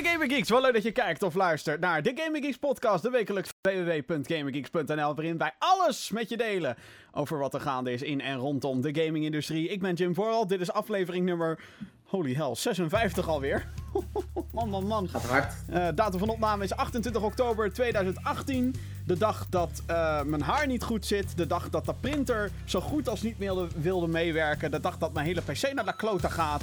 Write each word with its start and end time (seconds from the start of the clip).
Goeie 0.00 0.12
Gaming 0.14 0.32
Geeks, 0.32 0.48
wel 0.48 0.60
leuk 0.60 0.72
dat 0.72 0.82
je 0.82 0.92
kijkt 0.92 1.22
of 1.22 1.34
luistert 1.34 1.80
naar 1.80 2.02
de 2.02 2.12
Gaming 2.14 2.44
Geeks 2.44 2.56
podcast, 2.56 3.02
de 3.02 3.10
wekelijks 3.10 3.50
www.gaminggeeks.nl, 3.62 5.14
waarin 5.14 5.38
wij 5.38 5.52
alles 5.58 6.10
met 6.10 6.28
je 6.28 6.36
delen 6.36 6.76
over 7.12 7.38
wat 7.38 7.54
er 7.54 7.60
gaande 7.60 7.92
is 7.92 8.02
in 8.02 8.20
en 8.20 8.36
rondom 8.36 8.80
de 8.80 9.02
gaming-industrie. 9.02 9.68
Ik 9.68 9.80
ben 9.80 9.94
Jim 9.94 10.14
Vooral, 10.14 10.46
dit 10.46 10.60
is 10.60 10.72
aflevering 10.72 11.24
nummer, 11.24 11.60
holy 12.04 12.34
hell, 12.34 12.54
56 12.54 13.28
alweer. 13.28 13.66
man, 14.52 14.68
man, 14.68 14.86
man. 14.86 15.08
Gaat 15.08 15.24
hard. 15.24 15.54
Uh, 15.70 15.88
datum 15.94 16.18
van 16.18 16.28
opname 16.28 16.64
is 16.64 16.72
28 16.72 17.22
oktober 17.22 17.72
2018. 17.72 18.74
De 19.06 19.18
dag 19.18 19.46
dat 19.48 19.82
uh, 19.90 20.22
mijn 20.22 20.42
haar 20.42 20.66
niet 20.66 20.82
goed 20.82 21.06
zit. 21.06 21.36
De 21.36 21.46
dag 21.46 21.70
dat 21.70 21.84
de 21.84 21.94
printer 22.00 22.50
zo 22.64 22.80
goed 22.80 23.08
als 23.08 23.22
niet 23.22 23.38
meer 23.38 23.68
wilde 23.80 24.08
meewerken. 24.08 24.70
De 24.70 24.80
dag 24.80 24.98
dat 24.98 25.12
mijn 25.12 25.26
hele 25.26 25.42
PC 25.42 25.72
naar 25.72 25.84
de 25.84 25.96
klote 25.96 26.30
gaat. 26.30 26.62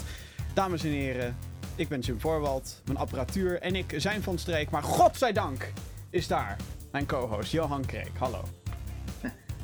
Dames 0.53 0.83
en 0.83 0.89
heren, 0.89 1.37
ik 1.77 1.87
ben 1.87 1.99
Jim 1.99 2.19
Voorwald. 2.19 2.81
Mijn 2.85 2.97
apparatuur 2.97 3.61
en 3.61 3.75
ik 3.75 3.93
zijn 3.97 4.23
van 4.23 4.37
streek. 4.37 4.69
Maar 4.69 4.83
godzijdank 4.83 5.71
is 6.09 6.27
daar 6.27 6.55
mijn 6.91 7.05
co-host 7.05 7.51
Johan 7.51 7.85
Kreek. 7.85 8.11
Hallo. 8.17 8.43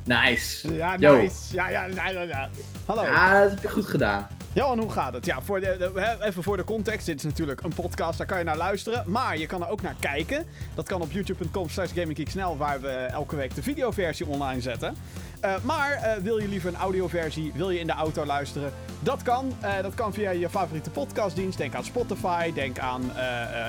Nice. 0.06 0.76
Ja, 0.76 0.98
nice. 0.98 1.54
Ja, 1.54 1.70
ja, 1.70 1.86
ja, 1.86 2.10
ja, 2.10 2.50
Hallo. 2.86 3.04
Ja, 3.04 3.42
dat 3.42 3.52
heb 3.52 3.62
je 3.62 3.70
goed 3.70 3.86
gedaan. 3.86 4.28
Johan, 4.54 4.80
hoe 4.80 4.92
gaat 4.92 5.14
het? 5.14 5.26
Ja, 5.26 5.42
voor 5.42 5.60
de, 5.60 6.18
even 6.22 6.44
voor 6.44 6.58
de 6.58 6.64
context. 6.64 7.06
Dit 7.06 7.18
is 7.18 7.24
natuurlijk 7.24 7.62
een 7.62 7.74
podcast, 7.74 8.18
daar 8.18 8.28
kan 8.28 8.38
je 8.38 8.44
naar 8.44 8.58
luisteren. 8.58 9.04
Maar 9.12 9.38
je 9.38 9.46
kan 9.46 9.62
er 9.62 9.70
ook 9.70 9.82
naar 9.82 9.96
kijken. 10.00 10.46
Dat 10.76 10.88
kan 10.88 11.02
op 11.02 11.12
youtube.com 11.12 11.70
slash 11.70 11.94
gaminggeeksnl, 11.94 12.58
waar 12.58 12.82
we 12.82 12.90
elke 12.90 13.36
week 13.36 13.56
de 13.56 13.64
videoversie 13.64 14.28
online 14.28 14.62
zetten. 14.62 14.96
Uh, 15.44 15.56
maar 15.64 15.92
uh, 15.92 16.24
wil 16.24 16.38
je 16.38 16.48
liever 16.48 16.70
een 16.70 16.80
audioversie, 16.80 17.52
wil 17.56 17.70
je 17.70 17.80
in 17.80 17.88
de 17.88 17.94
auto 17.94 18.26
luisteren? 18.26 18.74
Dat 19.00 19.22
kan. 19.22 19.54
Uh, 19.64 19.82
dat 19.82 19.94
kan 19.94 20.14
via 20.14 20.32
je 20.32 20.50
favoriete 20.50 20.90
podcastdienst. 20.90 21.58
Denk 21.58 21.76
aan 21.76 21.84
Spotify, 21.84 22.54
denk 22.54 22.80
aan 22.80 23.12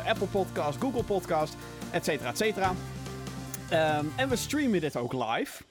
Apple 0.06 0.26
Podcast, 0.26 0.78
Google 0.80 1.02
Podcast, 1.02 1.56
et 1.90 2.04
cetera, 2.04 2.28
et 2.28 2.38
cetera. 2.38 2.74
Um, 3.98 4.12
en 4.16 4.28
we 4.28 4.36
streamen 4.36 4.80
dit 4.80 4.96
ook 4.96 5.12
live. 5.12 5.62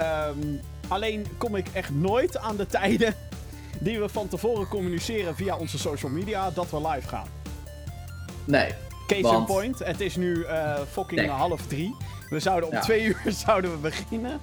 Um, 0.00 0.60
alleen 0.88 1.26
kom 1.36 1.56
ik 1.56 1.68
echt 1.72 1.90
nooit 1.90 2.38
aan 2.38 2.56
de 2.56 2.66
tijden 2.66 3.14
die 3.80 4.00
we 4.00 4.08
van 4.08 4.28
tevoren 4.28 4.68
communiceren 4.68 5.36
via 5.36 5.56
onze 5.56 5.78
social 5.78 6.10
media 6.10 6.50
dat 6.50 6.70
we 6.70 6.88
live 6.88 7.08
gaan. 7.08 7.26
Nee. 8.44 8.74
Case 9.06 9.22
want... 9.22 9.38
in 9.38 9.54
point, 9.54 9.78
het 9.78 10.00
is 10.00 10.16
nu 10.16 10.46
fucking 10.90 11.20
nee. 11.20 11.30
half 11.30 11.66
drie. 11.66 11.96
We 12.28 12.40
zouden 12.40 12.68
om 12.68 12.74
ja. 12.74 12.80
twee 12.80 13.02
uur 13.08 13.22
zouden 13.26 13.70
we 13.70 13.76
beginnen. 13.76 14.40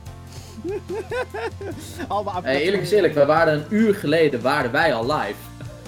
hey, 2.43 2.61
eerlijk 2.61 2.83
is 2.83 2.91
eerlijk, 2.91 3.13
we 3.13 3.25
waren 3.25 3.53
een 3.53 3.65
uur 3.69 3.95
geleden 3.95 4.41
waren 4.41 4.71
wij 4.71 4.93
al 4.93 5.13
live. 5.13 5.35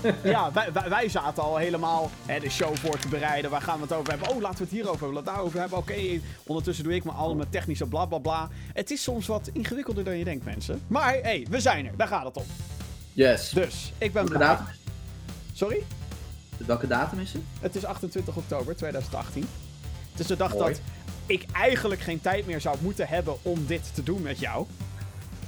ja, 0.24 0.52
wij, 0.52 0.90
wij, 0.90 1.10
zaten 1.10 1.44
al 1.44 1.58
helemaal 1.58 2.10
hè, 2.26 2.40
de 2.40 2.50
show 2.50 2.76
voor 2.76 3.00
te 3.00 3.08
bereiden. 3.08 3.52
Waar 3.52 3.62
gaan 3.62 3.76
we 3.76 3.82
het 3.82 3.94
over 3.94 4.10
hebben? 4.10 4.30
Oh, 4.30 4.42
laten 4.42 4.58
we 4.58 4.64
het 4.64 4.74
hierover 4.74 5.00
hebben. 5.00 5.14
Laten 5.14 5.32
we 5.32 5.36
daarover 5.36 5.60
hebben. 5.60 5.78
Oké, 5.78 5.92
okay. 5.92 6.22
ondertussen 6.46 6.84
doe 6.84 6.96
ik 6.96 7.04
me 7.04 7.12
allemaal 7.12 7.46
technische 7.50 7.86
blablabla. 7.86 8.20
Bla, 8.20 8.46
bla. 8.46 8.56
Het 8.74 8.92
is 8.92 9.04
soms 9.04 9.28
wat 9.28 9.50
ingewikkelder 9.54 10.04
dan 10.04 10.18
je 10.18 10.24
denkt, 10.24 10.46
mensen. 10.46 10.82
Maar 10.88 11.14
hé, 11.14 11.20
hey, 11.22 11.48
we 11.50 11.60
zijn 11.60 11.86
er. 11.86 11.92
Daar 11.98 12.08
gaat 12.08 12.26
het 12.26 12.38
om. 12.38 12.46
Yes. 13.14 13.50
Dus, 13.50 13.94
ik 13.98 14.14
ben 14.14 14.24
Welke 14.24 14.38
datum? 14.38 14.66
Sorry? 15.54 15.84
Welke 16.58 16.88
datum 16.88 17.20
is 17.20 17.34
het? 17.34 17.42
Het 17.60 17.76
is 17.76 17.86
28 17.86 18.36
oktober 18.36 18.76
2018. 18.76 19.48
Het 20.12 20.20
is 20.20 20.28
de 20.28 20.38
dag 20.38 20.54
Mooi. 20.54 20.64
dat 20.64 20.82
ik 21.28 21.46
eigenlijk 21.52 22.02
geen 22.02 22.22
tijd 22.22 22.46
meer 22.46 22.62
zou 22.62 22.78
moeten 22.82 23.08
hebben 23.08 23.36
om 23.42 23.66
dit 23.66 23.96
te 23.96 24.04
doen 24.04 24.22
met 24.22 24.40
jou. 24.40 24.66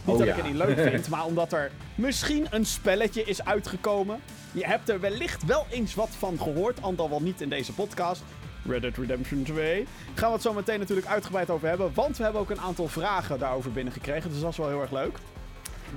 Niet 0.03 0.15
oh, 0.15 0.17
dat 0.17 0.27
ja. 0.27 0.33
ik 0.33 0.43
het 0.43 0.51
niet 0.51 0.61
leuk 0.61 0.79
vind, 0.79 1.09
maar 1.13 1.25
omdat 1.25 1.53
er 1.53 1.71
misschien 1.95 2.47
een 2.49 2.65
spelletje 2.65 3.23
is 3.23 3.45
uitgekomen. 3.45 4.19
Je 4.51 4.65
hebt 4.65 4.89
er 4.89 4.99
wellicht 4.99 5.45
wel 5.45 5.65
eens 5.69 5.95
wat 5.95 6.09
van 6.17 6.37
gehoord, 6.37 6.81
al 6.81 7.09
wel 7.09 7.21
niet 7.21 7.41
in 7.41 7.49
deze 7.49 7.73
podcast. 7.73 8.21
Red 8.65 8.81
Dead 8.81 8.97
Redemption 8.97 9.43
2. 9.43 9.87
Gaan 10.13 10.27
we 10.27 10.33
het 10.33 10.41
zo 10.41 10.53
meteen 10.53 10.79
natuurlijk 10.79 11.07
uitgebreid 11.07 11.49
over 11.49 11.67
hebben. 11.67 11.91
Want 11.93 12.17
we 12.17 12.23
hebben 12.23 12.41
ook 12.41 12.49
een 12.49 12.61
aantal 12.61 12.87
vragen 12.87 13.39
daarover 13.39 13.71
binnengekregen. 13.71 14.29
Dus 14.29 14.39
dat 14.39 14.51
is 14.51 14.57
wel 14.57 14.67
heel 14.67 14.81
erg 14.81 14.91
leuk. 14.91 15.17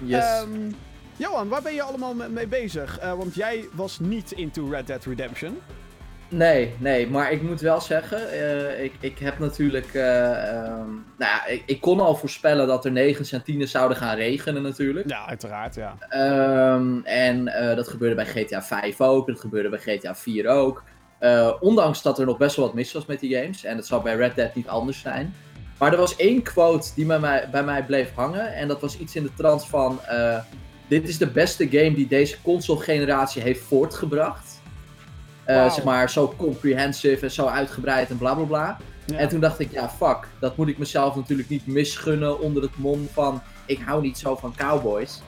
Yes. 0.05 0.41
Um, 0.41 0.75
Johan, 1.17 1.49
waar 1.49 1.63
ben 1.63 1.75
je 1.75 1.83
allemaal 1.83 2.15
mee 2.15 2.47
bezig? 2.47 3.03
Uh, 3.03 3.13
want 3.13 3.35
jij 3.35 3.69
was 3.73 3.99
niet 3.99 4.33
into 4.33 4.71
Red 4.71 4.87
Dead 4.87 5.05
Redemption. 5.05 5.59
Nee, 6.33 6.75
nee, 6.79 7.11
maar 7.11 7.33
ik 7.33 7.43
moet 7.43 7.61
wel 7.61 7.81
zeggen, 7.81 8.21
uh, 8.35 8.85
ik, 8.85 8.93
ik 9.01 9.19
heb 9.19 9.39
natuurlijk, 9.39 9.95
uh, 9.95 10.03
um, 10.03 11.05
nou 11.19 11.31
ja, 11.31 11.47
ik, 11.47 11.63
ik, 11.67 11.81
kon 11.81 12.01
al 12.01 12.15
voorspellen 12.15 12.67
dat 12.67 12.85
er 12.85 12.93
9 12.93 13.25
en 13.31 13.45
10 13.45 13.69
zouden 13.69 13.97
gaan 13.97 14.17
regenen 14.17 14.63
natuurlijk. 14.63 15.11
Ja, 15.11 15.27
uiteraard, 15.27 15.75
ja. 15.75 15.97
Um, 16.75 17.05
en 17.05 17.47
uh, 17.47 17.77
dat 17.77 17.89
gebeurde 17.89 18.15
bij 18.15 18.27
GTA 18.27 18.63
5 18.63 19.01
ook, 19.01 19.27
dat 19.27 19.41
gebeurde 19.41 19.69
bij 19.69 19.79
GTA 19.79 20.15
4 20.15 20.49
ook. 20.49 20.85
ondanks 21.61 22.03
dat 22.03 22.19
er 22.19 22.27
nog 22.27 22.39
best 22.39 22.57
wel 22.57 22.67
wat 22.67 22.75
mis 22.75 22.93
was 22.93 23.07
met 23.07 23.21
die 23.21 23.37
games, 23.37 23.65
en 23.65 23.77
dat 23.77 23.87
zou 23.87 24.03
bij 24.03 24.17
Red 24.17 24.35
Dead 24.35 24.55
niet 24.55 24.69
anders 24.69 25.01
zijn. 25.01 25.35
Maar 25.79 25.93
er 25.93 25.99
was 25.99 26.17
één 26.17 26.43
quote 26.43 26.89
die 26.95 27.07
bij 27.07 27.19
mij, 27.19 27.49
bij 27.51 27.65
mij 27.65 27.85
bleef 27.85 28.15
hangen, 28.15 28.55
en 28.55 28.69
dat 28.69 28.81
was 28.81 28.99
iets 28.99 29.17
in 29.17 29.23
de 29.23 29.35
trant 29.35 29.67
van 29.67 30.01
dit 30.89 31.09
is 31.09 31.19
de 31.19 31.31
beste 31.31 31.69
game 31.69 31.95
die 31.95 32.09
deze 32.09 32.37
console-generatie 32.43 33.43
heeft 33.43 33.61
voortgebracht. 33.61 34.52
Wow. 35.47 35.73
Zeg 35.73 35.85
maar, 35.85 36.11
zo 36.11 36.35
comprehensive 36.37 37.25
en 37.25 37.31
zo 37.31 37.47
uitgebreid 37.47 38.11
en 38.11 38.19
bla 38.19 38.35
bla 38.35 38.45
bla. 38.45 38.79
Ja. 39.05 39.17
En 39.17 39.29
toen 39.29 39.41
dacht 39.41 39.59
ik, 39.59 39.73
ja, 39.73 39.89
fuck, 39.89 40.29
dat 40.39 40.57
moet 40.57 40.69
ik 40.69 40.79
mezelf 40.79 41.15
natuurlijk 41.15 41.49
niet 41.49 41.67
misgunnen 41.67 42.41
onder 42.41 42.63
het 42.63 42.77
mom 42.77 43.09
van 43.13 43.43
ik 43.67 43.81
hou 43.85 44.03
niet 44.03 44.19
zo 44.19 44.37
van 44.37 44.55
cowboys. 44.57 45.23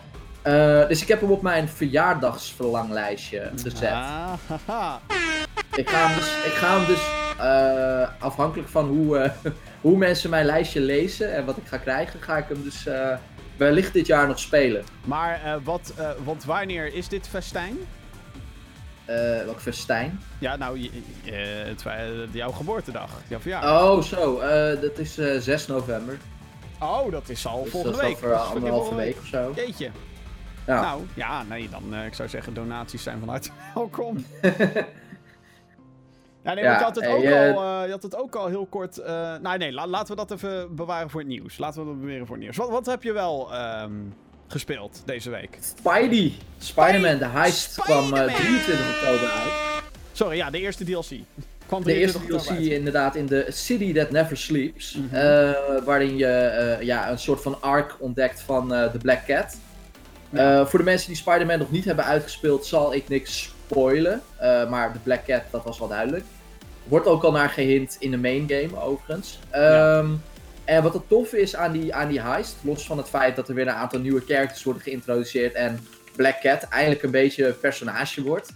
Uh, 0.46 0.88
dus 0.88 1.02
ik 1.02 1.08
heb 1.08 1.20
hem 1.20 1.30
op 1.30 1.42
mijn 1.42 1.68
verjaardagsverlanglijstje 1.68 3.50
gezet. 3.62 3.92
Ah, 3.92 4.94
ik 5.74 5.88
ga 5.88 6.06
hem 6.06 6.16
dus, 6.16 6.26
ik 6.44 6.52
ga 6.52 6.76
hem 6.76 6.86
dus 6.86 7.00
uh, 7.38 8.22
afhankelijk 8.24 8.68
van 8.68 8.86
hoe, 8.88 9.32
hoe 9.80 9.96
mensen 9.96 10.30
mijn 10.30 10.46
lijstje 10.46 10.80
lezen 10.80 11.34
en 11.34 11.44
wat 11.44 11.56
ik 11.56 11.66
ga 11.66 11.76
krijgen, 11.76 12.22
ga 12.22 12.36
ik 12.36 12.48
hem 12.48 12.62
dus 12.62 12.88
wellicht 13.56 13.92
dit 13.92 14.06
jaar 14.06 14.28
nog 14.28 14.38
spelen. 14.38 14.84
Maar 15.04 15.60
wat, 15.62 15.94
want 16.24 16.44
wanneer 16.44 16.94
is 16.94 17.08
dit 17.08 17.28
festijn? 17.28 17.76
Uh, 19.10 19.44
welk 19.44 19.60
festijn? 19.60 20.20
Ja, 20.38 20.56
nou, 20.56 20.90
het, 21.24 21.84
jouw 22.32 22.50
geboortedag, 22.50 23.10
jouw 23.28 23.38
verjaardag. 23.38 23.82
Oh, 23.82 24.02
zo. 24.02 24.40
dat 24.80 24.98
is 24.98 25.14
6 25.44 25.66
november. 25.66 26.18
Oh, 26.80 27.10
dat 27.10 27.28
is 27.28 27.46
al 27.46 27.62
dus 27.62 27.70
volgende 27.72 27.96
dat 27.96 28.06
week. 28.06 28.16
over 28.16 28.34
anderhalve 28.34 28.94
week 28.94 29.16
of 29.18 29.26
zo. 29.26 29.52
Jeetje. 29.56 29.90
Ja. 30.66 30.80
Nou, 30.80 31.02
ja, 31.14 31.42
nee, 31.42 31.68
dan 31.68 31.94
ik 31.94 32.14
zou 32.14 32.28
zeggen 32.28 32.54
donaties 32.54 33.02
zijn 33.02 33.18
van 33.18 33.28
harte 33.28 33.50
welkom. 33.74 34.24
Ja, 36.44 36.54
nee, 36.54 36.64
ja, 36.64 36.78
je, 36.78 36.84
had 36.84 36.96
het 36.96 37.06
ook 37.06 37.24
al, 37.24 37.80
uh, 37.80 37.84
je 37.84 37.90
had 37.90 38.02
het 38.02 38.16
ook 38.16 38.34
al 38.34 38.46
heel 38.46 38.66
kort. 38.66 38.98
Uh, 38.98 39.06
nou, 39.36 39.58
nee, 39.58 39.72
la 39.72 39.86
laten 39.86 40.16
we 40.16 40.26
dat 40.26 40.30
even 40.30 40.74
bewaren 40.74 41.10
voor 41.10 41.20
het 41.20 41.28
nieuws. 41.28 41.58
Laten 41.58 41.80
we 41.80 41.86
dat 41.86 42.00
bewaren 42.00 42.26
voor 42.26 42.36
het 42.36 42.44
nieuws. 42.44 42.56
Wat, 42.56 42.68
wat 42.68 42.86
heb 42.86 43.02
je 43.02 43.12
wel 43.12 43.54
um, 43.82 44.14
gespeeld 44.54 45.02
deze 45.04 45.30
week? 45.30 45.58
Spidey. 45.60 46.32
Spider-Man, 46.58 47.18
de 47.18 47.26
heist 47.26 47.70
Spider 47.70 47.84
kwam 47.84 48.04
uh, 48.04 48.34
23 48.34 48.88
oktober 48.94 49.30
uit. 49.30 49.52
Sorry, 50.12 50.36
ja, 50.36 50.50
de 50.50 50.58
eerste 50.58 50.84
DLC. 50.84 51.10
Kwam 51.66 51.84
de 51.84 51.94
eerste 51.94 52.18
DLC 52.18 52.48
uit. 52.48 52.60
inderdaad 52.60 53.16
in 53.16 53.26
de 53.26 53.46
City 53.48 53.92
That 53.92 54.10
Never 54.10 54.36
Sleeps. 54.36 54.94
Mm 54.94 55.08
-hmm. 55.10 55.84
waarin 55.84 56.16
je 56.16 56.78
ja, 56.80 57.10
een 57.10 57.18
soort 57.18 57.42
van 57.42 57.62
arc 57.62 57.96
ontdekt 57.98 58.40
van 58.40 58.68
de 58.68 58.98
Black 59.02 59.24
Cat. 59.26 59.56
Ja. 60.30 60.66
voor 60.66 60.78
de 60.78 60.84
mensen 60.84 61.08
die 61.08 61.16
Spider-Man 61.16 61.58
nog 61.58 61.70
niet 61.70 61.84
hebben 61.84 62.04
uitgespeeld, 62.04 62.66
zal 62.66 62.94
ik 62.94 63.08
niks 63.08 63.54
spoilen. 63.66 64.22
Uh, 64.42 64.70
maar 64.70 64.92
de 64.92 64.98
Black 64.98 65.24
Cat, 65.24 65.42
dat 65.50 65.64
was 65.64 65.78
wel 65.78 65.88
duidelijk. 65.88 66.24
Wordt 66.84 67.06
ook 67.06 67.24
al 67.24 67.32
naar 67.32 67.48
gehint 67.48 67.96
in 67.98 68.10
de 68.10 68.16
main 68.16 68.44
game, 68.48 68.82
overigens. 68.82 69.38
Ja. 69.52 70.04
En 70.64 70.82
wat 70.82 70.94
het 70.94 71.08
toffe 71.08 71.40
is 71.40 71.56
aan 71.56 71.72
die, 71.72 71.94
aan 71.94 72.08
die 72.08 72.20
heist, 72.20 72.56
los 72.60 72.86
van 72.86 72.98
het 72.98 73.08
feit 73.08 73.36
dat 73.36 73.48
er 73.48 73.54
weer 73.54 73.66
een 73.66 73.74
aantal 73.74 74.00
nieuwe 74.00 74.22
characters 74.26 74.64
worden 74.64 74.82
geïntroduceerd 74.82 75.54
en 75.54 75.78
Black 76.16 76.40
Cat 76.40 76.62
eindelijk 76.62 77.02
een 77.02 77.10
beetje 77.10 77.46
een 77.46 77.60
personage 77.60 78.22
wordt, 78.22 78.54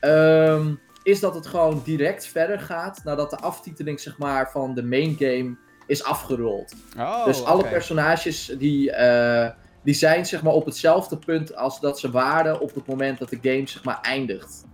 um, 0.00 0.80
is 1.02 1.20
dat 1.20 1.34
het 1.34 1.46
gewoon 1.46 1.82
direct 1.84 2.26
verder 2.26 2.60
gaat 2.60 3.00
nadat 3.04 3.30
de 3.30 3.36
aftiteling 3.36 4.00
zeg 4.00 4.18
maar, 4.18 4.50
van 4.50 4.74
de 4.74 4.82
main 4.82 5.16
game 5.18 5.56
is 5.86 6.04
afgerold. 6.04 6.74
Oh, 6.98 7.24
dus 7.24 7.44
alle 7.44 7.58
okay. 7.58 7.72
personages 7.72 8.54
die, 8.58 8.90
uh, 8.90 9.48
die 9.82 9.94
zijn 9.94 10.26
zeg 10.26 10.42
maar, 10.42 10.52
op 10.52 10.64
hetzelfde 10.64 11.18
punt 11.18 11.56
als 11.56 11.80
dat 11.80 11.98
ze 11.98 12.10
waren 12.10 12.60
op 12.60 12.74
het 12.74 12.86
moment 12.86 13.18
dat 13.18 13.28
de 13.28 13.38
game 13.42 13.68
zeg 13.68 13.84
maar, 13.84 13.98
eindigt. 14.02 14.64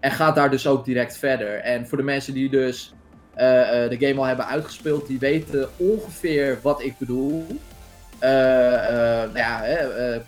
En 0.00 0.10
gaat 0.10 0.34
daar 0.34 0.50
dus 0.50 0.66
ook 0.66 0.84
direct 0.84 1.16
verder. 1.16 1.58
En 1.58 1.86
voor 1.88 1.98
de 1.98 2.04
mensen 2.04 2.34
die 2.34 2.50
dus 2.50 2.94
de 3.34 3.96
game 3.98 4.20
al 4.20 4.24
hebben 4.24 4.46
uitgespeeld, 4.46 5.06
die 5.06 5.18
weten 5.18 5.68
ongeveer 5.76 6.58
wat 6.62 6.82
ik 6.82 6.98
bedoel. 6.98 7.46
Uh, 8.20 8.28
nou 8.28 9.36
ja, 9.36 9.62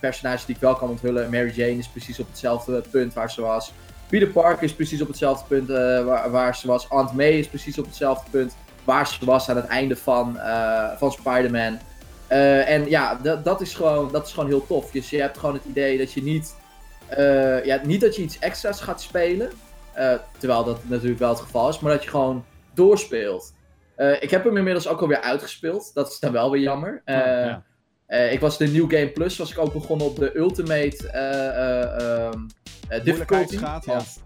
personages 0.01 0.45
die 0.45 0.55
ik 0.55 0.61
wel 0.61 0.75
kan 0.75 0.89
onthullen. 0.89 1.31
Mary 1.31 1.53
Jane 1.55 1.79
is 1.79 1.89
precies 1.89 2.19
op 2.19 2.27
hetzelfde 2.29 2.83
punt 2.91 3.15
waar 3.15 3.31
ze 3.31 3.41
was. 3.41 3.73
Peter 4.09 4.29
Parker 4.29 4.63
is 4.63 4.75
precies 4.75 5.01
op 5.01 5.09
hetzelfde 5.09 5.45
punt 5.49 5.69
waar, 6.07 6.31
waar, 6.31 6.57
ze 6.57 6.67
was. 6.67 6.87
Aunt 6.89 7.13
May 7.13 7.31
is 7.31 7.49
precies 7.49 7.79
op 7.79 7.85
hetzelfde 7.85 8.31
punt 8.31 8.57
waar 8.85 9.07
ze 9.07 9.25
was 9.25 9.49
aan 9.49 9.57
het 9.57 9.67
einde 9.67 9.97
van, 9.97 10.39
van 10.99 11.13
Spider-Man. 11.13 11.79
en 12.29 12.89
ja, 12.89 13.21
dat 13.43 13.61
is, 13.61 13.75
gewoon, 13.75 14.13
dat 14.13 14.27
is 14.27 14.33
gewoon 14.33 14.49
heel 14.49 14.67
tof. 14.67 14.91
Dus 14.91 15.11
je 15.11 15.21
hebt 15.21 15.39
gewoon 15.39 15.55
het 15.55 15.65
idee 15.65 15.99
dat 15.99 16.13
je 16.13 16.23
niet... 16.23 16.55
ja, 17.65 17.81
niet 17.83 18.01
dat 18.01 18.17
je 18.17 18.23
iets 18.23 18.39
extra's 18.39 18.81
gaat 18.81 19.01
spelen. 19.01 19.51
Eh, 19.95 20.15
terwijl 20.39 20.65
dat 20.65 20.79
natuurlijk 20.83 21.19
wel 21.19 21.29
het 21.29 21.41
geval 21.41 21.69
is, 21.69 21.79
maar 21.79 21.93
dat 21.93 22.05
je 22.05 22.11
gewoon 22.11 22.45
doorspeelt. 22.75 23.53
Eh, 23.97 24.23
ik 24.23 24.31
heb 24.31 24.45
hem 24.45 24.57
inmiddels 24.57 24.89
ook 24.89 25.01
alweer 25.01 25.21
uitgespeeld. 25.21 25.91
Dat 25.95 26.11
is 26.11 26.19
dan 26.21 26.33
wel 26.33 26.51
weer 26.51 26.63
jammer. 26.63 27.03
Oh, 27.05 27.15
Eh, 27.15 27.25
ja. 27.45 27.65
eh, 28.07 28.33
ik 28.33 28.41
was 28.41 28.59
de 28.59 28.67
New 28.67 28.91
Game 28.91 29.09
Plus, 29.11 29.37
was 29.37 29.51
ik 29.51 29.59
ook 29.59 29.73
begonnen 29.73 30.07
op 30.07 30.17
de 30.19 30.37
Ultimate 30.39 31.09
eh, 31.09 31.49
eh, 31.49 31.83
ehm, 31.83 32.39
eh, 32.89 33.05
difficulty. 33.05 33.57
Moeilijkheidsgraad, 33.57 33.85
ja. 33.85 33.93
Want- 33.95 34.23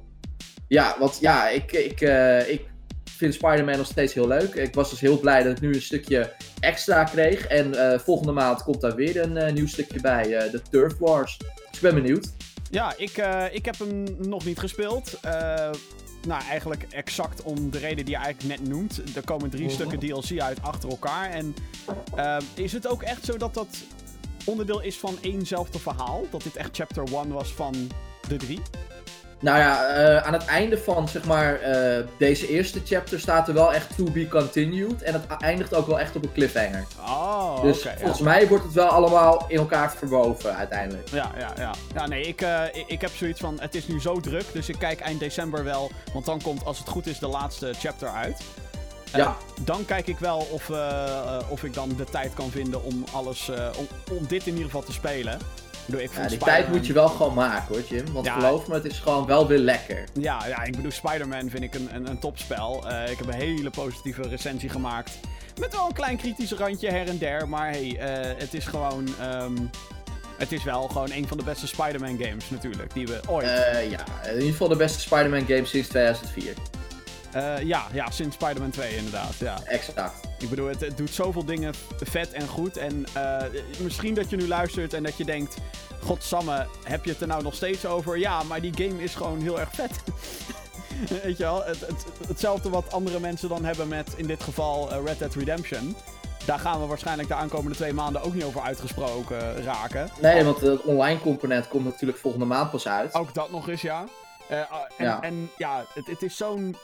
ja, 0.68 0.96
want 0.98 1.18
ja, 1.20 1.48
ik, 1.48 1.72
ik, 1.72 2.00
eh, 2.00 2.50
ik 2.50 2.66
vind 3.10 3.34
Spider-Man 3.34 3.76
nog 3.76 3.86
steeds 3.86 4.14
heel 4.14 4.26
leuk. 4.28 4.54
Ik 4.54 4.74
was 4.74 4.90
dus 4.90 5.00
heel 5.00 5.18
blij 5.20 5.42
dat 5.42 5.52
ik 5.56 5.60
nu 5.60 5.74
een 5.74 5.82
stukje 5.82 6.32
extra 6.60 7.04
kreeg. 7.04 7.46
En 7.46 7.92
eh, 7.92 7.98
volgende 7.98 8.32
maand 8.32 8.62
komt 8.62 8.80
daar 8.80 8.94
weer 8.94 9.20
een 9.20 9.54
nieuw 9.54 9.66
stukje 9.66 10.00
bij, 10.00 10.36
eh, 10.36 10.50
de 10.52 10.62
Turf 10.70 10.98
Wars. 10.98 11.36
Dus 11.38 11.48
ik 11.72 11.80
ben 11.80 11.94
benieuwd. 11.94 12.28
Ja, 12.70 12.92
ik, 12.96 13.16
eh, 13.16 13.44
ik 13.50 13.64
heb 13.64 13.78
hem 13.78 14.04
nog 14.18 14.44
niet 14.44 14.58
gespeeld. 14.58 15.20
Nou, 16.28 16.42
eigenlijk 16.42 16.82
exact 16.90 17.42
om 17.42 17.70
de 17.70 17.78
reden 17.78 18.04
die 18.04 18.14
je 18.14 18.20
eigenlijk 18.22 18.60
net 18.60 18.68
noemt. 18.68 19.16
Er 19.16 19.24
komen 19.24 19.50
drie 19.50 19.64
Mhm. 19.64 19.72
stukken 19.72 19.98
DLC 19.98 20.40
uit 20.40 20.62
achter 20.62 20.88
elkaar. 20.90 21.30
En 21.30 21.54
eh, 22.14 22.36
is 22.54 22.72
het 22.72 22.86
ook 22.88 23.02
echt 23.02 23.24
zo 23.24 23.36
dat 23.36 23.54
dat 23.54 23.76
onderdeel 24.44 24.80
is 24.80 24.96
van 24.96 25.18
éénzelfde 25.20 25.78
verhaal? 25.78 26.26
Dat 26.30 26.42
dit 26.42 26.56
echt 26.56 26.76
chapter 26.76 27.02
1 27.12 27.28
was 27.28 27.52
van 27.52 27.74
de 28.28 28.36
drie? 28.36 28.60
Nou 29.40 29.58
ja, 29.58 29.86
eh, 29.86 30.26
aan 30.26 30.32
het 30.32 30.44
einde 30.44 30.78
van 30.78 31.08
zeg 31.08 31.24
maar 31.24 31.60
eh, 31.60 32.04
deze 32.16 32.48
eerste 32.48 32.80
chapter 32.84 33.20
staat 33.20 33.48
er 33.48 33.54
wel 33.54 33.74
echt 33.74 33.96
to 33.96 34.04
be 34.04 34.28
continued. 34.28 35.02
En 35.02 35.12
het 35.12 35.26
eindigt 35.38 35.74
ook 35.74 35.86
wel 35.86 36.00
echt 36.00 36.16
op 36.16 36.22
een 36.22 36.32
cliffhanger. 36.32 36.86
Oh, 37.00 37.62
dus 37.62 37.82
ja. 37.82 37.94
volgens 37.98 38.20
mij 38.20 38.48
wordt 38.48 38.64
het 38.64 38.72
wel 38.72 38.86
allemaal 38.86 39.44
in 39.48 39.58
elkaar 39.58 39.92
verwoven 39.92 40.56
uiteindelijk. 40.56 41.08
Ja, 41.08 41.30
ja, 41.38 41.52
ja. 41.56 41.74
Ja, 41.94 42.06
nee, 42.06 42.22
ik, 42.22 42.40
eh, 42.40 42.62
ik, 42.72 42.84
ik 42.86 43.00
heb 43.00 43.10
zoiets 43.10 43.40
van, 43.40 43.58
het 43.60 43.74
is 43.74 43.86
nu 43.86 44.00
zo 44.00 44.20
druk, 44.20 44.44
dus 44.52 44.68
ik 44.68 44.78
kijk 44.78 45.00
eind 45.00 45.20
december 45.20 45.64
wel, 45.64 45.90
want 46.12 46.24
dan 46.24 46.42
komt, 46.42 46.64
als 46.64 46.78
het 46.78 46.88
goed 46.88 47.06
is, 47.06 47.18
de 47.18 47.28
laatste 47.28 47.72
chapter 47.78 48.08
uit. 48.08 48.40
Ja. 49.12 49.36
Dan 49.60 49.84
kijk 49.84 50.06
ik 50.06 50.18
wel 50.18 50.46
of, 50.50 50.70
of 51.48 51.64
ik 51.64 51.74
dan 51.74 51.94
de 51.96 52.04
tijd 52.04 52.34
kan 52.34 52.50
vinden 52.50 52.84
om 52.84 53.04
alles, 53.12 53.50
om, 53.78 53.86
om 54.16 54.26
dit 54.26 54.46
in 54.46 54.52
ieder 54.52 54.64
geval 54.64 54.82
te 54.82 54.92
spelen. 54.92 55.38
Bedoel, 55.88 56.02
ik 56.02 56.12
Ja, 56.14 56.26
die 56.28 56.38
tijd 56.38 56.68
moet 56.68 56.86
je 56.86 56.92
wel 56.92 57.08
gewoon 57.08 57.34
maken 57.34 57.74
hoor, 57.74 57.82
Jim. 57.88 58.12
Want 58.12 58.26
Ja. 58.26 58.32
geloof 58.32 58.68
me, 58.68 58.74
het 58.74 58.84
is 58.84 58.98
gewoon 58.98 59.26
wel 59.26 59.46
weer 59.46 59.58
lekker. 59.58 60.04
Ja, 60.12 60.46
ja, 60.46 60.62
ik 60.62 60.76
bedoel, 60.76 60.90
Spider-Man 60.90 61.50
vind 61.50 61.62
ik 61.62 61.74
een, 61.74 61.88
een, 61.94 62.08
een 62.08 62.18
topspel. 62.18 62.88
Eh, 62.88 63.10
ik 63.10 63.18
heb 63.18 63.26
een 63.26 63.34
hele 63.40 63.70
positieve 63.70 64.22
recensie 64.22 64.68
gemaakt. 64.68 65.18
Met 65.60 65.72
wel 65.72 65.86
een 65.86 65.92
klein 65.92 66.16
kritisch 66.16 66.52
randje 66.52 66.90
her 66.90 67.08
en 67.08 67.18
der, 67.18 67.48
maar 67.48 67.70
hey, 67.70 67.98
eh, 67.98 68.38
het 68.38 68.54
is 68.54 68.64
gewoon... 68.64 69.08
ehm, 69.20 69.56
het 70.38 70.52
is 70.52 70.64
wel 70.64 70.88
gewoon 70.88 71.10
een 71.12 71.28
van 71.28 71.36
de 71.36 71.44
beste 71.44 71.66
Spider-Man 71.66 72.18
games 72.22 72.50
natuurlijk, 72.50 72.94
die 72.94 73.06
we 73.06 73.20
ooit... 73.28 73.46
Eh, 73.46 73.90
ja, 73.90 74.04
in 74.24 74.34
ieder 74.34 74.50
geval 74.50 74.68
de 74.68 74.76
beste 74.76 75.00
Spider-Man 75.00 75.46
game 75.46 75.64
sinds 75.64 75.88
2004. 75.88 76.52
Eh, 77.32 77.62
ja, 77.62 77.86
ja, 77.92 78.10
sinds 78.10 78.34
Spider-Man 78.34 78.70
2 78.70 78.96
inderdaad. 78.96 79.34
Ja. 79.38 79.58
Exact. 79.64 80.26
Ik 80.38 80.48
bedoel, 80.50 80.68
het, 80.68 80.80
het 80.80 80.96
doet 80.96 81.10
zoveel 81.10 81.44
dingen 81.44 81.74
vet 82.00 82.32
en 82.32 82.48
goed. 82.48 82.76
En 82.76 83.04
eh, 83.12 83.42
misschien 83.80 84.14
dat 84.14 84.30
je 84.30 84.36
nu 84.36 84.48
luistert 84.48 84.92
en 84.94 85.02
dat 85.02 85.16
je 85.16 85.24
denkt... 85.24 85.56
Godsamme, 86.04 86.66
heb 86.84 87.04
je 87.04 87.10
het 87.10 87.20
er 87.20 87.26
nou 87.26 87.42
nog 87.42 87.54
steeds 87.54 87.86
over? 87.86 88.18
Ja, 88.18 88.42
maar 88.42 88.60
die 88.60 88.72
game 88.74 89.02
is 89.02 89.14
gewoon 89.14 89.40
heel 89.40 89.60
erg 89.60 89.68
vet. 89.72 89.90
Weet 91.22 91.36
je 91.36 91.42
wel? 91.42 91.64
Het, 91.64 91.80
het, 91.80 92.04
hetzelfde 92.28 92.70
wat 92.70 92.92
andere 92.92 93.20
mensen 93.20 93.48
dan 93.48 93.64
hebben 93.64 93.88
met, 93.88 94.12
in 94.16 94.26
dit 94.26 94.42
geval, 94.42 94.90
eh, 94.92 95.04
Red 95.04 95.18
Dead 95.18 95.34
Redemption. 95.34 95.96
Daar 96.44 96.58
gaan 96.58 96.80
we 96.80 96.86
waarschijnlijk 96.86 97.28
de 97.28 97.34
aankomende 97.34 97.76
twee 97.76 97.92
maanden 97.92 98.22
ook 98.22 98.34
niet 98.34 98.44
over 98.44 98.60
uitgesproken 98.60 99.62
raken. 99.62 100.10
Nee, 100.20 100.44
want 100.44 100.60
het 100.60 100.82
online 100.82 101.20
component 101.20 101.68
komt 101.68 101.84
natuurlijk 101.84 102.18
volgende 102.18 102.46
maand 102.46 102.70
pas 102.70 102.88
uit. 102.88 103.14
Ook 103.14 103.34
dat 103.34 103.50
nog 103.50 103.68
eens, 103.68 103.82
ja. 103.82 104.04
Ah, 104.50 104.80
en, 104.96 105.04
Ja. 105.04 105.22
en 105.22 105.50
ja, 105.56 105.84
het, 105.94 106.06
het 106.06 106.22
is 106.22 106.36
zo'n... 106.36 106.76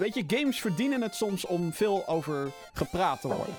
Weet 0.00 0.14
je, 0.14 0.24
games 0.26 0.60
verdienen 0.60 1.02
het 1.02 1.14
soms 1.14 1.46
om 1.46 1.72
veel 1.72 2.02
over 2.08 2.48
gepraat 2.72 3.20
te 3.20 3.26
worden. 3.28 3.54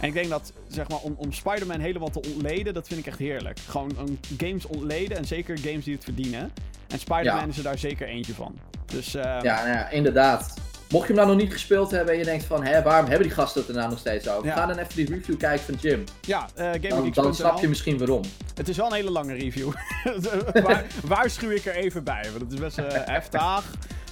En 0.00 0.08
ik 0.08 0.14
denk 0.14 0.28
dat, 0.28 0.52
zeg 0.68 0.88
maar, 0.88 0.98
om, 0.98 1.14
om 1.16 1.32
Spider-Man 1.32 1.80
helemaal 1.80 2.10
te 2.10 2.20
ontleden, 2.34 2.74
dat 2.74 2.86
vind 2.86 3.00
ik 3.00 3.06
echt 3.06 3.18
heerlijk. 3.18 3.58
Gewoon 3.68 3.92
een 3.98 4.18
games 4.38 4.66
ontleden 4.66 5.16
en 5.16 5.24
zeker 5.24 5.58
games 5.58 5.84
die 5.84 5.94
het 5.94 6.04
verdienen. 6.04 6.52
En 6.88 6.98
Spider-Man 6.98 7.40
Ja. 7.42 7.46
is 7.46 7.56
er 7.56 7.62
daar 7.62 7.78
zeker 7.78 8.08
eentje 8.08 8.34
van. 8.34 8.58
Dus 8.86 9.14
eh, 9.14 9.22
Ja, 9.22 9.40
nou 9.42 9.68
ja, 9.68 9.88
inderdaad. 9.88 10.54
Mocht 10.90 11.06
je 11.08 11.12
hem 11.14 11.22
nou 11.22 11.34
nog 11.36 11.42
niet 11.44 11.52
gespeeld 11.52 11.90
hebben 11.90 12.12
en 12.12 12.18
je 12.18 12.24
denkt 12.24 12.44
van, 12.44 12.64
hè, 12.64 12.82
waarom 12.82 13.06
hebben 13.08 13.26
die 13.26 13.36
gasten 13.36 13.60
het 13.60 13.70
er 13.70 13.76
nou 13.76 13.90
nog 13.90 13.98
steeds 13.98 14.28
over? 14.28 14.46
Ja. 14.46 14.54
Ga 14.54 14.66
dan 14.66 14.78
even 14.78 14.94
die 14.96 15.06
review 15.14 15.36
kijken 15.38 15.64
van 15.64 15.74
Jim. 15.80 16.04
ja, 16.20 16.48
eh 16.54 16.90
Dan, 16.90 17.10
dan 17.10 17.34
snap 17.34 17.58
je 17.60 17.68
misschien 17.68 17.98
waarom. 17.98 18.22
Het 18.54 18.68
is 18.68 18.76
wel 18.76 18.86
een 18.86 18.92
hele 18.92 19.10
lange 19.10 19.34
review. 19.34 19.70
Waar, 20.62 20.84
waarschuw 21.04 21.50
ik 21.50 21.64
er 21.64 21.74
even 21.74 22.04
bij, 22.04 22.22
want 22.30 22.40
het 22.42 22.52
is 22.52 22.58
best 22.58 22.78
eh, 22.78 22.84
heftig. 23.04 23.64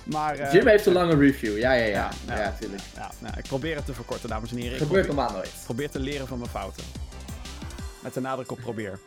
Maar, 0.06 0.38
eh, 0.38 0.52
Jim 0.52 0.66
heeft 0.66 0.86
een 0.86 0.92
lange 0.92 1.16
review, 1.16 1.58
ja, 1.58 1.72
ja, 1.72 1.84
ja. 1.84 2.10
Ja, 2.26 2.34
Ja, 2.36 2.40
ja. 2.42 2.54
tuurlijk. 2.60 2.82
Ja, 2.94 3.10
nou, 3.18 3.34
ik 3.38 3.44
probeer 3.44 3.76
het 3.76 3.86
te 3.86 3.94
verkorten, 3.94 4.28
dames 4.28 4.50
en 4.50 4.56
heren. 4.56 4.72
Ik 4.72 4.78
Gebeurt 4.82 5.06
normaal 5.06 5.30
nooit. 5.32 5.50
probeer 5.64 5.90
te 5.90 5.98
leren 6.00 6.26
van 6.26 6.38
mijn 6.38 6.50
fouten. 6.50 6.84
Met 8.02 8.14
de 8.14 8.20
nadruk 8.20 8.50
op 8.50 8.58
probeer. 8.58 8.98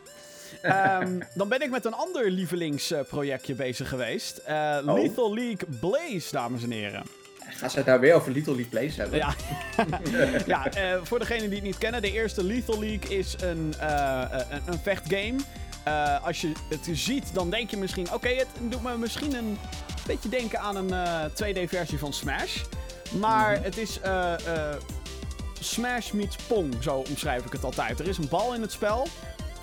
Ehm, 0.62 1.20
dan 1.34 1.48
ben 1.48 1.60
ik 1.62 1.70
met 1.70 1.84
een 1.84 1.94
ander 1.94 2.30
lievelingsprojectje 2.30 3.54
bezig 3.54 3.88
geweest. 3.88 4.36
Eh, 4.36 4.78
Oh. 4.86 4.94
Lethal 4.94 5.34
League 5.34 5.68
Blaze, 5.80 6.28
dames 6.30 6.62
en 6.62 6.70
heren. 6.70 7.02
Ga 7.56 7.68
ze 7.68 7.76
het 7.76 7.86
nou 7.86 8.00
weer 8.00 8.14
over 8.14 8.32
Little 8.32 8.52
League 8.54 8.70
Plays 8.70 8.96
hebben? 8.96 9.18
Ja, 9.18 9.34
ja 10.46 10.70
eh, 10.72 10.98
voor 11.02 11.18
degenen 11.18 11.44
die 11.46 11.54
het 11.58 11.62
niet 11.66 11.78
kennen, 11.78 12.02
de 12.02 12.12
eerste 12.12 12.44
Lethal 12.44 12.78
League 12.80 13.18
is 13.18 13.34
een, 13.42 13.74
eh, 13.80 14.22
eh, 14.22 14.30
een, 14.50 14.62
een 14.66 14.78
vechtgame. 14.82 15.36
Eh, 15.84 16.24
als 16.26 16.40
je 16.40 16.52
het 16.68 16.88
ziet, 16.92 17.34
dan 17.34 17.50
denk 17.50 17.70
je 17.70 17.76
misschien... 17.76 18.12
Oké, 18.12 18.28
het 18.28 18.46
doet 18.68 18.82
me 18.82 18.96
misschien 18.98 19.34
een 19.34 19.58
beetje 20.12 20.28
denken 20.28 20.60
aan 20.60 20.76
een 20.76 20.92
eh, 20.92 21.24
2D-versie 21.34 21.98
van 21.98 22.12
Smash. 22.12 22.56
Maar 23.18 23.52
Mhm. 23.54 23.62
het 23.62 23.76
is 23.76 24.00
eh, 24.00 24.32
eh, 24.72 24.76
Smash 25.60 26.10
meets 26.10 26.36
Pong, 26.36 26.74
zo 26.82 26.96
omschrijf 27.08 27.44
ik 27.44 27.52
het 27.52 27.64
altijd. 27.64 28.00
Er 28.00 28.08
is 28.08 28.18
een 28.18 28.28
bal 28.28 28.54
in 28.54 28.60
het 28.60 28.72
spel. 28.72 29.06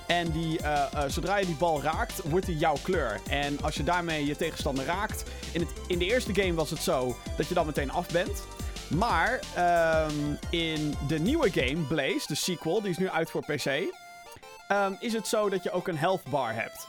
En 0.07 0.31
die, 0.31 0.59
eh, 0.61 0.83
eh, 0.93 1.09
zodra 1.09 1.37
je 1.37 1.45
die 1.45 1.55
bal 1.55 1.81
raakt, 1.81 2.21
wordt 2.23 2.45
die 2.45 2.57
jouw 2.57 2.75
kleur. 2.81 3.19
En 3.29 3.57
als 3.61 3.75
je 3.75 3.83
daarmee 3.83 4.25
je 4.25 4.35
tegenstander 4.35 4.85
raakt. 4.85 5.23
In, 5.51 5.61
het, 5.61 5.69
in 5.87 5.99
de 5.99 6.05
eerste 6.05 6.33
game 6.35 6.53
was 6.53 6.69
het 6.69 6.81
zo 6.83 7.17
dat 7.37 7.47
je 7.47 7.53
dan 7.53 7.65
meteen 7.65 7.91
af 7.91 8.07
bent. 8.07 8.43
Maar 8.87 9.39
ehm, 9.55 10.13
in 10.49 10.95
de 11.07 11.19
nieuwe 11.19 11.49
game, 11.51 11.77
Blaze, 11.87 12.23
de 12.27 12.35
sequel, 12.35 12.81
die 12.81 12.89
is 12.91 12.97
nu 12.97 13.09
uit 13.09 13.29
voor 13.31 13.41
PC. 13.45 13.65
ehm, 14.67 14.93
is 14.99 15.13
het 15.13 15.27
zo 15.27 15.49
dat 15.49 15.63
je 15.63 15.71
ook 15.71 15.87
een 15.87 15.97
health 15.97 16.23
bar 16.29 16.53
hebt. 16.53 16.87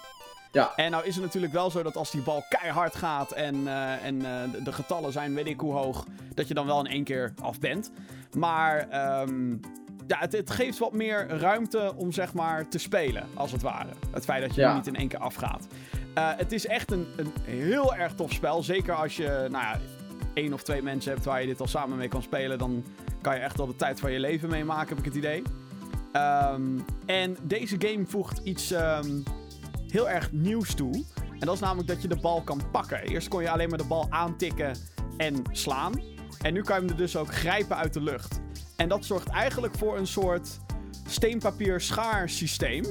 Ja. 0.52 0.72
En 0.76 0.90
nou 0.90 1.04
is 1.06 1.14
het 1.14 1.24
natuurlijk 1.24 1.52
wel 1.52 1.70
zo 1.70 1.82
dat 1.82 1.96
als 1.96 2.10
die 2.10 2.22
bal 2.22 2.44
keihard 2.48 2.96
gaat 2.96 3.32
en, 3.32 3.68
eh, 3.68 4.04
en 4.04 4.24
eh, 4.24 4.64
de, 4.64 4.72
getallen 4.72 5.12
zijn 5.12 5.34
weet 5.34 5.46
ik 5.46 5.60
hoe 5.60 5.72
hoog, 5.72 6.04
dat 6.34 6.48
je 6.48 6.54
dan 6.54 6.66
wel 6.66 6.78
in 6.78 6.86
één 6.86 7.04
keer 7.04 7.32
af 7.42 7.58
bent. 7.58 7.90
Maar 8.36 8.88
ehm, 8.88 9.50
ja, 10.06 10.18
het, 10.18 10.32
het 10.32 10.50
geeft 10.50 10.78
wat 10.78 10.92
meer 10.92 11.28
ruimte 11.28 11.92
om 11.96 12.12
zeg 12.12 12.34
maar 12.34 12.68
te 12.68 12.78
spelen, 12.78 13.26
als 13.34 13.52
het 13.52 13.62
ware. 13.62 13.90
Het 14.10 14.24
feit 14.24 14.42
dat 14.42 14.54
je 14.54 14.60
Ja. 14.60 14.74
niet 14.74 14.86
in 14.86 14.96
één 14.96 15.08
keer 15.08 15.18
afgaat. 15.18 15.66
Eh, 16.14 16.30
het 16.36 16.52
is 16.52 16.66
echt 16.66 16.90
een, 16.92 17.06
een 17.16 17.32
heel 17.44 17.94
erg 17.94 18.14
tof 18.14 18.32
spel. 18.32 18.62
Zeker 18.62 18.94
als 18.94 19.16
je, 19.16 19.46
nou 19.50 19.64
ja, 19.64 19.78
één 20.34 20.52
of 20.52 20.62
twee 20.62 20.82
mensen 20.82 21.12
hebt 21.12 21.24
waar 21.24 21.40
je 21.40 21.46
dit 21.46 21.60
al 21.60 21.66
samen 21.66 21.96
mee 21.98 22.08
kan 22.08 22.22
spelen, 22.22 22.58
dan 22.58 22.84
kan 23.20 23.34
je 23.34 23.40
echt 23.40 23.56
wel 23.56 23.66
de 23.66 23.76
tijd 23.76 24.00
van 24.00 24.12
je 24.12 24.20
leven 24.20 24.48
meemaken, 24.50 24.88
heb 24.88 24.98
ik 24.98 25.04
het 25.04 25.14
idee. 25.14 25.42
Ehm, 26.12 26.62
en 27.06 27.36
deze 27.42 27.76
game 27.78 28.06
voegt 28.06 28.40
iets 28.44 28.70
ehm, 28.70 29.10
heel 29.90 30.08
erg 30.08 30.32
nieuws 30.32 30.74
toe. 30.74 31.04
En 31.38 31.46
dat 31.46 31.54
is 31.54 31.60
namelijk 31.60 31.88
dat 31.88 32.02
je 32.02 32.08
de 32.08 32.16
bal 32.20 32.42
kan 32.42 32.60
pakken. 32.72 33.02
Eerst 33.02 33.28
kon 33.28 33.42
je 33.42 33.50
alleen 33.50 33.68
maar 33.68 33.78
de 33.78 33.84
bal 33.84 34.06
aantikken 34.10 34.76
en 35.16 35.42
slaan. 35.52 35.92
En 36.42 36.52
nu 36.52 36.62
kan 36.62 36.74
je 36.76 36.80
hem 36.82 36.90
er 36.90 36.96
dus 36.96 37.16
ook 37.16 37.34
grijpen 37.34 37.76
uit 37.76 37.92
de 37.92 38.00
lucht. 38.02 38.40
En 38.76 38.88
dat 38.88 39.04
zorgt 39.04 39.28
eigenlijk 39.28 39.74
voor 39.74 39.98
een 39.98 40.06
soort 40.06 40.48
steenpapier-schaar 41.08 42.28
systeem. 42.28 42.84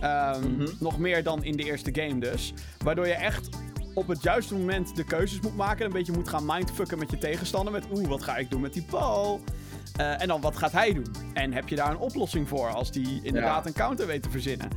Ehm, 0.00 0.52
Mhm. 0.52 0.66
Nog 0.80 0.98
meer 0.98 1.22
dan 1.22 1.44
in 1.44 1.56
de 1.56 1.62
eerste 1.64 1.90
game 2.00 2.18
dus. 2.20 2.52
Waardoor 2.84 3.06
je 3.06 3.12
echt 3.14 3.48
op 3.94 4.08
het 4.08 4.22
juiste 4.22 4.54
moment 4.54 4.96
de 4.96 5.04
keuzes 5.04 5.40
moet 5.40 5.56
maken. 5.56 5.86
Een 5.86 5.92
beetje 5.92 6.12
moet 6.12 6.28
gaan 6.28 6.46
mindfucken 6.46 6.98
met 6.98 7.10
je 7.10 7.18
tegenstander. 7.18 7.72
Met 7.72 7.84
oeh, 7.92 8.08
wat 8.08 8.22
ga 8.22 8.36
ik 8.36 8.50
doen 8.50 8.60
met 8.60 8.72
die 8.72 8.84
bal? 8.90 9.40
Eh, 9.96 10.22
en 10.22 10.28
dan 10.28 10.40
wat 10.40 10.56
gaat 10.56 10.72
hij 10.72 10.92
doen? 10.92 11.06
En 11.34 11.52
heb 11.52 11.68
je 11.68 11.76
daar 11.76 11.90
een 11.90 11.98
oplossing 11.98 12.48
voor 12.48 12.68
als 12.68 12.90
die 12.92 13.20
inderdaad 13.22 13.62
Ja. 13.62 13.68
een 13.68 13.72
counter 13.76 14.06
weet 14.06 14.22
te 14.22 14.30
verzinnen? 14.30 14.68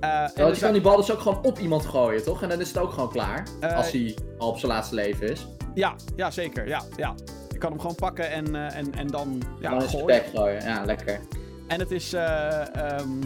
Eh, 0.00 0.24
je 0.34 0.56
kan 0.60 0.72
die 0.72 0.80
bal 0.80 0.96
dus 0.96 1.12
ook 1.12 1.20
gewoon 1.20 1.44
op 1.44 1.58
iemand 1.58 1.86
gooien, 1.86 2.24
toch? 2.24 2.42
En 2.42 2.48
dan 2.48 2.60
is 2.60 2.68
het 2.68 2.78
ook 2.78 2.92
gewoon 2.92 3.10
klaar. 3.10 3.46
Eh, 3.60 3.76
als 3.76 3.90
hij 3.90 4.16
al 4.38 4.48
op 4.48 4.58
zijn 4.58 4.72
laatste 4.72 4.94
leven 4.94 5.30
is. 5.30 5.46
Ja, 5.74 5.94
ja, 6.16 6.30
zeker. 6.30 6.68
Ja, 6.68 6.82
ja. 6.96 7.14
Je 7.52 7.58
kan 7.58 7.70
hem 7.70 7.80
gewoon 7.80 7.94
pakken 7.94 8.30
en, 8.30 8.54
eh, 8.54 8.76
en, 8.76 8.94
en 8.94 9.06
dan 9.06 9.42
ja, 9.60 9.70
dan 9.70 9.82
is 9.82 9.92
het 9.92 10.30
gooien. 10.34 10.62
Ja, 10.62 10.84
lekker. 10.84 11.20
En 11.68 11.78
het 11.80 11.90
is. 11.90 12.12
eh, 12.12 12.74
ehm, 12.76 13.22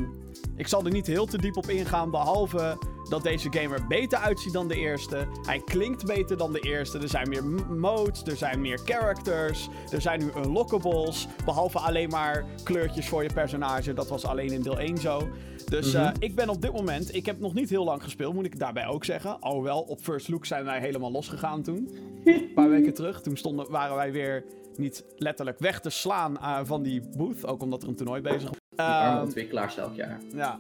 ik 0.57 0.67
zal 0.69 0.85
er 0.85 0.91
niet 0.93 1.07
heel 1.07 1.27
te 1.27 1.39
diep 1.39 1.57
op 1.57 1.69
ingaan, 1.69 2.11
behalve 2.11 2.77
dat 3.09 3.23
deze 3.23 3.53
game 3.53 3.75
er 3.75 3.87
beter 3.87 4.19
uitziet 4.19 4.53
dan 4.53 4.69
de 4.69 4.75
eerste. 4.75 5.27
Hij 5.47 5.63
klinkt 5.65 6.07
beter 6.07 6.37
dan 6.37 6.53
de 6.53 6.61
eerste. 6.61 6.99
Er 6.99 7.09
zijn 7.09 7.29
meer 7.29 7.45
modes, 7.77 8.23
er 8.23 8.37
zijn 8.37 8.61
meer 8.61 8.79
characters, 8.85 9.69
er 9.91 10.01
zijn 10.01 10.19
nu 10.21 10.31
unlockables. 10.45 11.29
Behalve 11.45 11.79
alleen 11.79 12.09
maar 12.09 12.45
kleurtjes 12.65 13.09
voor 13.09 13.23
je 13.23 13.33
personage. 13.33 13.93
Dat 13.93 14.09
was 14.09 14.25
alleen 14.25 14.53
in 14.53 14.63
deel 14.63 14.79
1 14.79 14.97
zo. 14.99 15.29
Dus 15.65 15.95
eh, 15.95 16.11
ik 16.19 16.35
ben 16.35 16.49
op 16.49 16.63
dit 16.63 16.73
moment, 16.73 17.15
ik 17.15 17.27
heb 17.27 17.41
nog 17.41 17.55
niet 17.55 17.71
heel 17.71 17.85
lang 17.85 18.03
gespeeld, 18.03 18.35
moet 18.35 18.45
ik 18.45 18.59
daarbij 18.59 18.87
ook 18.87 19.05
zeggen. 19.05 19.41
Alhoewel, 19.41 19.81
op 19.81 20.01
First 20.01 20.29
Look 20.29 20.47
zijn 20.47 20.65
wij 20.65 20.81
helemaal 20.81 21.13
losgegaan 21.13 21.63
toen. 21.63 21.89
Een 22.25 22.53
paar 22.55 22.69
weken 22.69 22.95
terug. 22.95 23.21
Toen 23.23 23.37
stonden, 23.37 23.71
waren 23.71 23.97
wij 23.97 24.13
weer 24.13 24.45
niet 24.79 25.05
letterlijk 25.17 25.59
weg 25.59 25.81
te 25.81 25.91
slaan 25.91 26.39
eh, 26.39 26.61
van 26.63 26.83
die 26.83 27.03
booth. 27.17 27.47
Ook 27.47 27.63
omdat 27.63 27.83
er 27.83 27.89
een 27.89 27.97
toernooi 27.97 28.21
bezig 28.21 28.43
was. 28.49 28.59
Die 28.69 28.81
arme 28.81 29.15
Ehm, 29.15 29.23
ontwikkelaars 29.23 29.77
elk 29.77 29.95
jaar. 29.95 30.21
ja. 30.35 30.59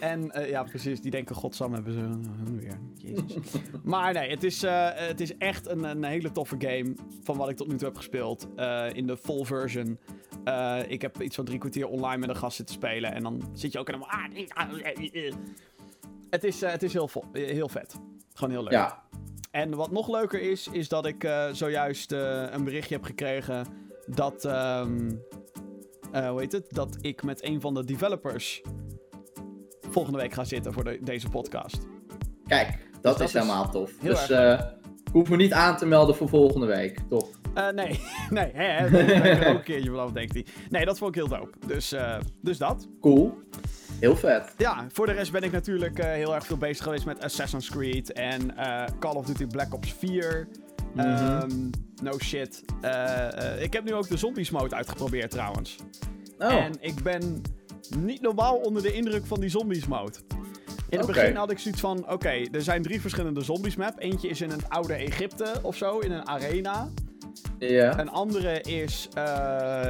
En 0.00 0.30
eh, 0.30 0.48
ja, 0.48 0.62
precies. 0.62 1.00
Die 1.00 1.10
denken, 1.10 1.34
godsam 1.34 1.72
hebben 1.72 1.92
ze 1.92 1.98
hun 1.98 2.58
weer. 2.60 2.80
Jezus. 2.94 3.52
maar 3.84 4.12
nee, 4.12 4.30
het 4.30 4.42
is, 4.42 4.62
eh, 4.62 4.88
het 4.92 5.20
is 5.20 5.36
echt 5.36 5.68
een, 5.68 5.84
een 5.84 6.04
hele 6.04 6.32
toffe 6.32 6.56
game. 6.58 6.94
Van 7.22 7.36
wat 7.36 7.48
ik 7.48 7.56
tot 7.56 7.68
nu 7.68 7.76
toe 7.76 7.86
heb 7.86 7.96
gespeeld. 7.96 8.48
in 8.92 9.06
de 9.06 9.16
full 9.16 9.44
version. 9.44 9.98
Ik 10.88 11.02
heb 11.02 11.22
iets 11.22 11.36
van 11.36 11.44
drie 11.44 11.58
kwartier 11.58 11.88
online 11.88 12.18
met 12.18 12.28
een 12.28 12.36
gast 12.36 12.56
zitten 12.56 12.74
spelen. 12.74 13.12
En 13.12 13.22
dan 13.22 13.42
zit 13.52 13.72
je 13.72 13.78
ook 13.78 13.86
helemaal... 13.86 14.08
ah, 14.08 14.24
ah. 14.48 14.84
Het 16.30 16.44
is, 16.44 16.60
het 16.60 16.82
is 16.82 16.92
heel, 16.92 17.10
heel 17.32 17.68
vet. 17.68 18.00
Gewoon 18.34 18.50
heel 18.54 18.62
leuk. 18.62 18.72
Ja, 18.72 19.02
En 19.50 19.74
wat 19.74 19.90
nog 19.90 20.08
leuker 20.08 20.40
is, 20.40 20.68
is 20.72 20.88
dat 20.88 21.06
ik 21.06 21.24
eh, 21.24 21.46
zojuist 21.52 22.12
eh, 22.12 22.42
een 22.50 22.64
berichtje 22.64 22.94
heb 22.94 23.04
gekregen 23.04 23.66
dat, 24.06 24.44
ehm, 24.44 25.10
eh, 26.12 26.28
hoe 26.30 26.40
heet 26.40 26.52
het, 26.52 26.66
dat 26.68 26.96
ik 27.00 27.22
met 27.22 27.44
een 27.44 27.60
van 27.60 27.74
de 27.74 27.84
developers 27.84 28.62
volgende 29.90 30.18
week 30.18 30.32
ga 30.32 30.44
zitten 30.44 30.72
voor 30.72 30.84
de- 30.84 30.98
deze 31.02 31.28
podcast. 31.28 31.86
kijk, 32.46 32.68
dat, 32.92 33.02
dat 33.02 33.20
is 33.20 33.26
is 33.26 33.32
helemaal 33.32 33.70
tof. 33.70 33.92
Dus 34.02 34.32
hoef 35.12 35.28
me 35.30 35.36
niet 35.36 35.52
aan 35.52 35.76
te 35.76 35.86
melden 35.86 36.14
voor 36.14 36.28
volgende 36.28 36.66
week. 36.66 36.98
Top. 37.08 37.28
Eh, 37.54 37.68
nee, 37.68 38.00
nee, 38.30 38.50
hè, 38.52 38.90
ben 38.90 39.08
ik 39.08 39.24
er 39.42 39.48
ook 39.48 39.54
een 39.56 39.62
keertje 39.62 39.90
vanaf, 39.90 40.12
denkt 40.12 40.34
hij. 40.34 40.46
Nee, 40.68 40.84
dat 40.84 40.98
vond 40.98 41.16
ik 41.16 41.22
heel 41.22 41.38
dope. 41.38 41.66
Dus, 41.66 41.94
dus 42.42 42.58
dat. 42.58 42.88
Cool. 43.00 43.38
Heel 44.00 44.16
vet. 44.16 44.54
Ja, 44.56 44.86
voor 44.92 45.06
de 45.06 45.12
rest 45.12 45.32
ben 45.32 45.42
ik 45.42 45.52
natuurlijk 45.52 45.98
eh, 45.98 46.10
heel 46.10 46.34
erg 46.34 46.46
veel 46.46 46.56
bezig 46.56 46.84
geweest 46.84 47.04
met 47.04 47.22
Assassin's 47.22 47.70
Creed 47.70 48.12
en 48.12 48.56
eh, 48.56 48.84
Call 48.98 49.14
of 49.14 49.26
Duty 49.26 49.46
Black 49.46 49.74
Ops 49.74 49.92
4. 49.92 50.48
Mhm. 50.94 51.06
Ehm, 51.06 51.70
no 52.02 52.18
shit. 52.18 52.62
Eh, 52.80 53.62
ik 53.62 53.72
heb 53.72 53.84
nu 53.84 53.94
ook 53.94 54.08
de 54.08 54.16
zombies 54.16 54.50
mode 54.50 54.74
uitgeprobeerd 54.74 55.30
trouwens. 55.30 55.76
Oh, 56.38 56.52
En 56.52 56.72
ik 56.80 57.02
ben 57.02 57.42
niet 57.98 58.20
normaal 58.20 58.56
onder 58.56 58.82
de 58.82 58.92
indruk 58.92 59.26
van 59.26 59.40
die 59.40 59.48
zombies 59.50 59.86
mode. 59.86 60.18
In 60.88 60.98
het 60.98 61.06
begin 61.06 61.36
had 61.36 61.50
ik 61.50 61.58
zoiets 61.58 61.80
van: 61.80 62.10
oké, 62.10 62.42
er 62.52 62.62
zijn 62.62 62.82
drie 62.82 63.00
verschillende 63.00 63.40
zombies 63.42 63.76
map. 63.76 63.94
Eentje 63.98 64.28
is 64.28 64.40
in 64.40 64.50
een 64.50 64.68
oude 64.68 64.94
Egypte 64.94 65.52
of 65.62 65.76
zo, 65.76 65.98
in 65.98 66.12
een 66.12 66.26
arena. 66.28 66.88
ja. 67.58 67.98
Een 67.98 68.08
andere 68.10 68.60
is 68.60 69.08
eh, 69.14 69.86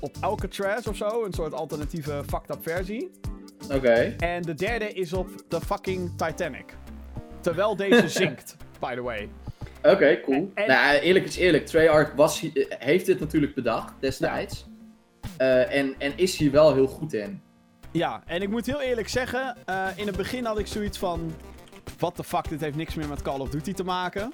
op 0.00 0.16
Alcatraz 0.20 0.86
of 0.86 0.96
zo, 0.96 1.24
een 1.24 1.32
soort 1.32 1.52
alternatieve 1.54 2.22
fucked 2.26 2.50
up 2.56 2.62
versie. 2.62 3.10
Oké. 3.72 4.14
En 4.18 4.42
de 4.42 4.54
derde 4.54 4.92
is 4.92 5.12
op 5.12 5.28
de 5.48 5.60
fucking 5.60 6.10
Titanic. 6.16 6.76
Terwijl 7.40 7.76
deze 7.76 8.08
zinkt, 8.22 8.56
by 8.80 8.94
the 8.94 9.02
way. 9.02 9.28
Oké, 9.82 10.20
cool. 10.20 10.50
En- 10.54 10.68
Nou, 10.68 10.96
eerlijk 10.98 11.24
is 11.24 11.36
eerlijk. 11.36 11.66
Treyarch 11.66 12.12
was, 12.14 12.44
heeft 12.68 13.06
dit 13.06 13.20
natuurlijk 13.20 13.54
bedacht 13.54 13.92
destijds. 14.00 14.66
Eh, 15.36 15.74
en, 15.74 15.94
en 15.98 16.12
is 16.16 16.36
hier 16.36 16.50
wel 16.50 16.74
heel 16.74 16.86
goed 16.86 17.12
in. 17.12 17.40
Ja, 17.92 18.22
en 18.26 18.42
ik 18.42 18.48
moet 18.48 18.66
heel 18.66 18.80
eerlijk 18.80 19.08
zeggen, 19.08 19.56
eh, 19.66 19.86
in 19.96 20.06
het 20.06 20.16
begin 20.16 20.44
had 20.44 20.58
ik 20.58 20.66
zoiets 20.66 20.98
van... 20.98 21.34
What 21.98 22.14
the 22.14 22.24
fuck, 22.24 22.48
dit 22.48 22.60
heeft 22.60 22.76
niks 22.76 22.94
meer 22.94 23.08
met 23.08 23.22
Call 23.22 23.40
of 23.40 23.48
Duty 23.50 23.72
te 23.72 23.84
maken. 23.84 24.32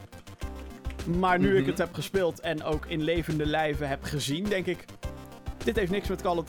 Maar 1.19 1.39
nu 1.39 1.55
ik 1.55 1.61
Mhm. 1.61 1.71
het 1.71 1.79
heb 1.79 1.95
gespeeld 1.95 2.41
en 2.41 2.63
ook 2.63 2.87
in 2.87 3.03
levende 3.03 3.47
lijven 3.47 3.89
heb 3.89 4.03
gezien, 4.03 4.45
denk 4.45 4.67
ik... 4.67 4.85
Dit 5.65 5.77
heeft 5.77 5.91
niks 5.91 6.09
met 6.09 6.23
Call 6.23 6.37
of 6.37 6.45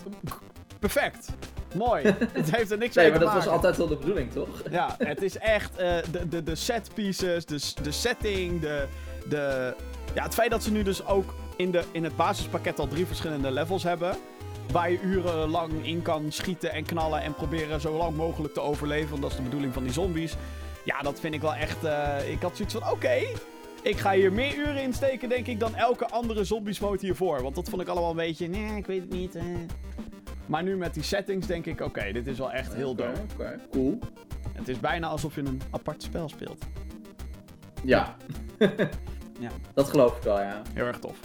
Perfect. 0.80 1.28
Mooi. 1.78 2.04
het 2.32 2.56
heeft 2.56 2.72
er 2.72 2.78
niks 2.78 2.96
Nee, 2.96 3.04
mee 3.10 3.20
maar 3.20 3.28
te 3.28 3.36
dat 3.36 3.44
was 3.44 3.54
altijd 3.54 3.78
wel 3.78 3.88
de 3.88 3.96
bedoeling, 3.96 4.32
toch? 4.32 4.48
Ja, 4.72 4.96
het 4.98 5.22
is 5.22 5.38
echt 5.38 5.76
eh, 5.76 5.96
de, 6.12 6.28
de, 6.30 6.44
de 6.44 6.56
set 6.56 6.90
pieces, 6.94 7.46
de, 7.46 7.72
de 7.84 7.92
setting, 7.92 8.62
de, 8.62 8.88
de... 9.30 9.74
Ja, 10.14 10.24
het 10.24 10.34
feit 10.34 10.52
dat 10.52 10.64
ze 10.64 10.72
nu 10.72 10.84
dus 10.84 11.06
ook 11.06 11.34
in, 11.56 11.72
de, 11.72 11.84
in 11.92 12.04
het 12.04 12.16
basispakket 12.16 12.80
al 12.80 12.88
drie 12.88 13.06
verschillende 13.06 13.52
levels 13.52 13.84
hebben... 13.84 14.16
Waar 14.72 14.92
je 14.92 15.00
urenlang 15.02 15.86
in 15.86 16.02
kan 16.02 16.32
schieten 16.32 16.72
en 16.72 16.86
knallen 16.86 17.22
en 17.22 17.34
proberen 17.34 17.82
zo 17.82 17.98
lang 17.98 18.16
mogelijk 18.16 18.54
te 18.54 18.60
overleven. 18.62 19.10
Want 19.10 19.22
dat 19.22 19.32
is 19.32 19.38
de 19.38 19.44
bedoeling 19.44 19.74
van 19.74 19.84
die 19.84 19.94
zombies. 19.94 20.36
Ja, 20.86 21.02
dat 21.02 21.20
vind 21.20 21.34
ik 21.34 21.42
wel 21.42 21.54
echt... 21.56 21.84
eh, 21.84 22.32
ik 22.32 22.42
had 22.42 22.56
zoiets 22.56 22.74
van, 22.74 22.92
oké, 22.92 23.18
ik 23.82 23.98
ga 23.98 24.12
hier 24.12 24.34
meer 24.34 24.56
uren 24.56 24.82
in 24.82 24.94
steken, 24.94 25.30
denk 25.30 25.48
ik, 25.48 25.60
dan 25.60 25.76
elke 25.76 26.08
andere 26.10 26.44
zombies 26.44 26.80
mode 26.80 26.98
hiervoor. 27.06 27.42
Want 27.42 27.56
dat 27.56 27.70
vond 27.70 27.82
ik 27.82 27.88
allemaal 27.88 28.10
een 28.10 28.16
beetje, 28.16 28.48
nee, 28.48 28.76
ik 28.78 28.86
weet 28.86 29.02
het 29.02 29.10
niet. 29.12 29.36
eh. 29.36 29.44
Maar 30.48 30.64
nu 30.64 30.78
met 30.78 30.94
die 30.94 31.04
settings 31.04 31.48
denk 31.48 31.66
ik, 31.66 31.82
oké, 31.82 32.12
dit 32.12 32.28
is 32.28 32.38
wel 32.38 32.52
echt 32.52 32.74
heel 32.74 32.96
dope. 32.96 33.20
oké, 33.34 33.60
Cool. 33.72 34.00
Het 34.54 34.68
is 34.68 34.80
bijna 34.80 35.08
alsof 35.08 35.36
je 35.36 35.42
een 35.42 35.62
apart 35.72 36.04
spel 36.04 36.30
speelt. 36.30 36.66
Ja. 37.84 38.16
Ja. 39.40 39.50
Dat 39.74 39.90
geloof 39.90 40.18
ik 40.18 40.24
wel, 40.24 40.40
ja. 40.40 40.62
Heel 40.74 40.86
erg 40.86 41.00
tof. 41.00 41.20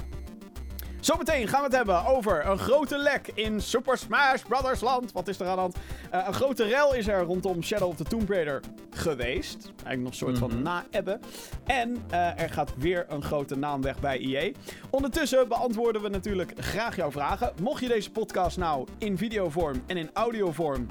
Zometeen 1.02 1.48
gaan 1.48 1.58
we 1.60 1.66
het 1.66 1.76
hebben 1.76 2.04
over 2.06 2.46
een 2.46 2.58
grote 2.58 2.98
lek 2.98 3.30
in 3.34 3.60
Super 3.60 3.98
Smash 3.98 4.42
Brothers 4.42 4.80
land. 4.80 5.12
Wat 5.12 5.28
is 5.28 5.40
er 5.40 5.46
aan 5.46 5.54
de 5.54 5.60
hand? 5.60 5.76
Eh, 6.10 6.24
een 6.26 6.34
grote 6.34 6.64
rel 6.64 6.94
is 6.94 7.08
er 7.08 7.22
rondom 7.22 7.62
Shadow 7.62 7.88
of 7.88 7.96
the 7.96 8.04
Tomb 8.04 8.30
Raider 8.30 8.60
geweest. 8.90 9.64
Eigenlijk 9.64 10.00
nog 10.02 10.10
een 10.10 10.16
soort 10.16 10.38
van 10.38 10.50
Mhm. 10.50 10.62
na-ebben. 10.62 11.20
En 11.66 11.96
eh, 12.10 12.40
er 12.40 12.50
gaat 12.50 12.72
weer 12.78 13.06
een 13.08 13.22
grote 13.22 13.56
naam 13.56 13.82
weg 13.82 14.00
bij 14.00 14.18
EA. 14.18 14.52
Ondertussen 14.90 15.48
beantwoorden 15.48 16.02
we 16.02 16.08
natuurlijk 16.08 16.52
graag 16.56 16.96
jouw 16.96 17.10
vragen. 17.10 17.52
Mocht 17.62 17.80
je 17.82 17.88
deze 17.88 18.10
podcast 18.10 18.56
nou 18.56 18.86
in 18.98 19.18
videovorm 19.18 19.82
en 19.86 19.96
in 19.96 20.10
audiovorm 20.12 20.86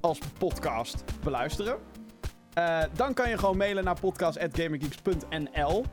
als 0.00 0.18
podcast 0.38 1.04
beluisteren... 1.24 1.76
eh, 2.54 2.78
dan 2.94 3.14
kan 3.14 3.28
je 3.28 3.38
gewoon 3.38 3.56
mailen 3.56 3.84
naar 3.84 4.00
podcast.gamergeeks.nl. 4.00 5.84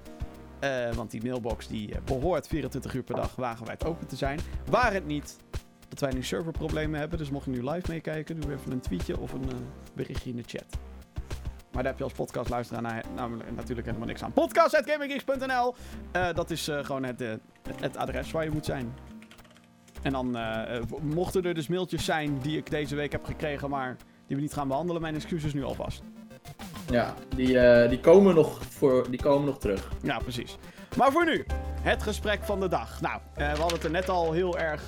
Eh, 0.59 0.91
want 0.93 1.11
die 1.11 1.23
mailbox 1.23 1.67
die 1.67 1.91
eh, 1.95 2.01
behoort 2.05 2.47
24 2.47 2.93
uur 2.93 3.03
per 3.03 3.15
dag 3.15 3.35
wagenwijd 3.35 3.85
open 3.85 4.07
te 4.07 4.15
zijn. 4.15 4.39
Waar 4.69 4.93
het 4.93 5.05
niet 5.05 5.37
dat 5.89 5.99
wij 5.99 6.11
nu 6.11 6.23
serverproblemen 6.23 6.99
hebben. 6.99 7.17
Dus 7.17 7.29
mocht 7.29 7.45
je 7.45 7.51
nu 7.51 7.69
live 7.69 7.91
meekijken, 7.91 8.39
doe 8.39 8.53
even 8.53 8.71
een 8.71 8.79
tweetje 8.79 9.19
of 9.19 9.33
een 9.33 9.49
eh, 9.49 9.55
berichtje 9.93 10.29
in 10.29 10.35
de 10.35 10.43
chat. 10.45 10.65
Maar 11.71 11.83
daar 11.83 11.91
heb 11.91 11.97
je 11.97 12.03
als 12.03 12.13
podcastluisteraar 12.13 12.81
na- 12.81 13.01
namelijk 13.15 13.51
natuurlijk 13.55 13.87
helemaal 13.87 14.07
niks 14.07 14.23
aan. 14.23 14.33
Podcast.gaminggeeks.nl 14.33 15.75
Eh, 16.11 16.33
Dat 16.33 16.49
is 16.51 16.69
gewoon 16.81 17.03
het, 17.03 17.23
het 17.79 17.97
adres 17.97 18.31
waar 18.31 18.43
je 18.43 18.51
moet 18.51 18.65
zijn. 18.65 18.93
En 20.01 20.11
dan 20.11 20.37
mochten 21.01 21.43
er 21.43 21.53
dus 21.53 21.67
mailtjes 21.67 22.05
zijn 22.05 22.39
die 22.39 22.57
ik 22.57 22.69
deze 22.69 22.95
week 22.95 23.11
heb 23.11 23.25
gekregen, 23.25 23.69
maar 23.69 23.95
die 24.27 24.35
we 24.35 24.41
niet 24.41 24.53
gaan 24.53 24.67
behandelen, 24.67 25.01
mijn 25.01 25.15
excuses 25.15 25.53
nu 25.53 25.63
alvast. 25.63 26.01
Ja, 26.89 27.13
die, 27.35 27.59
eh, 27.59 27.89
die, 27.89 27.99
komen 27.99 28.35
nog 28.35 28.59
voor, 28.69 29.09
die 29.09 29.21
komen 29.21 29.45
nog 29.45 29.59
terug. 29.59 29.89
Ja, 30.01 30.17
precies. 30.19 30.57
Maar 30.97 31.11
voor 31.11 31.25
nu, 31.25 31.45
het 31.81 32.03
gesprek 32.03 32.43
van 32.43 32.59
de 32.59 32.67
dag. 32.67 33.01
Nou, 33.01 33.19
eh, 33.33 33.51
we 33.51 33.59
hadden 33.59 33.77
het 33.77 33.83
er 33.83 33.91
net 33.91 34.09
al 34.09 34.31
heel 34.31 34.57
erg 34.57 34.83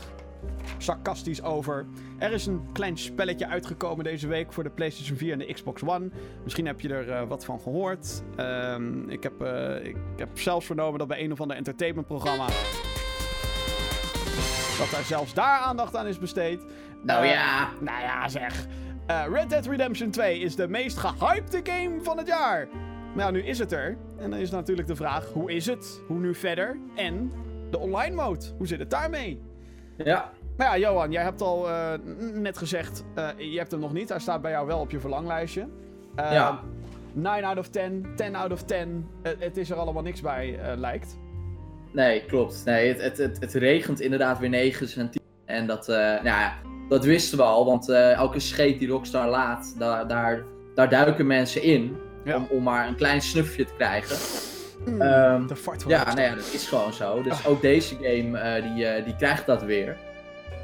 sarcastisch 0.77 1.43
over. 1.43 1.86
Er 2.17 2.31
is 2.31 2.46
een 2.46 2.70
klein 2.74 2.98
spelletje 2.98 3.48
uitgekomen 3.48 4.03
deze 4.03 4.27
week 4.27 4.53
voor 4.53 4.63
de 4.63 4.70
PlayStation 4.70 5.17
4 5.17 5.31
en 5.34 5.39
de 5.39 5.53
Xbox 5.53 5.84
One. 5.84 6.10
Misschien 6.43 6.65
heb 6.65 6.81
je 6.81 6.89
er 6.89 7.12
eh, 7.12 7.27
wat 7.27 7.46
van 7.46 7.60
gehoord. 7.60 8.24
Ehm, 8.36 9.10
ik, 9.10 9.24
heb, 9.24 9.43
ik 9.84 9.96
heb 10.15 10.39
zelfs 10.39 10.65
vernomen 10.65 11.00
dat 11.00 11.08
bij 11.08 11.24
een 11.24 11.31
of 11.31 11.41
ander 11.41 11.58
entertainmentprogramma. 11.58 12.46
dat 14.77 14.91
daar 14.91 15.03
zelfs 15.03 15.34
daar 15.34 15.60
aandacht 15.60 15.96
aan 15.96 16.08
is 16.08 16.17
besteed. 16.17 16.65
Nou 17.03 17.25
ja. 17.25 17.70
Nou 17.79 18.01
ja, 18.01 18.27
zeg. 18.27 18.67
Eh, 19.12 19.24
Red 19.32 19.50
Dead 19.50 19.65
Redemption 19.65 20.12
2 20.12 20.39
is 20.39 20.56
de 20.56 20.68
meest 20.68 20.98
gehypte 20.98 21.60
game 21.63 22.01
van 22.01 22.18
het 22.18 22.27
jaar. 22.27 22.68
Maar 23.15 23.25
ja, 23.25 23.32
nu 23.32 23.44
is 23.44 23.60
het 23.60 23.72
er. 23.72 23.98
En 24.18 24.30
dan 24.30 24.39
is 24.39 24.51
natuurlijk 24.51 24.88
de 24.88 24.96
vraag, 24.96 25.30
hoe 25.34 25.51
is 25.51 25.65
het? 25.65 26.01
Hoe 26.08 26.20
nu 26.20 26.36
verder? 26.36 26.77
En 26.96 27.32
de 27.70 27.80
online 27.80 28.15
mode, 28.15 28.46
hoe 28.58 28.68
zit 28.68 28.80
het 28.80 28.89
daarmee? 28.89 29.41
Ja. 29.98 30.32
Maar 30.58 30.68
ja, 30.68 30.88
Johan, 30.88 31.12
jij 31.12 31.24
hebt 31.24 31.41
al 31.41 31.70
eh, 31.70 31.94
net 32.34 32.58
gezegd, 32.58 33.03
eh, 33.15 33.27
je 33.38 33.58
hebt 33.58 33.72
hem 33.72 33.80
nog 33.80 33.94
niet. 33.94 34.10
Hij 34.10 34.20
staat 34.20 34.41
bij 34.41 34.51
jou 34.51 34.68
wel 34.68 34.80
op 34.80 34.91
je 34.91 35.00
verlanglijstje. 35.00 35.68
Ja. 36.15 36.60
9 37.13 37.44
out 37.44 37.58
of 37.58 37.68
10, 37.68 38.06
10 38.15 38.36
out 38.36 38.51
of 38.51 38.63
10. 38.63 39.08
Eh, 39.22 39.32
het 39.39 39.58
is 39.58 39.70
er 39.70 39.77
allemaal 39.77 40.03
niks 40.03 40.22
bij, 40.22 40.60
lijkt. 40.75 41.20
Nee, 41.91 42.25
klopt. 42.25 42.62
Nee, 42.65 42.88
het, 42.88 43.01
het, 43.01 43.18
het, 43.18 43.39
het 43.39 43.53
regent 43.53 44.00
inderdaad 44.00 44.39
weer 44.39 44.50
9 44.50 45.01
en 45.01 45.10
10. 45.10 45.22
En 45.51 45.67
dat, 45.67 45.89
eh, 45.89 45.96
nou 45.98 46.24
ja, 46.24 46.53
dat 46.89 47.03
wisten 47.05 47.38
we 47.38 47.43
al, 47.43 47.65
want 47.65 47.89
eh, 47.89 48.12
elke 48.13 48.39
scheet 48.39 48.79
die 48.79 48.88
Rockstar 48.88 49.27
laat, 49.27 49.75
daar, 49.79 50.08
daar, 50.08 50.43
daar 50.75 50.89
duiken 50.89 51.27
mensen 51.27 51.62
in. 51.62 51.98
Ja. 52.24 52.36
Om, 52.36 52.48
om 52.50 52.63
maar 52.63 52.88
een 52.88 52.96
klein 52.96 53.22
snufje 53.22 53.65
te 53.65 53.74
krijgen. 53.77 54.17
Mm, 54.86 55.01
Ehm, 55.01 55.48
de 55.48 55.55
fart 55.55 55.84
Ja, 55.88 56.03
nou 56.03 56.22
ja, 56.22 56.36
dat 56.36 56.53
is 56.53 56.67
gewoon 56.67 56.93
zo. 56.93 57.22
Dus 57.22 57.34
Ah. 57.46 57.51
ook 57.51 57.62
deze 57.62 57.96
game, 58.01 58.38
eh, 58.39 58.63
die, 58.75 58.86
eh, 58.86 59.05
die 59.05 59.15
krijgt 59.15 59.46
dat 59.46 59.62
weer. 59.63 59.98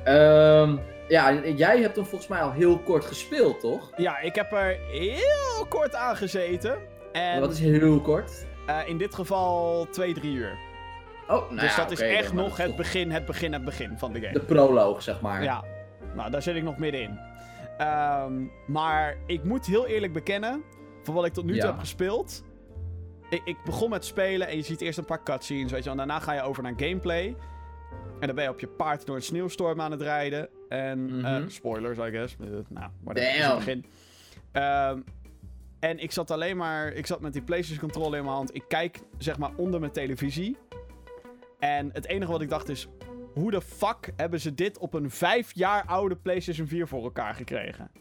Ehm, 0.04 0.76
ja, 1.08 1.34
jij 1.56 1.80
hebt 1.82 1.96
hem 1.96 2.06
volgens 2.06 2.30
mij 2.30 2.40
al 2.42 2.52
heel 2.52 2.78
kort 2.80 3.06
gespeeld, 3.06 3.60
toch? 3.60 3.92
Ja, 3.98 4.20
ik 4.20 4.36
heb 4.36 4.52
er 4.52 4.78
heel 4.92 5.66
kort 5.70 5.96
aan 5.96 6.16
gezeten. 6.16 6.76
En 7.12 7.40
Wat 7.40 7.52
is 7.52 7.60
heel 7.60 8.02
kort? 8.02 8.46
eh, 8.68 8.78
in 8.86 8.98
dit 8.98 9.16
geval 9.16 9.88
2, 9.92 10.14
3 10.14 10.34
uur. 10.36 10.58
Oh, 11.28 11.50
nou 11.50 11.60
dus 11.60 11.76
ja, 11.76 11.82
dat 11.82 11.92
is 11.92 12.00
echt 12.02 12.34
nog 12.34 12.58
het 12.58 12.66
toch 12.68 12.76
begin, 12.76 13.12
het 13.12 13.26
begin, 13.26 13.54
het 13.54 13.66
begin 13.66 13.98
van 13.98 14.14
de 14.14 14.20
game. 14.22 14.34
De 14.34 14.40
proloog, 14.40 15.02
zeg 15.02 15.22
maar. 15.22 15.44
Ja, 15.44 15.64
nou 16.16 16.32
daar 16.32 16.42
zit 16.42 16.56
ik 16.56 16.64
nog 16.64 16.78
middenin. 16.78 17.20
Ehm, 17.78 18.34
maar 18.68 19.18
ik 19.26 19.44
moet 19.44 19.66
heel 19.66 19.88
eerlijk 19.88 20.14
bekennen, 20.14 20.64
van 21.04 21.14
wat 21.14 21.26
ik 21.26 21.34
tot 21.34 21.44
nu 21.46 21.52
toe 21.52 21.62
Ja. 21.62 21.68
heb 21.68 21.80
gespeeld. 21.80 22.44
Ik, 23.30 23.42
ik 23.46 23.58
begon 23.66 23.90
met 23.90 24.06
spelen 24.06 24.48
en 24.48 24.56
je 24.56 24.62
ziet 24.64 24.82
eerst 24.82 24.98
een 24.98 25.06
paar 25.06 25.24
cutscenes, 25.24 25.72
weet 25.72 25.84
je 25.84 25.90
wel. 25.90 26.00
En 26.00 26.08
daarna 26.08 26.20
ga 26.24 26.34
je 26.34 26.42
over 26.42 26.64
naar 26.64 26.74
gameplay. 26.78 27.36
En 28.20 28.28
dan 28.28 28.36
ben 28.36 28.44
je 28.44 28.50
op 28.50 28.60
je 28.60 28.68
paard 28.68 29.06
door 29.06 29.16
een 29.16 29.22
sneeuwstorm 29.22 29.82
aan 29.82 29.92
het 29.92 30.02
rijden. 30.02 30.50
En, 30.70 31.18
Mhm. 31.20 31.50
spoilers, 31.50 31.98
I 31.98 32.12
guess. 32.12 32.36
Eh, 32.40 32.48
nou, 32.70 32.90
maar 33.04 33.14
dat 33.14 33.24
is 33.24 33.46
het 33.46 33.56
begin. 33.56 33.86
Ehm, 34.52 35.00
en 35.80 36.00
ik 36.00 36.12
zat 36.12 36.32
alleen 36.32 36.58
maar... 36.58 36.88
Ik 36.94 37.06
zat 37.06 37.22
met 37.22 37.34
die 37.34 37.42
PlayStation 37.42 37.80
controller 37.92 38.18
in 38.18 38.24
mijn 38.24 38.36
hand. 38.36 38.56
Ik 38.56 38.64
kijk, 38.68 39.00
zeg 39.18 39.38
maar, 39.38 39.52
onder 39.56 39.80
mijn 39.80 39.92
televisie. 39.92 40.58
En 41.60 41.90
het 41.94 42.06
enige 42.08 42.32
wat 42.32 42.42
ik 42.42 42.50
dacht 42.50 42.70
is... 42.70 42.88
Hoe 43.34 43.52
de 43.52 43.62
fuck 43.62 44.12
hebben 44.16 44.40
ze 44.40 44.54
dit 44.54 44.78
op 44.78 44.94
een 44.94 45.12
vijf 45.12 45.52
jaar 45.56 45.84
oude 45.86 46.16
PlayStation 46.16 46.68
4 46.68 46.88
voor 46.88 47.04
elkaar 47.04 47.34
gekregen? 47.36 47.92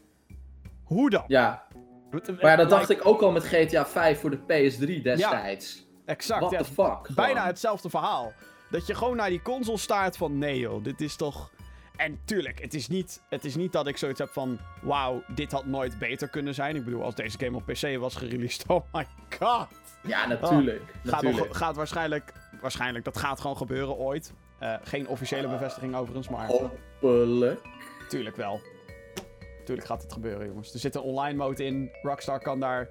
Hoe 0.85 1.11
dan? 1.11 1.25
Ja, 1.27 1.67
Wat- 2.11 2.27
maar 2.29 2.51
ja, 2.51 2.57
dat 2.57 2.71
dacht 2.71 2.91
ik 2.91 3.07
ook 3.07 3.23
al 3.23 3.31
met 3.33 3.45
GTA 3.45 3.87
5 3.87 4.21
voor 4.21 4.31
de 4.31 4.39
PS3 4.39 5.03
destijds. 5.03 5.87
Exact, 6.05 6.41
What 6.41 6.53
ja, 6.53 6.59
the 6.59 6.65
fuck? 6.65 7.15
bijna 7.15 7.33
gewoon. 7.33 7.47
hetzelfde 7.47 7.91
verhaal. 7.91 8.33
Dat 8.71 8.87
je 8.87 8.95
gewoon 8.95 9.17
naar 9.17 9.29
die 9.29 9.43
console 9.43 9.79
staart 9.79 10.17
van... 10.17 10.39
Nee 10.39 10.59
joh, 10.59 10.85
dit 10.85 11.01
is 11.01 11.17
toch... 11.17 11.51
En 11.97 12.21
tuurlijk, 12.25 12.61
het 12.63 12.75
is 12.75 12.89
niet, 12.89 13.23
het 13.29 13.45
is 13.45 13.57
niet 13.57 13.73
dat 13.73 13.87
ik 13.87 13.97
zoiets 13.97 14.19
heb 14.19 14.29
van... 14.29 14.59
Wauw, 14.83 15.23
dit 15.35 15.53
had 15.53 15.67
nooit 15.67 15.99
beter 15.99 16.29
kunnen 16.29 16.55
zijn. 16.55 16.77
Ik 16.77 16.85
bedoel, 16.85 17.03
als 17.03 17.15
deze 17.15 17.39
game 17.39 17.57
op 17.57 17.67
PC 17.67 17.97
was 17.99 18.15
gereleased... 18.17 18.65
Oh 18.71 18.85
my 18.93 19.07
god. 19.39 19.69
Ja, 20.07 20.27
natuurlijk. 20.27 20.83
Gaat, 21.05 21.23
natuurlijk. 21.23 21.49
nog, 21.49 21.57
gaat 21.57 21.77
waarschijnlijk... 21.77 22.33
Waarschijnlijk, 22.61 23.05
dat 23.05 23.17
gaat 23.19 23.41
gewoon 23.41 23.57
gebeuren 23.57 23.97
ooit. 23.97 24.33
Eh, 24.59 24.75
geen 24.83 25.09
officiële 25.09 25.49
bevestiging 25.49 25.95
overigens, 25.97 26.29
maar... 26.29 26.47
Hopelijk. 26.47 27.61
Tuurlijk 28.09 28.37
wel. 28.37 28.61
Tuurlijk 29.65 29.87
gaat 29.87 30.03
het 30.03 30.13
gebeuren, 30.13 30.47
jongens. 30.47 30.73
Er 30.75 30.79
zit 30.81 30.95
een 30.95 31.01
online 31.01 31.37
mode 31.37 31.65
in. 31.65 31.91
Rockstar 32.03 32.41
kan 32.41 32.61
daar 32.61 32.89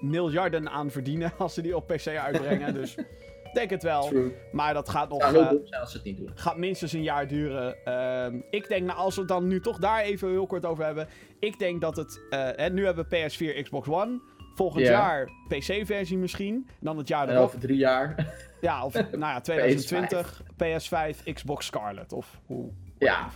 miljarden 0.00 0.70
aan 0.70 0.90
verdienen 0.90 1.32
als 1.38 1.54
ze 1.54 1.62
die 1.62 1.76
op 1.76 1.86
PC 1.86 2.06
uitbrengen. 2.06 2.74
dus 2.74 2.94
ik 2.94 3.06
denk 3.54 3.70
het 3.70 3.82
wel. 3.82 4.02
True. 4.08 4.34
Maar 4.52 4.74
dat 4.74 4.88
gaat 4.88 5.08
nog 5.08 5.20
eh, 5.22 5.48
als 5.80 5.90
ze 5.90 5.96
het 5.96 6.04
niet 6.04 6.16
doen. 6.16 6.30
gaat 6.34 6.56
minstens 6.56 6.92
een 6.92 7.02
jaar 7.02 7.28
duren. 7.28 7.84
Ehm, 7.84 8.40
ik 8.50 8.68
denk, 8.68 8.86
nou, 8.86 8.98
als 8.98 9.14
we 9.14 9.20
het 9.20 9.30
dan 9.30 9.46
nu 9.48 9.60
toch 9.60 9.78
daar 9.78 10.00
even 10.00 10.30
heel 10.30 10.46
kort 10.46 10.64
over 10.64 10.84
hebben. 10.84 11.08
Ik 11.38 11.58
denk 11.58 11.80
dat 11.80 11.96
het. 11.96 12.20
eh, 12.30 12.48
hè, 12.56 12.70
nu 12.70 12.84
hebben 12.84 13.06
we 13.08 13.16
PS4, 13.16 13.62
Xbox 13.62 13.88
One. 13.88 14.20
Volgend 14.56 14.84
Ja. 14.86 14.90
jaar 14.90 15.28
PC-versie 15.48 16.16
misschien. 16.18 16.54
En 16.68 16.74
dan 16.80 16.98
het 16.98 17.08
jaar 17.08 17.28
erop. 17.28 17.44
over 17.44 17.58
drie 17.58 17.76
jaar. 17.76 18.14
Ja, 18.60 18.84
of 18.84 18.92
nou 19.10 19.18
ja, 19.18 19.40
2020. 19.40 20.42
PS5, 20.64 21.32
Xbox 21.34 21.66
Scarlet. 21.66 22.12
Of 22.12 22.40
hoe. 22.46 22.70
Ja. 22.98 23.28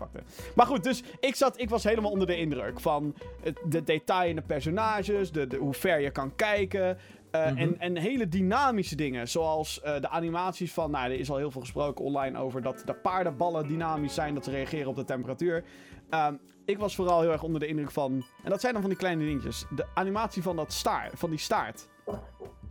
Maar 0.55 0.67
goed, 0.67 0.85
dus 0.85 1.03
ik, 1.21 1.35
zat, 1.35 1.61
ik 1.61 1.69
was 1.71 1.85
helemaal 1.85 2.11
onder 2.11 2.27
de 2.27 2.37
indruk 2.37 2.81
van 2.81 3.15
het, 3.43 3.61
de 3.69 3.83
detail 3.83 4.29
in 4.29 4.37
de 4.37 4.43
personages, 4.43 5.33
de, 5.33 5.47
de, 5.47 5.57
hoe 5.57 5.75
ver 5.75 6.01
je 6.01 6.11
kan 6.11 6.35
kijken. 6.37 6.99
eh, 7.31 7.47
Mhm. 7.47 7.57
en, 7.59 7.79
en 7.81 7.97
hele 7.97 8.29
dynamische 8.29 8.97
dingen, 8.97 9.29
zoals 9.29 9.81
eh, 9.81 10.01
de 10.01 10.09
animaties 10.09 10.73
van, 10.73 10.91
nou, 10.91 11.11
er 11.13 11.19
is 11.19 11.31
al 11.31 11.37
heel 11.37 11.51
veel 11.51 11.61
gesproken 11.61 12.05
online 12.05 12.39
over 12.39 12.63
dat 12.63 12.83
de 12.87 12.95
paardenballen 12.95 13.67
dynamisch 13.69 14.15
zijn, 14.15 14.35
dat 14.35 14.45
ze 14.45 14.51
reageren 14.51 14.89
op 14.89 14.97
de 14.97 15.05
temperatuur. 15.05 15.65
Ehm, 16.11 16.35
ik 16.65 16.79
was 16.79 16.95
vooral 16.95 17.21
heel 17.21 17.33
erg 17.33 17.43
onder 17.43 17.61
de 17.61 17.67
indruk 17.67 17.91
van, 17.91 18.25
en 18.45 18.51
dat 18.51 18.61
zijn 18.61 18.73
dan 18.73 18.81
van 18.83 18.91
die 18.91 18.99
kleine 19.01 19.25
dingetjes, 19.25 19.65
de 19.75 19.85
animatie 19.95 20.43
van, 20.43 20.57
dat 20.57 20.73
staart, 20.73 21.13
van 21.19 21.31
die 21.31 21.39
staart. 21.39 21.89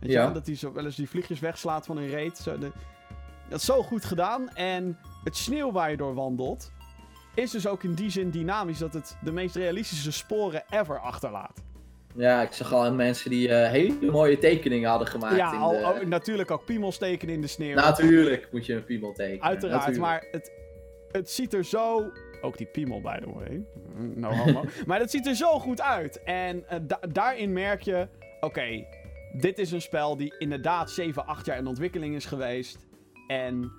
Weet 0.00 0.10
Ja. 0.10 0.30
dat 0.30 0.46
hij 0.46 0.56
zo 0.56 0.72
wel 0.72 0.84
eens 0.84 0.96
die 0.96 1.08
vliegjes 1.08 1.40
wegslaat 1.40 1.86
van 1.86 1.96
een 1.96 2.08
reet. 2.08 2.38
Zo 2.38 2.58
de, 2.58 2.70
dat 3.48 3.58
is 3.58 3.64
zo 3.64 3.82
goed 3.82 4.04
gedaan. 4.04 4.48
En 4.54 4.98
het 5.24 5.36
sneeuw 5.36 5.72
waar 5.72 5.90
je 5.90 5.96
door 5.96 6.14
wandelt, 6.14 6.72
is 7.34 7.50
dus 7.50 7.66
ook 7.66 7.82
in 7.82 7.94
die 7.94 8.10
zin 8.10 8.30
dynamisch 8.30 8.78
dat 8.78 8.92
het 8.92 9.16
de 9.24 9.32
meest 9.32 9.54
realistische 9.56 10.12
sporen 10.12 10.64
ever 10.70 10.98
achterlaat. 10.98 11.62
Ja, 12.14 12.42
ik 12.42 12.52
zag 12.52 12.72
al 12.72 12.92
mensen 12.94 13.30
die 13.30 13.48
eh, 13.48 13.70
hele 13.70 14.10
mooie 14.10 14.38
tekeningen 14.38 14.88
hadden 14.90 15.08
gemaakt. 15.08 15.36
ja, 15.36 15.52
in 15.52 15.58
al, 15.60 15.70
de... 15.70 15.84
ook- 15.84 16.06
natuurlijk 16.06 16.50
ook 16.50 16.64
piemels 16.64 16.98
tekenen 16.98 17.34
in 17.34 17.40
de 17.40 17.46
sneeuw. 17.46 17.74
Natuurlijk 17.74 18.48
moet 18.52 18.66
je 18.66 18.74
een 18.74 18.84
piemel 18.84 19.12
tekenen. 19.12 19.42
Uiteraard, 19.42 19.86
natuurlijk. 19.86 20.06
maar 20.06 20.24
het, 20.30 20.52
het 21.10 21.30
ziet 21.30 21.54
er 21.54 21.64
zo... 21.64 22.10
Ook 22.40 22.56
die 22.58 22.66
piemel, 22.66 23.00
by 23.00 23.18
the 23.18 23.32
way. 23.32 23.62
No 24.14 24.30
homo. 24.32 24.64
maar 24.86 25.00
het 25.00 25.10
ziet 25.10 25.26
er 25.26 25.34
zo 25.34 25.58
goed 25.58 25.80
uit. 25.80 26.22
En 26.22 26.68
eh, 26.68 26.78
da- 26.82 27.00
daarin 27.12 27.52
merk 27.52 27.82
je... 27.82 28.08
Oké, 28.40 28.86
dit 29.32 29.58
is 29.58 29.72
een 29.72 29.80
spel 29.80 30.16
die 30.16 30.34
inderdaad 30.38 30.90
7, 30.90 31.26
8 31.26 31.46
jaar 31.46 31.58
in 31.58 31.66
ontwikkeling 31.66 32.14
is 32.14 32.24
geweest. 32.24 32.86
En 33.26 33.72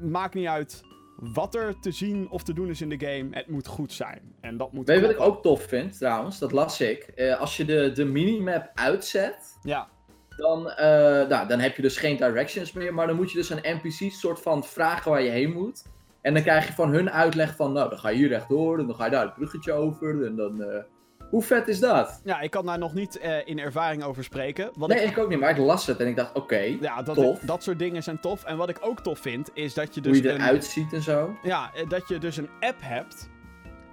maakt 0.00 0.34
niet 0.34 0.46
uit 0.46 0.82
wat 1.16 1.54
er 1.54 1.80
te 1.80 1.90
zien 1.90 2.30
of 2.30 2.42
te 2.42 2.52
doen 2.52 2.68
is 2.68 2.80
in 2.80 2.88
de 2.88 2.98
game. 3.06 3.28
Het 3.30 3.48
moet 3.48 3.66
goed 3.66 3.92
zijn. 3.92 4.34
En 4.40 4.56
dat 4.56 4.72
moet 4.72 4.86
Weet 4.86 4.96
je 4.96 5.02
wat 5.06 5.10
ik 5.10 5.20
ook 5.20 5.42
tof 5.42 5.62
vind, 5.62 5.98
trouwens? 5.98 6.38
Dat 6.38 6.52
las 6.52 6.80
ik. 6.80 7.02
Eh, 7.02 7.40
als 7.40 7.56
je 7.56 7.64
de, 7.64 7.92
de 7.94 8.04
minimap 8.04 8.70
uitzet, 8.74 9.58
Ja, 9.62 9.88
dan, 10.36 10.70
eh, 10.70 10.86
nou, 11.28 11.48
dan 11.48 11.58
heb 11.60 11.76
je 11.76 11.82
dus 11.82 11.96
geen 11.96 12.16
directions 12.16 12.72
meer. 12.72 12.94
Maar 12.94 13.06
dan 13.06 13.16
moet 13.16 13.30
je 13.30 13.36
dus 13.38 13.50
een 13.50 13.76
NPC 13.76 14.12
soort 14.12 14.40
van 14.40 14.64
vragen 14.64 15.10
waar 15.10 15.22
je 15.22 15.30
heen 15.30 15.52
moet. 15.52 15.84
En 16.26 16.34
dan 16.34 16.42
krijg 16.42 16.66
je 16.66 16.72
van 16.72 16.90
hun 16.92 17.10
uitleg 17.10 17.56
van, 17.56 17.72
nou, 17.72 17.88
dan 17.88 17.98
ga 17.98 18.08
je 18.08 18.16
hier 18.16 18.28
rechtdoor. 18.28 18.78
En 18.78 18.86
dan 18.86 18.94
ga 18.96 19.04
je 19.04 19.10
daar 19.10 19.24
het 19.24 19.34
bruggetje 19.34 19.72
over. 19.72 20.26
En 20.26 20.36
dan... 20.36 20.62
eh, 20.62 20.82
Hoe 21.30 21.42
vet 21.42 21.68
is 21.68 21.80
dat? 21.80 22.20
ja 22.24 22.40
ik 22.40 22.50
kan 22.50 22.66
daar 22.66 22.78
nog 22.78 22.94
niet 22.94 23.18
eh, 23.18 23.46
in 23.46 23.58
ervaring 23.58 24.02
over 24.04 24.24
spreken. 24.24 24.70
Wat 24.76 24.88
Nee, 24.88 25.02
ik 25.02 25.10
ik 25.10 25.18
ook 25.18 25.28
niet, 25.28 25.40
maar 25.40 25.50
ik 25.50 25.56
las 25.58 25.86
het 25.86 25.98
en 26.00 26.06
ik 26.06 26.16
dacht, 26.16 26.32
oké, 26.34 26.76
Ja, 26.80 27.02
dat, 27.02 27.14
Tof. 27.14 27.40
dat 27.40 27.62
soort 27.62 27.78
dingen 27.78 28.02
zijn 28.02 28.20
tof. 28.20 28.44
En 28.44 28.56
wat 28.56 28.68
ik 28.68 28.78
ook 28.80 29.00
tof 29.00 29.18
vind, 29.18 29.50
is 29.54 29.74
dat 29.74 29.94
je 29.94 30.00
dus 30.00 30.12
hoe 30.18 30.22
je 30.26 30.32
een, 30.32 30.40
eruit 30.40 30.64
ziet 30.64 30.92
en 30.92 31.02
zo. 31.02 31.36
ja, 31.42 31.70
eh, 31.74 31.88
dat 31.88 32.08
je 32.08 32.18
dus 32.18 32.36
een 32.36 32.48
app 32.60 32.78
hebt. 32.80 33.28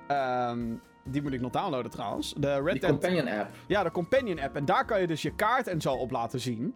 Ehm, 0.07 0.59
die 1.05 1.21
moet 1.21 1.33
ik 1.33 1.41
nog 1.41 1.51
downloaden 1.51 1.91
trouwens. 1.91 2.33
De 2.37 2.53
Red 2.53 2.71
Die 2.71 2.79
Dead, 2.79 2.89
companion 2.91 3.27
app. 3.27 3.49
ja, 3.67 3.83
de 3.83 3.91
Companion 3.91 4.39
app. 4.39 4.55
En 4.55 4.65
daar 4.65 4.85
kan 4.85 5.01
je 5.01 5.07
dus 5.07 5.21
je 5.21 5.35
kaart 5.35 5.67
en 5.67 5.81
zo 5.81 5.93
op 5.93 6.11
laten 6.11 6.39
zien. 6.39 6.75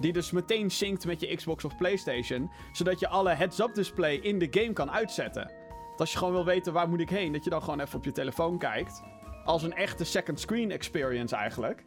Die 0.00 0.12
dus 0.12 0.30
meteen 0.30 0.70
synct 0.70 1.06
met 1.06 1.20
je 1.20 1.36
Xbox 1.36 1.64
of 1.64 1.76
PlayStation. 1.76 2.50
Zodat 2.72 3.00
je 3.00 3.08
alle 3.08 3.30
heads-up 3.30 3.74
display 3.74 4.14
in 4.14 4.38
de 4.38 4.48
game 4.50 4.72
kan 4.72 4.90
uitzetten. 4.90 5.50
Dat 5.90 6.00
als 6.00 6.12
je 6.12 6.18
gewoon 6.18 6.32
wil 6.32 6.44
weten 6.44 6.72
waar 6.72 6.88
moet 6.88 7.00
ik 7.00 7.10
heen, 7.10 7.32
dat 7.32 7.44
je 7.44 7.50
dan 7.50 7.62
gewoon 7.62 7.80
even 7.80 7.98
op 7.98 8.04
je 8.04 8.12
telefoon 8.12 8.58
kijkt. 8.58 9.02
Als 9.44 9.62
een 9.62 9.74
echte 9.74 10.04
second 10.04 10.40
screen 10.40 10.70
experience 10.70 11.36
eigenlijk. 11.36 11.84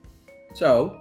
Zo, 0.54 0.96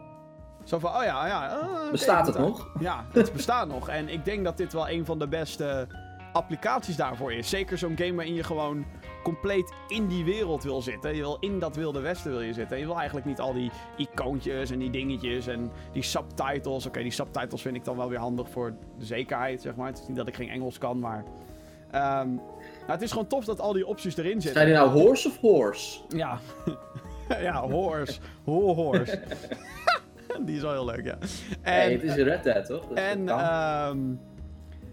Zo 0.64 0.79
van, 0.79 0.90
oh 0.96 1.03
ja, 1.05 1.27
ja. 1.27 1.61
oké, 1.61 1.90
bestaat 1.90 2.27
het 2.27 2.38
nog? 2.38 2.70
Ja, 2.81 3.07
het 3.12 3.33
bestaat 3.38 3.68
nog. 3.68 3.88
En 3.88 4.09
ik 4.09 4.25
denk 4.25 4.44
dat 4.44 4.57
dit 4.57 4.73
wel 4.73 4.88
een 4.88 5.05
van 5.05 5.18
de 5.18 5.29
beste 5.29 5.87
applicaties 6.33 6.96
daarvoor 6.96 7.33
is. 7.33 7.49
Zeker 7.49 7.79
zo'n 7.79 7.96
game 7.96 8.14
waarin 8.14 8.35
je 8.35 8.44
gewoon 8.44 8.85
compleet 9.23 9.73
in 9.89 10.07
die 10.07 10.25
wereld 10.25 10.63
wil 10.63 10.83
zitten. 10.83 11.15
Je 11.15 11.21
wil 11.21 11.37
in 11.41 11.59
dat 11.59 11.77
wilde 11.77 12.01
westen 12.01 12.31
wil 12.31 12.41
je 12.41 12.53
zitten. 12.53 12.79
Je 12.79 12.87
wil 12.87 12.97
eigenlijk 12.97 13.27
niet 13.27 13.41
al 13.41 13.53
die 13.53 13.71
icoontjes 13.97 14.71
en 14.71 14.79
die 14.79 14.91
dingetjes 14.91 15.47
en 15.47 15.71
die 15.93 16.03
subtitles. 16.03 16.87
Oké, 16.87 17.03
die 17.03 17.11
subtitles 17.11 17.63
vind 17.63 17.77
ik 17.77 17.85
dan 17.85 17.97
wel 17.97 18.09
weer 18.09 18.19
handig 18.19 18.51
voor 18.51 18.75
de 18.99 19.05
zekerheid, 19.05 19.63
zeg 19.63 19.77
maar. 19.77 19.87
Het 19.87 19.99
is 19.99 20.09
niet 20.09 20.17
dat 20.17 20.29
ik 20.29 20.35
geen 20.37 20.49
Engels 20.49 20.79
kan, 20.79 20.99
maar... 20.99 21.25
ehm, 21.91 22.35
nou, 22.35 22.41
het 22.87 23.03
is 23.03 23.11
gewoon 23.11 23.27
tof 23.27 23.45
dat 23.45 23.61
al 23.61 23.73
die 23.73 23.87
opties 23.87 24.17
erin 24.17 24.41
zitten. 24.41 24.53
Zijn 24.53 24.67
die 24.67 24.77
nou 24.77 24.91
horse 24.91 25.29
of 25.29 25.39
horse? 25.39 26.01
Ja. 26.09 26.39
ja, 27.41 27.69
horse. 27.69 28.21
Ho 28.45 28.75
horse. 28.75 29.21
die 30.47 30.57
is 30.57 30.63
wel 30.63 30.73
heel 30.73 30.85
leuk, 30.85 31.05
ja. 31.05 31.19
En, 31.63 31.93
het 31.93 32.03
is 32.03 32.17
een 32.17 32.25
Red 32.25 32.43
Dead, 32.45 32.67
toch? 32.67 32.93
En 32.95 33.29
ehm, 33.29 33.99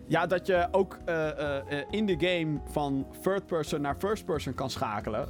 ja, 0.07 0.25
dat 0.25 0.45
je 0.47 0.67
ook 0.71 0.97
eh, 1.05 1.57
eh, 1.59 1.85
in 1.89 2.05
de 2.05 2.15
game 2.19 2.59
van 2.69 3.07
third 3.21 3.45
person 3.45 3.81
naar 3.81 3.95
first 3.97 4.25
person 4.25 4.53
kan 4.53 4.69
schakelen. 4.69 5.27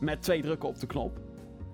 Met 0.00 0.22
twee 0.22 0.42
drukken 0.42 0.68
op 0.68 0.78
de 0.78 0.86
knop. 0.86 1.18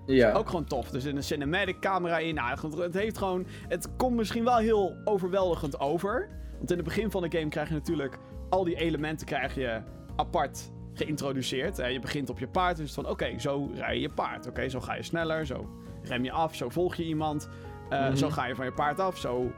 ja. 0.05 0.31
Ook 0.31 0.47
gewoon 0.49 0.65
tof. 0.65 0.89
Dus 0.89 1.05
in 1.05 1.15
een 1.15 1.23
cinematic 1.23 1.79
camera 1.79 2.17
in. 2.17 2.35
Nou, 2.35 2.81
het 2.81 2.93
heeft 2.93 3.17
gewoon. 3.17 3.45
Het 3.67 3.95
komt 3.97 4.15
misschien 4.15 4.43
wel 4.43 4.57
heel 4.57 4.95
overweldigend 5.05 5.79
over. 5.79 6.29
Want 6.57 6.69
in 6.71 6.75
het 6.77 6.85
begin 6.85 7.11
van 7.11 7.21
de 7.29 7.37
game 7.37 7.49
krijg 7.49 7.67
je 7.67 7.73
natuurlijk. 7.73 8.17
Al 8.49 8.63
die 8.63 8.75
elementen 8.75 9.25
krijg 9.27 9.55
je 9.55 9.81
apart 10.15 10.71
geïntroduceerd. 10.93 11.77
Je 11.77 11.99
begint 11.99 12.29
op 12.29 12.39
je 12.39 12.47
paard. 12.47 12.77
Dus 12.77 12.93
van 12.93 13.07
oké, 13.07 13.39
zo 13.39 13.69
rij 13.75 13.95
je 13.95 14.01
je 14.01 14.09
paard. 14.09 14.47
Oké, 14.47 14.69
zo 14.69 14.79
ga 14.79 14.93
je 14.95 15.03
sneller. 15.03 15.45
Zo 15.45 15.69
rem 16.03 16.23
je 16.23 16.31
af. 16.31 16.55
Zo 16.55 16.69
volg 16.69 16.95
je 16.95 17.03
iemand. 17.03 17.49
Eh, 17.89 17.99
Mhm. 18.07 18.15
Zo 18.15 18.29
ga 18.29 18.45
je 18.45 18.55
van 18.55 18.65
je 18.65 18.71
paard 18.71 18.99
af. 18.99 19.17
Zo 19.17 19.51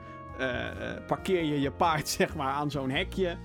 parkeer 1.07 1.43
je 1.43 1.59
je 1.61 1.71
paard 1.71 2.09
zeg 2.19 2.35
maar 2.35 2.53
aan 2.53 2.71
zo'n 2.71 2.89
hekje. 2.89 3.37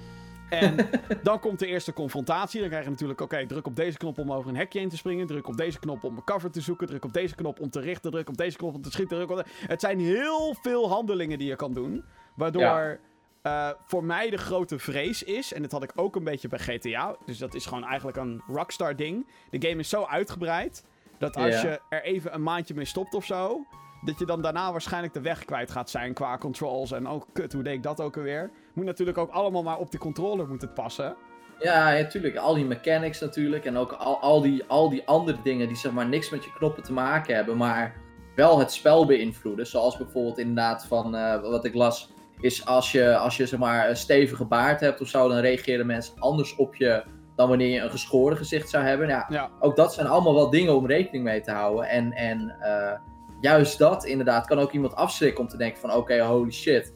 En 0.51 0.77
dan 1.23 1.41
komt 1.41 1.59
de 1.59 1.67
eerste 1.67 1.93
confrontatie. 1.93 2.61
Dan 2.61 2.69
krijg 2.69 2.85
je 2.85 2.91
natuurlijk, 2.91 3.21
oké, 3.21 3.47
druk 3.47 3.67
op 3.67 3.77
deze 3.77 3.99
knop 3.99 4.19
om 4.19 4.33
over 4.33 4.51
een 4.51 4.57
hekje 4.57 4.81
in 4.81 4.89
te 4.89 4.97
springen. 4.97 5.27
Druk 5.27 5.49
op 5.49 5.57
deze 5.57 5.79
knop 5.79 6.05
om 6.05 6.17
een 6.17 6.25
cover 6.25 6.51
te 6.51 6.61
zoeken. 6.61 6.87
Druk 6.87 7.05
op 7.05 7.13
deze 7.13 7.35
knop 7.35 7.61
om 7.61 7.71
te 7.71 7.81
richten. 7.81 8.11
Druk 8.11 8.29
op 8.29 8.37
deze 8.37 8.57
knop 8.57 8.75
om 8.75 8.83
te 8.83 8.91
schieten. 8.91 9.17
Druk 9.17 9.31
op 9.31 9.37
de- 9.37 9.45
Het 9.67 9.81
zijn 9.81 10.01
heel 10.01 10.57
veel 10.63 10.89
handelingen 10.89 11.39
die 11.39 11.49
je 11.49 11.57
kan 11.57 11.73
doen. 11.73 12.05
Waardoor 12.35 12.63
Ja. 12.63 12.97
eh, 13.43 13.71
voor 13.87 14.05
mij 14.05 14.31
de 14.31 14.37
grote 14.37 14.79
vrees 14.79 15.23
is, 15.23 15.53
en 15.53 15.63
dat 15.63 15.73
had 15.73 15.83
ik 15.83 15.93
ook 15.95 16.17
een 16.17 16.25
beetje 16.25 16.49
bij 16.49 16.59
GTA, 16.59 17.17
dus 17.27 17.39
dat 17.39 17.55
is 17.55 17.67
gewoon 17.67 17.85
eigenlijk 17.85 18.17
een 18.17 18.43
Rockstar 18.47 18.97
ding. 18.97 19.27
De 19.51 19.69
game 19.69 19.81
is 19.81 19.89
zo 19.89 20.05
uitgebreid 20.05 20.85
dat 21.19 21.37
als 21.37 21.63
Ja. 21.63 21.63
je 21.71 21.81
er 21.89 22.03
even 22.03 22.35
een 22.35 22.43
maandje 22.43 22.75
mee 22.75 22.85
stopt 22.85 23.15
of 23.15 23.25
zo, 23.25 23.67
dat 24.07 24.19
je 24.19 24.27
dan 24.27 24.43
daarna 24.43 24.73
waarschijnlijk 24.73 25.15
de 25.15 25.21
weg 25.21 25.45
kwijt 25.45 25.71
gaat 25.71 25.91
zijn 25.91 26.15
qua 26.15 26.39
controls. 26.39 26.93
En 26.93 27.09
ook, 27.09 27.27
kut, 27.33 27.53
hoe 27.53 27.63
deed 27.63 27.75
ik 27.75 27.83
dat 27.83 28.01
ook 28.01 28.17
alweer? 28.17 28.51
Moet 28.75 28.85
natuurlijk 28.85 29.19
ook 29.19 29.31
allemaal 29.31 29.63
maar 29.63 29.79
op 29.79 29.91
die 29.91 30.01
controller 30.01 30.49
moet 30.49 30.63
het 30.63 30.75
passen. 30.75 31.17
Ja, 31.59 31.91
ja, 31.91 32.07
tuurlijk. 32.07 32.37
Al 32.37 32.55
die 32.55 32.65
mechanics 32.65 33.21
natuurlijk. 33.21 33.65
En 33.65 33.77
ook 33.77 33.93
al, 33.93 34.21
al, 34.21 34.41
die, 34.41 34.65
al 34.67 34.91
die 34.91 35.07
andere 35.07 35.39
dingen 35.43 35.69
die 35.69 35.77
zeg 35.77 35.93
maar 35.93 36.09
niks 36.09 36.31
met 36.31 36.45
je 36.45 36.53
knoppen 36.53 36.83
te 36.83 36.93
maken 36.93 37.35
hebben. 37.35 37.57
Maar 37.57 37.95
wel 38.35 38.59
het 38.59 38.73
spel 38.73 39.07
beïnvloeden. 39.07 39.67
Zoals 39.67 39.97
bijvoorbeeld 39.97 40.39
inderdaad 40.39 40.87
van 40.87 41.17
eh, 41.17 41.41
wat 41.41 41.65
ik 41.65 41.75
las. 41.75 42.11
Is 42.41 42.67
als 42.67 42.93
je, 42.93 43.17
als 43.17 43.37
je 43.37 43.47
zeg 43.47 43.59
maar 43.59 43.89
een 43.89 43.97
stevige 43.97 44.45
baard 44.45 44.81
hebt 44.81 45.01
of 45.01 45.09
zo. 45.09 45.29
Dan 45.29 45.39
reageren 45.39 45.87
mensen 45.87 46.15
anders 46.19 46.57
op 46.57 46.75
je 46.75 47.05
dan 47.37 47.49
wanneer 47.49 47.69
je 47.69 47.81
een 47.81 47.91
geschoren 47.91 48.37
gezicht 48.37 48.69
zou 48.71 48.85
hebben. 48.85 49.09
Ja, 49.09 49.27
Ja, 49.29 49.51
ook 49.61 49.77
dat 49.77 49.95
zijn 49.95 50.07
allemaal 50.07 50.35
wel 50.35 50.51
dingen 50.51 50.77
om 50.77 50.87
rekening 50.87 51.25
mee 51.25 51.41
te 51.41 51.51
houden. 51.51 51.89
En, 51.89 52.13
en 52.13 52.57
eh, 52.61 52.99
juist 53.41 53.79
dat 53.79 54.05
inderdaad 54.05 54.47
kan 54.47 54.59
ook 54.59 54.73
iemand 54.73 54.95
afschrikken 54.95 55.41
om 55.41 55.49
te 55.49 55.57
denken 55.57 55.81
van 55.81 55.93
oké, 55.93 56.21
holy 56.21 56.51
shit. 56.51 56.95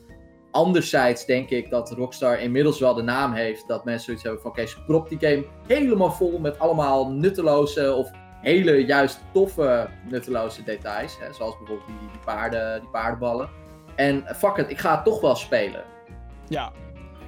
Anderzijds 0.50 1.26
denk 1.26 1.50
ik 1.50 1.70
dat 1.70 1.90
Rockstar 1.90 2.40
inmiddels 2.40 2.80
wel 2.80 2.94
de 2.94 3.02
naam 3.02 3.32
heeft 3.32 3.68
dat 3.68 3.84
mensen 3.84 4.04
zoiets 4.04 4.22
hebben 4.22 4.42
van 4.42 4.50
oké, 4.50 4.66
ze 4.66 4.84
propt 4.84 5.08
die 5.08 5.18
game 5.18 5.44
helemaal 5.66 6.12
vol 6.12 6.38
met 6.38 6.58
allemaal 6.58 7.10
nutteloze 7.10 7.92
of 7.94 8.10
hele 8.40 8.84
juist 8.86 9.20
toffe 9.32 9.88
nutteloze 10.08 10.62
details. 10.62 11.18
Hè, 11.20 11.32
zoals 11.32 11.56
bijvoorbeeld 11.58 11.86
die, 11.86 11.96
die, 12.10 12.20
paarden, 12.24 12.80
die 12.80 12.90
paardenballen. 12.90 13.48
En 13.96 14.24
fuck 14.36 14.56
it, 14.56 14.70
ik 14.70 14.78
ga 14.78 14.94
het 14.94 15.04
toch 15.04 15.20
wel 15.20 15.34
spelen. 15.36 15.84
ja. 16.48 16.72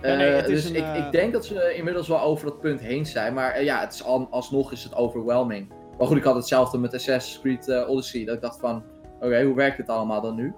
Ja, 0.02 0.16
nee, 0.16 0.30
Eh, 0.30 0.36
het 0.36 0.48
is 0.48 0.62
dus 0.62 0.70
een, 0.70 0.76
ik, 0.76 0.82
eh, 0.82 1.06
ik 1.06 1.12
denk 1.12 1.32
dat 1.32 1.44
ze 1.44 1.74
inmiddels 1.74 2.08
wel 2.08 2.20
over 2.20 2.46
dat 2.46 2.60
punt 2.60 2.80
heen 2.80 3.06
zijn. 3.06 3.34
Maar 3.34 3.50
eh, 3.50 3.64
ja, 3.64 3.80
het 3.80 3.92
is 3.92 4.04
al, 4.04 4.28
alsnog 4.30 4.72
is 4.72 4.84
het 4.84 4.94
overwhelming. 4.94 5.72
Maar 5.98 6.06
goed, 6.06 6.16
ik 6.16 6.24
had 6.24 6.34
hetzelfde 6.34 6.78
met 6.78 6.94
Assassin's 6.94 7.40
Creed 7.40 7.86
Odyssey. 7.88 8.24
Dat 8.24 8.34
ik 8.34 8.40
dacht 8.40 8.58
van, 8.60 8.84
oké, 9.22 9.42
hoe 9.42 9.54
werkt 9.54 9.76
het 9.76 9.88
allemaal 9.88 10.20
dan 10.20 10.34
nu? 10.34 10.54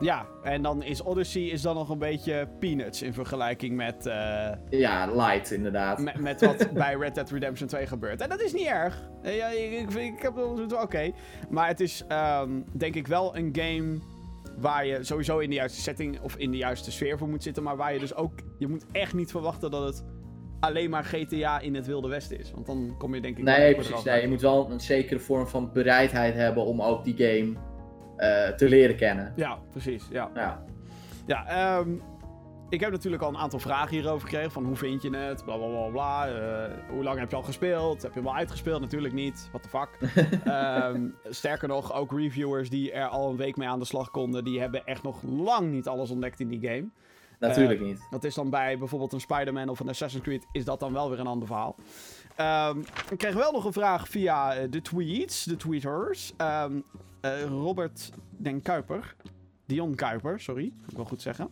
Ja, 0.00 0.26
en 0.42 0.62
dan 0.62 0.82
is 0.82 1.02
Odyssey 1.02 1.42
is 1.42 1.62
dan 1.62 1.74
nog 1.74 1.88
een 1.88 1.98
beetje 1.98 2.48
peanuts 2.58 3.02
in 3.02 3.12
vergelijking 3.12 3.76
met, 3.76 4.06
eh, 4.06 4.50
Ja, 4.68 5.06
light 5.06 5.50
inderdaad. 5.50 5.98
met, 5.98 6.20
met 6.20 6.40
wat 6.40 6.72
bij 6.72 6.94
Red 6.94 7.14
Dead 7.14 7.30
Redemption 7.30 7.68
2 7.68 7.86
gebeurt. 7.86 8.20
En 8.20 8.28
dat 8.28 8.40
is 8.40 8.52
niet 8.52 8.66
erg. 8.66 9.10
Ja, 9.22 9.48
ik, 9.48 9.72
ik, 9.72 9.94
ik 9.94 10.22
heb 10.22 10.34
wel 10.34 10.56
zoiets 10.56 10.74
van, 10.74 10.82
oké. 10.82 11.12
Maar 11.50 11.68
het 11.68 11.80
is 11.80 12.04
ehm, 12.08 12.50
denk 12.72 12.94
ik 12.94 13.06
wel 13.06 13.36
een 13.36 13.48
game 13.52 13.98
waar 14.58 14.86
je 14.86 15.04
sowieso 15.04 15.38
in 15.38 15.48
de 15.48 15.56
juiste 15.56 15.80
setting 15.80 16.20
of 16.20 16.36
in 16.36 16.50
de 16.50 16.56
juiste 16.56 16.92
sfeer 16.92 17.18
voor 17.18 17.28
moet 17.28 17.42
zitten. 17.42 17.62
Maar 17.62 17.76
waar 17.76 17.92
je 17.92 17.98
dus 17.98 18.14
ook, 18.14 18.32
je 18.58 18.66
moet 18.66 18.84
echt 18.92 19.14
niet 19.14 19.30
verwachten 19.30 19.70
dat 19.70 19.84
het 19.84 20.04
alleen 20.60 20.90
maar 20.90 21.04
GTA 21.04 21.60
in 21.60 21.74
het 21.74 21.86
Wilde 21.86 22.08
Westen 22.08 22.38
is. 22.38 22.50
Want 22.52 22.66
dan 22.66 22.94
kom 22.98 23.14
je 23.14 23.20
denk 23.20 23.38
ik... 23.38 23.44
wel 23.44 23.56
Nee, 23.56 23.74
precies. 23.74 23.94
het 23.94 24.04
Nee, 24.04 24.22
je 24.22 24.28
moet 24.28 24.40
wel 24.40 24.70
een 24.70 24.80
zekere 24.80 25.20
vorm 25.20 25.46
van 25.46 25.72
bereidheid 25.72 26.34
hebben 26.34 26.64
om 26.64 26.82
ook 26.82 27.04
die 27.04 27.16
game 27.16 27.56
eh, 28.16 28.48
te 28.48 28.68
leren 28.68 28.96
kennen. 28.96 29.32
Ja, 29.36 29.58
precies. 29.70 30.04
Ja. 30.10 30.30
Ja. 30.34 30.64
Ja, 31.26 31.46
ehm, 31.46 31.90
ik 32.68 32.80
heb 32.80 32.90
natuurlijk 32.90 33.22
al 33.22 33.28
een 33.28 33.36
aantal 33.36 33.58
vragen 33.58 33.90
hierover 33.90 34.28
gekregen. 34.28 34.50
Van 34.50 34.64
hoe 34.64 34.76
vind 34.76 35.02
je 35.02 35.16
het? 35.16 35.44
Bla 35.44 35.56
bla 35.56 35.66
bla 35.66 35.88
bla. 35.88 36.28
Eh, 36.28 36.72
hoe 36.90 37.02
lang 37.02 37.18
heb 37.18 37.30
je 37.30 37.36
al 37.36 37.42
gespeeld? 37.42 38.02
Heb 38.02 38.12
je 38.12 38.18
hem 38.18 38.28
al 38.28 38.34
uitgespeeld? 38.34 38.80
Natuurlijk 38.80 39.14
niet. 39.14 39.48
What 39.52 39.62
the 39.62 39.68
fuck. 39.68 39.88
Ehm, 40.44 41.06
sterker 41.28 41.68
nog, 41.68 41.92
ook 41.94 42.12
reviewers 42.12 42.70
die 42.70 42.92
er 42.92 43.06
al 43.08 43.30
een 43.30 43.36
week 43.36 43.56
mee 43.56 43.68
aan 43.68 43.78
de 43.78 43.84
slag 43.84 44.10
konden, 44.10 44.44
die 44.44 44.60
hebben 44.60 44.86
echt 44.86 45.02
nog 45.02 45.22
lang 45.22 45.70
niet 45.72 45.86
alles 45.88 46.10
ontdekt 46.10 46.40
in 46.40 46.48
die 46.48 46.60
game. 46.60 46.88
Natuurlijk 47.38 47.80
Eh, 47.80 47.86
niet. 47.86 48.06
Dat 48.10 48.24
is 48.24 48.34
dan 48.34 48.50
bij 48.50 48.78
bijvoorbeeld 48.78 49.12
een 49.12 49.20
Spider-Man 49.20 49.68
of 49.68 49.80
een 49.80 49.88
Assassin's 49.88 50.24
Creed, 50.24 50.46
is 50.52 50.64
dat 50.64 50.80
dan 50.80 50.92
wel 50.92 51.10
weer 51.10 51.20
een 51.20 51.26
ander 51.26 51.46
verhaal. 51.46 51.74
Ehm, 52.36 52.78
ik 53.10 53.18
kreeg 53.18 53.34
wel 53.34 53.52
nog 53.52 53.64
een 53.64 53.72
vraag 53.72 54.08
via 54.08 54.66
de 54.66 54.82
tweets, 54.82 55.44
de 55.44 55.56
tweeters. 55.56 56.32
Ehm, 56.36 56.76
eh, 56.76 56.80
Robert 57.48 58.10
Den 58.30 58.62
Kuiper, 58.62 59.16
Dion 59.66 59.94
Kuiper, 59.94 60.40
sorry, 60.40 60.72
moet 60.80 60.90
ik 60.90 60.96
wel 60.96 61.06
goed 61.06 61.22
zeggen. 61.22 61.48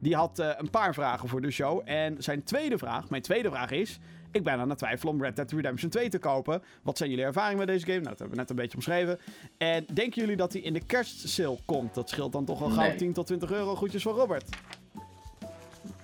Die 0.00 0.14
had 0.16 0.38
eh, 0.38 0.50
een 0.56 0.70
paar 0.70 0.94
vragen 0.94 1.28
voor 1.28 1.40
de 1.40 1.50
show. 1.50 1.82
En 1.84 2.22
zijn 2.22 2.42
tweede 2.42 2.78
vraag, 2.78 3.10
mijn 3.10 3.22
tweede 3.22 3.48
vraag 3.48 3.70
is... 3.70 3.98
Ik 4.32 4.44
ben 4.44 4.58
aan 4.58 4.68
het 4.68 4.78
twijfelen 4.78 5.14
om 5.14 5.22
Red 5.22 5.36
Dead 5.36 5.50
Redemption 5.52 5.90
2 5.90 6.08
te 6.08 6.18
kopen. 6.18 6.62
Wat 6.82 6.98
zijn 6.98 7.10
jullie 7.10 7.24
ervaringen 7.24 7.58
met 7.58 7.66
deze 7.66 7.84
game? 7.86 7.98
Nou, 7.98 8.08
dat 8.08 8.18
hebben 8.18 8.36
we 8.36 8.42
net 8.42 8.50
een 8.50 8.56
beetje 8.56 8.76
omschreven. 8.76 9.18
En 9.58 9.86
denken 9.92 10.20
jullie 10.20 10.36
dat 10.36 10.52
hij 10.52 10.62
in 10.62 10.72
de 10.72 10.84
kerstsale 10.84 11.58
komt? 11.64 11.94
Dat 11.94 12.08
scheelt 12.08 12.32
dan 12.32 12.44
toch 12.44 12.62
al 12.62 12.70
gauw 12.70 12.88
Nee. 12.88 12.96
10 12.96 13.12
tot 13.12 13.26
20 13.26 13.52
euro. 13.52 13.74
Groetjes 13.76 14.02
van 14.02 14.14
Robert. 14.14 14.56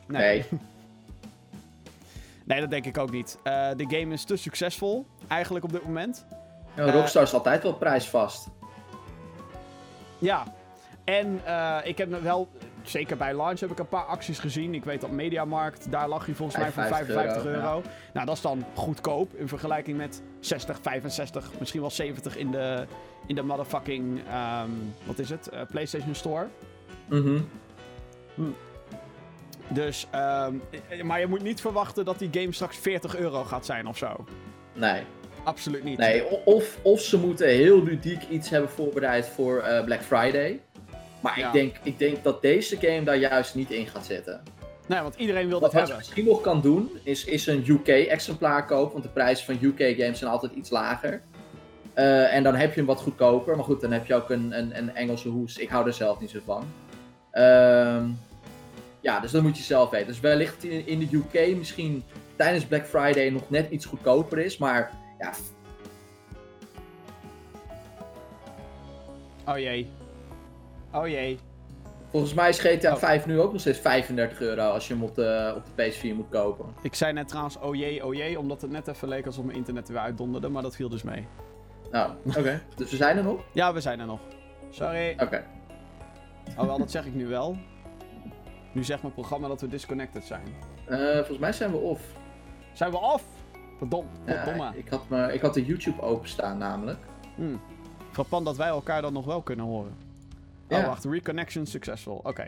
Nee. 0.08 0.44
Nee, 2.44 2.60
dat 2.60 2.70
denk 2.70 2.86
ik 2.86 2.98
ook 2.98 3.10
niet. 3.10 3.38
Eh, 3.42 3.68
de 3.76 3.84
game 3.88 4.12
is 4.12 4.24
te 4.24 4.36
succesvol, 4.36 5.06
eigenlijk 5.28 5.64
op 5.64 5.72
dit 5.72 5.84
moment. 5.84 6.26
Ja, 6.76 6.90
Rockstar 6.90 7.22
is 7.22 7.34
altijd 7.34 7.62
wel 7.62 7.74
prijsvast. 7.74 8.48
Ja. 10.24 10.44
En 11.04 11.40
eh, 11.44 11.78
ik 11.84 11.98
heb 11.98 12.22
wel, 12.22 12.48
zeker 12.82 13.16
bij 13.16 13.34
launch 13.34 13.60
heb 13.60 13.70
ik 13.70 13.78
een 13.78 13.88
paar 13.88 14.04
acties 14.04 14.38
gezien. 14.38 14.74
Ik 14.74 14.84
weet 14.84 15.00
dat 15.00 15.10
Mediamarkt, 15.10 15.90
daar 15.90 16.08
lag 16.08 16.26
hij 16.26 16.34
volgens 16.34 16.58
mij 16.58 16.72
voor 16.72 16.82
55 16.82 17.14
55 17.14 17.52
euro. 17.52 17.74
euro, 17.74 17.82
Nou, 18.12 18.26
dat 18.26 18.36
is 18.36 18.42
dan 18.42 18.64
goedkoop 18.74 19.34
in 19.34 19.48
vergelijking 19.48 19.96
met 19.96 20.22
60, 20.40 20.78
65, 20.82 21.50
misschien 21.58 21.80
wel 21.80 21.90
70 21.90 22.36
in 22.36 22.50
de, 22.50 22.86
in 23.26 23.34
de 23.34 23.42
motherfucking, 23.42 24.20
ehm, 24.28 24.70
wat 25.04 25.18
is 25.18 25.30
het, 25.30 25.48
Eh, 25.48 25.60
PlayStation 25.70 26.14
Store. 26.14 26.46
Mhm. 27.08 27.40
Dus, 29.68 30.06
ehm, 30.10 30.54
eh, 30.88 31.02
maar 31.02 31.20
je 31.20 31.26
moet 31.26 31.42
niet 31.42 31.60
verwachten 31.60 32.04
dat 32.04 32.18
die 32.18 32.28
game 32.32 32.52
straks 32.52 32.76
40 32.76 33.16
euro 33.16 33.44
gaat 33.44 33.66
zijn 33.66 33.86
of 33.86 33.96
zo. 33.96 34.24
Nee. 34.72 35.02
Absoluut 35.44 35.84
niet. 35.84 35.98
Nee, 35.98 36.24
of, 36.44 36.78
of 36.82 37.00
ze 37.00 37.18
moeten 37.18 37.48
heel 37.48 37.82
ludiek 37.82 38.22
iets 38.30 38.50
hebben 38.50 38.70
voorbereid 38.70 39.26
voor 39.28 39.58
eh, 39.60 39.84
Black 39.84 40.02
Friday. 40.02 40.60
Maar 41.20 41.38
Ja. 41.38 41.46
ik, 41.46 41.52
denk, 41.52 41.76
ik 41.82 41.98
denk 41.98 42.24
dat 42.24 42.42
deze 42.42 42.76
game 42.80 43.02
daar 43.02 43.16
juist 43.16 43.54
niet 43.54 43.70
in 43.70 43.86
gaat 43.86 44.06
zitten. 44.06 44.42
Nee, 44.86 45.00
want 45.00 45.14
iedereen 45.14 45.48
wil 45.48 45.60
Wat, 45.60 45.72
dat 45.72 45.80
wat 45.80 45.88
je 45.88 45.94
hebben. 45.94 45.96
misschien 46.06 46.24
nog 46.24 46.40
kan 46.40 46.60
doen, 46.60 46.90
is, 47.02 47.24
is 47.24 47.46
een 47.46 47.64
UK-exemplaar 47.68 48.66
kopen. 48.66 48.92
Want 48.92 49.04
de 49.04 49.10
prijzen 49.10 49.44
van 49.46 49.58
UK-games 49.68 50.18
zijn 50.18 50.30
altijd 50.30 50.52
iets 50.52 50.70
lager. 50.70 51.22
Eh, 51.94 52.34
en 52.34 52.42
dan 52.42 52.54
heb 52.54 52.70
je 52.70 52.76
hem 52.76 52.86
wat 52.86 53.00
goedkoper. 53.00 53.56
Maar 53.56 53.64
goed, 53.64 53.80
dan 53.80 53.92
heb 53.92 54.06
je 54.06 54.14
ook 54.14 54.30
een, 54.30 54.58
een, 54.58 54.78
een 54.78 54.94
Engelse 54.94 55.28
hoes. 55.28 55.58
Ik 55.58 55.68
hou 55.68 55.86
er 55.86 55.92
zelf 55.92 56.20
niet 56.20 56.30
zo 56.30 56.38
van. 56.44 56.64
Ehm, 57.30 58.04
ja, 59.00 59.20
dus 59.20 59.30
dat 59.30 59.42
moet 59.42 59.56
je 59.56 59.62
zelf 59.62 59.90
weten. 59.90 60.06
Dus 60.06 60.20
wellicht 60.20 60.64
in, 60.64 60.86
in 60.86 60.98
de 60.98 61.16
UK 61.16 61.56
misschien 61.56 62.04
tijdens 62.36 62.64
Black 62.64 62.86
Friday 62.86 63.28
nog 63.30 63.50
net 63.50 63.70
iets 63.70 63.84
goedkoper 63.86 64.38
is. 64.38 64.56
Maar 64.58 64.90
ja, 65.18 65.32
Oh 69.46 69.58
jee. 69.58 69.90
Oh 70.92 71.08
jee. 71.08 71.38
volgens 72.10 72.34
mij 72.34 72.48
is 72.48 72.58
GTA 72.58 72.92
Oh. 72.92 72.98
5 72.98 73.26
nu 73.26 73.40
ook 73.40 73.52
nog 73.52 73.60
steeds 73.60 73.78
35 73.78 74.40
euro 74.40 74.62
als 74.70 74.88
je 74.88 74.94
hem 74.94 75.02
op 75.02 75.14
de, 75.14 75.52
op 75.56 75.62
de 75.76 75.92
PS4 75.92 76.14
moet 76.16 76.28
kopen. 76.28 76.66
Ik 76.82 76.94
zei 76.94 77.12
net 77.12 77.28
trouwens 77.28 77.58
oh 77.58 77.74
jee, 77.74 78.06
oh 78.06 78.14
jee, 78.14 78.38
omdat 78.38 78.62
het 78.62 78.70
net 78.70 78.88
even 78.88 79.08
leek 79.08 79.26
alsof 79.26 79.44
mijn 79.44 79.56
internet 79.56 79.88
weer 79.88 79.98
uitdonderde, 79.98 80.48
maar 80.48 80.62
dat 80.62 80.76
viel 80.76 80.88
dus 80.88 81.02
mee. 81.02 81.26
Nou, 81.90 82.12
oké. 82.24 82.62
dus 82.76 82.90
we 82.90 82.96
zijn 82.96 83.16
er 83.16 83.22
nog? 83.24 83.40
Ja, 83.52 83.72
we 83.72 83.80
zijn 83.80 84.00
er 84.00 84.06
nog. 84.06 84.20
Sorry. 84.70 85.16
Oké. 85.20 85.44
Oh 86.58 86.66
wel, 86.66 86.78
dat 86.78 86.90
zeg 86.90 87.06
ik 87.06 87.14
nu 87.14 87.26
wel. 87.26 87.56
Nu 88.72 88.84
zegt 88.84 89.02
mijn 89.02 89.14
programma 89.14 89.48
dat 89.48 89.60
we 89.60 89.68
disconnected 89.68 90.24
zijn. 90.24 90.46
Eh, 90.86 91.14
volgens 91.14 91.38
mij 91.38 91.52
zijn 91.52 91.70
we 91.70 91.76
off. 91.76 92.02
Zijn 92.72 92.90
we 92.90 92.96
off? 92.98 93.24
Ja, 94.24 94.72
ik, 94.74 94.88
had 94.88 95.08
me, 95.08 95.32
ik 95.32 95.40
had 95.40 95.54
de 95.54 95.64
YouTube 95.64 96.02
openstaan 96.02 96.58
namelijk. 96.58 96.98
Hmm. 97.34 97.60
Frappant 98.10 98.44
dat 98.44 98.56
wij 98.56 98.68
elkaar 98.68 99.02
dan 99.02 99.12
nog 99.12 99.24
wel 99.24 99.42
kunnen 99.42 99.64
horen. 99.64 99.94
Ja. 100.68 100.78
Oh, 100.78 100.86
wacht. 100.86 101.04
Reconnection 101.04 101.66
successful. 101.66 102.20
Oké. 102.22 102.46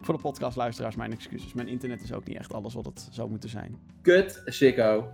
Voor 0.00 0.14
de 0.14 0.20
podcastluisteraars, 0.20 0.96
mijn 0.96 1.12
excuses. 1.12 1.52
Mijn 1.52 1.68
internet 1.68 2.02
is 2.02 2.12
ook 2.12 2.24
niet 2.24 2.36
echt 2.36 2.52
alles 2.52 2.74
wat 2.74 2.84
het 2.84 3.08
zou 3.10 3.30
moeten 3.30 3.48
zijn. 3.48 3.78
Kut, 4.02 4.42
sicko. 4.44 5.08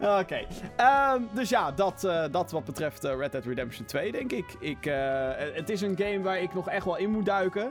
Oké. 0.20 0.46
Ehm, 0.76 1.22
dus 1.32 1.48
ja, 1.48 1.72
dat, 1.72 2.04
eh, 2.04 2.24
dat 2.30 2.50
wat 2.50 2.64
betreft 2.64 3.04
eh, 3.04 3.16
Red 3.16 3.32
Dead 3.32 3.44
Redemption 3.44 3.86
2, 3.86 4.12
denk 4.12 4.32
ik. 4.32 4.56
ik 4.60 4.86
eh, 4.86 5.30
het 5.36 5.68
is 5.68 5.80
een 5.80 5.96
game 5.96 6.20
waar 6.20 6.40
ik 6.40 6.54
nog 6.54 6.68
echt 6.68 6.84
wel 6.84 6.96
in 6.96 7.10
moet 7.10 7.26
duiken. 7.26 7.70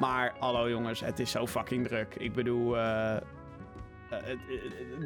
Maar 0.00 0.34
hallo 0.38 0.68
jongens, 0.68 1.00
het 1.00 1.18
is 1.18 1.30
zo 1.30 1.46
fucking 1.46 1.86
druk. 1.86 2.14
Ik 2.14 2.32
bedoel, 2.32 2.76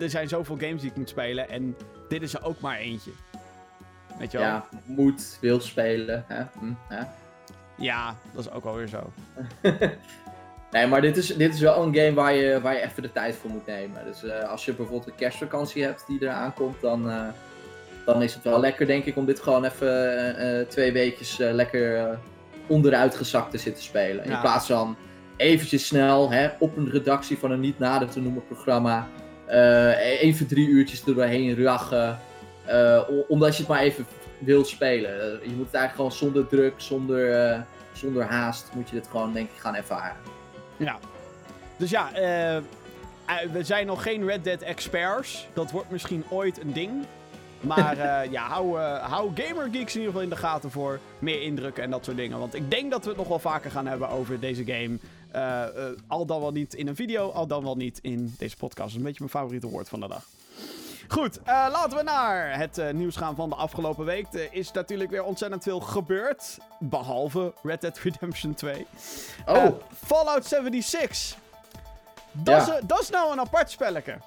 er 0.01 0.11
zijn 0.11 0.29
zoveel 0.29 0.57
games 0.59 0.81
die 0.81 0.91
ik 0.91 0.97
moet 0.97 1.09
spelen. 1.09 1.49
En 1.49 1.77
dit 2.09 2.23
is 2.23 2.35
er 2.35 2.45
ook 2.45 2.61
maar 2.61 2.79
eentje. 2.79 3.11
Weet 4.19 4.33
je 4.33 4.39
wel? 4.39 4.47
Ja, 4.47 4.67
moet, 4.85 5.39
wil 5.41 5.61
spelen. 5.61 6.25
Hè? 6.29 6.43
Hm, 6.59 6.73
hè? 6.89 7.03
Ja, 7.77 8.17
dat 8.35 8.45
is 8.45 8.51
ook 8.51 8.65
alweer 8.65 8.89
zo. 8.89 9.13
Nee, 10.71 10.87
maar 10.87 11.01
dit 11.01 11.17
is, 11.17 11.27
dit 11.27 11.55
is 11.55 11.61
wel 11.61 11.83
een 11.83 11.95
game 11.95 12.13
waar 12.13 12.35
je, 12.35 12.61
waar 12.61 12.75
je 12.75 12.83
even 12.83 13.03
de 13.03 13.13
tijd 13.13 13.37
voor 13.37 13.51
moet 13.51 13.67
nemen. 13.67 14.05
Dus 14.05 14.25
eh, 14.25 14.51
als 14.51 14.65
je 14.65 14.73
bijvoorbeeld 14.73 15.07
een 15.07 15.15
kerstvakantie 15.17 15.83
hebt 15.83 16.05
die 16.07 16.23
eraan 16.23 16.55
komt, 16.55 16.81
dan, 16.81 17.11
eh, 17.11 17.27
dan 18.05 18.23
is 18.23 18.35
het 18.35 18.43
wel 18.43 18.61
lekker, 18.61 18.87
denk 18.87 19.05
ik, 19.05 19.17
om 19.17 19.27
dit 19.27 19.41
gewoon 19.41 19.65
even 19.65 19.89
eh, 19.89 20.61
eh, 20.61 20.69
twee 20.69 20.93
weekjes 20.93 21.41
eh, 21.41 21.53
lekker 21.53 21.97
eh, 21.97 22.17
onderuitgezakt 22.67 23.51
te 23.51 23.59
zitten 23.59 23.83
spelen. 23.83 24.25
In 24.25 24.41
plaats 24.41 24.67
van 24.67 24.97
eventjes 25.37 25.87
snel 25.87 26.31
hè, 26.31 26.49
op 26.59 26.77
een 26.77 26.91
redactie 26.91 27.39
van 27.39 27.51
een 27.51 27.61
niet 27.61 27.79
nader 27.79 28.09
te 28.09 28.21
noemen 28.21 28.47
programma. 28.47 29.09
Uh, 29.49 30.23
even 30.23 30.47
drie 30.47 30.69
uurtjes 30.69 31.07
er 31.07 31.15
doorheen 31.15 31.63
rachen. 31.63 32.19
Uh, 32.69 33.01
omdat 33.29 33.53
je 33.57 33.63
het 33.63 33.71
maar 33.71 33.81
even 33.81 34.07
wilt 34.39 34.69
spelen. 34.69 35.11
je 35.43 35.55
moet 35.57 35.67
het 35.67 35.75
eigenlijk 35.75 35.95
gewoon 35.95 36.13
zonder 36.13 36.47
druk, 36.47 36.75
zonder, 36.77 37.65
zonder 37.93 38.25
haast, 38.25 38.71
moet 38.75 38.89
je 38.89 38.95
dit 38.95 39.09
gewoon 39.11 39.33
denk 39.33 39.51
ik 39.51 39.61
gaan 39.61 39.75
ervaren. 39.75 40.17
Ja. 40.77 40.99
Dus 41.77 41.91
ja, 41.91 42.11
we 43.53 43.65
zijn 43.65 43.87
nog 43.87 44.03
geen 44.03 44.27
Red 44.27 44.45
Dead 44.45 44.63
experts. 44.63 45.49
Dat 45.53 45.71
wordt 45.71 45.91
misschien 45.91 46.25
ooit 46.29 46.61
een 46.61 46.73
ding. 46.73 47.07
Maar 47.61 47.97
uh, 47.97 48.33
ja, 48.37 48.49
hou, 48.49 48.79
uh, 48.79 49.11
hou 49.11 49.31
Gamer 49.35 49.69
Geeks 49.73 49.95
in 49.95 50.01
ieder 50.01 50.07
geval 50.07 50.21
in 50.21 50.29
de 50.29 50.37
gaten 50.37 50.71
voor 50.71 51.01
meer 51.19 51.43
indrukken 51.43 51.83
en 51.83 51.91
dat 51.91 52.05
soort 52.05 52.17
dingen. 52.17 52.39
Want 52.39 52.55
ik 52.55 52.71
denk 52.71 52.91
dat 52.91 53.03
we 53.03 53.09
het 53.09 53.19
nog 53.19 53.29
wel 53.29 53.39
vaker 53.39 53.71
gaan 53.71 53.87
hebben 53.87 54.09
over 54.09 54.41
deze 54.41 54.65
game. 54.65 54.99
Uh, 55.37 55.65
al 56.07 56.27
dan 56.27 56.41
wel 56.41 56.53
niet 56.53 56.75
in 56.75 56.89
een 56.89 56.97
video, 56.97 57.31
al 57.31 57.47
dan 57.47 57.63
wel 57.63 57.77
niet 57.77 57.99
in 58.03 58.35
deze 58.39 58.57
podcast. 58.57 58.79
Dat 58.79 58.89
is 58.89 58.95
een 58.95 59.03
beetje 59.03 59.19
mijn 59.19 59.31
favoriete 59.31 59.69
woord 59.69 59.89
van 59.89 60.01
de 60.01 60.09
dag. 60.09 60.25
Goed, 61.09 61.41
laten 61.47 61.97
we 61.97 62.03
naar 62.03 62.59
het 62.59 62.93
nieuws 62.93 63.17
gaan 63.17 63.35
van 63.35 63.49
de 63.49 63.55
afgelopen 63.55 64.05
week. 64.05 64.27
Er 64.33 64.49
is 64.51 64.73
natuurlijk 64.73 65.11
weer 65.11 65.25
ontzettend 65.25 65.63
veel 65.63 65.81
gebeurd. 65.81 66.59
Behalve 66.79 67.53
Red 67.63 67.81
Dead 67.81 67.99
Redemption 67.99 68.55
2. 68.55 68.87
Oh. 69.47 69.67
Fallout 70.05 70.47
76. 70.47 71.39
Dat, 72.33 72.67
ja. 72.67 72.75
is, 72.75 72.81
dat 72.87 73.01
is 73.01 73.11
nou 73.11 73.33
een 73.33 73.41
apart 73.41 73.71
spelletje. 73.71 74.19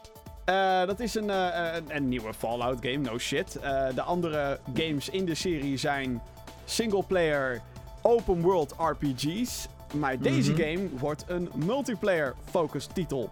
Dat 0.85 0.99
is 0.99 1.15
een, 1.15 1.29
een, 1.29 1.95
een, 1.95 2.09
nieuwe 2.09 2.33
Fallout 2.33 2.77
game, 2.81 2.97
no 2.97 3.17
shit. 3.17 3.51
De 3.95 4.01
andere 4.01 4.59
games 4.73 5.09
in 5.09 5.25
de 5.25 5.35
serie 5.35 5.77
zijn 5.77 6.21
single-player 6.65 7.61
open 8.01 8.41
world 8.41 8.73
RPG's. 8.77 9.67
Maar 9.93 10.19
deze 10.19 10.51
mhm. 10.51 10.61
game 10.61 10.89
wordt 10.97 11.23
een 11.27 11.49
multiplayer-focused 11.55 12.93
titel. 12.93 13.29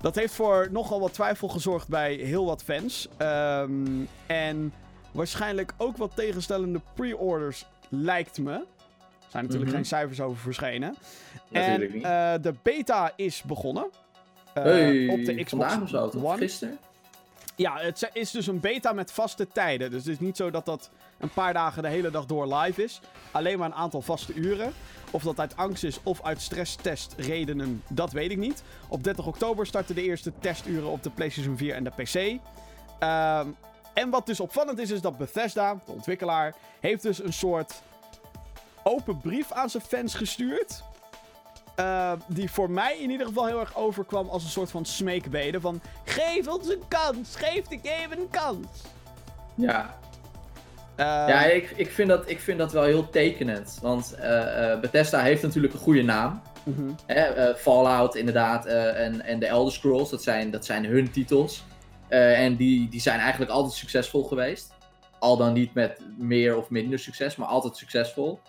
Dat 0.00 0.14
heeft 0.14 0.34
voor 0.34 0.68
nogal 0.70 1.00
wat 1.00 1.12
twijfel 1.12 1.48
gezorgd 1.48 1.88
bij 1.88 2.14
heel 2.14 2.44
wat 2.44 2.62
fans. 2.62 3.08
Um, 3.18 4.08
en 4.26 4.72
waarschijnlijk 5.12 5.74
ook 5.76 5.96
wat 5.96 6.16
tegenstellende 6.16 6.80
pre-orders, 6.94 7.66
lijkt 7.88 8.38
me. 8.38 8.52
Er 8.52 8.60
zijn 9.28 9.44
natuurlijk 9.44 9.52
mm 9.52 9.60
-hmm. 9.62 9.70
geen 9.74 9.84
cijfers 9.84 10.20
over 10.20 10.42
verschenen. 10.42 10.96
Natuurlijk 11.48 12.02
en 12.02 12.42
de 12.42 12.54
beta 12.62 13.12
is 13.16 13.42
begonnen. 13.42 13.90
Uh, 14.58 14.64
hey, 14.64 15.08
op 15.08 15.24
de 15.24 15.44
Xbox 15.44 15.80
of 15.82 15.88
zo, 15.88 16.10
One. 16.22 16.36
Gisteren? 16.36 16.78
Ja, 17.56 17.76
het 17.78 18.10
is 18.12 18.30
dus 18.30 18.46
een 18.46 18.60
beta 18.60 18.92
met 18.92 19.12
vaste 19.12 19.46
tijden. 19.48 19.90
Dus 19.90 20.04
het 20.04 20.12
is 20.12 20.20
niet 20.20 20.36
zo 20.36 20.50
dat 20.50 20.64
dat 20.64 20.90
een 21.22 21.32
paar 21.32 21.52
dagen 21.52 21.82
de 21.82 21.88
hele 21.88 22.10
dag 22.10 22.26
door 22.26 22.54
live 22.54 22.82
is. 22.82 23.00
Alleen 23.30 23.58
maar 23.58 23.66
een 23.66 23.74
aantal 23.74 24.02
vaste 24.02 24.34
uren. 24.34 24.72
Of 25.10 25.22
dat 25.22 25.40
uit 25.40 25.56
angst 25.56 25.84
is 25.84 25.98
of 26.02 26.22
uit 26.22 26.40
stresstestredenen, 26.40 27.82
dat 27.88 28.12
weet 28.12 28.30
ik 28.30 28.38
niet. 28.38 28.62
Op 28.88 29.04
30 29.04 29.26
oktober 29.26 29.66
starten 29.66 29.94
de 29.94 30.02
eerste 30.02 30.32
testuren 30.38 30.88
op 30.88 31.02
de 31.02 31.10
PlayStation 31.10 31.56
4 31.56 31.74
en 31.74 31.84
de 31.84 31.90
PC. 31.90 32.40
Ehm, 32.98 33.48
en 33.94 34.10
wat 34.10 34.26
dus 34.26 34.40
opvallend 34.40 34.78
is, 34.78 34.90
is 34.90 35.00
dat 35.00 35.18
Bethesda, 35.18 35.74
de 35.86 35.92
ontwikkelaar, 35.92 36.54
heeft 36.80 37.02
dus 37.02 37.22
een 37.22 37.32
soort 37.32 37.82
open 38.82 39.20
brief 39.20 39.52
aan 39.52 39.70
zijn 39.70 39.82
fans 39.82 40.14
gestuurd. 40.14 40.82
Uh, 41.76 42.12
die 42.26 42.50
voor 42.50 42.70
mij 42.70 42.98
in 42.98 43.10
ieder 43.10 43.26
geval 43.26 43.46
heel 43.46 43.60
erg 43.60 43.76
overkwam 43.76 44.28
als 44.28 44.44
een 44.44 44.50
soort 44.50 44.70
van 44.70 44.84
smeekbede. 44.84 45.60
Van, 45.60 45.80
geef 46.04 46.48
ons 46.48 46.68
een 46.68 46.82
kans, 46.88 47.36
geef 47.36 47.66
de 47.66 47.78
game 47.82 48.16
een 48.16 48.30
kans. 48.30 48.66
Ja. 49.54 49.98
Uh, 50.96 51.06
ja, 51.06 51.44
ik, 51.44 51.70
ik, 51.76 51.90
vind 51.90 52.08
dat, 52.08 52.30
ik 52.30 52.40
vind 52.40 52.58
dat 52.58 52.72
wel 52.72 52.82
heel 52.82 53.10
tekenend. 53.10 53.78
Want 53.82 54.14
uh, 54.18 54.80
Bethesda 54.80 55.20
heeft 55.20 55.42
natuurlijk 55.42 55.72
een 55.72 55.78
goede 55.78 56.02
naam. 56.02 56.42
Mm 56.64 56.74
-hmm. 56.74 56.96
Fallout 57.56 58.14
inderdaad 58.14 58.66
en, 58.66 59.22
en 59.22 59.38
de 59.38 59.46
Elder 59.46 59.72
Scrolls, 59.72 60.10
dat 60.10 60.22
zijn, 60.22 60.50
dat 60.50 60.64
zijn 60.64 60.84
hun 60.84 61.10
titels. 61.10 61.64
en 62.08 62.56
die, 62.56 62.88
die 62.88 63.00
zijn 63.00 63.20
eigenlijk 63.20 63.50
altijd 63.50 63.74
succesvol 63.74 64.24
geweest. 64.24 64.72
Al 65.18 65.36
dan 65.36 65.52
niet 65.52 65.74
met 65.74 65.98
meer 66.18 66.56
of 66.56 66.70
minder 66.70 66.98
succes, 66.98 67.36
maar 67.36 67.48
altijd 67.48 67.76
succesvol. 67.76 68.40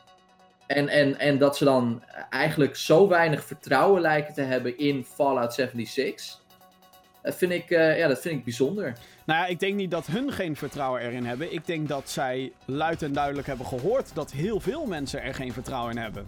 En, 0.68 0.88
en, 0.88 1.20
en 1.20 1.38
dat 1.38 1.58
ze 1.58 1.64
dan 1.64 2.04
eigenlijk 2.30 2.76
zo 2.76 3.08
weinig 3.08 3.44
vertrouwen 3.44 4.02
lijken 4.02 4.34
te 4.34 4.42
hebben 4.42 4.78
in 4.78 5.06
Fallout 5.06 5.54
76. 5.54 6.42
Dat 7.24 7.36
vind 7.36 7.52
ik, 7.52 7.70
uh, 7.70 7.98
ja, 7.98 8.08
dat 8.08 8.22
vind 8.22 8.36
ik 8.36 8.44
bijzonder. 8.44 8.98
Nou 9.26 9.40
ja, 9.40 9.46
ik 9.46 9.60
denk 9.60 9.76
niet 9.76 9.92
dat 9.92 10.08
hun 10.08 10.32
geen 10.32 10.56
vertrouwen 10.56 11.02
erin 11.02 11.26
hebben. 11.26 11.54
Ik 11.54 11.66
denk 11.66 11.88
dat 11.88 12.10
zij 12.10 12.52
luid 12.66 13.02
en 13.02 13.14
duidelijk 13.14 13.48
hebben 13.48 13.66
gehoord 13.66 14.12
dat 14.14 14.32
heel 14.32 14.60
veel 14.60 14.86
mensen 14.86 15.22
er 15.22 15.34
geen 15.34 15.54
vertrouwen 15.54 15.92
in 15.92 16.02
hebben. 16.02 16.28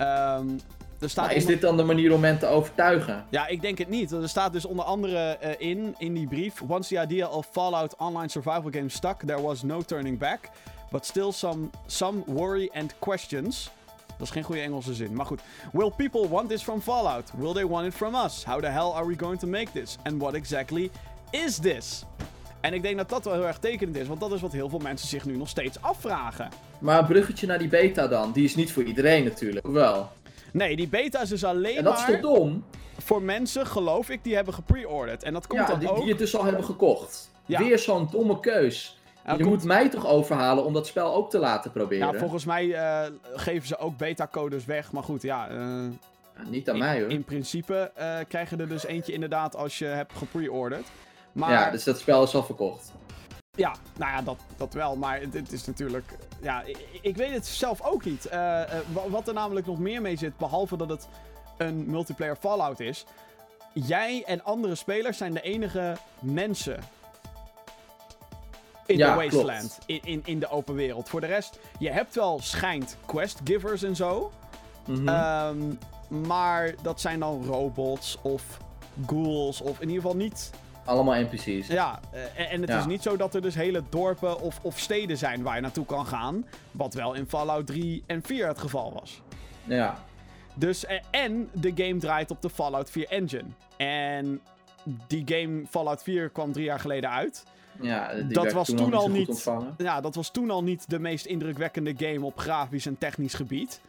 Um, 0.00 0.60
er 1.00 1.10
staat 1.10 1.32
is 1.32 1.46
dit 1.46 1.60
dan 1.60 1.76
de 1.76 1.82
manier 1.82 2.12
om 2.12 2.20
mensen 2.20 2.48
te 2.48 2.54
overtuigen? 2.54 3.24
Ja, 3.30 3.46
ik 3.46 3.60
denk 3.60 3.78
het 3.78 3.88
niet. 3.88 4.12
Er 4.12 4.28
staat 4.28 4.52
dus 4.52 4.64
onder 4.64 4.84
andere 4.84 5.38
uh, 5.42 5.50
in, 5.58 5.94
in 5.98 6.14
die 6.14 6.26
brief... 6.26 6.62
Once 6.68 6.94
the 6.94 7.02
idea 7.02 7.28
of 7.28 7.48
Fallout 7.50 7.96
online 7.96 8.28
survival 8.28 8.70
game 8.70 8.88
stuck, 8.88 9.20
there 9.26 9.42
was 9.42 9.62
no 9.62 9.82
turning 9.82 10.18
back 10.18 10.50
but 10.90 11.06
still 11.06 11.32
some, 11.32 11.70
some 11.86 12.24
worry 12.26 12.70
and 12.74 12.94
questions. 13.00 13.70
Dat 14.18 14.26
is 14.26 14.32
geen 14.32 14.42
goede 14.42 14.60
Engelse 14.60 14.94
zin, 14.94 15.14
maar 15.14 15.26
goed. 15.26 15.40
Will 15.72 15.90
people 15.96 16.28
want 16.28 16.48
this 16.48 16.62
from 16.62 16.80
Fallout? 16.80 17.30
Will 17.36 17.52
they 17.52 17.66
want 17.66 17.86
it 17.86 17.94
from 17.94 18.14
us? 18.14 18.44
How 18.44 18.60
the 18.60 18.66
hell 18.66 18.90
are 18.94 19.06
we 19.06 19.14
going 19.18 19.38
to 19.38 19.46
make 19.46 19.70
this? 19.72 19.96
And 20.02 20.20
what 20.20 20.34
exactly 20.34 20.90
is 21.30 21.58
this? 21.58 22.04
En 22.60 22.74
ik 22.74 22.82
denk 22.82 22.96
dat 22.96 23.08
dat 23.08 23.24
wel 23.24 23.34
heel 23.34 23.46
erg 23.46 23.58
tekenend 23.58 23.96
is, 23.96 24.06
want 24.06 24.20
dat 24.20 24.32
is 24.32 24.40
wat 24.40 24.52
heel 24.52 24.68
veel 24.68 24.78
mensen 24.78 25.08
zich 25.08 25.24
nu 25.24 25.36
nog 25.36 25.48
steeds 25.48 25.80
afvragen. 25.80 26.48
Maar 26.78 26.98
een 26.98 27.06
bruggetje 27.06 27.46
naar 27.46 27.58
die 27.58 27.68
beta 27.68 28.06
dan, 28.06 28.32
die 28.32 28.44
is 28.44 28.54
niet 28.54 28.72
voor 28.72 28.82
iedereen 28.82 29.24
natuurlijk, 29.24 29.66
wel? 29.66 30.10
Nee, 30.52 30.76
die 30.76 30.88
beta 30.88 31.22
is 31.22 31.28
dus 31.28 31.44
alleen 31.44 31.62
maar... 31.62 31.76
En 31.76 31.84
dat 31.84 31.98
is 31.98 32.04
toch 32.04 32.20
dom? 32.20 32.64
Voor 32.98 33.22
mensen, 33.22 33.66
geloof 33.66 34.10
ik, 34.10 34.24
die 34.24 34.34
hebben 34.34 34.54
gepreorderd. 34.54 35.22
En 35.22 35.32
dat 35.32 35.46
komt 35.46 35.60
ja, 35.60 35.66
dan 35.66 35.78
die, 35.78 35.90
ook... 35.90 36.00
die 36.00 36.08
het 36.08 36.18
dus 36.18 36.36
al 36.36 36.44
hebben 36.44 36.64
gekocht. 36.64 37.30
Ja. 37.46 37.58
Weer 37.58 37.78
zo'n 37.78 38.08
domme 38.10 38.40
keus 38.40 38.97
je 39.36 39.44
moet 39.44 39.64
mij 39.64 39.88
toch 39.88 40.06
overhalen 40.06 40.64
om 40.64 40.72
dat 40.72 40.86
spel 40.86 41.14
ook 41.14 41.30
te 41.30 41.38
laten 41.38 41.70
proberen? 41.70 42.12
Ja, 42.12 42.18
volgens 42.18 42.44
mij 42.44 42.66
uh, 42.66 43.02
geven 43.22 43.68
ze 43.68 43.78
ook 43.78 43.96
beta-codes 43.96 44.64
weg. 44.64 44.92
Maar 44.92 45.02
goed, 45.02 45.22
ja... 45.22 45.50
Uh, 45.50 45.88
niet 46.46 46.70
aan 46.70 46.78
mij 46.78 47.00
hoor. 47.00 47.10
In 47.10 47.24
principe 47.24 47.90
uh, 47.98 48.18
krijg 48.28 48.50
je 48.50 48.56
er 48.56 48.68
dus 48.68 48.86
eentje 48.86 49.12
inderdaad 49.12 49.56
als 49.56 49.78
je 49.78 49.84
hebt 49.84 50.12
gepreorderd. 50.16 50.86
Maar... 51.32 51.50
Ja, 51.50 51.70
dus 51.70 51.84
dat 51.84 51.98
spel 51.98 52.22
is 52.22 52.34
al 52.34 52.42
verkocht. 52.42 52.92
Ja, 53.50 53.74
nou 53.96 54.12
ja, 54.12 54.22
dat, 54.22 54.40
dat 54.56 54.74
wel. 54.74 54.96
Maar 54.96 55.20
het, 55.20 55.52
is 55.52 55.64
natuurlijk... 55.64 56.16
Ja, 56.40 56.62
ik, 56.62 56.78
ik, 57.00 57.16
weet 57.16 57.32
het 57.32 57.46
zelf 57.46 57.82
ook 57.82 58.04
niet. 58.04 58.28
wat 59.08 59.28
er 59.28 59.34
namelijk 59.34 59.66
nog 59.66 59.78
meer 59.78 60.00
mee 60.00 60.16
zit, 60.16 60.36
behalve 60.36 60.76
dat 60.76 60.88
het 60.88 61.08
een 61.56 61.90
multiplayer 61.90 62.36
Fallout 62.36 62.80
is... 62.80 63.04
Jij 63.72 64.22
en 64.26 64.44
andere 64.44 64.74
spelers 64.74 65.18
zijn 65.18 65.34
de 65.34 65.40
enige 65.40 65.96
mensen 66.20 66.80
in 68.88 68.96
de 68.96 69.14
Wasteland. 69.14 69.78
In, 69.86 70.00
in, 70.02 70.22
in 70.24 70.38
de 70.38 70.48
open 70.48 70.74
wereld. 70.74 71.08
Voor 71.08 71.20
de 71.20 71.26
rest, 71.26 71.58
je 71.78 71.90
hebt 71.90 72.14
wel 72.14 72.40
schijnt 72.42 72.96
questgivers 73.06 73.82
en 73.82 73.96
zo. 73.96 74.32
Mhm. 74.86 75.08
Ehm, 75.08 75.58
maar 76.26 76.74
dat 76.82 77.00
zijn 77.00 77.20
dan 77.20 77.44
robots 77.44 78.18
of 78.22 78.58
ghouls 79.06 79.60
of 79.60 79.80
in 79.80 79.88
ieder 79.88 80.02
geval 80.02 80.16
niet... 80.16 80.50
Allemaal 80.84 81.20
NPC's. 81.20 81.66
Ja, 81.66 82.00
eh, 82.10 82.52
en, 82.52 82.60
het 82.60 82.70
is 82.70 82.86
niet 82.86 83.02
zo 83.02 83.16
dat 83.16 83.34
er 83.34 83.42
dus 83.42 83.54
hele 83.54 83.82
dorpen 83.88 84.40
of, 84.40 84.58
of 84.62 84.78
steden 84.78 85.18
zijn 85.18 85.42
waar 85.42 85.54
je 85.54 85.60
naartoe 85.60 85.86
kan 85.86 86.06
gaan. 86.06 86.46
Wat 86.70 86.94
wel 86.94 87.14
in 87.14 87.26
Fallout 87.28 87.66
3 87.66 88.02
en 88.06 88.22
4 88.22 88.46
het 88.46 88.58
geval 88.58 88.92
was. 88.92 89.22
Ja. 89.64 89.98
Dus, 90.54 90.84
eh, 90.84 90.98
en 91.10 91.48
de 91.52 91.72
game 91.74 91.96
draait 91.96 92.30
op 92.30 92.42
de 92.42 92.50
Fallout 92.50 92.90
4 92.90 93.08
engine. 93.08 93.44
En 93.76 94.40
die 95.06 95.22
game 95.24 95.66
Fallout 95.70 96.02
4 96.02 96.28
kwam 96.28 96.52
drie 96.52 96.64
jaar 96.64 96.80
geleden 96.80 97.10
uit. 97.10 97.44
Ja, 97.80 98.12
dat 98.28 98.52
was 98.52 98.68
toen, 98.68 98.94
al 98.94 99.10
niet. 99.10 99.48
Ja, 99.76 100.00
dat 100.00 100.14
was 100.14 100.30
toen 100.30 100.50
al 100.50 100.62
niet 100.62 100.90
de 100.90 100.98
meest 100.98 101.26
indrukwekkende 101.26 101.94
game 101.96 102.24
op 102.24 102.38
grafisch 102.38 102.86
en 102.86 102.98
technisch 102.98 103.34
gebied. 103.34 103.80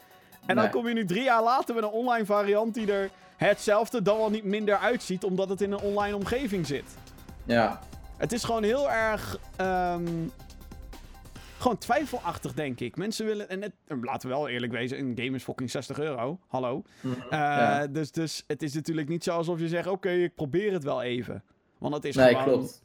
En 0.45 0.55
dan 0.55 0.69
kom 0.69 0.87
je 0.87 0.93
nu 0.93 1.05
drie 1.05 1.23
jaar 1.23 1.43
later 1.43 1.75
met 1.75 1.83
een 1.83 1.89
online 1.89 2.25
variant 2.25 2.73
die 2.73 2.91
er 2.91 3.09
hetzelfde, 3.37 4.01
dan 4.01 4.17
wel 4.17 4.29
niet 4.29 4.43
minder 4.43 4.77
uitziet, 4.77 5.23
omdat 5.23 5.49
het 5.49 5.61
in 5.61 5.71
een 5.71 5.79
online 5.79 6.15
omgeving 6.15 6.67
zit. 6.67 6.85
Ja. 7.43 7.79
Het 8.17 8.31
is 8.31 8.43
gewoon 8.43 8.63
heel 8.63 8.91
erg. 8.91 9.39
Um, 9.61 10.31
gewoon 11.57 11.77
twijfelachtig, 11.77 12.53
denk 12.53 12.79
ik. 12.79 12.97
Mensen 12.97 13.25
willen. 13.25 13.49
En 13.49 13.61
het, 13.61 13.73
laten 14.01 14.29
we 14.29 14.35
wel 14.35 14.49
eerlijk 14.49 14.71
wezen: 14.71 14.99
een 14.99 15.13
game 15.15 15.35
is 15.35 15.43
fucking 15.43 15.71
60 15.71 15.99
euro. 15.99 16.39
Hallo. 16.47 16.83
Mm, 17.01 17.15
uh, 17.31 17.81
dus, 17.91 18.11
dus 18.11 18.43
het 18.47 18.63
is 18.63 18.73
natuurlijk 18.73 19.09
niet 19.09 19.23
zo 19.23 19.31
alsof 19.31 19.59
je 19.59 19.67
zegt: 19.67 19.87
oké, 19.87 20.09
ik 20.09 20.35
probeer 20.35 20.73
het 20.73 20.83
wel 20.83 21.01
even. 21.01 21.43
Want 21.77 21.93
het 21.93 22.05
is 22.05 22.15
nee, 22.15 22.35
gewoon. 22.35 22.43
Klopt 22.43 22.81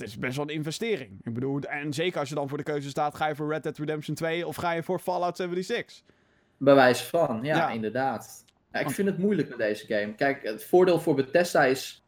het 0.00 0.08
is 0.08 0.18
best 0.18 0.36
wel 0.36 0.48
een 0.48 0.54
investering. 0.54 1.20
Ik 1.22 1.34
bedoel, 1.34 1.60
en 1.60 1.92
zeker 1.92 2.20
als 2.20 2.28
je 2.28 2.34
dan 2.34 2.48
voor 2.48 2.58
de 2.58 2.64
keuze 2.64 2.88
staat, 2.88 3.14
ga 3.14 3.28
je 3.28 3.34
voor 3.34 3.52
Red 3.52 3.62
Dead 3.62 3.78
Redemption 3.78 4.14
2 4.14 4.46
of 4.46 4.56
ga 4.56 4.72
je 4.72 4.82
voor 4.82 4.98
Fallout 4.98 5.36
76? 5.36 6.02
Bewijs 6.56 7.02
van, 7.02 7.40
ja, 7.42 7.70
inderdaad. 7.70 8.44
Ja, 8.72 8.80
ik 8.80 8.90
vind 8.90 9.08
het 9.08 9.18
moeilijk 9.18 9.48
met 9.48 9.58
deze 9.58 9.86
game. 9.86 10.14
Kijk, 10.14 10.42
het 10.42 10.64
voordeel 10.64 11.00
voor 11.00 11.14
Bethesda 11.14 11.64
is, 11.64 12.04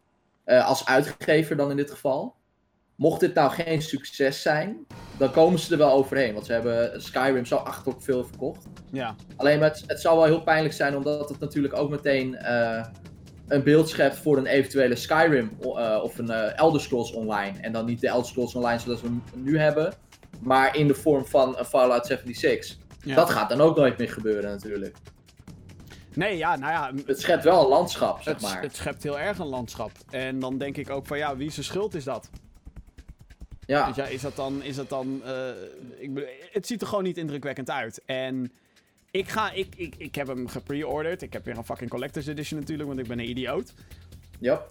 uh, 0.47 0.67
als 0.67 0.87
uitgever 0.87 1.57
dan 1.57 1.71
in 1.71 1.77
dit 1.77 1.91
geval, 1.91 2.35
mocht 2.95 3.21
dit 3.21 3.35
nou 3.35 3.51
geen 3.51 3.83
succes 3.83 4.43
zijn, 4.43 4.87
dan 5.19 5.31
komen 5.31 5.59
ze 5.59 5.73
er 5.73 5.79
wel 5.79 5.93
overheen. 5.93 6.35
Want 6.35 6.47
ze 6.47 6.53
hebben 6.53 7.03
Skyrim 7.03 7.45
zo 7.45 7.57
achterlijk 7.57 8.03
veel 8.03 8.25
verkocht. 8.25 8.67
Ja. 8.93 9.15
Alleen 9.37 9.63
het, 9.63 9.85
het 9.87 10.01
zal 10.01 10.17
wel 10.17 10.25
heel 10.25 10.43
pijnlijk 10.43 10.75
zijn, 10.75 10.97
omdat 10.97 11.29
het 11.29 11.39
natuurlijk 11.39 11.77
ook 11.77 11.91
meteen 11.91 12.37
eh, 12.37 12.87
een 13.49 13.63
beeld 13.63 13.89
schept 13.89 14.17
voor 14.17 14.37
een 14.37 14.47
eventuele 14.47 14.97
Skyrim 14.97 15.59
uh, 15.61 16.01
of 16.03 16.19
een 16.19 16.31
uh, 16.31 16.59
Elder 16.59 16.81
Scrolls 16.81 17.13
Online. 17.13 17.59
En 17.61 17.73
dan 17.73 17.85
niet 17.85 18.01
de 18.01 18.09
Elder 18.09 18.27
Scrolls 18.27 18.55
Online 18.55 18.79
zoals 18.79 19.01
we 19.01 19.07
hem 19.07 19.23
nu 19.35 19.59
hebben, 19.59 19.95
maar 20.41 20.77
in 20.77 20.87
de 20.87 20.95
vorm 20.95 21.27
van 21.27 21.59
een 21.59 21.65
Fallout 21.65 22.07
76. 22.07 22.77
ja. 23.03 23.15
Dat 23.15 23.31
gaat 23.31 23.49
dan 23.49 23.61
ook 23.61 23.77
nooit 23.77 23.99
meer 23.99 24.11
gebeuren 24.11 24.51
natuurlijk. 24.51 24.97
Nee, 26.15 26.37
ja, 26.37 26.57
nou 26.57 26.73
ja. 26.73 27.03
Het 27.07 27.21
schept 27.21 27.45
wel 27.45 27.63
een 27.63 27.69
landschap, 27.69 28.23
zeg 28.23 28.35
Het, 28.35 28.43
maar. 28.43 28.63
het 28.63 28.77
schept 28.77 29.03
heel 29.03 29.19
erg 29.19 29.39
een 29.39 29.47
landschap. 29.47 29.91
En 30.11 30.39
dan 30.39 30.59
denk 30.59 30.77
ik 30.77 30.91
ook 30.91 31.07
van 31.07 31.19
ja, 31.19 31.37
wie 31.37 31.51
zijn 31.51 31.65
schuld 31.65 31.95
is 31.95 32.05
dat? 32.05 32.31
Ja, 33.67 33.87
Dus 33.87 33.97
ja, 33.97 34.05
is 34.07 34.21
dat 34.21 34.37
dan. 34.37 34.63
Is 34.63 34.77
dat 34.77 34.89
dan 34.89 35.23
eh, 35.25 35.49
ik, 35.99 36.11
het 36.53 36.67
ziet 36.67 36.81
er 36.81 36.87
gewoon 36.87 37.05
niet 37.05 37.17
indrukwekkend 37.17 37.71
uit. 37.71 38.03
En 38.07 38.53
ik, 39.19 39.29
ga, 39.29 39.53
ik, 39.53 39.75
ik, 39.77 39.95
ik 39.99 40.15
heb 40.15 40.27
hem 40.27 40.49
gepre-ordered. 40.49 41.23
Ik 41.23 41.33
heb 41.33 41.45
weer 41.45 41.57
een 41.57 41.65
fucking 41.65 41.91
Collector's 41.91 42.27
Edition 42.27 42.61
natuurlijk, 42.61 42.89
want 42.89 43.01
ik 43.01 43.07
ben 43.09 43.19
een 43.19 43.29
idioot. 43.31 43.73
ja. 44.39 44.63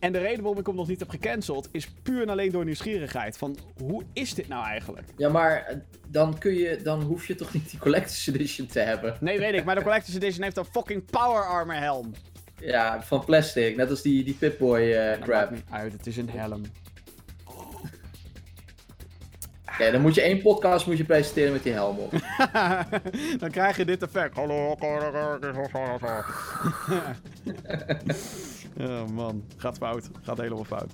En 0.00 0.12
de 0.12 0.18
reden 0.18 0.38
waarom 0.42 0.58
ik 0.58 0.66
hem 0.66 0.74
nog 0.74 0.88
niet 0.88 0.98
heb 0.98 1.08
gecanceld 1.08 1.68
is 1.72 1.90
puur 2.02 2.22
en 2.22 2.28
alleen 2.28 2.50
door 2.50 2.64
nieuwsgierigheid. 2.64 3.38
Van 3.38 3.56
hoe 3.82 4.02
is 4.12 4.34
dit 4.34 4.48
nou 4.48 4.64
eigenlijk? 4.66 5.08
ja 5.16 5.28
maar 5.28 5.64
eh, 5.64 5.76
dan, 6.08 6.38
kun 6.38 6.54
je, 6.54 6.78
dan 6.82 7.02
hoef 7.02 7.26
je 7.26 7.34
toch 7.34 7.52
niet 7.52 7.70
die 7.70 7.78
Collector's 7.78 8.26
Edition 8.26 8.66
te 8.66 8.80
hebben. 8.80 9.16
Nee, 9.20 9.38
weet 9.38 9.54
ik, 9.54 9.64
maar 9.64 9.74
de 9.74 9.82
Collector's 9.88 10.14
Edition 10.16 10.42
heeft 10.42 10.56
een 10.56 10.64
fucking 10.64 11.04
Power 11.10 11.44
Armor 11.44 11.74
helm. 11.74 12.12
Ja, 12.60 13.02
van 13.02 13.24
plastic, 13.24 13.76
net 13.76 13.90
als 13.90 14.02
die, 14.02 14.24
die 14.24 14.34
Pip-Boy 14.34 14.80
eh, 14.92 15.08
Dat 15.10 15.18
crap. 15.18 15.28
maakt 15.28 15.50
niet 15.50 15.64
uit, 15.70 15.92
het 15.92 16.06
is 16.06 16.16
een 16.16 16.30
helm. 16.30 16.62
Oké, 19.80 19.90
dan 19.90 20.00
moet 20.00 20.14
je 20.14 20.22
één 20.22 20.42
podcast 20.42 20.86
moet 20.86 20.96
je 20.96 21.04
presenteren 21.04 21.52
met 21.52 21.62
die 21.62 21.72
helm 21.72 21.98
op. 21.98 22.12
Dan 23.42 23.50
krijg 23.50 23.76
je 23.76 23.84
dit 23.84 24.02
effect. 24.02 24.36
Hallo. 24.36 24.70
oh 28.80 29.06
man, 29.12 29.44
gaat 29.56 29.76
fout. 29.76 30.10
Gaat 30.22 30.38
helemaal 30.38 30.64
fout. 30.64 30.92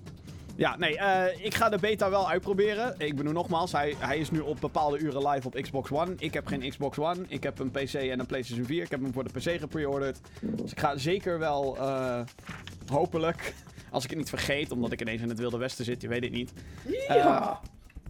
Ja, 0.57 0.77
nee, 0.77 0.99
eh, 0.99 1.45
ik 1.45 1.55
ga 1.55 1.69
de 1.69 1.79
beta 1.79 2.11
wel 2.11 2.29
uitproberen. 2.31 2.95
Ik 2.99 3.17
bedoel 3.17 3.33
nogmaals, 3.33 3.73
hij, 3.73 3.95
hij 3.99 4.19
is 4.19 4.31
nu 4.31 4.41
op 4.41 4.61
bepaalde 4.61 4.99
uren 4.99 5.29
live 5.29 5.47
op 5.47 5.55
Xbox 5.61 5.91
One. 5.91 6.15
Ik 6.19 6.35
heb 6.35 6.47
geen 6.47 6.69
Xbox 6.69 6.99
One. 6.99 7.25
Ik 7.29 7.43
heb 7.43 7.59
een 7.59 7.71
PC 7.71 7.95
en 7.95 8.21
een 8.21 8.27
PlayStation 8.27 8.67
4. 8.67 8.83
Ik 8.83 8.91
heb 8.91 9.03
hem 9.03 9.13
voor 9.13 9.25
de 9.25 9.41
PC 9.41 9.61
gepreorderd. 9.61 10.19
Dus 10.41 10.71
ik 10.71 10.81
ga 10.81 10.97
zeker 10.97 11.39
wel, 11.39 11.77
eh, 11.77 12.21
hopelijk, 12.87 13.55
als 13.91 14.05
ik 14.05 14.11
het 14.11 14.19
niet 14.19 14.29
vergeet, 14.29 14.71
omdat 14.71 14.93
ik 14.93 15.01
ineens 15.01 15.23
in 15.23 15.29
het 15.29 15.39
Wilde 15.39 15.59
Westen 15.59 15.85
zit, 15.85 16.03
je 16.03 16.09
weet 16.09 16.23
het 16.23 16.33
niet. 16.33 16.53
Ja. 17.09 17.61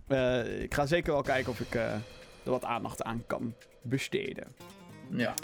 Eh, 0.06 0.62
ik 0.62 0.74
ga 0.74 0.86
zeker 0.86 1.12
wel 1.12 1.22
kijken 1.22 1.52
of 1.52 1.60
ik 1.60 1.74
eh, 1.74 1.92
er 2.44 2.50
wat 2.50 2.64
aandacht 2.64 3.02
aan 3.02 3.22
kan 3.26 3.54
besteden. 3.82 4.54
ja. 5.10 5.34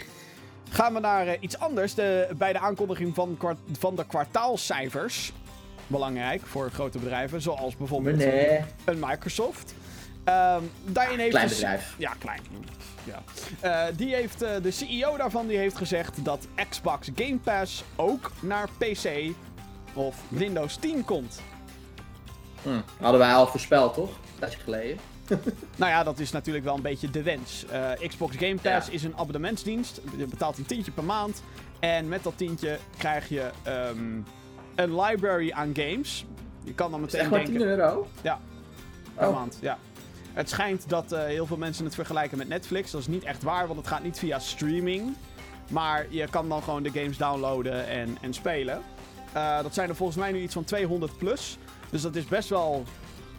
Gaan 0.69 0.93
we 0.93 0.99
naar 0.99 1.27
eh, 1.27 1.37
iets 1.39 1.57
anders. 1.59 1.93
De, 1.95 2.29
bij 2.37 2.53
de 2.53 2.59
aankondiging 2.59 3.15
van, 3.15 3.37
van 3.79 3.95
de 3.95 4.05
kwartaalcijfers. 4.05 5.31
Belangrijk 5.87 6.41
voor 6.41 6.71
grote 6.71 6.99
bedrijven, 6.99 7.41
zoals 7.41 7.77
bijvoorbeeld 7.77 8.15
Nee. 8.17 8.59
een 8.85 8.99
Microsoft. 8.99 9.73
Ehm, 10.23 10.61
daarin 10.85 11.19
heeft 11.19 11.31
Klein 11.31 11.47
bedrijf. 11.47 11.95
Ja, 11.97 12.13
klein. 12.19 12.41
Ja. 13.03 13.91
Die 13.91 14.13
heeft, 14.15 14.39
de 14.39 14.71
CEO 14.71 15.17
daarvan 15.17 15.47
die 15.47 15.57
heeft 15.57 15.77
gezegd 15.77 16.25
dat 16.25 16.47
Xbox 16.69 17.09
Game 17.15 17.37
Pass 17.37 17.83
ook 17.95 18.31
naar 18.41 18.69
PC 18.77 19.31
of 19.93 20.15
Windows 20.27 20.75
10 20.75 21.05
komt. 21.05 21.41
Hm. 22.63 22.81
Hadden 23.01 23.19
wij 23.19 23.33
al 23.33 23.47
voorspeld, 23.47 23.93
toch? 23.93 24.09
Tijdje 24.43 24.59
geleden. 24.63 24.97
Nou 25.75 25.91
ja, 25.91 26.03
dat 26.03 26.19
is 26.19 26.31
natuurlijk 26.31 26.65
wel 26.65 26.75
een 26.75 26.81
beetje 26.81 27.09
de 27.09 27.23
wens. 27.23 27.65
Eh, 27.71 28.07
Xbox 28.07 28.35
Game 28.35 28.55
Pass 28.55 28.87
Ja. 28.87 28.93
is 28.93 29.03
een 29.03 29.17
abonnementsdienst. 29.17 30.01
Je 30.17 30.25
betaalt 30.25 30.57
een 30.57 30.65
tientje 30.65 30.91
per 30.91 31.03
maand. 31.03 31.43
En 31.79 32.07
met 32.07 32.23
dat 32.23 32.33
tientje 32.37 32.77
krijg 32.97 33.29
je 33.29 33.49
ehm, 33.63 33.97
een 34.75 35.01
library 35.01 35.51
aan 35.51 35.71
games. 35.73 36.25
Je 36.63 36.73
kan 36.73 36.91
dan 36.91 37.01
meteen 37.01 37.29
denken... 37.29 37.53
10 37.53 37.61
euro? 37.61 38.07
Ja. 38.21 38.39
Per 39.15 39.27
Oh. 39.27 39.33
maand, 39.33 39.57
ja. 39.61 39.77
Het 40.33 40.49
schijnt 40.49 40.89
dat 40.89 41.11
eh, 41.11 41.23
heel 41.23 41.45
veel 41.45 41.57
mensen 41.57 41.85
het 41.85 41.95
vergelijken 41.95 42.37
met 42.37 42.47
Netflix. 42.47 42.91
Dat 42.91 43.01
is 43.01 43.07
niet 43.07 43.23
echt 43.23 43.43
waar, 43.43 43.67
want 43.67 43.79
het 43.79 43.87
gaat 43.87 44.03
niet 44.03 44.19
via 44.19 44.39
streaming. 44.39 45.15
Maar 45.69 46.05
je 46.09 46.27
kan 46.29 46.49
dan 46.49 46.63
gewoon 46.63 46.83
de 46.83 46.91
games 46.91 47.17
downloaden 47.17 47.87
en, 47.87 48.17
en 48.21 48.33
spelen. 48.33 48.81
Eh, 49.33 49.61
dat 49.61 49.73
zijn 49.73 49.89
er 49.89 49.95
volgens 49.95 50.17
mij 50.17 50.31
nu 50.31 50.39
iets 50.41 50.53
van 50.53 50.63
200 50.63 51.17
plus. 51.17 51.57
Dus 51.89 52.01
dat 52.01 52.15
is 52.15 52.25
best 52.25 52.49
wel 52.49 52.83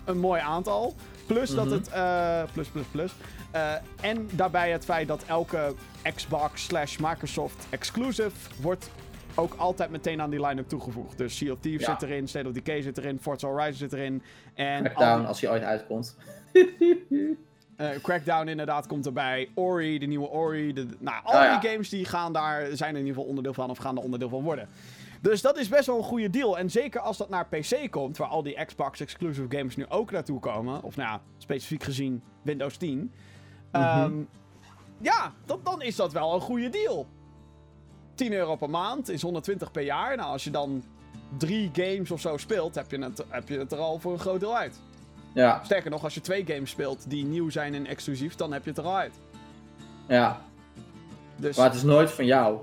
een 0.04 0.18
mooi 0.18 0.40
aantal. 0.40 0.94
Plus 1.26 1.54
dat 1.54 1.64
Mhm. 1.64 1.74
het... 1.74 1.88
eh, 1.88 2.42
plus, 2.52 2.68
plus, 2.68 2.86
plus. 2.90 3.14
Eh, 3.50 3.72
en 4.00 4.28
daarbij 4.32 4.70
het 4.70 4.84
feit 4.84 5.08
dat 5.08 5.24
elke 5.26 5.74
Xbox 6.14 6.64
slash 6.64 6.96
Microsoft 6.96 7.66
exclusive 7.70 8.30
wordt 8.60 8.90
ook 9.34 9.54
altijd 9.56 9.90
meteen 9.90 10.20
aan 10.20 10.30
die 10.30 10.46
line-up 10.46 10.68
toegevoegd. 10.68 11.18
Dus 11.18 11.36
Sea 11.36 11.52
of 11.52 11.58
Thieves 11.60 11.86
Ja. 11.86 11.96
zit 11.98 12.08
erin, 12.10 12.28
State 12.28 12.46
of 12.48 12.52
Decay 12.54 12.82
zit 12.82 12.98
erin, 12.98 13.18
Forza 13.20 13.46
Horizon 13.48 13.74
zit 13.74 13.92
erin. 13.92 14.22
En 14.54 14.82
Crackdown, 14.84 15.18
die- 15.18 15.26
als 15.26 15.40
hij 15.40 15.50
ooit 15.50 15.62
uitkomt. 15.62 16.16
eh, 17.76 17.88
Crackdown 18.02 18.48
inderdaad 18.48 18.86
komt 18.86 19.06
erbij. 19.06 19.48
Ori, 19.54 19.98
de 19.98 20.06
nieuwe 20.06 20.28
Ori. 20.28 20.72
De, 20.72 20.86
nou, 20.98 21.16
al 21.24 21.34
Oh 21.34 21.40
ja. 21.44 21.58
die 21.58 21.70
games 21.70 21.88
die 21.88 22.04
gaan 22.04 22.32
daar, 22.32 22.66
zijn 22.72 22.90
er 22.94 23.00
in 23.00 23.06
ieder 23.06 23.14
geval 23.14 23.24
onderdeel 23.28 23.54
van 23.54 23.70
of 23.70 23.78
gaan 23.78 23.96
er 23.96 24.02
onderdeel 24.02 24.28
van 24.28 24.42
worden. 24.42 24.68
Dus 25.24 25.42
dat 25.42 25.58
is 25.58 25.68
best 25.68 25.86
wel 25.86 25.96
een 25.96 26.02
goede 26.02 26.30
deal. 26.30 26.58
En 26.58 26.70
zeker 26.70 27.00
als 27.00 27.16
dat 27.16 27.28
naar 27.28 27.46
PC 27.46 27.90
komt, 27.90 28.16
waar 28.16 28.28
al 28.28 28.42
die 28.42 28.64
Xbox 28.64 29.00
exclusive 29.00 29.46
games 29.48 29.76
nu 29.76 29.86
ook 29.88 30.10
naartoe 30.10 30.40
komen. 30.40 30.82
Of 30.82 30.96
nou 30.96 31.08
ja, 31.08 31.20
specifiek 31.38 31.82
gezien 31.82 32.22
Windows 32.42 32.76
10. 32.76 33.12
ehm, 33.70 34.12
ja, 35.00 35.32
dan, 35.44 35.60
dan 35.62 35.82
is 35.82 35.96
dat 35.96 36.12
wel 36.12 36.34
een 36.34 36.40
goede 36.40 36.68
deal. 36.68 37.06
10 38.14 38.32
euro 38.32 38.56
per 38.56 38.70
maand 38.70 39.08
is 39.08 39.22
120 39.22 39.70
per 39.70 39.82
jaar. 39.82 40.16
Nou, 40.16 40.28
als 40.30 40.44
je 40.44 40.50
dan 40.50 40.84
drie 41.38 41.70
games 41.72 42.10
of 42.10 42.20
zo 42.20 42.36
speelt, 42.36 42.74
heb 42.74 42.90
je 42.90 42.98
het, 42.98 43.24
heb 43.28 43.48
je 43.48 43.58
het 43.58 43.72
er 43.72 43.78
al 43.78 43.98
voor 43.98 44.12
een 44.12 44.18
groot 44.18 44.40
deel 44.40 44.56
uit. 44.56 44.80
Ja, 45.34 45.60
Sterker 45.64 45.90
nog, 45.90 46.04
als 46.04 46.14
je 46.14 46.20
twee 46.20 46.46
games 46.46 46.70
speelt 46.70 47.10
die 47.10 47.24
nieuw 47.24 47.50
zijn 47.50 47.74
en 47.74 47.86
exclusief, 47.86 48.34
dan 48.34 48.52
heb 48.52 48.62
je 48.64 48.70
het 48.70 48.78
er 48.78 48.84
al 48.84 48.96
uit. 48.96 49.14
ja. 50.08 50.40
Dus 51.36 51.56
Maar 51.56 51.66
het 51.66 51.74
is 51.74 51.82
nooit 51.82 52.10
van 52.10 52.24
jou. 52.24 52.58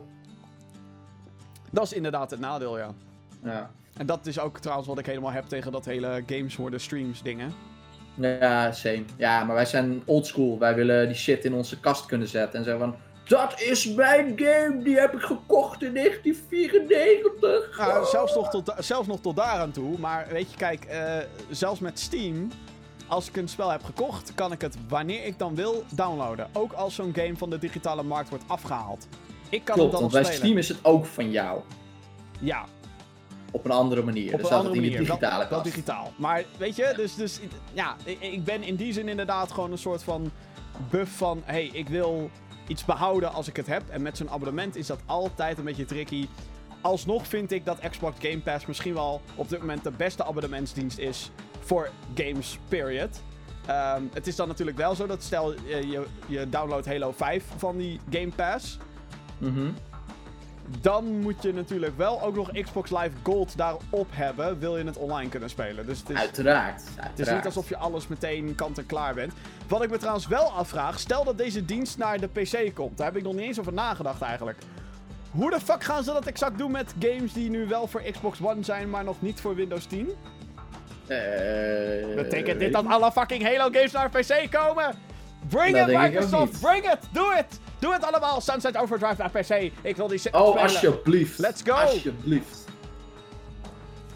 Dat 1.72 1.84
is 1.84 1.94
inderdaad 1.94 2.32
het 2.32 2.40
nadeel, 2.40 2.78
ja. 2.78 2.94
Ja. 3.44 3.72
En 3.98 4.06
dat 4.06 4.26
is 4.26 4.40
ook 4.40 4.60
trouwens 4.60 4.88
wat 4.88 5.00
ik 5.00 5.06
helemaal 5.06 5.32
heb 5.32 5.46
tegen 5.46 5.72
dat 5.72 5.86
hele 5.86 6.24
games 6.26 6.56
worden 6.56 6.80
streams 6.80 7.22
dingen. 7.22 7.54
Ja, 8.16 8.72
same. 8.72 9.04
Ja, 9.18 9.44
maar 9.44 9.56
wij 9.56 9.66
zijn 9.66 10.02
oldschool. 10.06 10.60
Wij 10.60 10.76
willen 10.76 11.08
die 11.08 11.16
shit 11.16 11.46
in 11.46 11.54
onze 11.54 11.80
kast 11.80 12.06
kunnen 12.06 12.28
zetten. 12.28 12.60
En 12.60 12.66
zeggen 12.66 12.82
van... 12.84 12.96
Dat 13.24 13.62
is 13.62 13.94
mijn 13.94 14.34
game, 14.36 14.84
die 14.84 15.00
heb 15.00 15.14
ik 15.14 15.22
gekocht 15.22 15.84
in 15.84 15.94
1994. 15.94 17.78
Nou, 17.78 18.06
zelfs, 18.06 18.36
nog 18.36 18.50
tot, 18.50 18.74
zelfs 18.78 19.08
nog 19.08 19.20
tot 19.20 19.36
daar 19.36 19.60
aan 19.60 19.72
toe. 19.72 19.98
Maar 19.98 20.28
weet 20.32 20.52
je, 20.52 20.58
kijk, 20.58 20.86
eh, 20.86 21.18
zelfs 21.50 21.80
met 21.80 22.00
Steam, 22.00 22.52
als 23.08 23.28
ik 23.28 23.38
een 23.38 23.48
spel 23.48 23.70
heb 23.70 23.84
gekocht, 23.84 24.34
kan 24.36 24.52
ik 24.52 24.62
het 24.62 24.78
wanneer 24.88 25.26
ik 25.26 25.40
dan 25.40 25.56
wil 25.56 25.84
downloaden. 25.96 26.48
Ook 26.54 26.74
als 26.74 26.96
zo'n 26.96 27.14
game 27.16 27.38
van 27.38 27.50
de 27.50 27.58
digitale 27.58 28.04
markt 28.04 28.30
wordt 28.30 28.44
afgehaald. 28.48 29.08
Ik 29.52 29.64
kan 29.66 29.76
Klopt, 29.76 29.92
dan 29.92 30.02
want 30.02 30.14
bij 30.14 30.24
spelen. 30.24 30.42
Steam 30.42 30.58
is 30.58 30.68
het 30.68 30.78
ook 30.82 31.06
van 31.06 31.32
jou. 31.32 31.62
Ja, 32.40 32.66
Op 33.52 33.66
een 33.66 33.72
andere 33.72 34.02
manier. 34.04 34.34
op 34.34 34.40
een 34.40 34.46
staat 34.46 34.58
andere 34.58 34.76
manier. 34.82 34.98
digitale 34.98 35.38
wel 35.38 35.48
kast. 35.48 35.64
digitaal. 35.64 36.14
Maar 36.16 36.44
weet 36.58 36.76
je, 36.76 36.94
dus, 36.96 37.16
dus 37.16 37.40
ja, 37.74 37.96
ik, 38.20 38.44
ben 38.44 38.64
in 38.64 38.76
die 38.76 38.94
zin 38.94 39.08
inderdaad 39.08 39.52
gewoon 39.52 39.72
een 39.72 39.78
soort 39.78 40.04
van 40.04 40.32
buff 40.90 41.18
van... 41.18 41.42
hey, 41.46 41.70
ik 41.74 41.90
wil 41.90 42.30
iets 42.68 42.86
behouden 42.86 43.34
als 43.34 43.48
ik 43.48 43.56
het 43.56 43.68
heb. 43.68 43.84
En 43.90 44.02
met 44.02 44.18
zo'n 44.18 44.30
abonnement 44.30 44.76
is 44.76 44.88
dat 44.88 45.00
altijd 45.06 45.58
een 45.58 45.64
beetje 45.64 45.86
tricky. 45.86 46.28
Alsnog 46.82 47.28
vind 47.28 47.52
ik 47.52 47.66
dat 47.66 47.80
Xbox 47.90 48.16
Game 48.20 48.40
Pass 48.40 48.66
misschien 48.66 48.94
wel 48.94 49.22
op 49.36 49.50
dit 49.50 49.60
moment 49.60 49.84
de 49.84 49.92
beste 49.92 50.26
abonnementsdienst 50.26 50.98
is 50.98 51.32
voor 51.60 51.90
games, 52.16 52.60
period. 52.68 53.22
Ehm, 53.66 54.02
het 54.14 54.28
is 54.28 54.36
dan 54.36 54.48
natuurlijk 54.48 54.78
wel 54.78 54.96
zo 54.96 55.08
dat 55.08 55.24
stel 55.24 55.54
eh, 55.54 55.82
je, 55.82 56.06
je 56.28 56.50
downloadt 56.50 56.86
Halo 56.86 57.12
5 57.12 57.44
van 57.58 57.78
die 57.78 58.00
Game 58.10 58.32
Pass... 58.36 58.78
Mhm. 59.42 59.70
Dan 60.82 61.06
moet 61.20 61.44
je 61.44 61.54
natuurlijk 61.54 61.98
wel 61.98 62.22
ook 62.22 62.36
nog 62.36 62.52
Xbox 62.62 62.90
Live 62.90 63.12
Gold 63.24 63.58
daarop 63.58 64.08
hebben. 64.10 64.60
Wil 64.60 64.78
je 64.78 64.84
het 64.84 64.98
online 64.98 65.30
kunnen 65.30 65.50
spelen. 65.50 65.86
Dus 65.86 66.00
het 66.00 66.10
is, 66.10 66.16
Uiteraard. 66.18 66.82
het 66.96 67.20
is 67.20 67.30
niet 67.32 67.46
alsof 67.46 67.70
je 67.70 67.78
alles 67.78 68.08
meteen 68.08 68.56
kant 68.56 68.78
en 68.78 68.86
klaar 68.86 69.14
bent. 69.14 69.34
Wat 69.68 69.84
ik 69.84 69.90
me 69.90 69.98
trouwens 69.98 70.28
wel 70.28 70.52
afvraag. 70.52 71.00
Stel 71.00 71.24
dat 71.24 71.38
deze 71.38 71.66
dienst 71.66 71.98
naar 71.98 72.20
de 72.20 72.28
PC 72.28 72.76
komt. 72.76 72.98
Daar 72.98 73.08
heb 73.08 73.16
ik 73.16 73.24
nog 73.24 73.34
niet 73.34 73.42
eens 73.42 73.60
over 73.60 73.74
nagedacht 73.74 74.22
eigenlijk. 74.22 74.58
Hoe 75.32 75.50
de 75.50 75.60
fuck 75.60 75.84
gaan 75.84 76.04
ze 76.04 76.14
dat 76.14 76.26
exact 76.26 76.58
doen 76.58 76.72
met 76.72 76.94
games 77.00 77.34
die 77.34 77.50
nu 77.50 77.68
wel 77.68 77.88
voor 77.88 78.02
Xbox 78.12 78.42
One 78.42 78.64
zijn, 78.64 78.90
maar 78.90 79.04
nog 79.04 79.22
niet 79.22 79.42
voor 79.42 79.56
Windows 79.56 79.86
10? 79.86 80.10
Eh, 81.08 82.16
Betekent 82.16 82.60
dit 82.60 82.74
dat 82.74 82.86
alle 82.88 83.12
fucking 83.12 83.44
Halo 83.44 83.70
games 83.72 83.92
naar 83.92 84.10
PC 84.10 84.52
komen? 84.52 84.96
Bring 85.50 85.78
Dat 85.78 85.88
it, 85.90 85.98
Microsoft! 85.98 86.60
Bring 86.62 86.86
it! 86.92 86.98
Doe 87.12 87.34
het! 87.36 87.60
Doe 87.80 87.94
het 87.94 88.04
allemaal! 88.06 88.42
Sunset 88.42 88.78
Overdrive 88.78 89.16
naar 89.18 89.30
PC. 89.30 89.72
Ik 89.82 89.96
wil 89.96 90.08
die 90.08 90.18
shit 90.20 90.34
Oh, 90.34 90.48
spelen. 90.48 90.62
alsjeblieft. 90.64 91.38
Let's 91.40 91.62
go. 91.66 91.72
Alsjeblieft. 91.74 92.66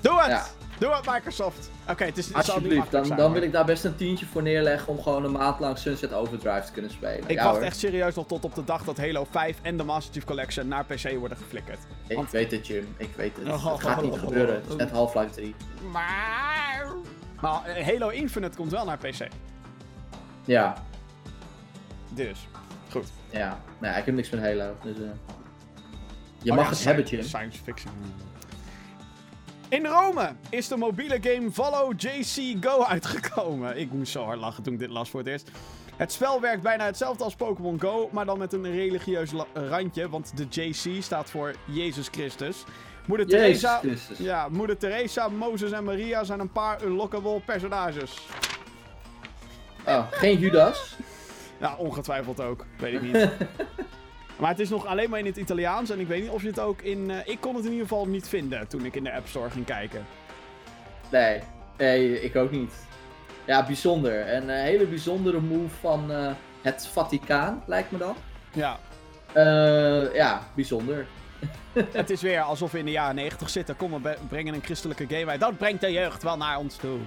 Doe 0.01 0.19
het! 0.21 0.28
Ja. 0.30 0.45
Doe 0.80 0.93
het, 0.93 1.05
Microsoft. 1.05 1.69
Oké, 1.89 2.03
het 2.03 2.17
is 2.17 2.26
het 2.28 2.36
Alsjeblieft, 2.36 2.91
dan, 2.91 3.05
zijn, 3.05 3.17
dan 3.19 3.32
wil 3.32 3.41
ik 3.41 3.51
daar 3.51 3.65
best 3.65 3.84
een 3.86 3.95
tientje 3.95 4.26
voor 4.26 4.41
neerleggen 4.41 4.88
om 4.88 5.01
gewoon 5.01 5.23
een 5.23 5.32
maand 5.32 5.59
lang 5.59 5.78
Sunset 5.78 6.13
Overdrive 6.13 6.65
te 6.65 6.71
kunnen 6.71 6.91
spelen. 6.91 7.23
Ik 7.28 7.38
Ja, 7.38 7.43
wacht 7.43 7.55
hoor. 7.55 7.65
echt 7.65 7.78
serieus 7.78 8.15
nog 8.15 8.28
tot 8.28 8.43
op 8.43 8.55
de 8.55 8.63
dag 8.63 8.84
dat 8.84 8.97
Halo 8.97 9.28
5 9.32 9.57
en 9.61 9.78
de 9.78 9.84
Master 9.84 10.13
Chief 10.13 10.23
Collection 10.23 10.67
naar 10.67 10.86
PC 10.86 11.11
worden 11.19 11.38
geflikkerd. 11.38 11.80
Ik 12.07 12.15
want- 12.15 12.32
weet 12.32 12.51
het, 12.51 12.67
Jim. 12.67 12.95
Ik 12.97 13.09
weet 13.15 13.38
het. 13.38 13.47
Oh, 13.47 13.71
Het 13.71 13.82
gaat 13.82 14.01
niet 14.01 14.13
oh, 14.13 14.19
gebeuren. 14.19 14.55
oh, 14.55 14.61
Het 14.61 14.69
is 14.69 14.76
net 14.76 14.91
Half-Life 14.91 15.30
3. 15.34 15.55
Maar... 15.91 16.88
Maar 17.41 17.65
eh, 17.65 17.86
Halo 17.88 18.09
Infinite 18.09 18.57
komt 18.57 18.71
wel 18.71 18.86
naar 18.86 18.97
PC. 18.97 19.28
Ja, 20.45 20.84
Dus, 22.16 22.47
goed. 22.91 23.07
ja. 23.30 23.61
Nee, 23.80 23.91
ik 23.97 24.05
heb 24.05 24.16
niks 24.16 24.30
met 24.30 24.39
Halo. 24.41 24.76
Dus, 24.84 24.95
eh, 24.97 25.03
Je 26.41 26.51
Oh 26.51 26.57
mag 26.57 26.66
ja, 26.66 26.72
het 26.72 26.84
hebben, 26.84 27.05
Jim. 27.05 27.24
Science 27.24 27.59
fiction. 27.63 27.91
In 29.70 29.86
Rome 29.86 30.36
is 30.49 30.68
de 30.68 30.78
mobiele 30.78 31.18
game 31.22 31.51
Follow 31.51 31.93
JC 31.97 32.66
Go 32.66 32.84
uitgekomen. 32.84 33.78
Ik 33.78 33.91
moest 33.91 34.11
zo 34.11 34.24
hard 34.24 34.39
lachen 34.39 34.63
toen 34.63 34.74
ik 34.74 34.80
dit 34.80 34.89
las 34.89 35.09
voor 35.09 35.20
het 35.20 35.30
eerst. 35.30 35.51
Het 35.95 36.11
spel 36.11 36.41
werkt 36.41 36.61
bijna 36.61 36.86
hetzelfde 36.86 37.24
als 37.24 37.36
Pokémon 37.36 37.82
Go, 37.82 38.09
maar 38.11 38.26
dan 38.26 38.38
met 38.38 38.53
een 38.53 38.72
religieus 38.72 39.32
randje, 39.53 40.09
want 40.09 40.38
de 40.38 40.45
JC 40.49 41.03
staat 41.03 41.30
voor 41.30 41.55
Jezus 41.66 42.07
Christus. 42.07 42.63
Moeder 43.05 43.28
Teresa, 43.28 43.82
ja, 44.18 44.47
Moeder 44.49 44.78
Teresa, 44.78 45.28
Mozes 45.28 45.72
en 45.72 45.84
Maria 45.84 46.24
zijn 46.24 46.39
een 46.39 46.51
paar 46.51 46.84
unlockable 46.84 47.39
personages. 47.39 48.28
Oh, 49.88 50.11
geen 50.11 50.39
Judas. 50.39 50.95
Ja, 51.60 51.76
ongetwijfeld 51.78 52.41
ook. 52.41 52.66
Weet 52.78 52.93
ik 52.93 53.01
niet. 53.01 53.30
maar 54.39 54.49
het 54.49 54.60
is 54.60 54.70
nog 54.70 54.86
alleen 54.86 55.10
maar 55.10 55.20
in 55.20 55.26
het 55.26 55.38
Italiaans. 55.38 55.89
En 55.89 55.99
ik 55.99 56.08
weet 56.08 56.22
niet 56.22 56.32
of 56.32 56.41
je 56.41 56.47
het 56.47 56.60
ook 56.60 56.82
in... 56.82 57.12
eh, 57.12 57.18
ik 57.26 57.38
kon 57.41 57.56
het 57.56 57.66
in 57.66 57.72
ieder 57.72 57.88
geval 57.88 58.06
niet 58.08 58.28
vinden 58.28 58.68
toen 58.68 58.86
ik 58.86 58.95
in 58.95 59.03
de 59.03 59.14
App 59.14 59.28
Store 59.28 59.49
ging 59.49 59.66
kijken. 59.66 60.06
Nee, 61.12 61.41
nee, 61.78 62.22
ik 62.22 62.36
ook 62.36 62.51
niet. 62.51 62.74
Ja, 63.45 63.66
bijzonder. 63.66 64.22
En 64.22 64.49
een 64.49 64.64
hele 64.64 64.86
bijzondere 64.86 65.39
move 65.39 65.76
van 65.80 66.12
eh, 66.12 66.32
het 66.62 66.88
Vaticaan, 66.88 67.64
lijkt 67.68 67.91
me 67.91 67.97
dan. 67.97 68.16
Ja, 68.53 68.78
Eh, 69.34 70.14
ja, 70.14 70.41
bijzonder. 70.56 71.06
het 71.91 72.10
is 72.10 72.22
weer 72.22 72.41
alsof 72.41 72.72
we 72.72 72.80
in 72.80 72.86
de 72.86 72.91
jaren 72.91 73.16
90 73.16 73.49
zitten. 73.49 73.76
Kom, 73.76 74.03
we 74.03 74.16
brengen 74.30 74.53
een 74.53 74.64
christelijke 74.64 75.06
game 75.08 75.26
uit. 75.32 75.39
Dat 75.39 75.58
brengt 75.58 75.82
de 75.82 75.91
jeugd 75.91 76.24
wel 76.24 76.38
naar 76.38 76.58
ons 76.58 76.76
toe. 76.76 76.97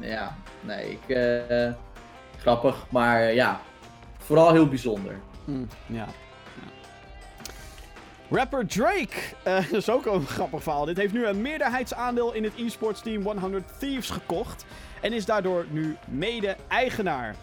Ja, 0.00 0.36
nee, 0.60 0.90
ik, 0.90 1.16
eh, 1.16 1.72
grappig, 2.42 2.86
maar 2.88 3.32
ja, 3.34 3.60
vooral 4.18 4.52
heel 4.52 4.68
bijzonder. 4.68 5.18
Hm, 5.44 5.60
ja. 5.86 6.06
ja. 6.60 6.70
Rapper 8.30 8.66
Drake, 8.66 9.16
eh, 9.42 9.54
dat 9.70 9.80
is 9.80 9.90
ook 9.90 10.06
een 10.06 10.26
grappig 10.26 10.62
verhaal. 10.62 10.84
Dit 10.84 10.96
heeft 10.96 11.12
nu 11.12 11.26
een 11.26 11.42
meerderheidsaandeel 11.42 12.32
in 12.32 12.44
het 12.44 12.52
e-sports 12.56 13.02
team 13.02 13.22
100 13.38 13.64
Thieves 13.78 14.10
gekocht. 14.10 14.64
En 15.00 15.12
is 15.12 15.24
daardoor 15.24 15.66
nu 15.70 15.96
mede-eigenaar. 16.04 17.34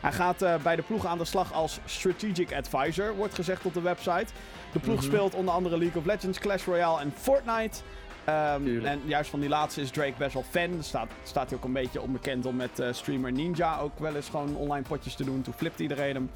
Hij 0.00 0.12
gaat 0.12 0.42
eh, 0.42 0.54
bij 0.62 0.76
de 0.76 0.82
ploeg 0.82 1.06
aan 1.06 1.18
de 1.18 1.24
slag 1.24 1.52
als 1.52 1.78
strategic 1.84 2.52
advisor, 2.54 3.14
wordt 3.16 3.34
gezegd 3.34 3.64
op 3.64 3.74
de 3.74 3.80
website. 3.80 4.26
De 4.72 4.78
ploeg 4.78 4.96
Mhm. 4.96 5.04
speelt 5.06 5.34
onder 5.34 5.54
andere 5.54 5.78
League 5.78 6.00
of 6.00 6.06
Legends, 6.06 6.38
Clash 6.38 6.64
Royale 6.64 7.00
en 7.00 7.12
Fortnite. 7.16 7.78
Ehm, 8.26 8.84
en 8.84 9.00
juist 9.04 9.30
van 9.30 9.40
die 9.40 9.48
laatste 9.48 9.80
is 9.80 9.90
Drake 9.90 10.12
best 10.18 10.34
wel 10.34 10.44
fan. 10.50 10.72
Daar 10.72 10.82
staat, 10.84 11.08
staat 11.22 11.48
hij 11.48 11.58
ook 11.58 11.64
een 11.64 11.72
beetje 11.72 12.00
onbekend 12.00 12.46
om 12.46 12.56
met 12.56 12.78
eh, 12.78 12.92
streamer 12.92 13.32
Ninja 13.32 13.78
ook 13.78 13.98
wel 13.98 14.14
eens 14.16 14.28
gewoon 14.28 14.56
online 14.56 14.86
potjes 14.88 15.14
te 15.14 15.24
doen. 15.24 15.42
Toen 15.42 15.54
flipt 15.54 15.80
iedereen 15.80 16.14
hem. 16.14 16.30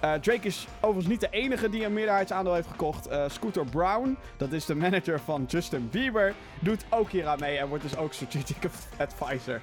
Eh, 0.00 0.12
Drake 0.14 0.46
is 0.46 0.66
overigens 0.80 1.06
niet 1.06 1.20
de 1.20 1.28
enige 1.30 1.68
die 1.68 1.84
een 1.84 1.92
meerderheidsaandeel 1.92 2.54
heeft 2.54 2.68
gekocht. 2.68 3.06
Eh, 3.06 3.24
Scooter 3.28 3.64
Brown, 3.64 4.16
dat 4.36 4.52
is 4.52 4.64
de 4.64 4.74
manager 4.74 5.20
van 5.20 5.44
Justin 5.48 5.88
Bieber, 5.90 6.34
doet 6.60 6.84
ook 6.90 7.10
hier 7.10 7.26
aan 7.26 7.40
mee 7.40 7.58
en 7.58 7.68
wordt 7.68 7.82
dus 7.82 7.96
ook 7.96 8.12
strategic 8.12 8.56
advisor. 8.96 9.60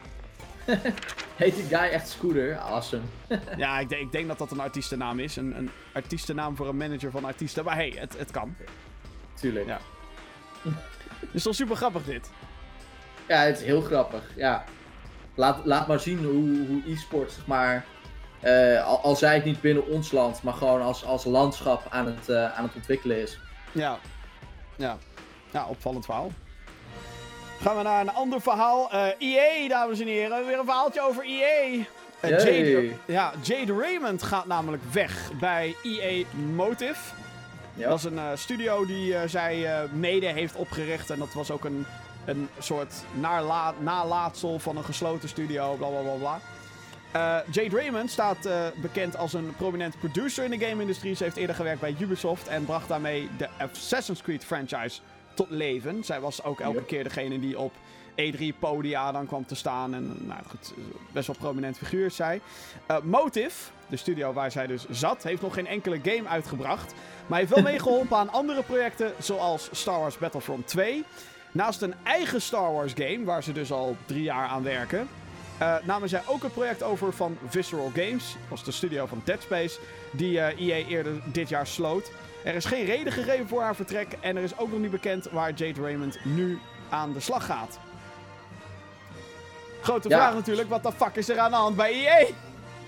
Heet 1.35 1.55
die 1.55 1.63
guy 1.63 1.77
echt 1.89 2.09
Scooter? 2.09 2.57
Awesome. 2.57 3.01
ja, 3.57 3.79
ik, 3.79 3.89
denk- 3.89 4.01
ik 4.01 4.11
denk 4.11 4.27
dat 4.27 4.37
dat 4.37 4.51
een 4.51 4.59
artiestennaam 4.59 5.19
is. 5.19 5.35
Een, 5.35 5.57
een 5.57 5.69
artiestennaam 5.93 6.55
voor 6.55 6.67
een 6.67 6.77
manager 6.77 7.11
van 7.11 7.25
artiesten. 7.25 7.63
Maar 7.63 7.75
hey, 7.75 7.93
het, 7.97 8.17
het 8.17 8.31
kan. 8.31 8.55
Tuurlijk. 9.33 9.65
Ja. 9.67 9.79
Is 11.31 11.43
toch 11.43 11.55
super 11.55 11.75
grappig 11.75 12.03
dit? 12.03 12.29
Ja, 13.27 13.39
het 13.39 13.57
is 13.57 13.63
heel 13.63 13.81
grappig. 13.81 14.23
Ja. 14.35 14.63
Laat, 15.35 15.65
laat 15.65 15.87
maar 15.87 15.99
zien 15.99 16.23
hoe, 16.23 16.67
hoe 16.67 16.81
e-sport, 16.93 17.31
zeg 17.31 17.47
maar, 17.47 17.85
eh, 18.39 18.85
al, 18.85 18.99
al 18.99 19.15
zij 19.15 19.35
het 19.35 19.45
niet 19.45 19.61
binnen 19.61 19.87
ons 19.87 20.11
land, 20.11 20.43
maar 20.43 20.53
gewoon 20.53 20.81
als, 20.81 21.05
als 21.05 21.23
landschap 21.23 21.85
aan 21.89 22.05
het, 22.05 22.29
eh, 22.29 22.57
aan 22.57 22.63
het 22.63 22.75
ontwikkelen 22.75 23.21
is. 23.21 23.39
Ja. 23.71 23.97
Ja. 24.75 24.97
Ja, 25.51 25.65
opvallend 25.65 26.05
verhaal. 26.05 26.31
Gaan 27.61 27.77
we 27.77 27.83
naar 27.83 28.01
een 28.01 28.13
ander 28.13 28.41
verhaal. 28.41 28.91
Eh 28.91 29.07
EA, 29.17 29.67
dames 29.67 29.99
en 29.99 30.07
heren. 30.07 30.45
Weer 30.45 30.59
een 30.59 30.65
verhaaltje 30.65 31.01
over 31.01 31.23
EA. 31.25 31.85
Jade, 32.21 32.91
ja, 33.05 33.33
Jade 33.41 33.73
Raymond 33.73 34.23
gaat 34.23 34.45
namelijk 34.45 34.83
weg 34.91 35.31
bij 35.39 35.75
EA 35.83 36.25
Motive. 36.55 37.13
Ja. 37.73 37.89
Dat 37.89 37.97
is 37.97 38.03
een 38.03 38.17
eh, 38.19 38.29
studio 38.35 38.85
die 38.85 39.15
eh, 39.15 39.27
zij 39.29 39.65
eh, 39.81 39.89
mede 39.91 40.25
heeft 40.25 40.55
opgericht. 40.55 41.09
En 41.09 41.19
dat 41.19 41.33
was 41.33 41.51
ook 41.51 41.65
een, 41.65 41.85
een 42.25 42.49
soort 42.59 42.93
narla- 43.13 43.73
nalaatsel 43.79 44.59
van 44.59 44.77
een 44.77 44.83
gesloten 44.83 45.29
studio. 45.29 45.75
Bla 45.75 45.87
bla 45.87 46.01
bla 46.01 46.13
bla. 46.13 46.39
Jade 47.51 47.75
Raymond 47.75 48.11
staat 48.11 48.49
bekend 48.81 49.17
als 49.17 49.33
een 49.33 49.53
prominent 49.57 49.99
producer 49.99 50.43
in 50.43 50.59
de 50.59 50.65
game-industrie. 50.65 51.15
Ze 51.15 51.23
heeft 51.23 51.35
eerder 51.35 51.55
gewerkt 51.55 51.79
bij 51.81 51.95
Ubisoft 51.99 52.47
en 52.47 52.65
bracht 52.65 52.87
daarmee 52.87 53.29
de 53.37 53.47
Assassin's 53.57 54.21
Creed 54.21 54.45
franchise 54.45 54.99
tot 55.33 55.49
leven. 55.49 56.03
Zij 56.03 56.19
was 56.19 56.43
ook 56.43 56.59
elke 56.59 56.77
Ja. 56.77 56.83
keer 56.85 57.03
degene 57.03 57.39
die 57.39 57.59
op 57.59 57.73
E3-podia 58.15 59.11
dan 59.11 59.27
kwam 59.27 59.45
te 59.45 59.55
staan. 59.55 59.93
En 59.93 60.17
nou, 60.19 60.39
goed, 60.49 60.73
best 61.11 61.27
wel 61.27 61.35
prominent 61.39 61.77
figuur 61.77 62.05
is 62.05 62.15
zij. 62.15 62.41
Eh, 62.85 62.97
Motive, 63.03 63.71
de 63.93 63.99
studio 63.99 64.33
waar 64.33 64.51
zij 64.51 64.67
dus 64.67 64.85
zat, 64.89 65.23
heeft 65.23 65.41
nog 65.41 65.53
geen 65.53 65.67
enkele 65.67 65.99
game 66.03 66.27
uitgebracht. 66.27 66.93
Maar 67.27 67.39
heeft 67.39 67.53
wel 67.53 67.63
meegeholpen 67.71 68.17
aan 68.17 68.31
andere 68.31 68.63
projecten, 68.63 69.13
zoals 69.19 69.69
Star 69.71 69.99
Wars 69.99 70.17
Battlefront 70.17 70.67
2. 70.67 71.03
Naast 71.51 71.81
een 71.81 71.93
eigen 72.03 72.41
Star 72.41 72.73
Wars 72.73 72.93
game, 72.95 73.23
waar 73.23 73.43
ze 73.43 73.51
dus 73.51 73.71
al 73.71 73.95
drie 74.05 74.23
jaar 74.23 74.47
aan 74.47 74.63
werken, 74.63 75.07
eh, 75.57 75.75
namen 75.83 76.09
zij 76.09 76.21
ook 76.25 76.43
het 76.43 76.53
project 76.53 76.83
over 76.83 77.13
van 77.13 77.37
Visceral 77.47 77.91
Games. 77.95 78.31
Dat 78.31 78.49
was 78.49 78.63
de 78.63 78.71
studio 78.71 79.05
van 79.05 79.21
Dead 79.23 79.41
Space, 79.41 79.79
die 80.11 80.39
eh 80.39 80.59
EA 80.59 80.87
eerder 80.87 81.13
dit 81.25 81.49
jaar 81.49 81.67
sloot. 81.67 82.11
Er 82.43 82.55
is 82.55 82.65
geen 82.65 82.85
reden 82.85 83.13
gegeven 83.13 83.47
voor 83.47 83.61
haar 83.61 83.75
vertrek 83.75 84.17
en 84.19 84.37
er 84.37 84.43
is 84.43 84.57
ook 84.57 84.71
nog 84.71 84.79
niet 84.79 84.91
bekend 84.91 85.27
waar 85.31 85.51
Jade 85.53 85.81
Raymond 85.81 86.17
nu 86.23 86.59
aan 86.89 87.13
de 87.13 87.19
slag 87.19 87.45
gaat. 87.45 87.79
Grote 89.81 90.09
Ja. 90.09 90.17
vraag 90.17 90.33
natuurlijk, 90.33 90.69
wat 90.69 90.83
de 90.83 90.91
fuck 90.91 91.15
is 91.15 91.29
er 91.29 91.39
aan 91.39 91.51
de 91.51 91.57
hand 91.57 91.75
bij 91.75 91.91
EA? 91.91 92.25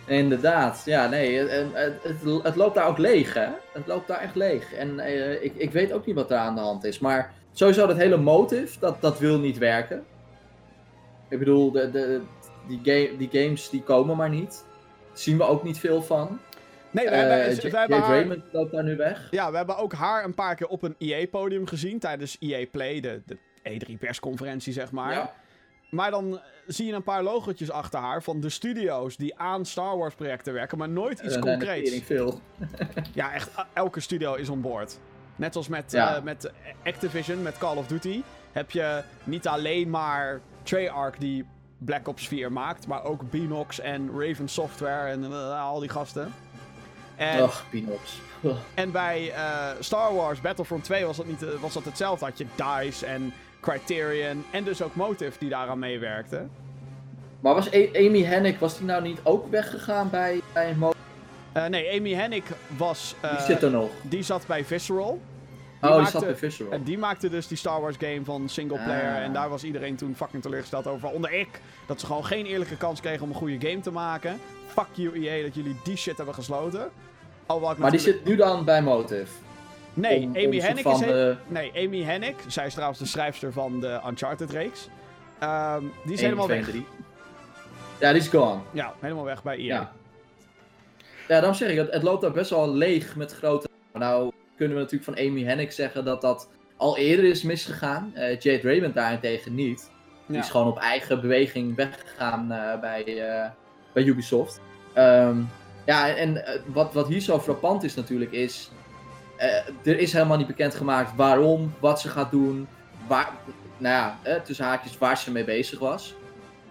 Inderdaad, 0.07 0.81
ja, 0.85 1.07
nee, 1.07 1.37
het, 1.37 1.67
het, 1.73 2.43
het, 2.43 2.55
loopt 2.55 2.75
daar 2.75 2.87
ook 2.87 2.97
leeg, 2.97 3.33
hè? 3.33 3.47
Het 3.73 3.87
loopt 3.87 4.07
daar 4.07 4.19
echt 4.19 4.35
leeg. 4.35 4.73
En 4.73 4.99
eh, 4.99 5.43
ik, 5.43 5.53
ik 5.55 5.71
weet 5.71 5.91
ook 5.91 6.05
niet 6.05 6.15
wat 6.15 6.31
er 6.31 6.37
aan 6.37 6.55
de 6.55 6.61
hand 6.61 6.83
is, 6.83 6.99
maar 6.99 7.33
sowieso 7.53 7.87
dat 7.87 7.97
hele 7.97 8.17
motive, 8.17 8.79
dat, 8.79 9.01
dat 9.01 9.19
wil 9.19 9.39
niet 9.39 9.57
werken. 9.57 10.03
Ik 11.29 11.39
bedoel, 11.39 11.71
de, 11.71 11.91
de, 11.91 12.21
die, 12.67 12.79
game, 12.83 13.17
die 13.17 13.29
games 13.43 13.69
die 13.69 13.81
komen 13.83 14.17
maar 14.17 14.29
niet. 14.29 14.65
Daar 15.07 15.17
zien 15.19 15.37
we 15.37 15.43
ook 15.43 15.63
niet 15.63 15.79
veel 15.79 16.01
van. 16.01 16.39
Nee, 16.91 17.05
we 17.05 17.11
Eh, 17.11 17.19
hebben, 17.29 17.55
J- 17.55 17.69
we 17.71 17.77
hebben 17.77 17.99
haar, 17.99 18.09
Raymond 18.09 18.43
loopt 18.51 18.71
daar 18.71 18.83
nu 18.83 18.95
weg. 18.95 19.27
ja, 19.31 19.51
we 19.51 19.57
hebben 19.57 19.77
ook 19.77 19.93
haar 19.93 20.23
een 20.23 20.33
paar 20.33 20.55
keer 20.55 20.67
op 20.67 20.83
een 20.83 20.95
EA-podium 20.97 21.67
gezien 21.67 21.99
tijdens 21.99 22.37
EA 22.39 22.65
Play, 22.71 22.99
de, 22.99 23.21
de 23.25 23.37
E3-persconferentie 23.63 24.73
zeg 24.73 24.91
maar. 24.91 25.11
Ja. 25.11 25.33
Maar 25.89 26.11
dan 26.11 26.33
eh, 26.37 26.43
zie 26.67 26.85
je 26.85 26.93
een 26.93 27.03
paar 27.03 27.23
logotjes 27.23 27.71
achter 27.71 27.99
haar 27.99 28.23
van 28.23 28.39
de 28.39 28.49
studio's 28.49 29.17
die 29.17 29.37
aan 29.39 29.65
Star 29.65 29.97
Wars 29.97 30.15
projecten 30.15 30.53
werken, 30.53 30.77
maar 30.77 30.89
nooit 30.89 31.19
iets 31.19 31.39
concreets. 31.39 32.01
veel. 32.03 32.39
Ja, 33.13 33.33
echt, 33.33 33.57
a- 33.57 33.67
elke 33.73 33.99
studio 33.99 34.33
is 34.33 34.49
on 34.49 34.61
board. 34.61 34.99
Net 35.35 35.51
zoals 35.51 35.67
met, 35.67 35.91
Ja. 35.91 36.15
eh, 36.15 36.21
met 36.23 36.51
Activision, 36.85 37.41
met 37.41 37.57
Call 37.57 37.75
of 37.77 37.87
Duty, 37.87 38.21
heb 38.51 38.71
je 38.71 39.03
niet 39.23 39.47
alleen 39.47 39.89
maar 39.89 40.39
Treyarch 40.63 41.17
die 41.17 41.45
Black 41.77 42.07
Ops 42.07 42.27
4 42.27 42.51
maakt, 42.51 42.87
maar 42.87 43.03
ook 43.03 43.29
Binox 43.29 43.79
en 43.79 44.09
Raven 44.19 44.47
Software 44.47 45.09
en 45.11 45.23
eh, 45.23 45.61
al 45.61 45.79
die 45.79 45.89
gasten. 45.89 46.33
En, 47.15 47.43
Och, 47.43 47.63
Pinox. 47.69 48.19
Ugh. 48.43 48.55
en 48.73 48.91
bij 48.91 49.31
eh, 49.33 49.67
Star 49.79 50.13
Wars 50.15 50.41
Battlefront 50.41 50.83
2 50.83 51.05
was 51.05 51.17
dat, 51.17 51.25
niet, 51.25 51.43
eh, 51.43 51.49
was 51.59 51.73
dat 51.73 51.85
hetzelfde. 51.85 52.25
Had 52.25 52.37
je 52.37 52.45
DICE 52.55 53.05
en 53.05 53.33
Criterion 53.69 54.45
en 54.51 54.63
dus 54.63 54.81
ook 54.81 54.95
Motive 54.95 55.39
die 55.39 55.49
daaraan 55.49 55.79
meewerkten. 55.79 56.49
Maar 57.39 57.53
was 57.53 57.71
Amy 57.73 58.23
Hennig, 58.23 58.59
was 58.59 58.77
die 58.77 58.85
nou 58.87 59.01
niet 59.01 59.19
ook 59.23 59.49
weggegaan 59.49 60.09
bij, 60.09 60.41
bij 60.53 60.73
Mo? 60.75 60.93
Eh, 61.51 61.65
nee, 61.65 61.97
Amy 61.99 62.13
Hennig 62.13 62.43
was... 62.77 63.15
eh, 63.21 63.29
Die 63.37 63.45
zit 63.45 63.63
er 63.63 63.71
nog. 63.71 63.89
die 64.01 64.23
zat 64.23 64.47
bij 64.47 64.65
Visceral. 64.65 65.21
Oh, 65.81 65.97
die 65.97 66.07
zat 66.07 66.23
bij 66.25 66.35
Visceral. 66.35 66.71
En 66.71 66.83
die 66.83 66.97
maakte 66.97 67.29
dus 67.29 67.47
die 67.47 67.57
Star 67.57 67.81
Wars 67.81 67.95
game 67.99 68.21
van 68.23 68.49
single 68.49 68.83
player. 68.83 69.15
Ah. 69.15 69.23
En 69.23 69.33
daar 69.33 69.49
was 69.49 69.63
iedereen 69.63 69.95
toen 69.95 70.15
fucking 70.15 70.41
teleurgesteld 70.41 70.87
over. 70.87 71.09
Onder 71.09 71.31
ik. 71.33 71.61
Dat 71.85 71.99
ze 71.99 72.05
gewoon 72.05 72.25
geen 72.25 72.45
eerlijke 72.45 72.77
kans 72.77 72.99
kregen 73.01 73.21
om 73.23 73.29
een 73.29 73.35
goede 73.35 73.67
game 73.69 73.79
te 73.79 73.91
maken. 73.91 74.39
Fuck 74.67 74.87
you 74.93 75.23
EA 75.25 75.43
dat 75.43 75.55
jullie 75.55 75.75
die 75.83 75.95
shit 75.97 76.17
hebben 76.17 76.35
gesloten. 76.35 76.89
Al 77.45 77.75
Maar 77.77 77.91
die 77.91 77.99
zit 77.99 78.25
nu 78.25 78.35
dan 78.35 78.65
bij 78.65 78.81
Motive. 78.81 79.31
Nee, 79.95 80.19
om- 80.23 80.35
Amy 80.35 80.59
Hennig 80.59 80.81
van, 80.83 80.93
is... 80.93 80.99
he- 80.99 81.29
eh, 81.29 81.35
Nee, 81.47 81.71
Amy 81.75 82.01
Hennig. 82.03 82.35
Zij 82.47 82.65
is 82.65 82.73
trouwens 82.73 82.99
de 82.99 83.05
schrijfster 83.05 83.51
van 83.53 83.79
de 83.79 83.99
Uncharted 84.07 84.51
reeks. 84.51 84.87
Ehm, 85.39 85.81
die 86.03 86.13
is 86.13 86.19
1, 86.21 86.23
helemaal 86.23 86.45
2 86.45 86.57
en 86.57 86.63
weg. 86.65 86.73
3. 86.73 86.85
Ja, 87.99 88.11
die 88.11 88.21
is 88.21 88.27
gone. 88.27 88.59
Ja, 88.71 88.93
helemaal 88.99 89.23
weg 89.23 89.43
bij 89.43 89.57
EA. 89.57 89.63
Ja. 89.63 89.91
Ja, 91.27 91.39
daarom 91.39 91.53
zeg 91.53 91.69
ik, 91.69 91.77
het, 91.77 91.91
het 91.93 92.03
loopt 92.03 92.21
daar 92.21 92.31
best 92.31 92.49
wel 92.49 92.73
leeg 92.73 93.15
met 93.15 93.33
grote... 93.33 93.67
Nou 93.93 94.31
kunnen 94.57 94.75
we 94.77 94.83
natuurlijk 94.83 95.17
van 95.17 95.25
Amy 95.27 95.43
Hennig 95.43 95.73
zeggen 95.73 96.05
dat 96.05 96.21
dat 96.21 96.49
al 96.77 96.97
eerder 96.97 97.25
is 97.25 97.43
misgegaan. 97.43 98.11
Eh, 98.15 98.39
Jade 98.39 98.61
Raymond 98.67 98.93
daarentegen 98.93 99.55
niet. 99.55 99.91
Die 100.27 100.35
Ja. 100.35 100.41
is 100.43 100.49
gewoon 100.49 100.67
op 100.67 100.77
eigen 100.77 101.21
beweging 101.21 101.75
weggegaan 101.75 102.51
eh, 102.51 102.79
bij, 102.79 103.03
bij 103.93 104.03
Ubisoft. 104.03 104.59
Ehm, 104.93 105.37
ja, 105.85 106.15
en 106.15 106.43
wat, 106.65 106.93
wat 106.93 107.07
hier 107.07 107.19
zo 107.21 107.39
frappant 107.39 107.83
is 107.83 107.95
natuurlijk 107.95 108.31
is... 108.31 108.71
eh, 109.37 109.67
er 109.83 109.99
is 109.99 110.13
helemaal 110.13 110.37
niet 110.37 110.47
bekendgemaakt 110.47 111.15
waarom, 111.15 111.73
wat 111.79 112.01
ze 112.01 112.09
gaat 112.09 112.31
doen, 112.31 112.67
waar, 113.07 113.31
nou 113.77 113.95
ja, 113.95 114.19
eh, 114.23 114.41
tussen 114.41 114.65
haakjes 114.65 114.97
waar 114.97 115.17
ze 115.17 115.31
mee 115.31 115.43
bezig 115.43 115.79
was. 115.79 116.15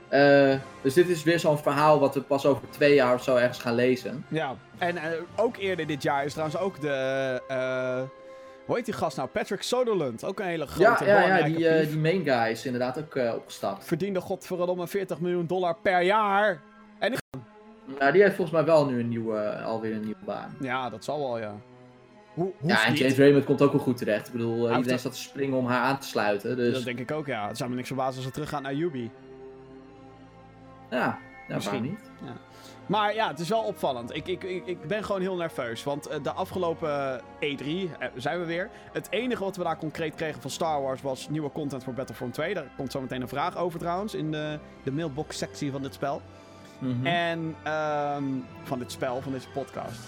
Eh, 0.08 0.54
dus 0.82 0.94
dit 0.94 1.08
is 1.08 1.22
weer 1.22 1.38
zo'n 1.38 1.58
verhaal 1.58 2.00
wat 2.00 2.14
we 2.14 2.20
pas 2.20 2.46
over 2.46 2.62
twee 2.70 2.94
jaar 2.94 3.14
of 3.14 3.22
zo 3.22 3.36
ergens 3.36 3.58
gaan 3.58 3.74
lezen. 3.74 4.24
Ja, 4.28 4.54
en 4.78 4.98
ook 5.36 5.56
eerder 5.56 5.86
dit 5.86 6.02
jaar 6.02 6.24
is 6.24 6.32
trouwens 6.32 6.60
ook 6.60 6.80
de... 6.80 8.06
hoe 8.66 8.76
heet 8.76 8.84
die 8.84 8.94
gast 8.94 9.16
nou? 9.16 9.28
Patrick 9.28 9.62
Soderlund. 9.62 10.24
Ook 10.24 10.40
een 10.40 10.46
hele 10.46 10.66
grote, 10.66 11.04
Ja, 11.04 11.20
ja, 11.20 11.36
ja 11.36 11.44
die, 11.44 11.88
die 11.88 11.98
main 11.98 12.24
guy 12.24 12.50
is 12.50 12.64
inderdaad 12.64 12.98
ook 12.98 13.34
opgestapt. 13.34 13.84
Verdiende 13.84 14.20
godverdomme 14.20 14.86
40 14.86 15.20
miljoen 15.20 15.46
dollar 15.46 15.76
per 15.82 16.02
jaar. 16.02 16.60
Nou, 17.98 18.12
die 18.12 18.22
heeft 18.22 18.34
volgens 18.34 18.56
mij 18.56 18.64
wel 18.64 18.86
nu 18.86 19.00
een 19.00 19.08
nieuwe, 19.08 19.62
alweer 19.62 19.94
een 19.94 20.04
nieuwe 20.04 20.24
baan. 20.24 20.56
Ja, 20.60 20.90
dat 20.90 21.04
zal 21.04 21.18
wel, 21.18 21.38
ja. 21.38 21.54
Hoe, 22.34 22.52
hoe 22.58 22.70
Ja, 22.70 22.84
en 22.86 22.94
James 22.94 23.16
Raymond 23.18 23.44
komt 23.44 23.62
ook 23.62 23.72
wel 23.72 23.80
goed 23.80 23.96
terecht. 23.96 24.26
Ik 24.26 24.32
bedoel, 24.32 24.54
eh, 24.54 24.60
Auto- 24.60 24.76
iedereen 24.76 24.98
staat 24.98 25.12
te 25.12 25.18
springen 25.18 25.58
om 25.58 25.66
haar 25.66 25.80
aan 25.82 25.98
te 25.98 26.06
sluiten. 26.06 26.56
Dus 26.56 26.74
Dat 26.74 26.84
denk 26.84 26.98
ik 26.98 27.10
ook, 27.10 27.26
ja. 27.26 27.48
Het 27.48 27.56
zou 27.56 27.70
me 27.70 27.76
niks 27.76 27.88
verbazen 27.88 28.14
als 28.16 28.24
ze 28.24 28.30
teruggaan 28.30 28.62
naar 28.62 28.74
Ubi. 28.74 29.10
ja, 30.90 31.18
ja 31.48 31.54
Misschien. 31.54 31.82
niet? 31.82 31.98
Maar 32.86 33.14
ja, 33.14 33.28
het 33.28 33.38
is 33.38 33.48
wel 33.48 33.62
opvallend. 33.62 34.14
Ik, 34.16 34.28
ik, 34.28 34.42
ik, 34.42 34.66
ik 34.66 34.86
ben 34.86 35.04
gewoon 35.04 35.20
heel 35.20 35.36
nerveus. 35.36 35.84
Want 35.84 36.06
eh, 36.06 36.22
de 36.22 36.32
afgelopen 36.32 37.20
E3 37.40 37.66
eh, 37.98 38.08
zijn 38.16 38.40
we 38.40 38.44
weer. 38.46 38.70
Het 38.92 39.06
enige 39.10 39.44
wat 39.44 39.56
we 39.56 39.62
daar 39.62 39.78
concreet 39.78 40.14
kregen 40.14 40.40
van 40.40 40.50
Star 40.50 40.82
Wars 40.82 41.02
was 41.02 41.28
nieuwe 41.28 41.50
content 41.52 41.84
voor 41.84 41.92
Battlefront 41.92 42.34
2. 42.34 42.54
Daar 42.54 42.66
komt 42.76 42.92
zo 42.92 43.00
meteen 43.00 43.22
een 43.22 43.28
vraag 43.28 43.56
over 43.56 43.78
trouwens 43.78 44.14
in 44.14 44.30
de, 44.30 44.58
de 44.82 44.92
mailbox 44.92 45.38
sectie 45.38 45.70
van 45.70 45.82
dit 45.82 45.94
spel. 45.94 46.22
Mhm. 46.78 47.06
En 47.06 47.54
ehm, 47.62 48.24
van 48.62 48.78
dit 48.78 48.92
spel, 48.92 49.20
van 49.22 49.32
deze 49.32 49.48
podcast. 49.48 50.00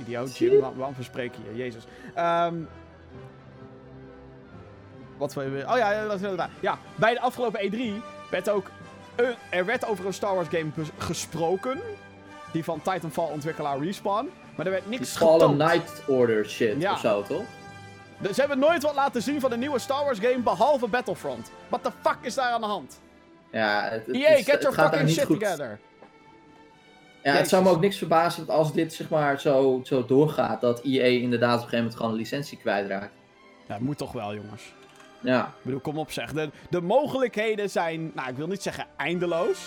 Idioot, 0.00 0.36
Jim, 0.36 0.60
waar- 0.60 0.76
waarom 0.76 0.94
verspreek 0.94 1.34
je 1.34 1.50
je? 1.52 1.56
Jezus. 1.56 1.84
Ehm, 2.14 2.54
wat 5.16 5.34
wil 5.34 5.42
je 5.42 5.48
weer? 5.50 5.70
Oh 5.70 5.76
ja, 5.76 5.92
ja, 5.92 6.06
dat 6.06 6.20
is. 6.20 6.28
Ja, 6.60 6.78
bij 6.94 7.14
de 7.14 7.20
afgelopen 7.20 7.60
E3 7.60 8.02
werd 8.30 8.48
ook. 8.48 8.70
een- 9.16 9.34
er 9.50 9.64
werd 9.64 9.86
over 9.86 10.06
een 10.06 10.12
Star 10.14 10.34
Wars 10.34 10.48
game 10.48 10.70
gesproken. 10.98 11.80
Die 12.52 12.64
van 12.64 12.82
Titanfall 12.82 13.28
ontwikkelaar 13.32 13.78
Respawn. 13.78 14.30
Maar 14.56 14.66
er 14.66 14.72
werd 14.72 14.84
Die 14.88 14.98
niks 14.98 15.16
Fallen 15.16 15.40
getoond. 15.40 15.58
Night 15.58 16.02
Order 16.06 16.48
shit 16.48 16.80
Ja. 16.80 16.92
of 16.92 16.98
zo, 16.98 17.22
toch? 17.22 17.42
Dus 18.18 18.34
Ze 18.34 18.40
hebben 18.40 18.58
nooit 18.58 18.82
wat 18.82 18.94
laten 18.94 19.22
zien 19.22 19.40
van 19.40 19.52
een 19.52 19.58
nieuwe 19.58 19.78
Star 19.78 20.04
Wars 20.04 20.18
game 20.18 20.38
behalve 20.38 20.86
Battlefront. 20.88 21.50
What 21.68 21.82
the 21.82 21.90
fuck 22.00 22.16
is 22.20 22.34
daar 22.34 22.50
aan 22.52 22.60
de 22.60 22.66
hand? 22.66 23.00
Ja, 23.52 23.82
het, 23.90 24.06
het, 24.06 24.14
EA, 24.16 24.28
is- 24.28 24.44
get 24.44 24.62
your 24.62 24.76
fucking 24.78 25.08
shit 25.10 25.24
goed. 25.24 25.40
together. 25.40 25.78
Ja, 27.22 27.32
het 27.32 27.48
zou 27.48 27.62
me 27.62 27.70
ook 27.70 27.80
niks 27.80 27.96
verbazen 27.98 28.46
dat 28.46 28.56
als 28.56 28.72
dit 28.72 28.92
zeg 28.92 29.08
maar 29.08 29.40
zo, 29.40 29.80
zo 29.84 30.04
doorgaat, 30.04 30.60
dat 30.60 30.80
EA 30.84 31.04
inderdaad 31.04 31.48
op 31.48 31.54
een 31.54 31.60
gegeven 31.60 31.78
moment 31.78 31.96
gewoon 31.96 32.10
een 32.12 32.18
licentie 32.18 32.58
kwijtraakt. 32.58 33.12
Ja, 33.68 33.76
moet 33.80 33.98
toch 33.98 34.12
wel, 34.12 34.34
jongens. 34.34 34.62
Ja, 35.20 35.40
Ik 35.42 35.62
bedoel, 35.62 35.80
kom 35.80 35.98
op 35.98 36.10
zeg. 36.12 36.32
De, 36.32 36.50
de 36.70 36.80
mogelijkheden 36.80 37.70
zijn, 37.70 38.10
nou 38.14 38.28
ik 38.28 38.36
wil 38.36 38.46
niet 38.46 38.62
zeggen 38.62 38.86
eindeloos. 38.96 39.58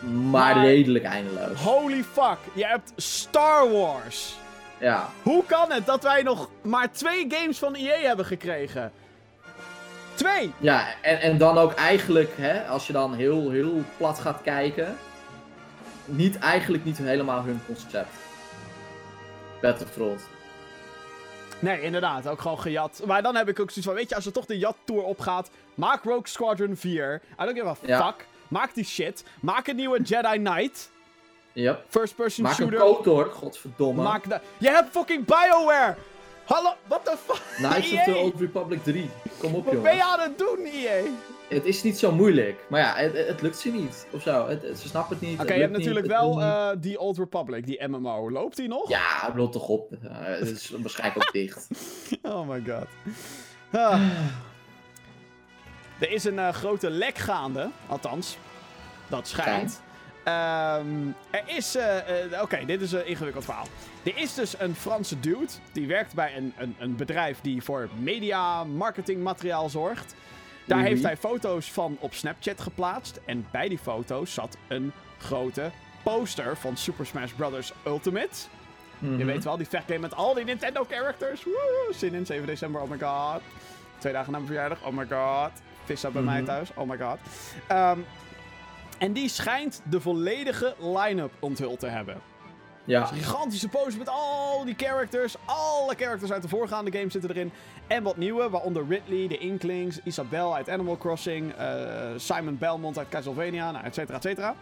maar, 0.00 0.54
Maar- 0.56 0.64
redelijk 0.64 1.04
eindeloos. 1.04 1.60
Holy 1.60 2.02
fuck, 2.12 2.38
je 2.54 2.66
hebt 2.66 2.92
Star 2.96 3.70
Wars. 3.72 4.34
Ja, 4.78 5.08
Hoe 5.22 5.44
kan 5.46 5.72
het 5.72 5.86
dat 5.86 6.02
wij 6.02 6.22
nog 6.22 6.48
maar 6.62 6.92
twee 6.92 7.26
games 7.28 7.58
van 7.58 7.74
EA 7.74 8.06
hebben 8.06 8.24
gekregen? 8.26 8.92
Twee! 10.14 10.52
ja 10.58 10.86
en, 11.02 11.20
en 11.20 11.38
dan 11.38 11.58
ook 11.58 11.72
eigenlijk, 11.74 12.30
hè, 12.36 12.66
als 12.66 12.86
je 12.86 12.92
dan 12.92 13.14
heel, 13.14 13.50
heel 13.50 13.82
plat 13.96 14.18
gaat 14.18 14.42
kijken, 14.42 14.96
niet, 16.04 16.38
eigenlijk 16.38 16.84
niet 16.84 16.98
helemaal 16.98 17.42
hun 17.42 17.60
concept. 17.66 18.08
Battlefront. 19.60 20.20
Nee, 21.58 21.82
inderdaad, 21.82 22.28
ook 22.28 22.40
gewoon 22.40 22.60
gejat. 22.60 23.02
Maar 23.06 23.22
dan 23.22 23.36
heb 23.36 23.48
ik 23.48 23.60
ook 23.60 23.68
zoiets 23.70 23.86
van, 23.86 23.94
weet 23.94 24.08
je, 24.08 24.14
als 24.14 24.26
er 24.26 24.32
toch 24.32 24.46
de 24.46 24.58
jat-tour 24.58 25.02
opgaat, 25.02 25.50
maak 25.74 26.04
Rogue 26.04 26.28
Squadron 26.28 26.76
4. 26.76 27.20
I 27.40 27.44
don't 27.44 27.56
give 27.58 27.66
a 27.68 27.76
Ja. 27.80 28.06
fuck. 28.06 28.26
Maak 28.48 28.74
die 28.74 28.84
shit. 28.84 29.24
Maak 29.40 29.66
een 29.66 29.76
nieuwe 29.76 30.02
Jedi 30.02 30.38
Knight. 30.38 30.90
Yep. 31.52 31.84
First 31.88 32.16
person 32.16 32.42
Maak 32.44 32.58
een 32.58 32.58
shooter. 32.68 32.78
KOTOR, 32.78 33.26
godverdomme. 33.26 34.02
Maak 34.02 34.28
de... 34.28 34.40
Je 34.58 34.68
hebt 34.68 34.90
fucking 34.90 35.24
BioWare! 35.24 35.94
Hallo, 36.44 36.72
what 36.86 37.04
the 37.04 37.16
fuck? 37.26 37.42
Knights 37.56 37.92
of 37.92 37.98
EA? 37.98 38.04
the 38.04 38.16
Old 38.16 38.40
Republic 38.40 38.82
3. 38.84 39.10
Kom 39.38 39.54
op, 39.54 39.64
Wat 39.64 39.82
ben 39.82 39.94
je 39.94 40.04
aan 40.04 40.20
het 40.20 40.38
doen, 40.38 40.58
E 40.64 40.86
EA? 40.86 41.02
Het 41.48 41.64
is 41.64 41.82
niet 41.82 41.98
zo 41.98 42.12
moeilijk. 42.12 42.64
Maar 42.68 42.80
ja, 42.80 42.94
het, 42.96 43.26
het 43.28 43.42
lukt 43.42 43.58
ze 43.58 43.70
niet. 43.70 44.06
Of 44.10 44.22
zo. 44.22 44.48
Het, 44.48 44.62
het- 44.62 44.78
ze 44.78 44.88
snappen 44.88 45.16
het 45.18 45.26
niet. 45.28 45.40
Oké, 45.40 45.42
het 45.46 45.54
je 45.54 45.60
hebt 45.60 45.76
niet, 45.76 45.86
natuurlijk 45.86 46.06
het 46.06 46.20
wel 46.20 46.40
eh, 46.42 46.70
die 46.78 46.98
Old 47.00 47.18
Republic, 47.18 47.66
die 47.66 47.86
MMO. 47.88 48.30
Loopt 48.30 48.56
die 48.56 48.68
nog? 48.68 48.88
Ja, 48.88 49.32
rot 49.34 49.52
toch 49.52 49.68
op. 49.68 49.92
Eh, 49.92 50.10
het 50.12 50.50
is 50.50 50.70
waarschijnlijk 50.70 51.22
ook 51.26 51.32
dicht. 51.32 51.68
Oh 52.22 52.48
my 52.48 52.62
god. 52.68 52.86
Ah. 53.72 54.00
Er 55.98 56.10
is 56.10 56.24
een 56.24 56.38
eh, 56.38 56.48
grote 56.48 56.90
lek 56.90 57.18
gaande, 57.18 57.68
althans. 57.86 58.36
Dat 59.08 59.28
schijnt. 59.28 59.82
Ehm, 60.24 60.86
er 61.30 61.42
is. 61.46 61.76
Oké, 62.42 62.64
dit 62.66 62.80
is 62.80 62.92
een 62.92 63.06
ingewikkeld 63.06 63.44
verhaal. 63.44 63.66
Er 64.02 64.16
is 64.16 64.34
dus 64.34 64.54
een 64.58 64.74
Franse 64.74 65.20
dude. 65.20 65.46
Die 65.72 65.86
werkt 65.86 66.14
bij 66.14 66.36
een, 66.36 66.52
een, 66.58 66.76
een 66.78 66.96
bedrijf 66.96 67.40
die 67.40 67.62
voor 67.62 67.88
media, 68.00 68.64
marketing, 68.64 69.22
materiaal 69.22 69.68
zorgt. 69.68 70.14
Daar 70.64 70.78
Mhm. 70.78 70.86
heeft 70.86 71.02
hij 71.02 71.16
foto's 71.16 71.72
van 71.72 71.96
op 72.00 72.14
Snapchat 72.14 72.60
geplaatst. 72.60 73.20
En 73.24 73.46
bij 73.50 73.68
die 73.68 73.78
foto's 73.78 74.34
zat 74.34 74.56
een 74.68 74.92
grote 75.18 75.70
poster 76.02 76.56
van 76.56 76.76
Super 76.76 77.06
Smash 77.06 77.32
Bros. 77.32 77.72
Ultimate. 77.86 78.28
Je 78.98 79.06
Mhm. 79.06 79.24
weet 79.26 79.44
wel, 79.44 79.56
die 79.56 79.68
vechtgame 79.68 79.98
met 80.00 80.14
al 80.14 80.34
die 80.34 80.44
Nintendo 80.44 80.86
characters. 80.90 81.44
Woe, 81.44 81.88
zin 81.94 82.14
in, 82.14 82.26
7 82.26 82.46
december, 82.46 82.80
oh 82.80 82.90
my 82.90 82.98
god. 82.98 83.40
Twee 83.98 84.12
dagen 84.12 84.32
na 84.32 84.38
mijn 84.38 84.50
verjaardag, 84.50 84.82
oh 84.84 84.92
my 84.96 85.06
god. 85.10 85.50
Vissa 85.84 86.10
bij 86.10 86.22
mij 86.22 86.36
Mhm. 86.36 86.44
thuis, 86.44 86.68
oh 86.74 86.88
my 86.88 86.98
god. 86.98 87.18
Ehm, 87.66 87.98
en 88.98 89.12
die 89.12 89.28
schijnt 89.28 89.82
de 89.90 90.00
volledige 90.00 90.74
line-up 90.80 91.32
onthuld 91.38 91.78
te 91.80 91.86
hebben. 91.86 92.20
Ja. 92.84 93.00
Een 93.00 93.06
gigantische 93.16 93.68
poster 93.68 93.98
met 93.98 94.08
al 94.08 94.64
die 94.64 94.74
characters. 94.76 95.36
Alle 95.44 95.94
characters 95.94 96.32
uit 96.32 96.42
de 96.42 96.48
voorgaande 96.48 96.92
game 96.92 97.10
zitten 97.10 97.30
erin. 97.30 97.52
En 97.86 98.02
wat 98.02 98.16
nieuwe, 98.16 98.50
waaronder 98.50 98.84
Ridley, 98.88 99.28
de 99.28 99.38
Inklings, 99.38 100.00
Isabel 100.04 100.54
uit 100.54 100.68
Animal 100.68 100.96
Crossing, 100.96 101.52
eh, 101.52 101.66
Simon 102.16 102.58
Belmont 102.58 102.98
uit 102.98 103.08
Castlevania, 103.08 103.70
nou, 103.70 103.84
et 103.84 103.94
cetera, 103.94 104.16
et 104.16 104.22
cetera. 104.22 104.54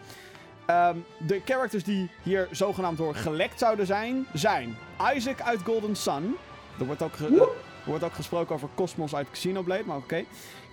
Ehm, 0.65 0.97
de 1.17 1.41
characters 1.45 1.83
die 1.83 2.09
hier 2.23 2.47
zogenaamd 2.51 2.97
door 2.97 3.15
gelekt 3.15 3.59
zouden 3.59 3.85
zijn, 3.85 4.25
zijn 4.33 4.77
Isaac 5.15 5.41
uit 5.41 5.61
Golden 5.63 5.95
Sun. 5.95 6.35
Er 6.79 6.85
wordt 6.85 7.01
ook, 7.01 7.15
er 7.15 7.49
wordt 7.85 8.03
ook 8.03 8.13
gesproken 8.13 8.55
over 8.55 8.69
Cosmos 8.75 9.15
uit 9.15 9.27
Xenoblade, 9.31 9.83
maar 9.85 9.97
oké. 9.97 10.23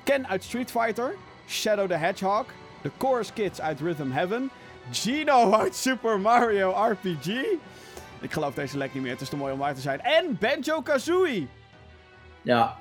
Ken 0.05 0.29
uit 0.29 0.45
Street 0.45 0.71
Fighter. 0.71 1.15
Shadow 1.49 1.89
the 1.89 1.95
Hedgehog. 1.95 2.45
De 2.83 2.91
Chorus 2.99 3.33
Kids 3.33 3.61
uit 3.61 3.81
Rhythm 3.81 4.11
Heaven. 4.11 4.51
Gino 4.91 5.53
uit 5.53 5.75
Super 5.75 6.21
Mario 6.21 6.71
RPG. 6.71 7.27
Ik 8.21 8.33
geloof 8.33 8.55
deze 8.55 8.79
lek 8.79 8.95
niet 8.95 9.03
meer, 9.03 9.13
het 9.13 9.21
is 9.21 9.29
te 9.29 9.37
mooi 9.37 9.53
om 9.53 9.59
waar 9.59 9.75
te 9.75 9.81
zijn. 9.81 10.01
En 10.01 10.37
Banjo-Kazooie. 10.41 11.47
Ja. 12.43 12.77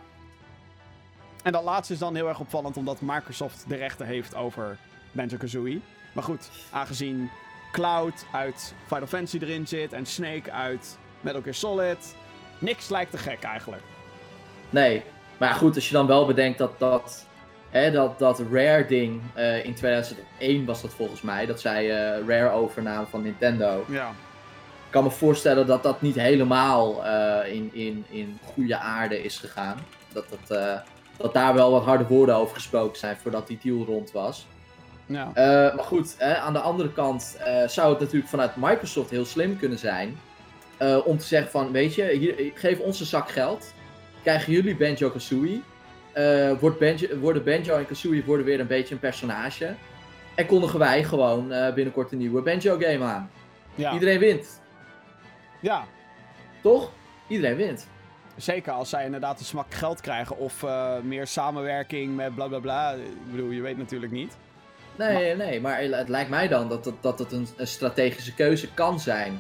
En 1.43 1.51
dat 1.51 1.63
laatste 1.63 1.93
is 1.93 1.99
dan 1.99 2.15
heel 2.15 2.27
erg 2.27 2.39
opvallend, 2.39 2.77
omdat 2.77 3.01
Microsoft 3.01 3.65
de 3.67 3.75
rechten 3.75 4.05
heeft 4.05 4.35
over 4.35 4.77
Banjo-Kazooie. 5.11 5.81
Maar 6.13 6.23
goed, 6.23 6.49
aangezien 6.71 7.29
Cloud 7.71 8.25
uit 8.31 8.73
Final 8.87 9.07
Fantasy 9.07 9.37
erin 9.41 9.67
zit 9.67 9.93
en 9.93 10.05
Snake 10.05 10.51
uit 10.51 10.97
Metal 11.21 11.41
Gear 11.41 11.53
Solid. 11.53 12.15
Niks 12.59 12.89
lijkt 12.89 13.11
te 13.11 13.17
gek 13.17 13.43
eigenlijk. 13.43 13.83
Nee. 14.69 15.03
Maar 15.37 15.53
goed, 15.53 15.75
als 15.75 15.87
je 15.87 15.93
dan 15.93 16.07
wel 16.07 16.25
bedenkt 16.25 16.57
dat 16.57 16.79
dat, 16.79 17.27
hè, 17.69 17.91
dat, 17.91 18.19
dat 18.19 18.41
Rare 18.51 18.85
ding 18.85 19.21
eh, 19.33 19.65
in 19.65 19.73
2001 19.73 20.65
was 20.65 20.81
dat 20.81 20.93
volgens 20.93 21.21
mij, 21.21 21.45
dat 21.45 21.59
zij 21.59 21.89
eh, 21.89 22.27
Rare 22.27 22.49
overnamen 22.49 23.07
van 23.07 23.21
Nintendo. 23.21 23.85
Ja. 23.87 24.09
Ik 24.85 24.95
kan 24.95 25.03
me 25.03 25.11
voorstellen 25.11 25.67
dat 25.67 25.83
dat 25.83 26.01
niet 26.01 26.15
helemaal 26.15 27.05
eh, 27.05 27.53
in, 27.53 27.69
in, 27.73 28.05
in 28.09 28.39
goede 28.53 28.77
aarde 28.77 29.23
is 29.23 29.37
gegaan. 29.37 29.77
Dat, 30.13 30.25
dat, 30.29 30.83
dat 31.17 31.33
daar 31.33 31.53
wel 31.53 31.71
wat 31.71 31.83
harde 31.83 32.05
woorden 32.07 32.35
over 32.35 32.55
gesproken 32.55 32.99
zijn 32.99 33.17
voordat 33.21 33.47
die 33.47 33.59
deal 33.61 33.85
rond 33.85 34.11
was. 34.11 34.47
Ja. 35.05 35.31
Maar 35.75 35.83
goed, 35.83 36.15
hè, 36.17 36.37
aan 36.37 36.53
de 36.53 36.59
andere 36.59 36.91
kant 36.91 37.37
zou 37.65 37.89
het 37.89 37.99
natuurlijk 37.99 38.29
vanuit 38.29 38.55
Microsoft 38.55 39.09
heel 39.09 39.25
slim 39.25 39.57
kunnen 39.57 39.77
zijn. 39.77 40.17
om 41.05 41.17
te 41.17 41.25
zeggen 41.25 41.51
van, 41.51 41.71
weet 41.71 41.95
je, 41.95 42.03
hier, 42.03 42.51
geef 42.53 42.79
ons 42.79 42.99
een 42.99 43.05
zak 43.05 43.29
geld. 43.29 43.73
Krijgen 44.21 44.53
jullie 44.53 44.75
Banjo-Kazooie. 44.75 45.61
Eh, 46.19 46.59
wordt 46.59 46.79
Banjo, 46.79 47.17
worden 47.17 47.43
Banjo 47.43 47.75
en 47.75 47.85
Kazooie 47.85 48.23
worden 48.25 48.45
weer 48.45 48.59
een 48.59 48.67
beetje 48.67 48.93
een 48.93 48.99
personage. 48.99 49.75
En 50.35 50.45
kondigen 50.45 50.79
wij 50.79 51.03
gewoon 51.03 51.51
eh, 51.51 51.73
binnenkort 51.73 52.11
een 52.11 52.17
nieuwe 52.17 52.41
Banjo-game 52.41 53.03
aan. 53.03 53.31
Ja. 53.75 53.93
Iedereen 53.93 54.19
wint, 54.19 54.61
ja, 55.59 55.85
toch? 56.61 56.91
Iedereen 57.27 57.55
wint. 57.55 57.87
zeker 58.35 58.71
als 58.73 58.89
zij 58.89 59.05
inderdaad 59.05 59.39
een 59.39 59.45
smak 59.45 59.73
geld 59.73 60.01
krijgen 60.01 60.37
of 60.37 60.63
eh, 60.63 60.99
meer 61.03 61.27
samenwerking 61.27 62.15
met 62.15 62.35
bla 62.35 62.47
bla 62.47 62.59
bla. 62.59 62.91
Ik 62.91 63.31
bedoel, 63.31 63.49
je 63.49 63.61
weet 63.61 63.77
natuurlijk 63.77 64.11
niet. 64.11 64.37
Nee, 64.95 65.35
nee, 65.35 65.61
maar 65.61 65.81
het 65.81 66.09
lijkt 66.09 66.29
mij 66.29 66.47
dan 66.47 66.69
dat 66.69 66.85
het, 66.85 66.95
dat 67.01 67.19
het 67.19 67.31
een, 67.31 67.47
een 67.57 67.67
strategische 67.67 68.33
keuze 68.33 68.73
kan 68.73 68.99
zijn. 68.99 69.39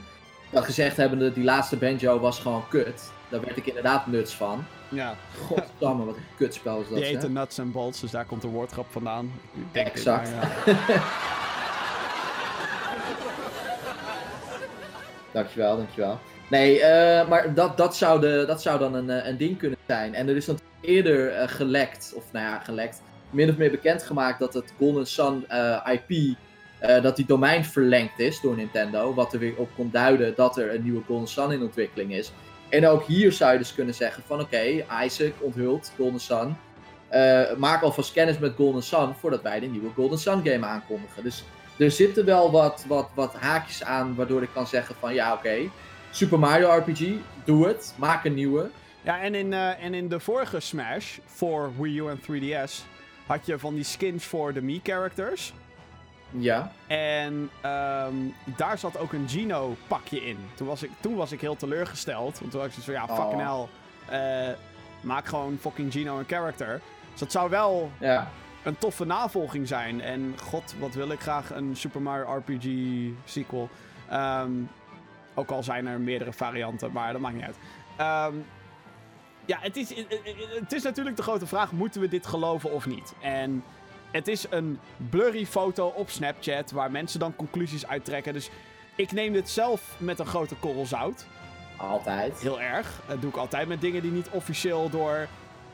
Dat 0.51 0.65
gezegd 0.65 0.97
hebbende, 0.97 1.33
die 1.33 1.43
laatste 1.43 1.77
Banjo 1.77 2.19
was 2.19 2.39
gewoon 2.39 2.67
kut. 2.67 3.11
Daar 3.29 3.41
werd 3.41 3.57
ik 3.57 3.65
inderdaad 3.65 4.07
nuts 4.07 4.33
van. 4.33 4.65
Ja, 4.89 5.15
Goddamme, 5.47 6.05
wat 6.05 6.15
een 6.15 6.23
kutspel 6.37 6.81
is 6.81 6.87
dat, 6.87 6.97
die 6.97 7.05
hè? 7.05 7.11
eten 7.11 7.33
nuts 7.33 7.57
en 7.57 7.71
bolts, 7.71 7.99
dus 7.99 8.11
daar 8.11 8.25
komt 8.25 8.41
de 8.41 8.47
woordgrap 8.47 8.85
vandaan. 8.89 9.31
Denk- 9.71 9.87
Exact. 9.87 10.31
maar 10.35 10.59
ja. 10.65 11.01
Dankjewel, 15.31 15.77
dankjewel. 15.77 16.19
Nee, 16.49 16.81
eh, 16.81 17.27
maar 17.27 17.53
dat, 17.53 17.77
dat, 17.77 17.95
zou 17.95 18.19
de, 18.21 18.43
dat 18.47 18.61
zou 18.61 18.79
dan 18.79 18.93
een, 18.93 19.09
eh, 19.09 19.27
een 19.27 19.37
ding 19.37 19.57
kunnen 19.57 19.77
zijn. 19.87 20.13
En 20.13 20.27
er 20.29 20.35
is 20.35 20.45
natuurlijk 20.45 20.75
eerder 20.81 21.31
eh, 21.31 21.47
gelekt, 21.47 22.13
of 22.15 22.23
nou 22.31 22.45
ja, 22.45 22.59
gelekt, 22.59 23.01
min 23.29 23.49
of 23.49 23.57
meer 23.57 23.71
bekendgemaakt 23.71 24.39
dat 24.39 24.53
het 24.53 24.73
Golden 24.77 25.07
Sun 25.07 25.45
IP, 25.91 26.35
dat 27.01 27.15
die 27.15 27.25
domein 27.25 27.65
verlengd 27.65 28.19
is 28.19 28.41
door 28.41 28.55
Nintendo. 28.55 29.13
Wat 29.13 29.33
er 29.33 29.39
weer 29.39 29.55
op 29.57 29.69
kon 29.75 29.89
duiden 29.91 30.33
dat 30.35 30.57
er 30.57 30.75
een 30.75 30.83
nieuwe 30.83 31.01
Golden 31.05 31.27
Sun 31.27 31.51
in 31.51 31.61
ontwikkeling 31.61 32.13
is. 32.13 32.31
En 32.69 32.87
ook 32.87 33.03
hier 33.03 33.31
zou 33.31 33.51
je 33.51 33.57
dus 33.57 33.73
kunnen 33.73 33.93
zeggen 33.93 34.23
van 34.25 34.39
oké, 34.39 34.85
Isaac 35.03 35.33
onthult 35.39 35.91
Golden 35.97 36.19
Sun. 36.19 36.57
Eh, 37.07 37.55
maak 37.57 37.81
alvast 37.81 38.13
kennis 38.13 38.37
met 38.37 38.55
Golden 38.55 38.83
Sun 38.83 39.13
voordat 39.19 39.41
wij 39.41 39.59
de 39.59 39.67
nieuwe 39.67 39.89
Golden 39.95 40.19
Sun 40.19 40.45
game 40.45 40.65
aankondigen. 40.65 41.23
Dus 41.23 41.43
er 41.77 41.91
zitten 41.91 42.25
wel 42.25 42.51
wat, 42.51 42.85
wat, 42.87 43.09
wat 43.13 43.33
haakjes 43.33 43.83
aan 43.83 44.15
waardoor 44.15 44.43
ik 44.43 44.49
kan 44.53 44.67
zeggen 44.67 44.95
van 44.99 45.13
ja 45.13 45.33
oké, 45.33 45.57
Super 46.11 46.39
Mario 46.39 46.69
RPG, 46.69 47.11
doe 47.43 47.67
het, 47.67 47.93
maak 47.97 48.25
een 48.25 48.33
nieuwe. 48.33 48.69
Ja, 49.01 49.21
en 49.21 49.35
in, 49.35 49.53
eh, 49.53 49.83
en 49.83 49.93
in 49.93 50.09
de 50.09 50.19
vorige 50.19 50.59
Smash 50.59 51.17
voor 51.25 51.71
Wii 51.77 51.99
U 51.99 52.07
en 52.07 52.19
3DS 52.21 52.85
had 53.25 53.45
je 53.45 53.59
van 53.59 53.75
die 53.75 53.83
skins 53.83 54.25
voor 54.25 54.53
de 54.53 54.61
Mii-characters. 54.61 55.53
Ja, 56.31 56.71
En 56.87 57.49
ehm, 57.61 58.13
daar 58.43 58.77
zat 58.77 58.97
ook 58.97 59.13
een 59.13 59.29
Gino-pakje 59.29 60.25
in. 60.25 60.37
Toen 60.55 60.67
was, 60.67 60.83
ik, 60.83 60.91
toen 60.99 61.15
was 61.15 61.31
ik 61.31 61.41
heel 61.41 61.55
teleurgesteld. 61.55 62.39
Want 62.39 62.51
toen 62.51 62.59
was 62.61 62.69
ik 62.69 62.83
zoiets 62.83 63.05
van, 63.07 63.15
ja, 63.15 63.21
fucking 63.23 63.49
Oh. 63.49 63.65
hell. 64.07 64.49
eh, 64.49 64.55
maak 65.01 65.25
gewoon 65.27 65.57
fucking 65.61 65.91
Gino 65.91 66.17
een 66.19 66.25
character. 66.27 66.81
Dus 67.11 67.19
dat 67.19 67.31
zou 67.31 67.49
wel 67.49 67.91
ja. 67.99 68.27
een 68.63 68.77
toffe 68.77 69.05
navolging 69.05 69.67
zijn. 69.67 70.01
En 70.01 70.35
god, 70.43 70.75
wat 70.79 70.93
wil 70.93 71.09
ik 71.11 71.19
graag 71.19 71.51
een 71.53 71.75
Super 71.75 72.01
Mario 72.01 72.35
RPG 72.37 72.65
sequel. 73.25 73.69
Ehm, 74.09 74.51
ook 75.33 75.49
al 75.51 75.63
zijn 75.63 75.87
er 75.87 75.99
meerdere 75.99 76.33
varianten, 76.33 76.91
maar 76.91 77.11
dat 77.11 77.21
maakt 77.21 77.35
niet 77.35 77.43
uit. 77.43 77.57
Ehm, 77.97 78.33
ja, 79.45 79.57
het 79.61 79.75
is, 79.77 79.93
het 80.59 80.73
is 80.73 80.83
natuurlijk 80.83 81.15
de 81.15 81.21
grote 81.23 81.47
vraag, 81.47 81.71
moeten 81.71 82.01
we 82.01 82.07
dit 82.07 82.27
geloven 82.27 82.71
of 82.71 82.85
niet? 82.85 83.13
En 83.21 83.63
het 84.11 84.27
is 84.27 84.45
een 84.49 84.79
blurry 85.09 85.45
foto 85.45 85.87
op 85.87 86.09
Snapchat 86.09 86.71
waar 86.71 86.91
mensen 86.91 87.19
dan 87.19 87.35
conclusies 87.35 87.87
uittrekken. 87.87 88.33
Dus 88.33 88.49
ik 88.95 89.11
neem 89.11 89.33
dit 89.33 89.49
zelf 89.49 89.95
met 89.97 90.19
een 90.19 90.25
grote 90.25 90.55
korrel 90.55 90.85
zout. 90.85 91.25
Altijd. 91.77 92.41
Heel 92.41 92.61
erg. 92.61 93.01
Dat 93.07 93.21
doe 93.21 93.29
ik 93.29 93.37
altijd 93.37 93.67
met 93.67 93.81
dingen 93.81 94.01
die 94.01 94.11
niet 94.11 94.29
officieel 94.29 94.89
door 94.89 95.27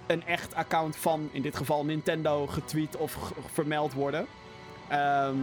een 0.08 0.26
echt 0.26 0.56
account 0.56 0.96
van, 0.96 1.30
in 1.32 1.42
dit 1.42 1.58
geval 1.58 1.86
Nintendo, 1.86 2.48
getweet 2.48 2.98
of 2.98 3.34
vermeld 3.54 3.94
worden. 3.94 4.26
Ehm, 4.88 5.38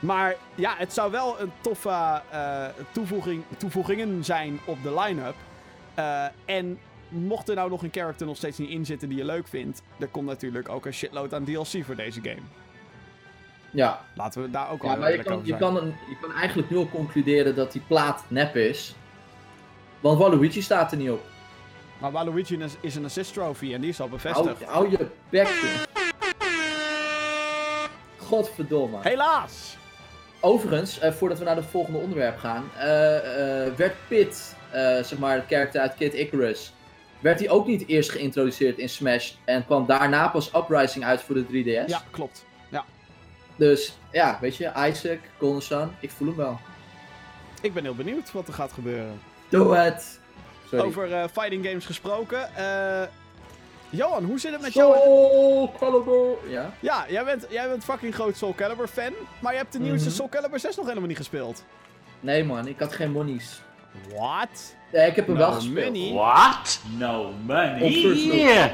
maar 0.00 0.34
ja, 0.54 0.74
het 0.76 0.92
zou 0.92 1.10
wel 1.10 1.40
een 1.40 1.52
toffe 1.60 2.22
eh, 2.30 2.64
toevoeging, 2.92 3.44
toevoegingen 3.56 4.24
zijn 4.24 4.60
op 4.64 4.82
de 4.82 5.00
line-up. 5.00 5.34
Eh, 5.94 6.24
en 6.44 6.78
mocht 7.08 7.48
er 7.48 7.54
nou 7.54 7.70
nog 7.70 7.82
een 7.82 7.92
character 7.92 8.26
nog 8.26 8.36
steeds 8.36 8.58
niet 8.58 8.70
in 8.70 8.86
zitten 8.86 9.08
die 9.08 9.18
je 9.18 9.24
leuk 9.24 9.48
vindt, 9.48 9.82
er 9.98 10.08
komt 10.08 10.26
natuurlijk 10.26 10.68
ook 10.68 10.86
een 10.86 10.92
shitload 10.92 11.34
aan 11.34 11.44
DLC 11.44 11.84
voor 11.84 11.96
deze 11.96 12.20
game. 12.22 12.42
Ja, 13.70 14.04
Laten 14.14 14.42
we 14.42 14.50
daar 14.50 14.70
ook 14.70 14.82
al 14.82 14.90
ja 14.90 14.96
maar 14.96 15.12
je 15.12 15.22
kan, 15.22 15.40
je, 15.44 15.56
kan 15.56 15.76
een, 15.76 15.94
je 16.08 16.16
kan 16.20 16.32
eigenlijk 16.32 16.70
nu 16.70 16.76
al 16.76 16.88
concluderen 16.88 17.54
dat 17.54 17.72
die 17.72 17.82
plaat 17.86 18.24
nep 18.28 18.56
is. 18.56 18.94
Want 20.00 20.18
Waluigi 20.18 20.62
staat 20.62 20.92
er 20.92 20.98
niet 20.98 21.10
op. 21.10 21.20
Maar 21.98 22.12
Waluigi 22.12 22.56
is, 22.56 22.76
is 22.80 22.94
een 22.94 23.04
assist 23.04 23.32
trophy 23.32 23.74
en 23.74 23.80
die 23.80 23.90
is 23.90 24.00
al 24.00 24.08
bevestigd. 24.08 24.64
Hou, 24.64 24.90
je 24.90 25.06
bekje. 25.28 25.86
Godverdomme. 28.16 28.98
Helaas! 29.00 29.76
Overigens, 30.40 30.98
eh, 30.98 31.12
voordat 31.12 31.38
we 31.38 31.44
naar 31.44 31.56
het 31.56 31.66
volgende 31.66 31.98
onderwerp 31.98 32.38
gaan, 32.38 32.70
eh, 32.76 33.66
eh, 33.66 33.74
werd 33.74 33.94
Pit, 34.08 34.56
zeg 35.02 35.18
maar, 35.18 35.34
het 35.34 35.46
karakter 35.46 35.80
uit 35.80 35.94
Kid 35.94 36.14
Icarus, 36.14 36.72
werd 37.20 37.38
hij 37.38 37.50
ook 37.50 37.66
niet 37.66 37.88
eerst 37.88 38.10
geïntroduceerd 38.10 38.78
in 38.78 38.88
Smash 38.88 39.32
en 39.44 39.64
kwam 39.64 39.86
daarna 39.86 40.28
pas 40.28 40.54
Uprising 40.54 41.04
uit 41.04 41.20
voor 41.22 41.34
de 41.34 41.44
3DS? 41.46 41.86
Ja, 41.90 42.02
klopt. 42.10 42.46
Dus 43.56 43.98
ja, 44.12 44.38
weet 44.40 44.56
je, 44.56 44.72
Isaac, 44.88 45.18
Golden 45.38 45.62
Sun, 45.62 45.90
ik 46.00 46.10
voel 46.10 46.28
hem 46.28 46.36
wel. 46.36 46.58
Ik 47.62 47.74
ben 47.74 47.82
heel 47.82 47.94
benieuwd 47.94 48.32
wat 48.32 48.48
er 48.48 48.54
gaat 48.54 48.72
gebeuren. 48.72 49.20
Doe 49.48 49.74
het! 49.76 50.20
Sorry. 50.70 50.84
Over 50.84 51.12
eh, 51.12 51.24
fighting 51.32 51.66
games 51.66 51.86
gesproken. 51.86 52.54
eh, 52.56 53.02
Johan, 53.90 54.24
hoe 54.24 54.38
zit 54.40 54.52
het 54.52 54.60
met 54.60 54.72
jou? 54.72 54.94
Soul 54.96 55.72
Calibur! 55.78 56.36
Ja? 56.48 56.72
Ja, 56.80 57.04
jij 57.08 57.24
bent, 57.24 57.46
jij 57.50 57.68
bent 57.68 57.84
fucking 57.84 58.14
groot 58.14 58.36
Soul 58.36 58.54
Calibur 58.54 58.88
fan. 58.88 59.12
Maar 59.40 59.52
je 59.52 59.58
hebt 59.58 59.72
de 59.72 59.78
nieuwste 59.78 60.06
Mhm. 60.08 60.16
Soul 60.16 60.28
Calibur 60.28 60.58
6 60.60 60.76
nog 60.76 60.86
helemaal 60.86 61.08
niet 61.08 61.16
gespeeld. 61.16 61.64
Nee 62.20 62.44
man, 62.44 62.66
ik 62.66 62.78
had 62.78 62.92
geen 62.92 63.10
monies. 63.12 63.62
What? 64.14 64.76
Nee, 64.92 65.06
ik 65.08 65.16
heb 65.16 65.26
hem 65.26 65.36
wel 65.36 65.48
No 65.48 65.54
gespeeld. 65.54 65.92
money. 65.94 66.12
What? 66.12 66.80
No 66.98 67.32
money. 67.46 67.80
Op 67.82 67.90
first 67.92 68.24
look. 68.24 68.34
Yeah. 68.34 68.70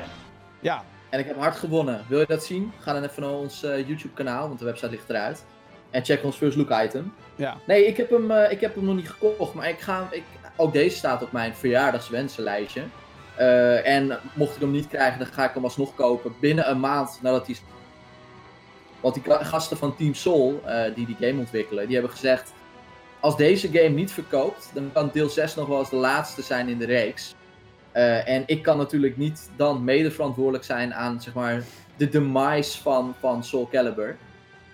Ja, 0.61 0.85
En 1.11 1.19
ik 1.19 1.27
heb 1.27 1.39
hard 1.39 1.57
gewonnen. 1.57 2.05
Wil 2.09 2.19
je 2.21 2.27
dat 2.27 2.45
zien? 2.45 2.73
Ga 2.81 2.93
dan 2.93 3.03
even 3.05 3.23
naar 3.23 3.31
ons 3.31 3.63
eh, 3.63 3.77
YouTube 3.89 4.15
kanaal, 4.15 4.47
want 4.49 4.59
de 4.59 4.65
website 4.65 4.91
ligt 4.91 5.11
eruit. 5.11 5.45
En 5.91 6.05
check 6.05 6.25
ons 6.25 6.37
first 6.37 6.57
look 6.57 6.71
item. 6.85 7.15
ja. 7.37 7.57
Nee, 7.67 7.87
ik 7.87 7.97
heb 7.97 8.11
hem, 8.11 8.31
eh, 8.31 8.51
ik 8.53 8.61
heb 8.61 8.75
hem 8.75 8.85
nog 8.85 8.95
niet 8.95 9.11
gekocht, 9.11 9.55
maar 9.55 9.69
ik 9.69 9.81
ga, 9.81 10.09
ik, 10.11 10.23
ook 10.57 10.73
deze 10.73 10.97
staat 10.97 11.23
op 11.23 11.33
mijn 11.33 11.55
verjaardagswensenlijstje. 11.55 12.83
Eh, 13.37 13.87
en 13.89 14.19
mocht 14.35 14.55
ik 14.55 14.61
hem 14.61 14.71
niet 14.71 14.89
krijgen, 14.89 15.19
dan 15.19 15.29
ga 15.29 15.45
ik 15.49 15.55
hem 15.55 15.65
alsnog 15.65 15.95
kopen 15.95 16.35
binnen 16.41 16.71
een 16.71 16.81
maand 16.81 17.19
nadat 17.23 17.47
hij... 17.47 17.57
Want 19.01 19.15
die 19.15 19.23
gasten 19.45 19.77
van 19.77 19.97
Team 19.97 20.15
Soul, 20.15 20.61
eh, 20.65 20.95
die 20.95 21.07
die 21.07 21.17
game 21.21 21.39
ontwikkelen, 21.39 21.85
die 21.85 21.95
hebben 21.95 22.13
gezegd... 22.13 22.53
Als 23.25 23.37
deze 23.37 23.69
game 23.73 23.89
niet 23.89 24.13
verkoopt, 24.13 24.71
dan 24.75 24.91
kan 24.93 25.11
deel 25.13 25.29
6 25.29 25.55
nog 25.55 25.69
wel 25.69 25.79
eens 25.79 25.91
de 25.91 25.97
laatste 25.97 26.43
zijn 26.43 26.69
in 26.69 26.79
de 26.79 26.85
reeks. 26.85 27.35
Eh, 27.93 28.29
en 28.29 28.43
ik 28.47 28.63
kan 28.63 28.77
natuurlijk 28.77 29.17
niet 29.17 29.51
dan 29.57 29.85
mede 29.85 30.11
verantwoordelijk 30.11 30.65
zijn 30.65 30.95
aan, 30.95 31.21
zeg 31.21 31.35
maar, 31.35 31.63
de 31.97 32.09
demise 32.09 32.83
van, 32.83 33.15
van 33.21 33.45
Soul 33.45 33.69
Calibur. 33.69 34.17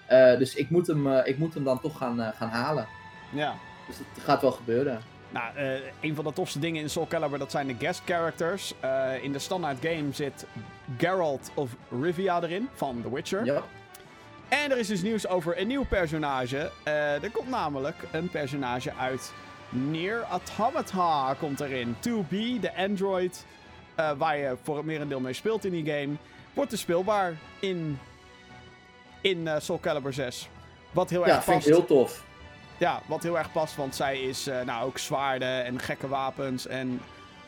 Eh, 0.06 0.38
dus 0.38 0.54
ik 0.54 0.70
moet, 0.70 0.86
hem, 0.86 1.12
eh, 1.12 1.26
ik 1.26 1.38
moet 1.38 1.54
hem 1.54 1.64
dan 1.64 1.80
toch 1.80 1.98
gaan, 1.98 2.32
gaan 2.36 2.48
halen. 2.48 2.86
ja. 3.32 3.54
Dus 3.86 3.98
het 3.98 4.24
gaat 4.24 4.42
wel 4.42 4.52
gebeuren. 4.52 5.00
Nou, 5.30 5.80
een 6.00 6.14
van 6.14 6.24
de 6.24 6.32
tofste 6.32 6.58
dingen 6.58 6.82
in 6.82 6.90
Soul 6.90 7.06
Calibur, 7.06 7.38
dat 7.38 7.50
zijn 7.50 7.66
de 7.66 7.74
guest 7.78 8.02
characters. 8.04 8.74
In 9.22 9.32
de 9.32 9.38
standaard 9.38 9.78
game 9.80 10.12
zit 10.12 10.46
Geralt 10.98 11.50
of 11.54 11.70
Rivia 12.00 12.42
erin, 12.42 12.68
van 12.74 13.02
The 13.02 13.14
Witcher. 13.14 13.44
Ja. 13.44 13.62
En 14.50 14.70
er 14.70 14.78
is 14.78 14.86
dus 14.86 15.02
nieuws 15.02 15.26
over 15.26 15.60
een 15.60 15.66
nieuw 15.66 15.84
personage. 15.84 16.70
Eh, 16.82 17.22
er 17.22 17.30
komt 17.30 17.48
namelijk 17.48 17.96
een 18.12 18.28
personage 18.28 18.92
uit 18.94 19.32
Nier 19.68 20.22
Automata 20.30 21.34
komt 21.38 21.60
erin. 21.60 21.96
2B, 22.00 22.60
de 22.60 22.76
android, 22.76 23.44
eh, 23.94 24.10
waar 24.16 24.36
je 24.36 24.56
voor 24.62 24.76
het 24.76 24.86
merendeel 24.86 25.20
mee 25.20 25.32
speelt 25.32 25.64
in 25.64 25.70
die 25.72 25.84
game, 25.92 26.14
wordt 26.54 26.70
dus 26.70 26.80
speelbaar 26.80 27.34
in, 27.60 27.98
in 29.20 29.48
eh, 29.48 29.60
Soul 29.60 29.80
Calibur 29.80 30.12
6. 30.12 30.48
Wat 30.90 31.10
heel 31.10 31.26
Ja, 31.26 31.34
erg 31.34 31.44
vind 31.44 31.56
past. 31.56 31.68
ik 31.68 31.74
heel 31.74 31.86
tof. 31.86 32.24
Ja, 32.78 33.00
wat 33.06 33.22
heel 33.22 33.38
erg 33.38 33.52
past, 33.52 33.76
want 33.76 33.94
zij 33.94 34.20
is 34.20 34.48
nou 34.64 34.86
ook 34.86 34.98
zwaarden 34.98 35.64
en 35.64 35.80
gekke 35.80 36.08
wapens 36.08 36.66
en 36.66 37.00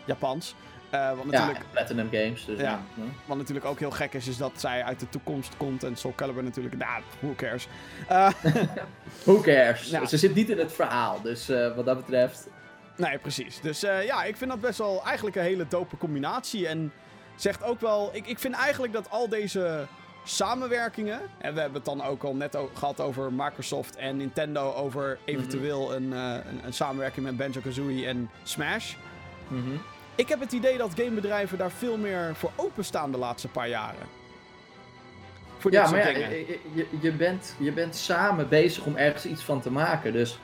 Japans. 0.05 0.55
Wat, 0.93 1.01
Ja, 1.01 1.24
natuurlijk, 1.24 1.59
en 1.59 1.70
Platinum 1.70 2.09
Games. 2.11 2.45
Dus 2.45 2.61
Ja. 2.61 2.80
ja. 2.95 3.03
wat 3.24 3.36
natuurlijk 3.36 3.66
ook 3.66 3.78
heel 3.78 3.90
gek 3.90 4.14
is, 4.14 4.28
is 4.28 4.36
dat 4.36 4.53
zij 4.57 4.84
uit 4.84 5.01
de 5.01 5.09
toekomst 5.09 5.57
komt. 5.57 5.82
En 5.84 5.97
Soul 5.97 6.14
Calibur 6.14 6.43
natuurlijk, 6.43 6.76
nou, 6.76 7.03
who 7.20 7.34
cares. 7.36 7.68
Eh, 8.09 8.30
Who 9.24 9.40
cares? 9.40 9.90
Ja. 9.90 10.07
Ze 10.07 10.16
zit 10.16 10.34
niet 10.34 10.51
in 10.51 10.59
het 10.59 10.72
verhaal, 10.72 11.20
dus 11.22 11.49
eh, 11.49 11.74
wat 11.76 11.84
dat 11.86 11.97
betreft. 11.97 12.49
nee, 12.97 13.18
precies. 13.18 13.61
Dus 13.61 13.80
ja, 13.80 14.24
ik 14.24 14.36
vind 14.36 14.51
dat 14.51 14.61
best 14.61 14.78
wel 14.78 15.03
eigenlijk 15.05 15.36
een 15.36 15.43
hele 15.43 15.66
dope 15.68 15.97
combinatie. 15.97 16.68
En 16.68 16.93
zegt 17.36 17.62
ook 17.62 17.80
wel, 17.80 18.11
ik, 18.12 18.26
ik 18.26 18.38
vind 18.38 18.55
eigenlijk 18.55 18.93
dat 18.93 19.11
al 19.11 19.28
deze 19.28 19.86
samenwerkingen. 20.24 21.20
En 21.38 21.55
we 21.55 21.61
hebben 21.61 21.76
het 21.82 21.84
dan 21.84 22.03
ook 22.03 22.22
al 22.22 22.34
net 22.34 22.59
gehad 22.74 23.01
over 23.01 23.32
Microsoft 23.32 23.97
en 23.97 24.16
Nintendo. 24.16 24.72
Over 24.72 25.18
eventueel 25.24 25.95
een, 25.95 26.12
eh, 26.12 26.34
een, 26.51 26.61
een 26.64 26.72
samenwerking 26.72 27.26
met 27.26 27.36
Banjo 27.36 27.61
Kazooie 27.61 28.07
en 28.07 28.30
Smash. 28.43 28.95
Mhm. 29.49 29.76
Ik 30.15 30.29
heb 30.29 30.41
het 30.41 30.53
idee 30.53 30.79
dat 30.79 30.93
gamebedrijven 30.97 31.59
daar 31.59 31.71
veel 31.71 31.97
meer 31.97 32.35
voor 32.35 32.51
openstaan 32.57 33.13
de 33.13 33.19
laatste 33.19 33.49
paar 33.49 33.69
jaren. 33.69 34.07
Voor 35.59 35.71
dit 35.71 35.81
Ja, 35.81 35.87
soort 35.87 36.03
maar 36.03 36.13
ja, 36.13 36.29
dingen. 36.29 36.47
je, 36.75 36.87
je, 37.01 37.13
bent, 37.13 37.55
je 37.59 37.73
bent 37.73 37.97
samen 37.97 38.49
bezig 38.49 38.85
om 38.85 38.97
ergens 38.97 39.27
iets 39.27 39.43
van 39.43 39.61
te 39.61 39.71
maken. 39.71 40.13
Dus 40.13 40.39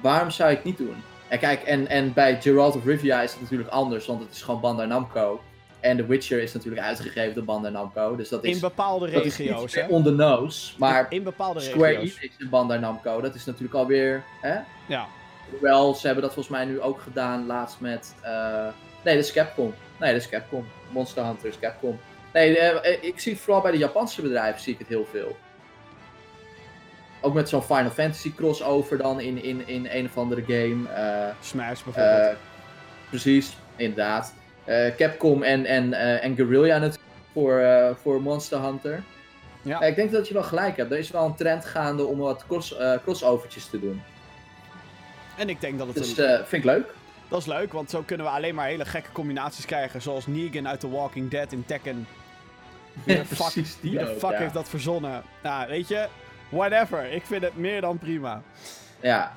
waarom 0.00 0.30
zou 0.30 0.50
je 0.50 0.56
het 0.56 0.64
niet 0.64 0.78
doen? 0.78 0.96
En 1.28 1.38
kijk, 1.38 1.62
en, 1.62 1.88
en 1.88 2.12
bij 2.12 2.40
Geralt 2.40 2.76
of 2.76 2.84
Rivia 2.84 3.22
is 3.22 3.32
het 3.32 3.40
natuurlijk 3.40 3.70
anders, 3.70 4.06
want 4.06 4.20
het 4.20 4.30
is 4.32 4.42
gewoon 4.42 4.60
Bandai 4.60 4.88
Namco. 4.88 5.40
En 5.80 5.96
The 5.96 6.06
Witcher 6.06 6.42
is 6.42 6.52
natuurlijk 6.52 6.82
uitgegeven 6.82 7.34
door 7.34 7.44
Bandai 7.44 7.72
Namco. 7.72 8.16
Dus 8.16 8.28
dat 8.28 8.44
is, 8.44 8.54
in 8.54 8.60
bepaalde 8.60 9.10
dat 9.10 9.22
regio's, 9.22 9.74
meer 9.74 9.88
on 9.88 10.02
the 10.02 10.10
nose. 10.10 10.72
Maar 10.78 11.06
in 11.08 11.22
bepaalde 11.22 11.60
Square 11.60 11.92
regio's. 11.92 12.18
Enix 12.18 12.36
en 12.38 12.48
Bandai 12.48 12.80
Namco, 12.80 13.20
dat 13.20 13.34
is 13.34 13.44
natuurlijk 13.44 13.74
alweer... 13.74 14.24
Hè? 14.40 14.58
Ja. 14.86 15.06
Hoewel, 15.50 15.94
ze 15.94 16.06
hebben 16.06 16.24
dat 16.24 16.34
volgens 16.34 16.54
mij 16.56 16.64
nu 16.64 16.80
ook 16.80 17.00
gedaan 17.00 17.46
laatst 17.46 17.80
met... 17.80 18.14
eh, 18.20 18.66
nee, 19.02 19.14
dat 19.14 19.24
is 19.24 19.32
Capcom. 19.32 19.74
Nee, 19.98 20.12
dat 20.12 20.20
is 20.20 20.28
Capcom. 20.28 20.66
Monster 20.90 21.24
Hunter 21.24 21.48
is 21.48 21.58
Capcom. 21.58 22.00
Nee, 22.32 22.58
eh, 22.58 22.92
eh, 22.92 23.02
ik 23.02 23.20
zie 23.20 23.32
het 23.32 23.40
vooral 23.40 23.62
bij 23.62 23.70
de 23.70 23.78
Japanse 23.78 24.22
bedrijven 24.22 24.60
zie 24.60 24.72
ik 24.72 24.78
het 24.78 24.88
heel 24.88 25.06
veel. 25.10 25.36
Ook 27.20 27.34
met 27.34 27.48
zo'n 27.48 27.62
Final 27.62 27.90
Fantasy 27.90 28.34
crossover 28.34 28.98
dan 28.98 29.20
in, 29.20 29.42
in, 29.42 29.68
in 29.68 29.86
een 29.90 30.04
of 30.06 30.16
andere 30.16 30.42
game. 30.42 30.88
eh, 30.88 31.34
Smash 31.40 31.82
bijvoorbeeld. 31.82 32.36
precies, 33.08 33.56
inderdaad. 33.76 34.34
Capcom 34.96 35.42
en, 35.42 35.64
en, 35.66 35.92
en 36.20 36.36
Guerrilla 36.36 36.78
natuurlijk 36.78 37.08
voor, 37.32 37.62
voor 38.02 38.22
Monster 38.22 38.60
Hunter. 38.62 39.02
Ja. 39.62 39.80
Ik 39.80 39.94
denk 39.96 40.10
dat 40.12 40.28
je 40.28 40.34
wel 40.34 40.42
gelijk 40.42 40.76
hebt. 40.76 40.92
Er 40.92 40.98
is 40.98 41.10
wel 41.10 41.24
een 41.24 41.34
trend 41.34 41.64
gaande 41.64 42.04
om 42.04 42.18
wat 42.18 42.44
cross, 42.46 42.74
crossovertjes 43.02 43.66
te 43.66 43.80
doen. 43.80 44.02
en 45.36 45.48
ik 45.48 45.60
denk 45.60 45.78
dat 45.78 45.86
het 45.86 45.96
Dus 45.96 46.18
een, 46.18 46.36
vind 46.46 46.52
ik 46.52 46.64
leuk. 46.64 46.86
Dat 47.32 47.40
is 47.40 47.46
leuk, 47.46 47.72
want 47.72 47.90
zo 47.90 48.02
kunnen 48.02 48.26
we 48.26 48.32
alleen 48.32 48.54
maar 48.54 48.66
hele 48.66 48.84
gekke 48.84 49.12
combinaties 49.12 49.64
krijgen. 49.66 50.02
Zoals 50.02 50.26
Negan 50.26 50.68
uit 50.68 50.80
The 50.80 50.90
Walking 50.90 51.30
Dead 51.30 51.52
in 51.52 51.64
Tekken. 51.66 52.06
Wie 53.04 53.16
de 53.16 53.24
fuck, 53.24 53.36
Precies, 53.36 53.76
die 53.80 53.90
wie 53.90 53.98
de 54.00 54.10
ook, 54.10 54.18
fuck 54.18 54.30
ja. 54.30 54.38
heeft 54.38 54.54
dat 54.54 54.68
verzonnen? 54.68 55.22
Nou, 55.42 55.68
weet 55.68 55.88
je, 55.88 56.08
whatever. 56.48 57.12
Ik 57.12 57.22
vind 57.26 57.42
het 57.42 57.56
meer 57.56 57.80
dan 57.80 57.98
prima. 57.98 58.42
Ja, 59.00 59.32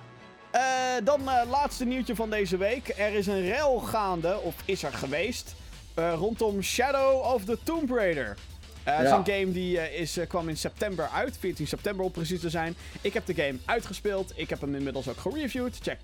Eh, 0.51 0.61
dan 1.03 1.29
eh 1.29 1.49
laatste 1.49 1.85
nieuwtje 1.85 2.15
van 2.15 2.29
deze 2.29 2.57
week. 2.57 2.93
Er 2.97 3.13
is 3.13 3.27
een 3.27 3.41
rel 3.41 3.79
gaande, 3.79 4.39
of 4.39 4.55
is 4.65 4.83
er 4.83 4.93
geweest, 4.93 5.55
eh, 5.93 6.13
rondom 6.17 6.61
Shadow 6.61 7.33
of 7.33 7.43
the 7.45 7.57
Tomb 7.63 7.89
Raider. 7.91 8.35
Eh, 8.83 8.93
Het 8.95 9.03
is 9.03 9.09
Ja. 9.09 9.17
een 9.17 9.25
game 9.25 9.51
die 9.51 9.93
is, 9.95 10.17
kwam 10.27 10.49
in 10.49 10.57
september 10.57 11.09
uit, 11.13 11.37
14 11.39 11.67
september 11.67 12.05
om 12.05 12.11
precies 12.11 12.39
te 12.39 12.49
zijn. 12.49 12.75
Ik 13.01 13.13
heb 13.13 13.25
de 13.25 13.33
game 13.33 13.57
uitgespeeld, 13.65 14.33
ik 14.35 14.49
heb 14.49 14.61
hem 14.61 14.75
inmiddels 14.75 15.07
ook 15.09 15.17
gereviewd. 15.17 15.77
Check 15.81 15.97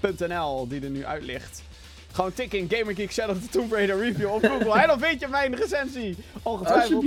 gamergeeks.nl 0.00 0.68
die 0.68 0.80
er 0.80 0.90
nu 0.90 1.04
uit 1.04 1.22
ligt. 1.22 1.62
Gewoon 2.12 2.32
tik 2.32 2.52
in 2.52 2.68
Gamergeeks 2.70 3.14
Shadow 3.14 3.36
of 3.36 3.42
the 3.42 3.48
Tomb 3.48 3.72
Raider 3.72 3.98
review 3.98 4.32
op 4.32 4.44
Google. 4.44 4.80
en 4.80 4.86
dan 4.86 4.98
vind 4.98 5.20
je 5.20 5.28
mijn 5.28 5.54
recensie. 5.54 6.16
Ongetwijfeld. 6.42 7.04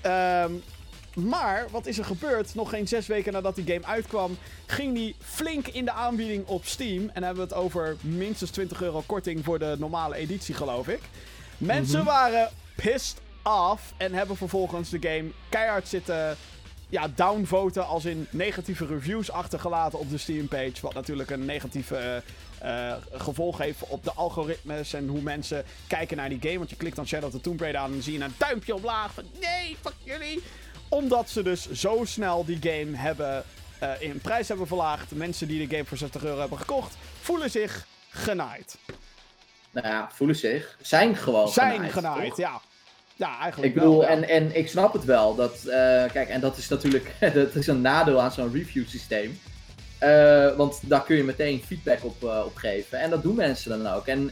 Ehm, 0.00 0.52
maar, 1.14 1.66
wat 1.70 1.86
is 1.86 1.98
er 1.98 2.04
gebeurd? 2.04 2.54
Nog 2.54 2.70
geen 2.70 2.88
zes 2.88 3.06
weken 3.06 3.32
nadat 3.32 3.54
die 3.54 3.66
game 3.66 3.86
uitkwam, 3.86 4.38
ging 4.66 4.94
die 4.94 5.16
flink 5.20 5.66
in 5.66 5.84
de 5.84 5.92
aanbieding 5.92 6.46
op 6.46 6.64
Steam. 6.64 7.00
En 7.00 7.10
dan 7.14 7.22
hebben 7.22 7.48
we 7.48 7.54
het 7.54 7.62
over 7.64 7.96
minstens 8.00 8.50
20 8.50 8.82
euro 8.82 9.02
korting 9.06 9.44
voor 9.44 9.58
de 9.58 9.76
normale 9.78 10.14
editie, 10.14 10.54
geloof 10.54 10.88
ik. 10.88 11.00
Mensen 11.58 12.04
waren 12.04 12.50
pissed 12.76 13.20
off 13.42 13.92
en 13.96 14.14
hebben 14.14 14.36
vervolgens 14.36 14.90
de 14.90 14.98
game 15.00 15.30
keihard 15.48 15.88
zitten 15.88 16.36
ja, 16.88 17.08
downvoten, 17.14 17.86
als 17.86 18.04
in 18.04 18.26
negatieve 18.30 18.86
reviews 18.86 19.30
achtergelaten 19.30 19.98
op 19.98 20.10
de 20.10 20.18
Steam-page. 20.18 20.80
Wat 20.80 20.94
natuurlijk 20.94 21.30
een 21.30 21.44
negatieve 21.44 22.22
eh, 22.58 22.90
eh, 22.90 22.96
gevolg 23.12 23.58
heeft 23.58 23.82
op 23.86 24.04
de 24.04 24.12
algoritmes 24.12 24.92
en 24.92 25.08
hoe 25.08 25.20
mensen 25.20 25.64
kijken 25.86 26.16
naar 26.16 26.28
die 26.28 26.38
game. 26.40 26.58
Want 26.58 26.70
je 26.70 26.76
klikt 26.76 26.96
dan 26.96 27.06
Shadow 27.06 27.26
of 27.26 27.32
the 27.34 27.40
Tomb 27.40 27.60
Raider 27.60 27.80
aan 27.80 27.86
en 27.86 27.92
dan 27.92 28.02
zie 28.02 28.18
je 28.18 28.24
een 28.24 28.34
duimpje 28.36 28.74
omlaag 28.74 29.12
van 29.14 29.24
nee, 29.40 29.76
fuck 29.82 29.94
jullie. 30.02 30.42
Omdat 30.88 31.30
ze 31.30 31.42
dus 31.42 31.70
zo 31.70 32.00
snel 32.04 32.44
die 32.44 32.58
game 32.60 32.96
hebben 32.96 33.44
eh, 33.78 33.90
in 33.98 34.20
prijs 34.20 34.48
hebben 34.48 34.66
verlaagd. 34.66 35.10
Mensen 35.10 35.48
die 35.48 35.66
de 35.66 35.74
game 35.74 35.88
voor 35.88 35.96
60 35.96 36.24
euro 36.24 36.40
hebben 36.40 36.58
gekocht, 36.58 36.96
voelen 37.20 37.50
zich 37.50 37.86
genaaid. 38.08 38.78
Nou 39.70 39.86
ja, 39.86 40.10
voelen 40.12 40.36
zich. 40.36 40.78
Zijn 40.80 41.16
gewoon 41.16 41.48
Zijn 41.48 41.90
genaaid, 41.90 42.36
ja. 42.36 42.60
Ja, 43.18 43.38
eigenlijk 43.40 43.74
Ik 43.74 43.74
bedoel, 43.74 43.98
wel, 43.98 44.08
ja. 44.08 44.16
en, 44.16 44.28
en 44.28 44.56
ik 44.56 44.68
snap 44.68 44.92
het 44.92 45.04
wel. 45.04 45.34
Dat, 45.34 45.64
eh, 45.64 46.04
kijk, 46.12 46.28
en 46.28 46.40
dat 46.40 46.56
is 46.56 46.68
natuurlijk 46.68 47.14
dat 47.34 47.54
is 47.54 47.66
een 47.66 47.80
nadeel 47.80 48.20
aan 48.20 48.32
zo'n 48.32 48.52
review 48.52 48.86
systeem. 48.86 49.38
Eh, 49.98 50.56
want 50.56 50.80
daar 50.88 51.04
kun 51.04 51.16
je 51.16 51.24
meteen 51.24 51.62
feedback 51.62 52.04
op, 52.04 52.24
eh, 52.24 52.42
op 52.46 52.56
geven. 52.56 53.00
En 53.00 53.10
dat 53.10 53.22
doen 53.22 53.34
mensen 53.34 53.82
dan 53.82 53.94
ook. 53.94 54.06
En 54.06 54.30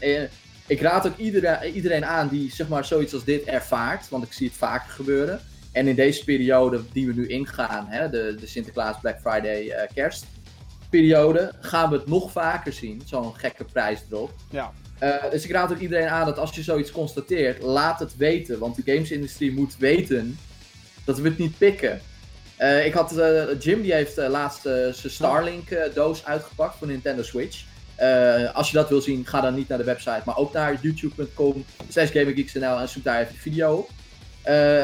ik 0.66 0.80
raad 0.80 1.06
ook 1.06 1.16
iedereen, 1.16 1.72
iedereen 1.74 2.04
aan 2.04 2.28
die 2.28 2.50
zeg 2.52 2.68
maar, 2.68 2.84
zoiets 2.84 3.14
als 3.14 3.24
dit 3.24 3.44
ervaart. 3.44 4.08
Want 4.08 4.24
ik 4.24 4.32
zie 4.32 4.46
het 4.46 4.56
vaker 4.56 4.90
gebeuren. 4.90 5.40
En 5.72 5.88
in 5.88 5.94
deze 5.94 6.24
periode 6.24 6.82
die 6.92 7.06
we 7.06 7.12
nu 7.12 7.28
ingaan, 7.28 7.86
hè, 7.88 8.10
de, 8.10 8.36
de 8.40 8.46
Sinterklaas, 8.46 9.00
Black 9.00 9.20
Friday, 9.20 9.88
kerstperiode, 9.94 11.52
gaan 11.60 11.90
we 11.90 11.96
het 11.96 12.06
nog 12.06 12.30
vaker 12.30 12.72
zien. 12.72 13.02
Zo'n 13.04 13.34
gekke 13.34 13.64
prijsdrop. 13.64 14.30
ja. 14.50 14.72
Eh, 14.98 15.30
dus 15.30 15.44
ik 15.44 15.50
raad 15.50 15.72
ook 15.72 15.78
iedereen 15.78 16.08
aan 16.08 16.26
dat 16.26 16.38
als 16.38 16.54
je 16.54 16.62
zoiets 16.62 16.92
constateert, 16.92 17.62
laat 17.62 17.98
het 17.98 18.16
weten. 18.16 18.58
Want 18.58 18.76
de 18.76 18.92
gamesindustrie 18.92 19.52
moet 19.52 19.76
weten 19.76 20.38
dat 21.04 21.18
we 21.18 21.28
het 21.28 21.38
niet 21.38 21.58
pikken. 21.58 22.00
Eh, 22.56 22.86
ik 22.86 22.92
had, 22.92 23.18
eh, 23.18 23.60
Jim 23.60 23.82
die 23.82 23.92
heeft 23.92 24.16
laatst 24.16 24.62
zijn 24.62 24.94
Starlink 24.94 25.70
eh, 25.70 25.94
doos 25.94 26.24
uitgepakt 26.24 26.76
voor 26.78 26.86
Nintendo 26.86 27.22
Switch. 27.22 27.64
Als 28.52 28.70
je 28.70 28.76
dat 28.76 28.88
wil 28.88 29.00
zien, 29.00 29.26
ga 29.26 29.40
dan 29.40 29.54
niet 29.54 29.68
naar 29.68 29.78
de 29.78 29.84
website, 29.84 30.22
maar 30.24 30.36
ook 30.36 30.52
naar 30.52 30.78
youtube.com 30.80 31.64
gaminggeeks.nl 31.90 32.78
en 32.78 32.88
zoek 32.88 33.04
daar 33.04 33.20
even 33.20 33.32
de 33.32 33.40
video 33.40 33.74
op. 33.74 33.90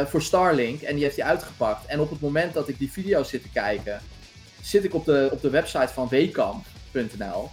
Voor 0.08 0.22
Starlink 0.22 0.82
en 0.82 0.94
die 0.94 1.04
heeft 1.04 1.16
hij 1.16 1.26
uitgepakt. 1.26 1.86
En 1.86 2.00
op 2.00 2.10
het 2.10 2.20
moment 2.20 2.54
dat 2.54 2.68
ik 2.68 2.78
die 2.78 2.92
video 2.92 3.22
zit 3.22 3.42
te 3.42 3.50
kijken, 3.52 4.00
zit 4.62 4.84
ik 4.84 4.94
op 4.94 5.04
de, 5.04 5.28
op 5.32 5.42
de 5.42 5.50
website 5.50 5.92
van 5.92 6.08
wkamp.nl. 6.08 7.50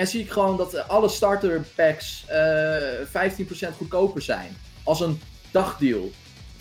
En 0.00 0.06
zie 0.06 0.20
ik 0.20 0.30
gewoon 0.30 0.56
dat 0.56 0.88
alle 0.88 1.08
starter 1.08 1.64
packs 1.74 2.24
eh 2.28 3.70
15% 3.72 3.76
goedkoper 3.76 4.22
zijn. 4.22 4.56
Als 4.82 5.00
een 5.00 5.20
dagdeal. 5.50 6.10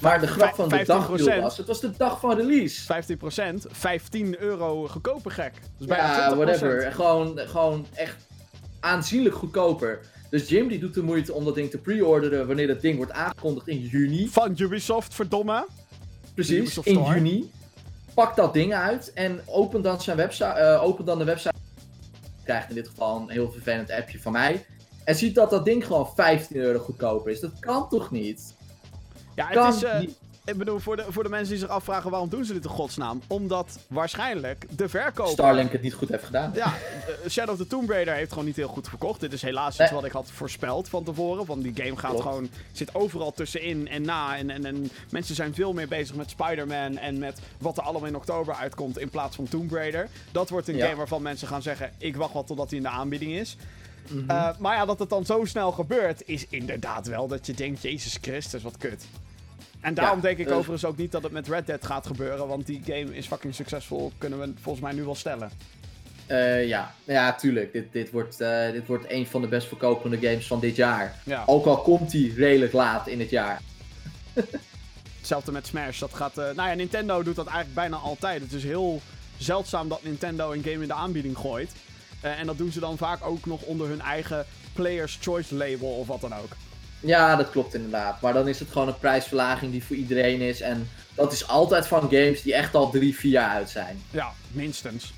Maar 0.01 0.19
de 0.19 0.27
grap 0.27 0.55
van 0.55 0.69
de 0.69 0.79
15%. 0.79 0.85
dagdeal 0.85 1.41
was, 1.41 1.57
het 1.57 1.67
was 1.67 1.79
de 1.79 1.91
dag 1.97 2.19
van 2.19 2.35
release. 2.35 3.03
15%, 3.17 3.65
15 3.71 4.41
euro 4.41 4.87
goedkoper 4.87 5.31
gek. 5.31 5.53
Dus 5.77 5.87
Ja, 5.87 6.33
20%. 6.33 6.37
whatever. 6.37 6.91
Gewoon, 6.91 7.37
gewoon 7.37 7.87
echt 7.93 8.15
aanzienlijk 8.79 9.35
goedkoper. 9.35 9.99
Dus 10.29 10.49
Jim 10.49 10.67
die 10.67 10.79
doet 10.79 10.93
de 10.93 11.03
moeite 11.03 11.33
om 11.33 11.45
dat 11.45 11.55
ding 11.55 11.69
te 11.69 11.77
pre-orderen 11.77 12.47
wanneer 12.47 12.67
dat 12.67 12.81
ding 12.81 12.97
wordt 12.97 13.11
aangekondigd 13.11 13.67
in 13.67 13.79
juni. 13.79 14.27
Van 14.27 14.55
Ubisoft, 14.57 15.13
verdomme. 15.13 15.67
Precies, 16.33 16.77
in 16.77 17.03
juni. 17.03 17.51
Pak 18.13 18.35
dat 18.35 18.53
ding 18.53 18.73
uit 18.73 19.13
en 19.13 19.41
open 19.45 19.81
dan, 19.81 20.01
zijn 20.01 20.17
website, 20.17 20.45
eh, 20.45 20.83
open 20.83 21.05
dan 21.05 21.17
de 21.17 21.23
website. 21.23 21.58
Krijgt 22.49 22.69
in 22.69 22.75
dit 22.75 22.87
geval 22.87 23.19
een 23.21 23.29
heel 23.29 23.51
vervelend 23.51 23.91
appje 23.91 24.19
van 24.19 24.31
mij. 24.31 24.65
En 25.03 25.15
ziet 25.15 25.35
dat 25.35 25.49
dat 25.49 25.65
ding 25.65 25.85
gewoon 25.85 26.07
15 26.15 26.55
euro 26.55 26.79
goedkoper 26.79 27.31
is. 27.31 27.39
Dat 27.39 27.59
kan 27.59 27.89
toch 27.89 28.11
niet? 28.11 28.55
Ja, 29.35 29.45
het 29.45 29.53
Kan 29.53 29.73
is... 29.73 29.83
eh, 29.83 29.99
niet. 29.99 30.19
Ik 30.49 30.57
bedoel, 30.57 30.79
voor 30.79 30.95
de, 30.95 31.05
voor 31.09 31.23
de 31.23 31.29
mensen 31.29 31.49
die 31.49 31.59
zich 31.59 31.69
afvragen 31.69 32.09
waarom 32.09 32.29
doen 32.29 32.45
ze 32.45 32.53
dit 32.53 32.63
in 32.63 32.69
godsnaam. 32.69 33.21
Omdat 33.27 33.79
waarschijnlijk 33.87 34.65
de 34.69 34.89
verkoper... 34.89 35.31
Starlink 35.33 35.71
het 35.71 35.81
niet 35.81 35.93
goed 35.93 36.09
heeft 36.09 36.23
gedaan. 36.23 36.51
Ja, 36.55 36.65
eh, 37.23 37.29
Shadow 37.29 37.53
of 37.53 37.57
the 37.61 37.67
Tomb 37.67 37.89
Raider 37.89 38.13
heeft 38.13 38.29
gewoon 38.31 38.45
niet 38.45 38.55
heel 38.55 38.67
goed 38.67 38.87
verkocht. 38.89 39.19
Dit 39.19 39.33
is 39.33 39.41
helaas 39.41 39.77
Nee. 39.77 39.87
iets 39.87 39.95
wat 39.95 40.05
ik 40.05 40.11
had 40.11 40.31
voorspeld 40.31 40.89
van 40.89 41.03
tevoren. 41.03 41.45
Want 41.45 41.63
die 41.63 41.73
game 41.75 41.97
gaat 41.97 42.09
Klopt. 42.09 42.25
gewoon, 42.25 42.49
zit 42.71 42.95
overal 42.95 43.31
tussenin 43.33 43.87
en 43.87 44.01
na. 44.01 44.37
En, 44.37 44.49
en, 44.49 44.65
en 44.65 44.91
mensen 45.09 45.35
zijn 45.35 45.53
veel 45.53 45.73
meer 45.73 45.87
bezig 45.87 46.15
met 46.15 46.29
Spider-Man 46.29 46.97
en 46.97 47.17
met 47.19 47.39
wat 47.57 47.77
er 47.77 47.83
allemaal 47.83 48.07
in 48.07 48.15
oktober 48.15 48.55
uitkomt 48.55 48.97
in 48.99 49.09
plaats 49.09 49.35
van 49.35 49.47
Tomb 49.47 49.71
Raider. 49.71 50.07
Dat 50.31 50.49
wordt 50.49 50.67
een 50.67 50.75
Ja. 50.75 50.83
game 50.85 50.97
waarvan 50.97 51.21
mensen 51.21 51.47
gaan 51.47 51.61
zeggen, 51.61 51.91
ik 51.97 52.15
wacht 52.15 52.33
wel 52.33 52.43
totdat 52.43 52.67
hij 52.69 52.77
in 52.77 52.83
de 52.83 52.89
aanbieding 52.89 53.31
is. 53.33 53.57
Mhm. 54.07 54.29
Eh, 54.29 54.49
maar 54.59 54.75
ja, 54.75 54.85
dat 54.85 54.99
het 54.99 55.09
dan 55.09 55.25
zo 55.25 55.45
snel 55.45 55.71
gebeurt, 55.71 56.21
is 56.25 56.45
inderdaad 56.49 57.07
wel 57.07 57.27
dat 57.27 57.45
je 57.45 57.53
denkt, 57.53 57.81
Jezus 57.81 58.17
Christus, 58.21 58.63
wat 58.63 58.77
kut. 58.77 59.05
En 59.81 59.93
daarom 59.93 60.15
Ja, 60.15 60.23
denk 60.23 60.37
ik 60.37 60.47
eh, 60.47 60.55
overigens 60.55 60.85
ook 60.85 60.97
niet 60.97 61.11
dat 61.11 61.23
het 61.23 61.31
met 61.31 61.47
Red 61.47 61.67
Dead 61.67 61.85
gaat 61.85 62.07
gebeuren. 62.07 62.47
Want 62.47 62.65
die 62.65 62.81
game 62.85 63.15
is 63.15 63.27
fucking 63.27 63.55
succesvol, 63.55 64.11
kunnen 64.17 64.39
we 64.39 64.53
volgens 64.61 64.83
mij 64.83 64.93
nu 64.93 65.03
wel 65.03 65.15
stellen. 65.15 65.51
Eh, 66.29 66.67
ja. 66.67 66.93
ja, 67.03 67.33
tuurlijk. 67.33 67.73
Dit, 67.73 67.91
dit, 67.91 68.11
wordt, 68.11 68.41
eh, 68.41 68.71
dit 68.71 68.87
wordt 68.87 69.05
een 69.11 69.27
van 69.27 69.41
de 69.41 69.47
best 69.47 69.67
verkopende 69.67 70.17
games 70.17 70.47
van 70.47 70.59
dit 70.59 70.75
jaar. 70.75 71.15
Ja. 71.23 71.43
Ook 71.45 71.65
al 71.65 71.81
komt 71.81 72.11
die 72.11 72.33
redelijk 72.33 72.73
laat 72.73 73.07
in 73.07 73.19
het 73.19 73.29
jaar. 73.29 73.61
Hetzelfde 75.17 75.51
met 75.51 75.67
Smash. 75.67 75.99
Dat 75.99 76.13
gaat, 76.13 76.37
eh, 76.37 76.45
nou 76.45 76.69
ja, 76.69 76.73
Nintendo 76.73 77.23
doet 77.23 77.35
dat 77.35 77.47
eigenlijk 77.47 77.75
bijna 77.75 77.95
altijd. 77.95 78.41
Het 78.41 78.53
is 78.53 78.63
heel 78.63 79.01
zeldzaam 79.37 79.89
dat 79.89 80.03
Nintendo 80.03 80.51
een 80.51 80.63
game 80.63 80.81
in 80.81 80.87
de 80.87 80.93
aanbieding 80.93 81.37
gooit. 81.37 81.71
En 82.21 82.45
dat 82.45 82.57
doen 82.57 82.71
ze 82.71 82.79
dan 82.79 82.97
vaak 82.97 83.25
ook 83.25 83.45
nog 83.45 83.61
onder 83.61 83.87
hun 83.87 84.01
eigen 84.01 84.45
Player's 84.73 85.17
Choice 85.21 85.55
label 85.55 85.89
of 85.89 86.07
wat 86.07 86.21
dan 86.21 86.33
ook. 86.33 86.51
Ja, 86.99 87.35
dat 87.35 87.49
klopt 87.49 87.73
inderdaad. 87.73 88.21
Maar 88.21 88.33
dan 88.33 88.47
is 88.47 88.59
het 88.59 88.69
gewoon 88.71 88.87
een 88.87 88.99
prijsverlaging 88.99 89.71
die 89.71 89.83
voor 89.83 89.95
iedereen 89.95 90.41
is. 90.41 90.61
En 90.61 90.89
dat 91.15 91.31
is 91.31 91.47
altijd 91.47 91.87
van 91.87 92.01
games 92.01 92.41
die 92.41 92.53
echt 92.53 92.75
al 92.75 92.89
drie, 92.89 93.15
vier 93.15 93.31
jaar 93.31 93.49
uit 93.49 93.69
zijn. 93.69 94.01
Ja, 94.11 94.31
minstens. 94.51 95.13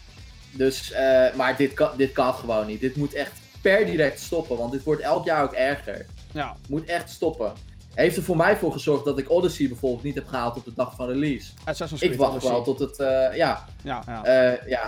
Dus, 0.52 0.92
eh, 0.92 1.34
maar 1.36 1.58
dit 1.58 1.74
kan, 1.74 1.90
dit 1.98 2.12
kan 2.12 2.34
gewoon 2.34 2.68
niet. 2.68 2.82
Dit 2.82 2.96
moet 2.96 3.14
echt 3.14 3.32
per 3.62 3.86
direct 3.86 4.20
stoppen, 4.20 4.58
want 4.58 4.72
dit 4.72 4.84
wordt 4.84 5.02
elk 5.02 5.26
jaar 5.26 5.44
ook 5.44 5.54
erger. 5.54 6.06
Ja, 6.34 6.56
Moet 6.68 6.86
echt 6.86 7.10
stoppen. 7.10 7.54
Heeft 7.94 8.18
er 8.18 8.24
voor 8.24 8.38
mij 8.38 8.58
voor 8.58 8.72
gezorgd 8.72 9.06
dat 9.06 9.18
ik 9.20 9.32
Odyssey 9.32 9.68
bijvoorbeeld 9.68 10.04
niet 10.04 10.16
heb 10.16 10.28
gehaald 10.28 10.58
op 10.58 10.66
de 10.66 10.72
dag 10.76 10.96
van 10.96 11.08
release. 11.08 11.52
Assassin's 11.64 12.02
Creed 12.02 12.14
Ik 12.14 12.20
wacht 12.20 12.32
Odyssey. 12.32 12.52
wel 12.52 12.64
tot 12.64 12.80
het, 12.80 13.00
eh, 13.00 13.38
ja, 13.38 13.66
Ja, 13.84 14.04
ja. 14.06 14.24
eh, 14.24 14.68
ja 14.70 14.82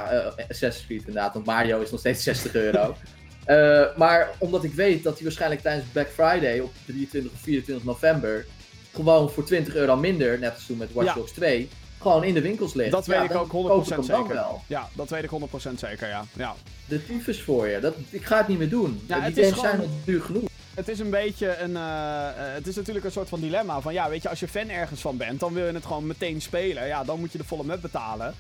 Assassin's 0.50 0.86
Creed 0.86 1.00
inderdaad, 1.00 1.34
want 1.34 1.46
Mario 1.46 1.82
is 1.82 1.92
nog 1.92 2.00
steeds 2.00 2.24
60 2.24 2.54
euro. 2.56 2.96
Eh, 3.46 3.84
maar 3.98 4.30
omdat 4.38 4.64
ik 4.64 4.74
weet 4.74 5.04
dat 5.04 5.14
hij 5.14 5.24
waarschijnlijk 5.24 5.62
tijdens 5.62 5.86
Black 5.92 6.08
Friday 6.10 6.60
op 6.60 6.72
23 6.86 7.32
of 7.32 7.40
24 7.40 7.86
november 7.86 8.46
gewoon 8.94 9.32
voor 9.32 9.44
20 9.46 9.76
euro 9.76 9.96
minder, 9.96 10.40
net 10.40 10.54
als 10.54 10.66
toen 10.66 10.78
met 10.78 10.94
Watch 10.94 11.08
Ja. 11.08 11.14
Dogs 11.14 11.32
2, 11.32 11.70
gewoon 12.02 12.24
in 12.24 12.34
de 12.34 12.42
winkels 12.42 12.74
ligt. 12.74 12.92
Dat 12.92 13.06
weet 13.06 13.18
Ja, 13.18 13.24
ik 13.24 13.36
ook 13.36 13.50
koop 13.50 13.86
100% 13.86 13.88
ik 13.88 13.88
hem 13.90 14.08
dan 14.08 14.18
zeker. 14.22 14.34
wel. 14.34 14.64
Ja, 14.68 14.90
dat 14.94 15.10
weet 15.10 15.24
ik 15.24 15.30
100% 15.30 15.80
zeker, 15.80 16.08
ja. 16.08 16.26
ja. 16.34 16.56
De 16.88 17.06
tyfus 17.06 17.42
voor 17.42 17.68
je. 17.68 17.80
Dat, 17.80 17.96
ik 18.10 18.26
ga 18.26 18.38
het 18.38 18.48
niet 18.48 18.58
meer 18.58 18.70
doen. 18.70 19.04
Ja, 19.08 19.30
Die 19.30 19.44
games 19.44 19.60
zijn 19.60 19.80
al 19.80 19.88
duur 20.06 20.22
genoeg. 20.22 20.50
Het 20.74 20.88
is 20.88 21.00
een 21.00 21.10
beetje 21.10 21.58
een. 21.58 21.76
eh, 21.78 22.28
eh, 22.28 22.34
het 22.54 22.68
is 22.68 22.76
natuurlijk 22.76 23.06
een 23.06 23.12
soort 23.12 23.30
van 23.30 23.40
dilemma. 23.40 23.82
Van 23.82 23.94
ja, 23.94 24.10
weet 24.10 24.22
je, 24.22 24.30
als 24.30 24.40
je 24.40 24.48
fan 24.48 24.70
ergens 24.70 25.02
van 25.02 25.18
bent, 25.18 25.40
dan 25.40 25.54
wil 25.54 25.66
je 25.66 25.72
het 25.74 25.86
gewoon 25.86 26.08
meteen 26.08 26.42
spelen. 26.42 26.88
Ja, 26.88 27.04
dan 27.04 27.20
moet 27.20 27.32
je 27.32 27.38
de 27.38 27.44
volle 27.44 27.64
map 27.64 27.82
betalen. 27.82 28.34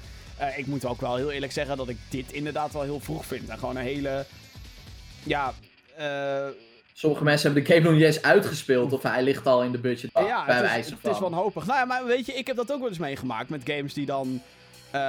Ik 0.56 0.66
moet 0.68 0.86
ook 0.86 1.02
wel 1.02 1.16
heel 1.16 1.32
eerlijk 1.32 1.52
zeggen 1.52 1.78
dat 1.78 1.90
ik 1.90 1.98
dit 2.10 2.32
inderdaad 2.32 2.74
wel 2.74 2.82
heel 2.82 3.00
vroeg 3.00 3.26
vind. 3.26 3.50
En 3.50 3.58
gewoon 3.60 3.76
een 3.76 3.84
hele. 3.84 4.26
Ja. 5.24 5.54
eh, 5.96 6.46
Sommige 6.94 7.24
mensen 7.24 7.46
hebben 7.52 7.68
de 7.68 7.74
game 7.74 7.86
nog 7.86 7.94
niet 7.98 8.04
eens 8.04 8.22
uitgespeeld 8.22 8.94
of 8.94 9.04
hij 9.04 9.24
ligt 9.24 9.46
al 9.48 9.64
in 9.64 9.72
de 9.72 9.78
budget 9.78 10.10
ja, 10.14 10.46
bij 10.46 10.56
het, 10.56 10.86
is, 10.86 10.92
het 11.02 11.12
is 11.14 11.20
wanhopig. 11.20 11.66
Nou 11.66 11.80
ja, 11.80 11.86
maar 11.86 12.06
weet 12.06 12.26
je, 12.26 12.34
ik 12.34 12.48
heb 12.48 12.56
dat 12.56 12.72
ook 12.72 12.80
wel 12.80 12.88
eens 12.90 12.98
meegemaakt 12.98 13.50
met 13.50 13.62
games 13.66 13.94
die 13.94 14.06
dan. 14.06 14.42
eh, 14.92 15.02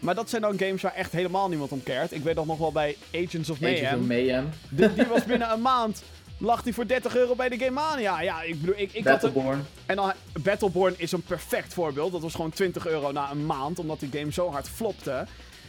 maar 0.00 0.14
dat 0.14 0.30
zijn 0.30 0.42
dan 0.42 0.58
games 0.58 0.82
waar 0.82 0.94
echt 0.94 1.12
helemaal 1.12 1.48
niemand 1.48 1.72
om 1.72 1.82
keert. 1.82 2.12
Ik 2.12 2.22
weet 2.22 2.34
dat 2.34 2.46
nog 2.46 2.58
wel 2.58 2.72
bij 2.72 2.96
Agents 3.14 3.50
of 3.50 3.56
Agents 3.62 3.80
Mayhem. 3.80 4.00
of 4.00 4.06
Mayhem, 4.06 4.48
Die, 4.68 4.94
die 4.94 5.04
was 5.06 5.24
binnen 5.24 5.50
een 5.52 5.62
maand. 5.62 6.02
Lag 6.38 6.62
die 6.62 6.74
voor 6.74 6.86
30 6.86 7.16
euro 7.16 7.34
bij 7.34 7.48
de 7.48 7.56
Game 7.58 7.70
Mania. 7.70 8.20
Ja, 8.22 8.42
ik 8.42 8.60
bedoel, 8.60 8.74
ik, 8.78 8.92
ik 8.92 9.04
had. 9.06 9.20
Battleborn. 9.20 9.66
En 9.86 9.96
dan, 9.96 10.12
Battleborn 10.42 10.94
is 10.96 11.12
een 11.12 11.22
perfect 11.22 11.74
voorbeeld. 11.74 12.12
Dat 12.12 12.20
was 12.22 12.34
gewoon 12.34 12.50
20 12.50 12.86
euro 12.86 13.12
na 13.12 13.30
een 13.30 13.46
maand, 13.46 13.78
omdat 13.78 14.00
die 14.00 14.10
game 14.12 14.32
zo 14.32 14.50
hard 14.50 14.68
flopte. 14.68 15.26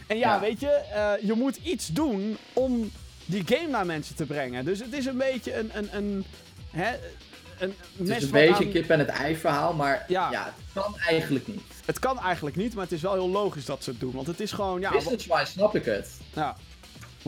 En 0.08 0.18
ja, 0.18 0.34
Ja. 0.34 0.40
weet 0.40 0.60
je, 0.60 0.68
eh, 0.70 1.12
je 1.28 1.34
moet 1.34 1.56
iets 1.64 1.88
doen 1.88 2.38
om 2.54 2.92
die 3.26 3.44
game 3.46 3.68
naar 3.68 3.86
mensen 3.86 4.16
te 4.16 4.26
brengen. 4.26 4.66
Dus 4.66 4.80
het 4.80 4.94
is 4.94 5.06
een 5.06 5.18
beetje 5.18 5.58
een. 5.58 5.70
een, 5.74 5.88
een, 5.96 6.26
hè, 6.72 6.94
een 7.60 7.74
Het 7.98 8.10
is 8.10 8.24
een 8.24 8.32
beetje 8.32 8.56
aan- 8.56 8.62
een 8.62 8.72
kip 8.72 8.90
en 8.90 9.00
het 9.00 9.08
ei 9.08 9.36
verhaal, 9.36 9.74
maar 9.74 10.06
Ja. 10.08 10.32
ja. 10.32 10.46
het 10.46 10.84
kan 10.84 10.98
eigenlijk 11.00 11.48
niet. 11.48 11.62
Het 11.86 12.00
kan 12.00 12.20
eigenlijk 12.20 12.56
niet, 12.56 12.74
maar 12.74 12.84
het 12.84 12.94
is 12.94 13.02
wel 13.02 13.14
heel 13.14 13.30
logisch 13.30 13.66
dat 13.66 13.84
ze 13.84 13.90
het 13.90 14.00
doen. 14.00 14.12
Want 14.12 14.28
het 14.28 14.40
is 14.40 14.52
gewoon, 14.52 14.80
ja... 14.82 14.92
Business-wise 14.92 15.46
snap 15.52 15.76
ik 15.76 15.86
het. 15.86 16.10
ja. 16.34 16.58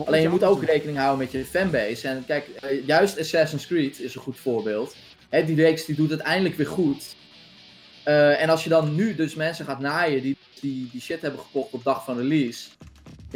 Alleen 0.06 0.22
je 0.22 0.28
moet 0.28 0.44
ook 0.44 0.56
doen? 0.60 0.68
rekening 0.68 0.98
houden 0.98 1.18
met 1.18 1.32
je 1.32 1.44
fanbase. 1.44 2.08
En 2.08 2.24
kijk, 2.26 2.48
eh, 2.48 2.86
juist 2.86 3.18
Assassin's 3.18 3.66
Creed 3.66 4.00
is 4.00 4.14
een 4.14 4.20
goed 4.20 4.38
voorbeeld. 4.38 4.94
Hè, 5.28 5.44
die 5.44 5.56
reeks 5.56 5.84
die 5.84 5.96
doet 5.96 6.10
uiteindelijk 6.10 6.54
weer 6.56 6.66
goed. 6.66 7.14
Eh, 8.02 8.42
en 8.42 8.48
als 8.48 8.62
je 8.64 8.68
dan 8.68 8.94
nu 8.94 9.14
dus 9.14 9.34
mensen 9.34 9.64
gaat 9.64 9.80
naaien 9.80 10.22
die, 10.22 10.36
die 10.60 10.88
die 10.92 11.00
shit 11.00 11.20
hebben 11.22 11.40
gekocht 11.40 11.72
op 11.72 11.84
dag 11.84 12.04
van 12.04 12.16
release. 12.16 12.68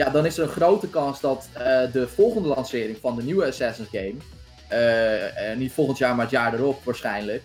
Ja, 0.00 0.10
dan 0.10 0.26
is 0.26 0.38
er 0.38 0.42
een 0.42 0.48
grote 0.48 0.88
kans 0.88 1.20
dat 1.20 1.48
eh, 1.52 1.92
de 1.92 2.08
volgende 2.08 2.48
lancering 2.48 2.98
van 3.00 3.16
de 3.16 3.22
nieuwe 3.22 3.46
Assassin's 3.46 3.88
game. 3.92 4.14
eh, 4.68 5.50
eh, 5.50 5.58
niet 5.58 5.72
volgend 5.72 5.98
jaar, 5.98 6.14
maar 6.14 6.24
het 6.24 6.34
jaar 6.34 6.54
erop 6.54 6.84
waarschijnlijk. 6.84 7.42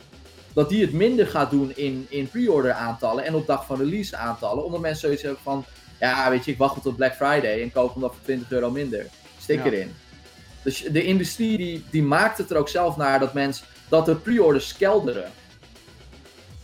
Dat 0.53 0.69
die 0.69 0.81
het 0.81 0.93
minder 0.93 1.27
gaat 1.27 1.49
doen 1.49 1.71
in, 1.75 2.05
in 2.09 2.29
pre-order 2.29 2.71
aantallen 2.71 3.25
en 3.25 3.35
op 3.35 3.47
dag 3.47 3.65
van 3.65 3.77
release 3.77 4.15
aantallen. 4.15 4.65
Omdat 4.65 4.81
mensen 4.81 5.01
zoiets 5.01 5.21
hebben 5.21 5.41
van. 5.43 5.65
Ja, 5.99 6.29
weet 6.29 6.45
je, 6.45 6.51
ik 6.51 6.57
wacht 6.57 6.81
tot 6.81 6.95
Black 6.95 7.15
Friday 7.15 7.61
en 7.61 7.71
koop 7.71 7.91
hem 7.91 8.01
dan 8.01 8.11
voor 8.11 8.23
20 8.23 8.51
euro 8.51 8.71
minder. 8.71 9.05
Stik 9.39 9.57
Ja. 9.57 9.65
erin. 9.65 9.95
Dus 10.63 10.81
de 10.91 11.03
industrie 11.03 11.57
die, 11.57 11.83
die 11.91 12.03
maakt 12.03 12.37
het 12.37 12.51
er 12.51 12.57
ook 12.57 12.69
zelf 12.69 12.97
naar 12.97 13.19
dat 13.19 13.33
mensen 13.33 13.65
dat 13.89 14.05
de 14.05 14.15
pre-orders 14.15 14.77
kelderen. 14.77 15.31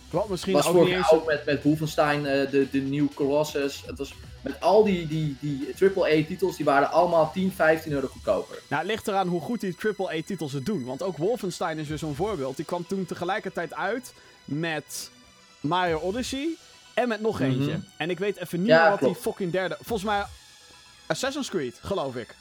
Wat 0.09 0.29
misschien 0.29 0.53
was 0.53 0.65
ook 0.65 0.71
vorig 0.71 0.87
niet 0.87 0.97
jaar 0.97 1.11
eens... 1.11 1.21
ook 1.21 1.27
met, 1.27 1.45
met 1.45 1.63
Wolfenstein, 1.63 2.23
de, 2.23 2.67
de 2.71 2.79
nieuwe 2.79 3.13
Colossus. 3.13 3.83
Het 3.85 3.97
was 3.97 4.13
met 4.41 4.59
al 4.61 4.83
die, 4.83 5.07
die, 5.07 5.37
die 5.39 5.73
AAA-titels, 5.95 6.55
die 6.55 6.65
waren 6.65 6.91
allemaal 6.91 7.31
10, 7.33 7.51
15 7.51 7.91
euro 7.91 8.07
goedkoper. 8.07 8.57
Nou, 8.67 8.81
het 8.81 8.91
ligt 8.91 9.07
eraan 9.07 9.27
hoe 9.27 9.41
goed 9.41 9.59
die 9.59 9.75
AAA-titels 9.97 10.53
het 10.53 10.65
doen. 10.65 10.83
Want 10.85 11.01
ook 11.03 11.17
Wolfenstein 11.17 11.77
is 11.77 11.87
weer 11.87 11.97
zo'n 11.97 12.15
voorbeeld. 12.15 12.55
Die 12.55 12.65
kwam 12.65 12.87
toen 12.87 13.05
tegelijkertijd 13.05 13.73
uit 13.73 14.13
met 14.45 15.11
Mario 15.59 15.97
Odyssey 15.97 16.49
en 16.93 17.07
met 17.07 17.21
nog 17.21 17.39
Mhm. 17.39 17.49
eentje. 17.49 17.79
En 17.97 18.09
ik 18.09 18.19
weet 18.19 18.37
even 18.37 18.59
niet 18.59 18.67
Ja, 18.67 18.81
meer 18.81 18.89
wat 18.89 18.99
klopt. 18.99 19.13
die 19.13 19.23
fucking 19.23 19.51
derde... 19.51 19.75
Volgens 19.81 20.03
mij 20.09 20.23
Assassin's 21.07 21.49
Creed, 21.49 21.79
geloof 21.81 22.15
ik. 22.15 22.35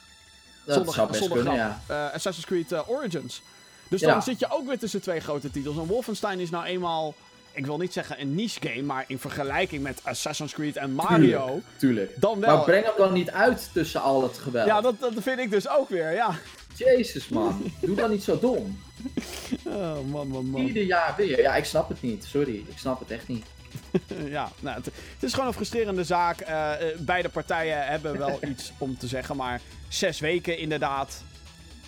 Dat 0.66 0.74
Zonder- 0.74 0.94
zou 0.94 1.10
best 1.10 1.28
kunnen, 1.28 1.54
ja. 1.54 1.80
Eh, 1.86 2.04
Assassin's 2.14 2.46
Creed 2.46 2.72
eh, 2.72 2.88
Origins. 2.88 3.42
Dus 3.88 4.00
Ja. 4.00 4.12
dan 4.12 4.22
zit 4.22 4.38
je 4.38 4.50
ook 4.50 4.66
weer 4.66 4.78
tussen 4.78 5.00
twee 5.02 5.20
grote 5.20 5.50
titels. 5.50 5.76
En 5.76 5.86
Wolfenstein 5.86 6.40
is 6.40 6.50
nou 6.50 6.64
eenmaal... 6.64 7.14
Ik 7.52 7.66
wil 7.66 7.78
niet 7.78 7.92
zeggen 7.92 8.20
een 8.20 8.34
niche 8.34 8.68
game, 8.68 8.82
maar 8.82 9.04
in 9.06 9.18
vergelijking 9.18 9.82
met 9.82 10.00
Assassin's 10.02 10.52
Creed 10.52 10.76
en 10.76 10.92
Mario... 10.92 11.60
Tuurlijk. 11.76 12.20
Dan 12.20 12.40
wel. 12.40 12.56
Maar 12.56 12.64
breng 12.64 12.84
hem 12.84 12.94
dan 12.96 13.12
niet 13.12 13.30
uit 13.30 13.70
tussen 13.72 14.00
al 14.00 14.22
het 14.22 14.38
geweld. 14.38 14.66
Ja, 14.66 14.80
dat, 14.80 15.00
dat 15.00 15.12
vind 15.16 15.38
ik 15.38 15.50
dus 15.50 15.68
ook 15.68 15.88
weer, 15.88 16.12
ja. 16.12 16.38
Jezus 16.74 17.28
man, 17.28 17.72
doe 17.80 17.96
dan 17.96 18.10
niet 18.10 18.22
zo 18.22 18.38
dom. 18.38 18.78
Oh, 19.66 20.00
man, 20.10 20.28
man, 20.28 20.46
man. 20.46 20.60
Ieder 20.60 20.82
jaar 20.82 21.14
weer. 21.16 21.40
Ja, 21.40 21.54
ik 21.56 21.64
snap 21.64 21.88
het 21.88 22.02
niet. 22.02 22.24
Sorry, 22.24 22.54
ik 22.68 22.78
snap 22.78 22.98
het 23.00 23.10
echt 23.10 23.28
niet. 23.28 23.44
Ja, 24.28 24.50
nou, 24.60 24.76
het, 24.76 24.84
het 24.84 25.22
is 25.22 25.32
gewoon 25.32 25.48
een 25.48 25.54
frustrerende 25.54 26.04
zaak. 26.04 26.40
Eh, 26.40 26.72
eh, 26.72 26.98
beide 26.98 27.28
partijen 27.28 27.86
hebben 27.86 28.18
wel 28.18 28.38
iets 28.50 28.72
om 28.78 28.98
te 28.98 29.06
zeggen, 29.06 29.36
maar 29.36 29.60
zes 29.88 30.20
weken 30.20 30.58
inderdaad 30.58 31.22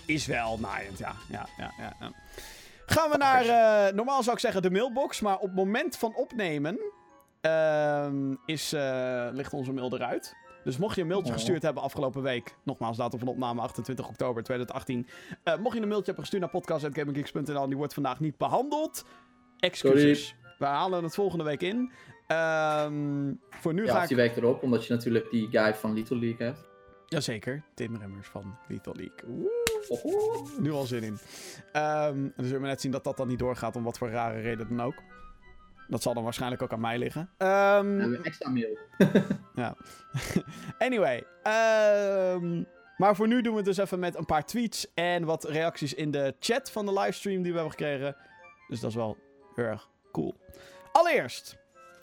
is 0.05 0.27
wel 0.27 0.59
naaiend. 0.59 0.99
Ja, 0.99 1.15
ja, 1.31 1.49
ja, 1.59 1.73
ja. 1.79 2.13
Gaan 2.93 3.11
we 3.11 3.17
naar, 3.17 3.45
eh, 3.89 3.95
normaal 3.95 4.23
zou 4.23 4.35
ik 4.35 4.41
zeggen 4.43 4.63
de 4.63 4.71
mailbox, 4.71 5.21
maar 5.21 5.35
op 5.37 5.43
het 5.43 5.55
moment 5.55 5.97
van 5.97 6.15
opnemen 6.17 6.79
ehm, 7.41 8.35
is, 8.47 8.73
eh, 8.73 9.29
ligt 9.33 9.53
onze 9.53 9.73
mail 9.73 9.95
eruit. 9.95 10.35
Dus 10.65 10.77
mocht 10.79 10.95
je 10.95 11.01
een 11.01 11.07
mailtje 11.07 11.33
Oh. 11.33 11.39
gestuurd 11.39 11.63
hebben 11.63 11.83
afgelopen 11.83 12.23
week, 12.23 12.57
nogmaals 12.63 12.97
datum 12.97 13.19
van 13.19 13.29
opname 13.29 13.61
28 13.61 14.09
oktober 14.09 14.43
2018. 14.43 15.07
eh, 15.43 15.57
mocht 15.57 15.75
je 15.77 15.83
een 15.83 15.89
mailtje 15.89 16.13
hebben 16.13 16.25
gestuurd 16.25 16.43
naar 16.43 16.51
podcast.gaminggeeks.nl 16.51 17.63
en 17.63 17.69
die 17.69 17.77
wordt 17.77 17.95
vandaag 17.95 18.21
niet 18.21 18.37
behandeld, 18.37 19.05
excuses. 19.59 20.35
We 20.59 20.65
halen 20.65 21.03
het 21.05 21.15
volgende 21.15 21.45
week 21.45 21.61
in. 21.63 21.93
Ehm, 22.27 23.33
voor 23.51 23.75
nu 23.75 23.85
Ja, 23.85 23.93
ga 23.95 24.03
ik... 24.03 24.09
die 24.09 24.17
week 24.17 24.37
erop, 24.37 24.63
omdat 24.63 24.87
je 24.87 24.93
natuurlijk 24.93 25.31
die 25.31 25.49
guy 25.51 25.75
van 25.75 25.93
Little 25.93 26.19
League 26.19 26.47
hebt. 26.47 26.69
Jazeker, 27.07 27.63
Tim 27.75 27.97
Remmers 27.97 28.29
van 28.29 28.57
Lethal 28.69 28.95
League. 28.97 29.19
Woe, 29.27 29.62
Oh, 29.89 30.59
nu 30.59 30.71
al 30.71 30.85
zin 30.85 31.03
in. 31.03 31.19
En 31.73 32.33
dan 32.37 32.45
zullen 32.47 32.61
we 32.61 32.67
net 32.67 32.81
zien 32.81 32.91
dat 32.91 33.05
dat 33.05 33.17
dan 33.17 33.29
niet 33.29 33.39
doorgaat, 33.39 33.77
om 33.77 33.85
wat 33.85 33.99
voor 33.99 34.11
rare 34.11 34.41
reden 34.41 34.69
dan 34.69 34.83
ook. 34.87 34.95
Dat 35.89 36.03
zal 36.03 36.15
dan 36.15 36.23
waarschijnlijk 36.23 36.63
ook 36.63 36.73
aan 36.73 36.81
mij 36.81 36.99
liggen. 36.99 37.31
Een 37.39 38.25
extra 38.25 38.51
mail. 38.51 38.79
anyway. 40.79 41.25
ehm, 41.43 42.63
maar 42.97 43.17
voor 43.17 43.29
nu 43.29 43.43
doen 43.43 43.53
we 43.53 43.59
het 43.59 43.67
dus 43.67 43.77
even 43.77 43.99
met 43.99 44.17
een 44.17 44.25
paar 44.25 44.47
tweets 44.47 44.95
en 44.95 45.25
wat 45.25 45.45
reacties 45.45 45.95
in 45.95 46.11
de 46.11 46.35
chat 46.39 46.71
van 46.71 46.87
de 46.87 46.93
livestream 46.93 47.43
die 47.43 47.53
we 47.53 47.59
hebben 47.59 47.79
gekregen. 47.79 48.17
Dus 48.69 48.81
dat 48.81 48.91
is 48.91 48.97
wel 48.97 49.17
heel 49.55 49.65
erg 49.65 49.89
cool. 50.13 50.35
Allereerst, 50.93 51.57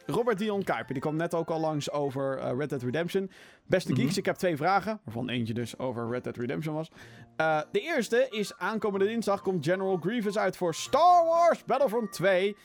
Robert 0.09 0.37
Dion 0.37 0.63
Kuiper. 0.63 0.93
Die 0.93 1.01
kwam 1.01 1.15
net 1.15 1.33
ook 1.33 1.49
al 1.49 1.59
langs 1.59 1.91
over 1.91 2.37
eh, 2.37 2.57
Red 2.57 2.69
Dead 2.69 2.81
Redemption. 2.81 3.31
Beste 3.65 3.91
Mhm. 3.91 4.01
geeks, 4.01 4.17
ik 4.17 4.25
heb 4.25 4.35
twee 4.35 4.57
vragen. 4.57 4.99
Waarvan 5.03 5.29
eentje 5.29 5.53
dus 5.53 5.77
over 5.79 6.09
Red 6.09 6.23
Dead 6.23 6.37
Redemption 6.37 6.75
was. 6.75 6.91
Eh, 7.35 7.61
de 7.71 7.79
eerste 7.79 8.27
is 8.29 8.57
aankomende 8.57 9.05
dinsdag 9.05 9.41
komt 9.41 9.65
General 9.65 9.97
Grievous 9.97 10.37
uit 10.37 10.57
voor 10.57 10.75
Star 10.75 11.25
Wars 11.25 11.63
Battlefront 11.65 12.11
2. 12.11 12.55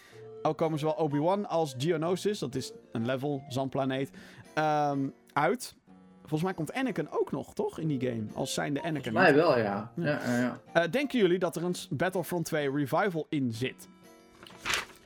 Ook 0.43 0.59
komen 0.59 0.79
zowel 0.79 0.95
Obi-Wan 0.95 1.49
als 1.49 1.75
Geonosis, 1.79 2.39
dat 2.39 2.55
is 2.55 2.73
een 2.93 3.07
level, 3.07 3.43
zandplaneet, 3.49 4.11
ehm, 4.55 5.09
uit. 5.33 5.75
Volgens 6.21 6.43
mij 6.43 6.55
komt 6.55 6.73
Anakin 6.73 7.11
ook 7.11 7.33
nog, 7.33 7.55
toch? 7.55 7.79
In 7.79 7.89
die 7.89 8.01
game. 8.01 8.23
Als 8.35 8.55
zijnde 8.55 8.83
Anakin. 8.83 9.13
Volgens 9.13 9.33
mij 9.33 9.35
wel, 9.35 9.59
ja. 9.59 9.93
ja, 9.97 10.21
ja, 10.27 10.39
ja. 10.39 10.59
Eh, 10.73 10.91
denken 10.91 11.19
jullie 11.19 11.39
dat 11.39 11.57
er 11.57 11.65
een 11.65 11.75
Battlefront 11.91 12.45
2 12.45 12.71
revival 12.71 13.27
in 13.29 13.53
zit? 13.53 13.89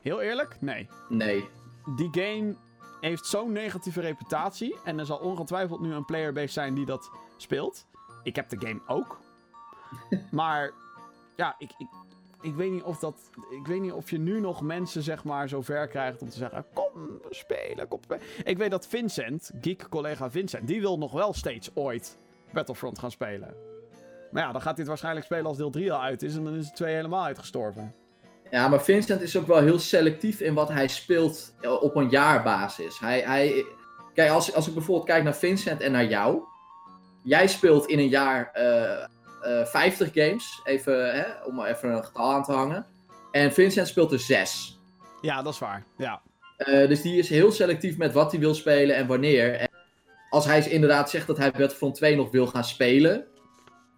Heel 0.01 0.21
eerlijk, 0.21 0.55
nee. 0.59 0.87
Nee. 1.09 1.43
Die 1.95 2.09
game 2.11 2.55
heeft 3.01 3.25
zo'n 3.25 3.51
negatieve 3.51 4.01
reputatie. 4.01 4.75
En 4.83 4.99
er 4.99 5.05
zal 5.05 5.17
ongetwijfeld 5.17 5.79
nu 5.79 5.93
een 5.93 6.05
playerbase 6.05 6.53
zijn 6.53 6.73
die 6.73 6.85
dat 6.85 7.11
speelt. 7.37 7.85
Ik 8.23 8.35
heb 8.35 8.49
de 8.49 8.67
game 8.67 8.81
ook. 8.87 9.19
maar 10.31 10.71
ja, 11.35 11.55
ik, 11.57 11.71
ik, 11.77 11.87
ik, 12.41 12.55
weet 12.55 12.71
niet 12.71 12.83
of 12.83 12.99
dat, 12.99 13.29
ik 13.49 13.67
weet 13.67 13.81
niet 13.81 13.91
of 13.91 14.09
je 14.09 14.17
nu 14.17 14.39
nog 14.39 14.61
mensen 14.61 15.03
zeg 15.03 15.23
maar 15.23 15.49
zo 15.49 15.61
ver 15.61 15.87
krijgt 15.87 16.21
om 16.21 16.29
te 16.29 16.37
zeggen... 16.37 16.65
Kom 16.73 17.21
spelen, 17.29 17.87
kom 17.87 17.99
spelen. 18.03 18.23
Ik 18.43 18.57
weet 18.57 18.71
dat 18.71 18.87
Vincent, 18.87 19.51
geek-collega 19.61 20.31
Vincent, 20.31 20.67
die 20.67 20.81
wil 20.81 20.97
nog 20.97 21.11
wel 21.11 21.33
steeds 21.33 21.71
ooit 21.75 22.17
Battlefront 22.53 22.99
gaan 22.99 23.11
spelen. 23.11 23.55
Maar 24.31 24.43
ja, 24.43 24.51
dan 24.51 24.61
gaat 24.61 24.77
het 24.77 24.87
waarschijnlijk 24.87 25.25
spelen 25.25 25.45
als 25.45 25.57
deel 25.57 25.69
3 25.69 25.93
al 25.93 26.01
uit 26.01 26.21
is. 26.21 26.35
En 26.35 26.43
dan 26.43 26.55
is 26.55 26.65
het 26.65 26.75
2 26.75 26.95
helemaal 26.95 27.23
uitgestorven. 27.23 27.95
Ja, 28.51 28.67
maar 28.67 28.83
Vincent 28.83 29.21
is 29.21 29.37
ook 29.37 29.47
wel 29.47 29.61
heel 29.61 29.79
selectief 29.79 30.39
in 30.39 30.53
wat 30.53 30.69
hij 30.69 30.87
speelt 30.87 31.53
eh, 31.61 31.83
op 31.83 31.95
een 31.95 32.09
jaarbasis. 32.09 32.99
Hij, 32.99 33.19
hij, 33.19 33.65
kijk, 34.13 34.31
als, 34.31 34.53
als 34.53 34.67
ik 34.67 34.73
bijvoorbeeld 34.73 35.07
kijk 35.07 35.23
naar 35.23 35.35
Vincent 35.35 35.81
en 35.81 35.91
naar 35.91 36.05
jou. 36.05 36.43
Jij 37.23 37.47
speelt 37.47 37.85
in 37.85 37.99
een 37.99 38.07
jaar 38.07 38.51
eh, 38.53 39.03
eh 39.41 39.65
50 39.65 40.09
games, 40.13 40.61
even, 40.63 41.15
hè, 41.15 41.43
om 41.45 41.55
maar 41.55 41.69
even 41.69 41.89
een 41.89 42.05
getal 42.05 42.31
aan 42.31 42.43
te 42.43 42.51
hangen. 42.51 42.85
En 43.31 43.53
Vincent 43.53 43.87
speelt 43.87 44.11
er 44.11 44.19
6. 44.19 44.79
Ja, 45.21 45.41
dat 45.41 45.53
is 45.53 45.59
waar. 45.59 45.83
Ja. 45.97 46.21
Eh, 46.57 46.87
dus 46.87 47.01
die 47.01 47.17
is 47.17 47.29
heel 47.29 47.51
selectief 47.51 47.97
met 47.97 48.13
wat 48.13 48.31
hij 48.31 48.39
wil 48.39 48.53
spelen 48.53 48.95
en 48.95 49.07
wanneer. 49.07 49.53
En 49.53 49.69
als 50.29 50.45
hij 50.45 50.69
inderdaad 50.69 51.09
zegt 51.09 51.27
dat 51.27 51.37
hij 51.37 51.51
Battlefront 51.51 51.95
2 51.95 52.15
nog 52.15 52.31
wil 52.31 52.47
gaan 52.47 52.63
spelen, 52.63 53.25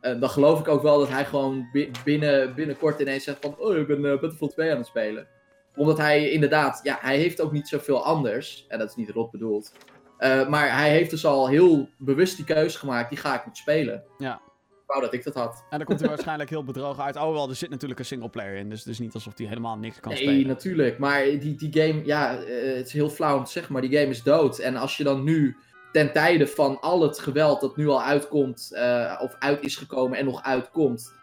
eh, 0.02 0.20
dan 0.20 0.30
geloof 0.30 0.60
ik 0.60 0.68
ook 0.68 0.82
wel 0.82 1.00
dat 1.00 1.10
hij 1.10 1.26
gewoon 1.26 1.70
bi- 1.72 1.92
binnen, 2.04 2.56
binnenkort 2.56 3.00
ineens 3.00 3.24
zegt 3.24 3.38
van, 3.42 3.56
oh, 3.58 3.78
ik 3.78 3.88
ben 3.88 3.98
eh, 4.06 4.12
Battlefront 4.12 4.52
2 4.52 4.72
aan 4.72 4.78
het 4.78 4.86
spelen. 4.88 5.28
Omdat 5.76 5.98
hij 5.98 6.30
inderdaad, 6.30 6.80
ja, 6.84 6.98
hij 7.02 7.18
heeft 7.18 7.42
ook 7.42 7.52
niet 7.52 7.68
zoveel 7.68 8.04
anders. 8.06 8.66
En 8.68 8.80
dat 8.80 8.90
is 8.90 8.96
niet 8.96 9.10
rot 9.10 9.32
bedoeld. 9.32 9.74
Eh, 10.18 10.48
maar 10.48 10.78
hij 10.78 10.90
heeft 10.90 11.10
dus 11.10 11.26
al 11.26 11.48
heel 11.48 11.90
bewust 11.98 12.36
die 12.36 12.46
keuze 12.46 12.78
gemaakt, 12.78 13.10
die 13.10 13.18
ga 13.20 13.36
ik 13.40 13.46
niet 13.46 13.58
spelen. 13.58 14.04
Ja. 14.18 14.42
Ik 14.72 14.98
wou 14.98 15.02
dat 15.02 15.14
ik 15.14 15.24
dat 15.24 15.34
had. 15.34 15.64
En 15.70 15.78
dan 15.78 15.88
komt 15.88 16.00
hij 16.00 16.10
waarschijnlijk 16.10 16.50
heel 16.50 16.64
bedrogen 16.64 17.04
uit. 17.04 17.16
Oh 17.16 17.32
wel, 17.32 17.50
er 17.50 17.56
zit 17.56 17.70
natuurlijk 17.70 18.00
een 18.00 18.06
singleplayer 18.06 18.56
in. 18.56 18.70
Dus 18.70 18.80
het 18.80 18.88
is 18.88 19.00
niet 19.00 19.14
alsof 19.14 19.38
hij 19.38 19.48
helemaal 19.48 19.78
niks 19.78 20.00
kan 20.00 20.12
Nee, 20.14 20.22
spelen. 20.22 20.48
natuurlijk. 20.48 20.98
Maar 20.98 21.24
die, 21.24 21.56
die 21.56 21.82
game, 21.82 22.06
ja, 22.06 22.36
het 22.76 22.86
is 22.88 22.94
heel 22.94 23.10
flauw 23.10 23.38
om 23.38 23.44
te 23.44 23.52
zeggen, 23.52 23.74
maar 23.74 23.82
die 23.82 23.98
game 23.98 24.10
is 24.12 24.24
dood. 24.24 24.60
En 24.60 24.76
als 24.76 24.98
je 24.98 25.04
dan 25.04 25.24
nu, 25.24 25.58
ten 25.92 26.12
tijde 26.12 26.48
van 26.48 26.80
al 26.80 27.02
het 27.02 27.20
geweld 27.20 27.62
dat 27.62 27.78
nu 27.78 27.88
al 27.88 28.04
uitkomt, 28.04 28.72
eh, 28.74 29.20
of 29.22 29.36
uit 29.40 29.64
is 29.64 29.76
gekomen 29.76 30.18
en 30.18 30.26
nog 30.26 30.44
uitkomt, 30.44 31.14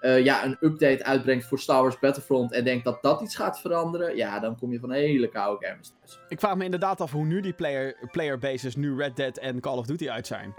eh, 0.00 0.24
ja, 0.24 0.44
een 0.44 0.56
update 0.60 1.04
uitbrengt 1.04 1.46
voor 1.46 1.58
Star 1.58 1.82
Wars 1.82 1.98
Battlefront 1.98 2.52
en 2.52 2.64
denkt 2.64 2.84
dat 2.84 3.02
dat 3.02 3.20
iets 3.20 3.36
gaat 3.36 3.60
veranderen, 3.60 4.16
ja, 4.16 4.38
dan 4.38 4.58
kom 4.58 4.72
je 4.72 4.80
van 4.80 4.92
hele 4.92 5.28
koude 5.28 5.66
thuis. 5.66 5.94
Ik 6.28 6.40
vraag 6.40 6.56
me 6.56 6.64
inderdaad 6.64 7.00
af 7.00 7.12
hoe 7.12 7.24
nu 7.24 7.40
die 7.40 7.52
player, 7.52 8.08
player 8.10 8.38
bases 8.38 8.76
nu 8.76 8.96
Red 8.96 9.16
Dead 9.16 9.38
en 9.38 9.60
Call 9.60 9.76
of 9.76 9.86
Duty 9.86 10.10
uit 10.10 10.26
zijn. 10.26 10.54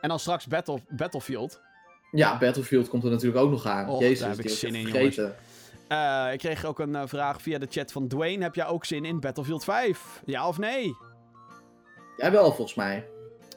En 0.00 0.08
dan 0.08 0.18
straks 0.18 0.46
Battle, 0.46 0.78
Battlefield. 0.88 1.60
Ja, 2.10 2.38
Battlefield 2.38 2.88
komt 2.88 3.04
er 3.04 3.10
natuurlijk 3.10 3.44
ook 3.44 3.50
nog 3.50 3.66
aan. 3.66 3.88
Och, 3.88 4.00
Jezus, 4.00 4.18
daar 4.18 4.30
heb 4.30 4.38
ik 4.38 4.48
zin 4.48 4.74
in, 4.74 4.88
vergeten. 4.88 5.34
Eh, 5.88 6.28
ik 6.32 6.38
kreeg 6.38 6.64
ook 6.64 6.78
een 6.78 7.08
vraag 7.08 7.42
via 7.42 7.58
de 7.58 7.66
chat 7.70 7.92
van 7.92 8.08
Dwayne. 8.08 8.42
Heb 8.42 8.54
jij 8.54 8.66
ook 8.66 8.84
zin 8.84 9.04
in 9.04 9.20
Battlefield 9.20 9.64
5? 9.64 10.22
Ja 10.24 10.48
of 10.48 10.58
nee? 10.58 10.94
Jij 12.16 12.30
wel, 12.30 12.44
volgens 12.44 12.74
mij. 12.74 13.06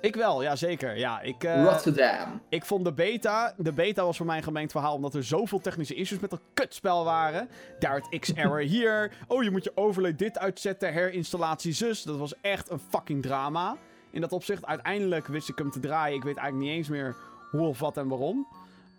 Ik 0.02 0.16
wel, 0.16 0.42
ja 0.42 0.56
zeker. 0.56 0.98
Ja, 0.98 1.22
ik, 1.22 1.44
eh, 1.44 1.64
Rotterdam. 1.64 2.42
ik 2.50 2.66
vond 2.66 2.86
de 2.86 2.94
beta... 2.94 3.54
De 3.58 3.74
beta 3.74 4.04
was 4.04 4.18
voor 4.18 4.26
mij 4.26 4.38
een 4.38 4.44
gemengd 4.44 4.72
verhaal... 4.72 4.96
omdat 4.96 5.14
er 5.14 5.24
zoveel 5.24 5.60
technische 5.60 5.94
issues 5.94 6.20
met 6.20 6.30
dat 6.30 6.42
kutspel 6.54 7.04
waren. 7.04 7.50
Daar 7.80 8.02
X-error 8.20 8.60
hier. 8.76 9.12
Oh, 9.28 9.44
je 9.44 9.52
moet 9.52 9.64
je 9.64 9.72
overlay 9.76 10.16
dit 10.16 10.38
uitzetten. 10.38 10.94
Herinstallatie 10.94 11.74
zus. 11.74 12.04
Dat 12.04 12.18
was 12.18 12.34
echt 12.42 12.70
een 12.70 12.80
fucking 12.90 13.22
drama. 13.22 13.78
In 14.12 14.22
dat 14.22 14.32
opzicht, 14.32 14.66
uiteindelijk 14.66 15.28
wist 15.28 15.50
ik 15.50 15.58
hem 15.58 15.72
te 15.72 15.80
draaien. 15.80 16.18
Ik 16.18 16.24
weet 16.24 16.38
eigenlijk 16.38 16.70
niet 16.70 16.78
eens 16.78 16.90
meer 16.90 17.16
hoe 17.52 17.68
of 17.68 17.80
wat 17.80 17.98
en 17.98 18.08
waarom. 18.08 18.48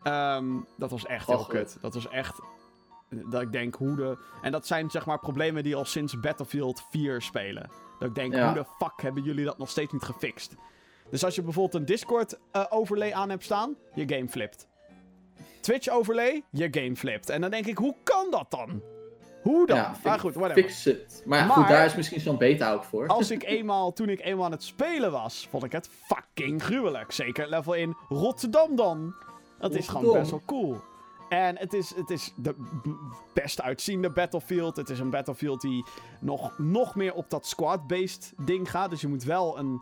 Ehm, 0.03 0.47
dat 0.77 0.91
was 0.91 1.07
echt 1.07 1.27
heel 1.27 1.47
kut. 1.47 1.79
Dat 1.81 1.95
was 1.95 2.09
echt... 2.09 2.41
Dat 3.31 3.43
ik 3.43 3.53
denk, 3.53 3.75
hoe 3.75 3.97
de... 3.97 4.19
En 4.43 4.53
dat 4.53 4.67
zijn 4.67 4.91
zeg 4.91 5.07
maar 5.07 5.19
problemen 5.19 5.63
die 5.63 5.77
al 5.77 5.85
sinds 5.85 6.21
Battlefield 6.21 6.83
4 6.91 7.23
spelen. 7.23 7.71
Dat 7.99 8.09
ik 8.09 8.15
denk, 8.15 8.35
Ja. 8.35 8.45
hoe 8.53 8.63
de 8.63 8.69
fuck 8.79 9.03
hebben 9.03 9.23
jullie 9.23 9.45
dat 9.45 9.59
nog 9.59 9.71
steeds 9.71 9.93
niet 9.93 10.03
gefixt? 10.03 10.55
Dus 11.11 11.25
als 11.25 11.35
je 11.35 11.43
bijvoorbeeld 11.43 11.75
een 11.75 11.85
Discord 11.87 12.39
eh, 12.53 12.65
overlay 12.69 13.13
aan 13.13 13.31
hebt 13.31 13.45
staan, 13.45 13.77
je 13.95 14.09
game 14.15 14.29
flipt. 14.29 14.67
Twitch 15.61 15.89
overlay, 15.89 16.43
je 16.51 16.69
game 16.71 16.97
flipt. 16.97 17.29
En 17.31 17.41
dan 17.41 17.51
denk 17.51 17.67
ik, 17.67 17.79
hoe 17.79 17.95
kan 18.03 18.27
dat 18.31 18.47
dan? 18.51 18.83
Hoe 19.43 19.67
dan? 19.67 19.77
Ja, 19.77 19.95
maar 20.05 20.19
goed, 20.21 20.35
whatever. 20.35 20.63
Fix 20.63 20.87
it. 20.87 21.23
Maar, 21.27 21.39
ja, 21.39 21.47
Maar- 21.47 21.57
goed, 21.57 21.69
daar 21.69 21.85
is 21.85 21.95
misschien 21.95 22.21
zo'n 22.21 22.39
beta 22.39 22.73
ook 22.73 22.85
voor. 22.85 23.07
Als 23.07 23.31
ik 23.31 23.43
eenmaal, 23.57 23.93
toen 23.93 24.09
ik 24.09 24.21
eenmaal 24.21 24.45
aan 24.45 24.51
het 24.53 24.63
spelen 24.63 25.11
was, 25.11 25.47
vond 25.51 25.65
ik 25.65 25.73
het 25.73 25.89
fucking 26.07 26.63
gruwelijk. 26.63 27.13
Zeker 27.13 27.49
level 27.49 27.73
in 27.75 27.97
Rotterdam 28.09 28.77
dan. 28.77 29.15
Dat 29.59 29.75
is 29.75 29.89
gewoon 29.89 30.13
best 30.13 30.31
wel 30.31 30.43
cool. 30.47 30.81
En 31.29 31.59
het 31.59 31.73
is, 31.73 31.95
het 31.95 32.11
is 32.11 32.33
de 32.37 32.55
best 33.35 33.63
uitziende 33.63 34.11
Battlefield. 34.11 34.77
Het 34.77 34.89
is 34.89 34.99
een 34.99 35.11
Battlefield 35.11 35.61
die 35.61 35.85
nog, 36.21 36.59
nog 36.59 36.95
meer 36.95 37.15
op 37.15 37.31
dat 37.31 37.47
squad-based 37.47 38.33
ding 38.37 38.71
gaat. 38.71 38.91
Dus 38.91 39.01
je 39.01 39.09
moet 39.09 39.25
wel 39.25 39.59
een... 39.59 39.81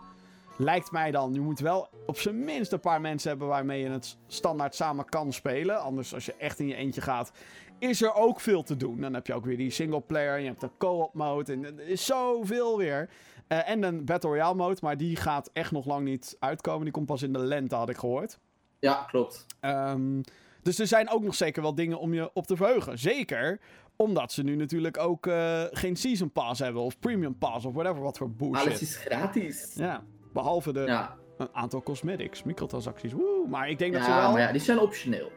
Lijkt 0.58 0.90
mij 0.90 1.10
dan, 1.10 1.34
je 1.34 1.40
moet 1.40 1.58
wel 1.58 1.88
op 2.06 2.18
zijn 2.18 2.44
minst 2.44 2.72
een 2.72 2.80
paar 2.80 3.00
mensen 3.00 3.28
hebben 3.28 3.48
waarmee 3.48 3.82
je 3.82 3.88
het 3.88 4.16
standaard 4.26 4.74
samen 4.74 5.04
kan 5.04 5.32
spelen. 5.32 5.80
Anders, 5.80 6.14
als 6.14 6.26
je 6.26 6.34
echt 6.34 6.58
in 6.58 6.66
je 6.66 6.74
eentje 6.74 7.00
gaat, 7.00 7.32
is 7.78 8.02
er 8.02 8.14
ook 8.14 8.40
veel 8.40 8.62
te 8.62 8.76
doen. 8.76 9.00
Dan 9.00 9.14
heb 9.14 9.26
je 9.26 9.34
ook 9.34 9.44
weer 9.44 9.56
die 9.56 9.70
singleplayer, 9.70 10.38
je 10.38 10.46
hebt 10.46 10.60
de 10.60 10.70
co-op 10.78 11.14
mode 11.14 11.52
en 11.52 11.64
er 11.64 11.88
is 11.88 12.06
zoveel 12.06 12.78
weer. 12.78 13.08
Eh, 13.46 13.70
en 13.70 13.82
een 13.82 14.04
Battle 14.04 14.30
Royale 14.30 14.54
mode, 14.54 14.78
maar 14.80 14.96
die 14.96 15.16
gaat 15.16 15.50
echt 15.52 15.70
nog 15.70 15.86
lang 15.86 16.04
niet 16.04 16.36
uitkomen. 16.38 16.84
Die 16.84 16.92
komt 16.92 17.06
pas 17.06 17.22
in 17.22 17.32
de 17.32 17.38
lente, 17.38 17.74
had 17.74 17.88
ik 17.88 17.96
gehoord. 17.96 18.38
Ja, 18.78 19.04
klopt. 19.08 19.46
Ehm, 19.60 20.20
dus 20.66 20.78
er 20.78 20.86
zijn 20.86 21.10
ook 21.10 21.22
nog 21.22 21.34
zeker 21.34 21.62
wel 21.62 21.74
dingen 21.74 21.98
om 21.98 22.14
je 22.14 22.30
op 22.34 22.46
te 22.46 22.56
verheugen. 22.56 22.98
Zeker 22.98 23.60
omdat 23.96 24.32
ze 24.32 24.42
nu 24.42 24.56
natuurlijk 24.56 24.98
ook 24.98 25.26
eh, 25.26 25.62
geen 25.70 25.96
Season 25.96 26.30
Pass 26.30 26.60
hebben 26.60 26.82
of 26.82 26.98
Premium 26.98 27.38
Pass 27.38 27.64
of 27.64 27.74
whatever 27.74 28.02
wat 28.02 28.16
voor 28.18 28.30
bullshit. 28.30 28.66
Alles 28.66 28.82
is 28.82 28.96
gratis. 28.96 29.72
Ja, 29.76 30.02
behalve 30.32 30.72
de, 30.72 30.80
Ja, 30.80 31.16
een 31.38 31.48
aantal 31.52 31.82
cosmetics, 31.82 32.42
microtransacties. 32.42 33.12
Woe, 33.12 33.46
maar 33.48 33.68
ik 33.70 33.78
denk 33.78 33.92
dat 33.92 34.04
ze 34.04 34.10
ja 34.10 34.20
wel... 34.20 34.32
maar 34.32 34.40
ja, 34.40 34.52
die 34.52 34.60
zijn 34.60 34.78
optioneel. 34.78 35.30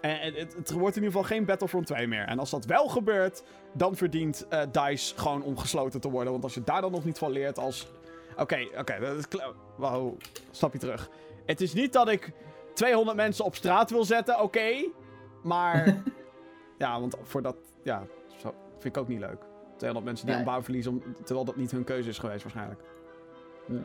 En 0.00 0.18
het, 0.20 0.36
het, 0.36 0.54
het 0.56 0.70
wordt 0.70 0.96
in 0.96 1.02
ieder 1.02 1.16
geval 1.18 1.36
geen 1.36 1.44
Battlefront 1.44 1.86
2 1.86 2.06
meer. 2.06 2.24
En 2.24 2.38
als 2.38 2.50
dat 2.50 2.64
wel 2.64 2.88
gebeurt, 2.88 3.42
dan 3.74 3.96
verdient 3.96 4.46
eh, 4.48 4.62
DICE 4.72 5.18
gewoon 5.18 5.42
om 5.42 5.58
gesloten 5.58 6.00
te 6.00 6.10
worden. 6.10 6.32
Want 6.32 6.44
als 6.44 6.54
je 6.54 6.62
daar 6.64 6.80
dan 6.80 6.90
nog 6.92 7.04
niet 7.04 7.18
van 7.18 7.30
leert 7.30 7.58
als... 7.58 7.86
Oké, 8.36 8.58
oké, 8.78 9.00
dat 9.00 9.16
is 9.16 9.28
kla- 9.28 9.52
Wow, 9.76 10.18
stapje 10.50 10.78
terug. 10.78 11.10
Het 11.46 11.60
is 11.60 11.72
niet 11.72 11.92
dat 11.92 12.08
ik 12.08 12.32
200 12.76 13.16
mensen 13.16 13.44
op 13.44 13.54
straat 13.54 13.90
wil 13.90 14.04
zetten, 14.04 14.40
oké. 14.40 14.90
maar... 15.42 16.02
ja, 16.78 17.00
want 17.00 17.16
voor 17.22 17.42
dat... 17.42 17.56
Ja, 17.82 18.06
zo, 18.36 18.54
vind 18.78 18.96
ik 18.96 19.02
ook 19.02 19.08
niet 19.08 19.20
leuk. 19.20 19.42
200 19.76 20.04
mensen 20.04 20.26
die 20.26 20.34
Nee. 20.34 20.44
een 20.44 20.50
baan 20.50 20.62
verliezen, 20.64 20.92
om, 20.92 21.14
terwijl 21.24 21.44
dat 21.44 21.56
niet 21.56 21.70
hun 21.70 21.84
keuze 21.84 22.08
is 22.08 22.18
geweest 22.18 22.42
waarschijnlijk. 22.42 22.80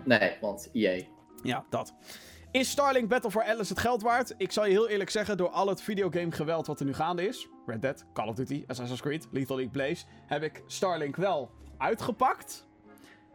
Nee, 0.04 0.38
want 0.42 0.70
E 0.74 0.88
EA. 0.88 1.06
Ja, 1.44 1.66
dat. 1.70 1.94
Is 2.52 2.70
Starlink 2.70 3.10
Battle 3.10 3.32
for 3.32 3.44
Atlas 3.44 3.70
het 3.70 3.80
geld 3.80 4.02
waard? 4.02 4.34
Ik 4.38 4.52
zal 4.52 4.66
je 4.66 4.72
heel 4.72 4.88
eerlijk 4.88 5.10
zeggen, 5.10 5.38
door 5.38 5.50
al 5.50 5.68
het 5.68 5.82
videogame 5.82 6.32
geweld 6.32 6.68
wat 6.68 6.80
er 6.80 6.86
nu 6.86 6.94
gaande 6.94 7.28
is... 7.28 7.48
Red 7.66 7.82
Dead, 7.82 8.06
Call 8.14 8.28
of 8.28 8.36
Duty, 8.36 8.64
Assassin's 8.68 9.02
Creed, 9.02 9.28
Lethal 9.32 9.56
League 9.56 9.74
Blaze... 9.74 10.06
heb 10.26 10.44
ik 10.44 10.64
Starlink 10.68 11.16
wel 11.16 11.52
uitgepakt. 11.78 12.68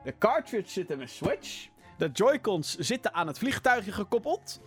De 0.04 0.18
cartridge 0.18 0.70
zit 0.70 0.90
in 0.90 0.96
mijn 0.96 1.08
Switch. 1.08 1.68
De 1.98 2.10
Joy-Cons 2.12 2.76
zitten 2.76 3.14
aan 3.14 3.26
het 3.26 3.38
vliegtuigje 3.38 3.92
gekoppeld. 3.92 4.60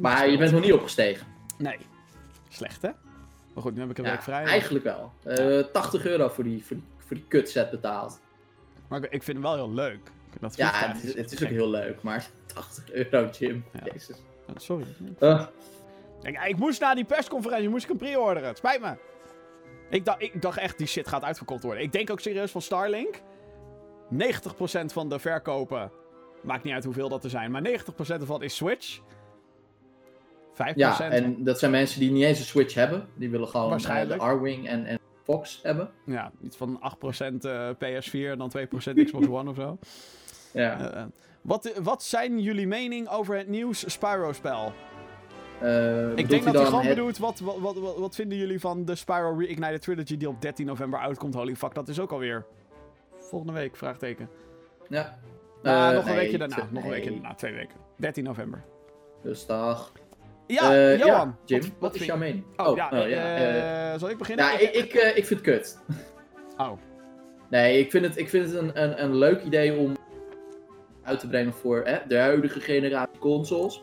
Maar 0.00 0.28
je 0.28 0.38
bent 0.38 0.52
nog 0.52 0.60
niet 0.60 0.72
opgestegen. 0.72 1.26
Nee. 1.58 1.76
Slecht, 2.48 2.82
hè? 2.82 2.90
Maar 3.54 3.62
goed, 3.62 3.74
nu 3.74 3.80
heb 3.80 3.90
ik 3.90 3.98
een 3.98 4.04
Ja, 4.04 4.10
week 4.10 4.22
vrij. 4.22 4.44
eigenlijk 4.44 4.84
wel. 4.84 5.12
Eh 5.24 5.58
80 5.72 6.06
euro 6.06 6.28
voor 6.28 6.44
die, 6.44 6.64
voor 6.64 6.76
die, 6.76 6.84
voor 6.98 7.16
die 7.16 7.24
kutset 7.28 7.70
betaald. 7.70 8.20
Maar 8.88 9.02
ik 9.02 9.22
vind 9.22 9.26
hem 9.26 9.40
wel 9.42 9.54
heel 9.54 9.72
leuk. 9.72 10.00
Dat 10.40 10.56
Ja, 10.56 10.70
het 10.72 11.02
is, 11.04 11.14
het 11.14 11.32
is 11.32 11.42
ook 11.42 11.48
heel 11.48 11.70
leuk, 11.70 12.02
maar 12.02 12.26
80 12.46 12.92
euro, 12.92 13.28
Jim. 13.38 13.64
Ja. 13.72 13.80
Jezus. 13.92 14.16
Ja, 14.46 14.52
Sorry. 14.56 14.84
Eh, 15.18 15.46
Ik, 16.22 16.38
ik 16.44 16.56
moest 16.56 16.80
na 16.80 16.94
die 16.94 17.04
persconferentie 17.04 17.68
moest 17.68 17.84
ik 17.84 17.90
een 17.90 17.96
pre-orderen. 17.96 18.48
Het 18.48 18.56
spijt 18.58 18.80
me. 18.80 18.94
Ik 19.90 20.04
dacht, 20.04 20.22
ik 20.22 20.42
dacht 20.42 20.58
echt, 20.58 20.78
die 20.78 20.86
shit 20.86 21.08
gaat 21.08 21.22
uitverkocht 21.22 21.62
worden. 21.62 21.82
Ik 21.82 21.92
denk 21.92 22.10
ook 22.10 22.20
serieus 22.20 22.50
van 22.50 22.62
Starlink. 22.62 23.20
90% 24.14 24.84
van 24.92 25.08
de 25.08 25.18
verkopen. 25.18 25.90
Maakt 26.42 26.64
niet 26.64 26.74
uit 26.74 26.84
hoeveel 26.84 27.08
dat 27.08 27.24
er 27.24 27.30
zijn. 27.30 27.50
Maar 27.50 27.62
90% 27.62 27.72
ervan 28.08 28.42
is 28.42 28.54
Switch. 28.56 29.00
5%. 30.52 30.74
ja, 30.74 31.10
en 31.10 31.44
dat 31.44 31.58
zijn 31.58 31.70
mensen 31.70 32.00
die 32.00 32.10
niet 32.10 32.22
eens 32.24 32.38
een 32.38 32.44
Switch 32.44 32.74
hebben. 32.74 33.08
Die 33.14 33.30
willen 33.30 33.48
gewoon 33.48 33.64
eh, 33.64 33.70
Waarschijnlijk. 33.70 34.20
de 34.20 34.26
R-Wing 34.26 34.68
en, 34.68 34.84
en 34.86 34.98
Fox 35.22 35.60
hebben. 35.62 35.90
Ja, 36.06 36.32
iets 36.42 36.56
van 36.56 36.80
8% 36.80 37.38
eh, 37.40 37.68
PS4 37.70 38.12
en 38.12 38.38
dan 38.38 38.52
2% 38.58 38.62
Xbox 39.04 39.26
One 39.26 39.50
of 39.50 39.56
zo. 39.56 39.78
Ja. 40.52 40.80
Eh, 40.92 41.00
eh. 41.00 41.06
wat, 41.42 41.72
wat 41.82 42.02
zijn 42.02 42.38
jullie 42.40 42.66
mening 42.66 43.08
over 43.08 43.36
het 43.36 43.48
nieuws 43.48 43.92
Spyro-spel? 43.92 44.72
Eh, 45.60 46.16
Ik 46.16 46.28
denk 46.28 46.44
dat 46.44 46.54
hij 46.54 46.64
gewoon 46.64 46.80
het- 46.84 46.94
bedoelt, 46.94 47.18
wat, 47.18 47.40
wat, 47.40 47.58
wat, 47.58 47.78
wat, 47.78 47.96
wat 47.98 48.14
vinden 48.14 48.38
jullie 48.38 48.60
van 48.60 48.84
de 48.84 48.94
Spyro 48.94 49.34
Reignited 49.38 49.82
Trilogy 49.82 50.16
die 50.16 50.28
op 50.28 50.40
13 50.40 50.66
november 50.66 50.98
uitkomt? 51.00 51.34
Holy 51.34 51.56
fuck, 51.56 51.74
dat 51.74 51.88
is 51.88 52.00
ook 52.00 52.12
alweer 52.12 52.44
volgende 53.18 53.52
week, 53.52 53.76
vraagteken. 53.76 54.28
Ja. 54.88 55.18
Nou, 55.62 55.88
Eh, 55.88 55.94
nog 55.94 56.02
een 56.04 56.10
nee, 56.10 56.20
weekje 56.20 56.38
daarna, 56.38 56.68
nog 56.70 56.84
een 56.84 56.90
weekje 56.90 57.10
daarna, 57.10 57.34
twee 57.34 57.52
weken. 57.52 57.76
13 57.96 58.24
november. 58.24 58.62
Dus 59.22 59.46
dag. 59.46 59.92
Ja, 60.46 60.72
Eh, 60.72 60.98
Johan. 60.98 61.36
Jim, 61.44 61.62
wat, 61.78 61.94
is 61.94 62.04
jouw 62.04 62.16
mening? 62.16 62.44
Oh, 62.56 62.76
ja, 62.76 62.88
oh, 62.92 62.98
eh, 62.98 63.92
eh, 63.92 64.00
zal 64.00 64.10
ik 64.10 64.18
beginnen? 64.18 64.46
nou, 64.46 64.58
ik, 64.58 64.74
ik, 64.74 64.92
ik 64.92 65.26
vind 65.26 65.28
het 65.28 65.40
kut. 65.40 65.78
Oh, 66.56 66.72
Nee, 67.50 67.78
ik 67.78 67.90
vind 67.90 68.04
het, 68.04 68.18
ik 68.18 68.28
vind 68.28 68.44
het 68.44 68.54
een, 68.54 68.82
een, 68.82 69.02
een 69.02 69.16
leuk 69.16 69.42
idee 69.42 69.76
om 69.76 69.96
uit 71.02 71.20
te 71.20 71.28
brengen 71.28 71.52
voor 71.52 71.82
hè, 71.84 71.98
de 72.08 72.18
huidige 72.18 72.60
generatie 72.60 73.18
consoles. 73.18 73.82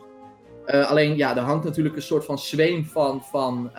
Alleen, 0.66 1.16
ja, 1.16 1.36
er 1.36 1.42
hangt 1.42 1.64
natuurlijk 1.64 1.96
een 1.96 2.02
soort 2.02 2.24
van 2.24 2.38
zweem 2.38 2.84
van, 2.84 3.22
van 3.24 3.70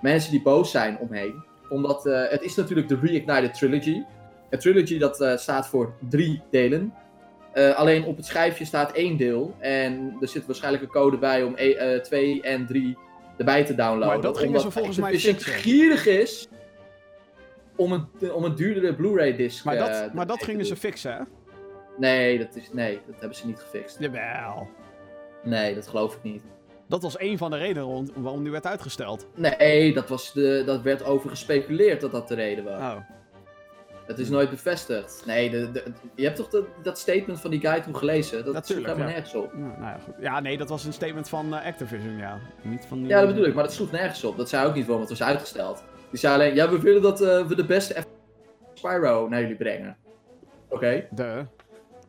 mensen 0.00 0.30
die 0.30 0.42
boos 0.42 0.70
zijn 0.70 0.98
omheen. 0.98 1.44
Omdat 1.68 2.04
het 2.04 2.42
is 2.42 2.54
natuurlijk 2.54 2.88
de 2.88 2.98
Reignited 3.02 3.54
Trilogy. 3.54 4.02
Een 4.50 4.58
trilogy 4.58 4.98
dat 4.98 5.40
staat 5.40 5.68
voor 5.68 5.94
drie 6.08 6.42
delen. 6.50 6.94
Eh, 7.52 7.76
alleen 7.76 8.04
op 8.04 8.16
het 8.16 8.26
schijfje 8.26 8.64
staat 8.64 8.92
één 8.92 9.16
deel. 9.16 9.54
En 9.58 10.16
er 10.20 10.28
zit 10.28 10.46
waarschijnlijk 10.46 10.82
een 10.82 10.90
code 10.90 11.16
bij 11.18 11.42
om 11.42 11.56
2 12.02 12.42
en 12.42 12.66
3 12.66 12.96
erbij 13.36 13.64
te 13.64 13.74
downloaden. 13.74 14.06
Maar 14.06 14.20
dat 14.20 14.38
gingen 14.38 14.60
ze 14.60 14.70
volgens 14.70 14.96
mij 14.96 15.18
fixen. 15.18 15.52
gierig 15.52 16.06
is 16.06 16.48
om 17.76 17.92
een, 17.92 18.32
om 18.32 18.44
een 18.44 18.54
duurdere 18.54 18.94
Blu-ray 18.94 19.36
disc 19.36 19.64
Maar 19.64 19.76
eh, 19.76 19.80
dat, 19.80 19.90
erbij 19.90 20.14
maar 20.14 20.26
dat 20.26 20.42
gingen 20.42 20.66
ze 20.66 20.76
fixen, 20.76 21.12
hè? 21.12 21.22
Nee 21.96 22.38
dat, 22.38 22.56
is, 22.56 22.72
nee, 22.72 23.00
dat 23.06 23.20
hebben 23.20 23.38
ze 23.38 23.46
niet 23.46 23.58
gefixt. 23.58 23.96
Jawel. 24.00 24.68
Nee, 25.42 25.74
dat 25.74 25.86
geloof 25.86 26.14
ik 26.14 26.22
niet. 26.22 26.42
Dat 26.88 27.02
was 27.02 27.18
een 27.18 27.38
van 27.38 27.50
de 27.50 27.56
redenen 27.56 28.10
waarom 28.14 28.42
die 28.42 28.52
werd 28.52 28.66
uitgesteld. 28.66 29.26
Nee, 29.34 29.94
dat, 29.94 30.08
was 30.08 30.32
de, 30.32 30.62
dat 30.66 30.82
werd 30.82 31.04
over 31.04 31.30
gespeculeerd 31.30 32.00
dat 32.00 32.10
dat 32.10 32.28
de 32.28 32.34
reden 32.34 32.64
was. 32.64 32.80
Oh. 32.80 32.96
Het 34.10 34.18
is 34.18 34.28
nooit 34.28 34.50
bevestigd. 34.50 35.22
Nee, 35.26 35.50
de, 35.50 35.70
de- 35.70 35.84
je 36.14 36.24
hebt 36.24 36.36
toch 36.36 36.48
dat, 36.48 36.64
dat 36.82 36.98
statement 36.98 37.40
van 37.40 37.50
die 37.50 37.60
guy 37.60 37.80
toen 37.80 37.96
gelezen? 37.96 38.44
Dat 38.44 38.54
Natuurlijk, 38.54 38.66
sloeg 38.88 38.96
helemaal 38.96 39.06
ja. 39.08 39.12
nergens 39.12 39.34
op. 39.34 39.52
Nou, 39.54 39.68
nou 39.70 39.82
ja, 39.82 39.98
goed. 40.04 40.14
Ja, 40.20 40.40
nee, 40.40 40.58
dat 40.58 40.68
was 40.68 40.84
een 40.84 40.92
statement 40.92 41.28
van 41.28 41.54
eh, 41.54 41.66
Activision, 41.66 42.16
ja. 42.16 42.38
Niet 42.62 42.84
van 42.86 42.98
die... 42.98 43.06
Ja, 43.06 43.18
dat 43.20 43.28
bedoel 43.28 43.44
ik, 43.46 43.54
maar 43.54 43.64
dat 43.64 43.72
sloeg 43.72 43.90
nergens 43.90 44.24
op. 44.24 44.36
Dat 44.36 44.48
zei 44.48 44.66
ook 44.66 44.74
niet 44.74 44.84
waarom 44.84 45.00
het 45.00 45.18
was 45.18 45.22
uitgesteld. 45.28 45.84
Die 46.10 46.18
zei 46.18 46.34
alleen, 46.34 46.54
ja, 46.54 46.70
we 46.70 46.80
willen 46.80 47.02
dat 47.02 47.20
eh, 47.20 47.46
we 47.46 47.54
de 47.54 47.64
beste 47.64 47.94
F- 48.00 48.06
Spyro 48.74 49.28
naar 49.28 49.40
jullie 49.40 49.56
brengen. 49.56 49.96
Oké, 50.68 51.06
De. 51.10 51.44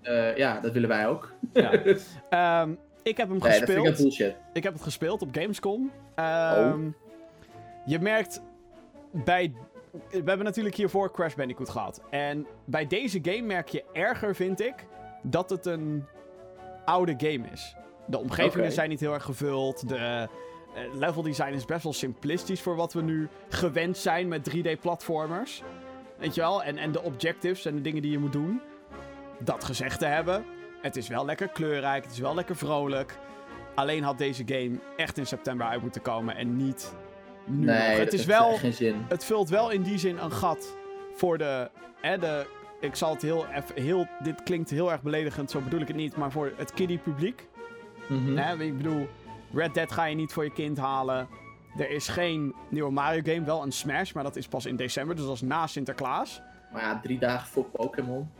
eh, 0.02 0.38
ja, 0.38 0.60
dat 0.60 0.72
willen 0.72 0.90
wij 0.90 1.08
ook. 1.08 1.34
Ja. 1.54 1.72
Ehm, 2.30 2.72
ik 3.04 3.18
heb 3.18 3.30
hem 3.30 3.38
Nee, 3.38 3.60
dat 3.60 3.70
vind 3.70 3.70
ik 3.70 3.76
gespeeld. 3.86 3.98
bullshit. 3.98 4.36
Ik 4.54 4.64
heb 4.64 4.74
het 4.74 4.82
gespeeld 4.82 5.22
op 5.22 5.30
Gamescom. 5.32 5.92
Ehm, 6.16 6.80
Je 7.86 8.00
merkt 8.00 8.42
bij. 9.12 9.54
We 9.92 10.22
hebben 10.26 10.44
natuurlijk 10.44 10.76
hiervoor 10.76 11.12
Crash 11.12 11.34
Bandicoot 11.34 11.70
gehad. 11.70 12.02
En 12.10 12.48
bij 12.66 12.88
deze 12.88 13.20
game 13.22 13.42
merk 13.42 13.70
je 13.70 13.84
erger, 13.94 14.36
vind 14.36 14.62
ik, 14.62 14.76
dat 15.24 15.50
het 15.50 15.66
een 15.66 16.06
oude 16.86 17.14
game 17.18 17.48
is. 17.52 17.76
De 18.08 18.18
omgevingen 18.18 18.72
zijn 18.72 18.90
niet 18.90 19.00
heel 19.00 19.14
erg 19.14 19.24
gevuld. 19.24 19.90
De 19.90 20.28
eh, 20.76 20.94
level 20.94 21.22
design 21.22 21.54
is 21.54 21.66
best 21.66 21.84
wel 21.84 21.94
simplistisch 21.94 22.62
voor 22.62 22.76
wat 22.76 22.94
we 22.94 23.02
nu 23.02 23.28
gewend 23.50 23.98
zijn 23.98 24.28
met 24.28 24.50
3D-platformers. 24.50 25.64
Weet 26.18 26.36
je 26.36 26.42
wel? 26.42 26.64
En, 26.64 26.78
en 26.78 26.92
de 26.92 27.02
objectives 27.02 27.66
en 27.66 27.76
de 27.76 27.82
dingen 27.82 28.02
die 28.02 28.12
je 28.12 28.20
moet 28.20 28.34
doen. 28.34 28.62
Dat 29.40 29.64
gezegd 29.64 30.00
te 30.00 30.06
hebben. 30.06 30.46
Het 30.82 30.96
is 30.96 31.08
wel 31.08 31.26
lekker 31.26 31.48
kleurrijk. 31.48 32.04
Het 32.04 32.14
is 32.14 32.20
wel 32.20 32.36
lekker 32.36 32.56
vrolijk. 32.56 33.18
Alleen 33.76 34.04
had 34.04 34.18
deze 34.18 34.44
game 34.46 34.80
echt 34.98 35.18
in 35.18 35.28
september 35.28 35.68
uit 35.68 35.82
moeten 35.82 36.02
komen 36.02 36.36
en 36.36 36.58
niet 36.58 36.94
nu 37.46 37.66
nog. 37.66 37.76
Nee, 37.76 38.00
Het 38.00 38.14
is 38.14 38.26
wel, 38.26 38.52
geen 38.56 38.74
zin. 38.74 39.06
het 39.08 39.26
vult 39.26 39.50
wel 39.50 39.70
in 39.70 39.82
die 39.82 39.98
zin 39.98 40.18
een 40.18 40.32
gat 40.32 40.76
voor 41.16 41.38
de, 41.38 41.70
hè, 42.02 42.18
de 42.18 42.46
ik 42.80 42.96
zal 42.96 43.14
het 43.14 43.22
heel, 43.22 43.48
eff- 43.48 43.74
heel, 43.76 44.08
dit 44.24 44.44
klinkt 44.44 44.70
heel 44.70 44.92
erg 44.92 45.02
beledigend, 45.02 45.52
zo 45.52 45.60
bedoel 45.62 45.80
ik 45.80 45.88
het 45.88 45.96
niet, 45.96 46.16
maar 46.16 46.32
voor 46.32 46.52
het 46.58 46.74
kiddie 46.74 46.98
publiek. 46.98 47.48
Mhm. 48.08 48.38
Hè, 48.38 48.64
ik 48.64 48.78
bedoel, 48.78 49.08
Red 49.54 49.74
Dead 49.74 49.92
ga 49.92 50.06
je 50.06 50.16
niet 50.16 50.34
voor 50.34 50.44
je 50.44 50.52
kind 50.52 50.78
halen. 50.78 51.28
Er 51.78 51.90
is 51.90 52.08
geen 52.08 52.56
nieuwe 52.70 52.92
Mario 52.92 53.22
game, 53.24 53.46
wel 53.46 53.64
een 53.64 53.72
Smash, 53.72 54.12
maar 54.12 54.24
dat 54.24 54.36
is 54.36 54.48
pas 54.48 54.66
in 54.66 54.76
december, 54.76 55.16
dus 55.16 55.26
dat 55.26 55.34
is 55.34 55.42
na 55.42 55.68
Sinterklaas. 55.68 56.42
Maar 56.74 56.82
ja, 56.82 57.00
drie 57.00 57.20
dagen 57.20 57.48
voor 57.48 57.64
Pokémon. 57.66 58.32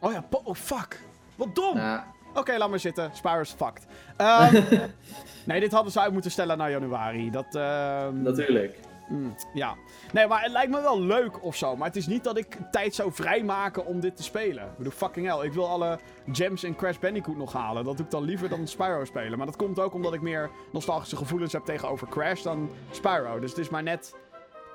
Oh 0.00 0.12
ja, 0.12 0.20
po- 0.20 0.40
oh 0.44 0.54
fuck. 0.54 1.00
Wat 1.36 1.54
dom! 1.54 1.76
Nou, 1.76 2.00
Oké, 2.34 2.56
laat 2.56 2.70
maar 2.70 2.78
zitten. 2.78 3.10
Spyro's 3.12 3.54
fucked. 3.56 3.86
Ehm, 4.16 4.62
nee, 5.46 5.60
dit 5.60 5.72
hadden 5.72 5.92
ze 5.92 6.00
uit 6.00 6.12
moeten 6.12 6.30
stellen 6.30 6.58
naar 6.58 6.70
januari. 6.70 7.30
Dat, 7.30 7.54
ehm, 7.54 8.22
natuurlijk. 8.22 8.78
mm, 9.08 9.34
ja. 9.54 9.74
Nee, 10.12 10.26
maar 10.26 10.42
het 10.42 10.52
lijkt 10.52 10.70
me 10.70 10.80
wel 10.80 11.00
leuk 11.00 11.44
of 11.44 11.56
zo. 11.56 11.76
Maar 11.76 11.86
het 11.86 11.96
is 11.96 12.06
niet 12.06 12.24
dat 12.24 12.38
ik 12.38 12.58
tijd 12.70 12.94
zou 12.94 13.12
vrijmaken 13.12 13.86
om 13.86 14.00
dit 14.00 14.16
te 14.16 14.22
spelen. 14.22 14.64
Ik 14.64 14.76
bedoel, 14.76 14.92
fucking 14.92 15.26
hell. 15.26 15.46
Ik 15.46 15.52
wil 15.52 15.68
alle 15.68 15.98
gems 16.32 16.64
in 16.64 16.76
Crash 16.76 16.98
Bandicoot 16.98 17.36
nog 17.36 17.52
halen. 17.52 17.84
Dat 17.84 17.96
doe 17.96 18.04
ik 18.04 18.12
dan 18.12 18.22
liever 18.22 18.48
dan 18.48 18.66
Spyro 18.66 19.04
spelen. 19.04 19.38
Maar 19.38 19.46
dat 19.46 19.56
komt 19.56 19.78
ook 19.78 19.94
omdat 19.94 20.14
ik 20.14 20.20
meer 20.20 20.50
nostalgische 20.72 21.16
gevoelens 21.16 21.52
heb 21.52 21.64
tegenover 21.64 22.08
Crash 22.08 22.42
dan 22.42 22.70
Spyro. 22.90 23.38
Dus 23.40 23.50
het 23.50 23.58
is 23.58 23.68
maar 23.68 23.82
net... 23.82 24.14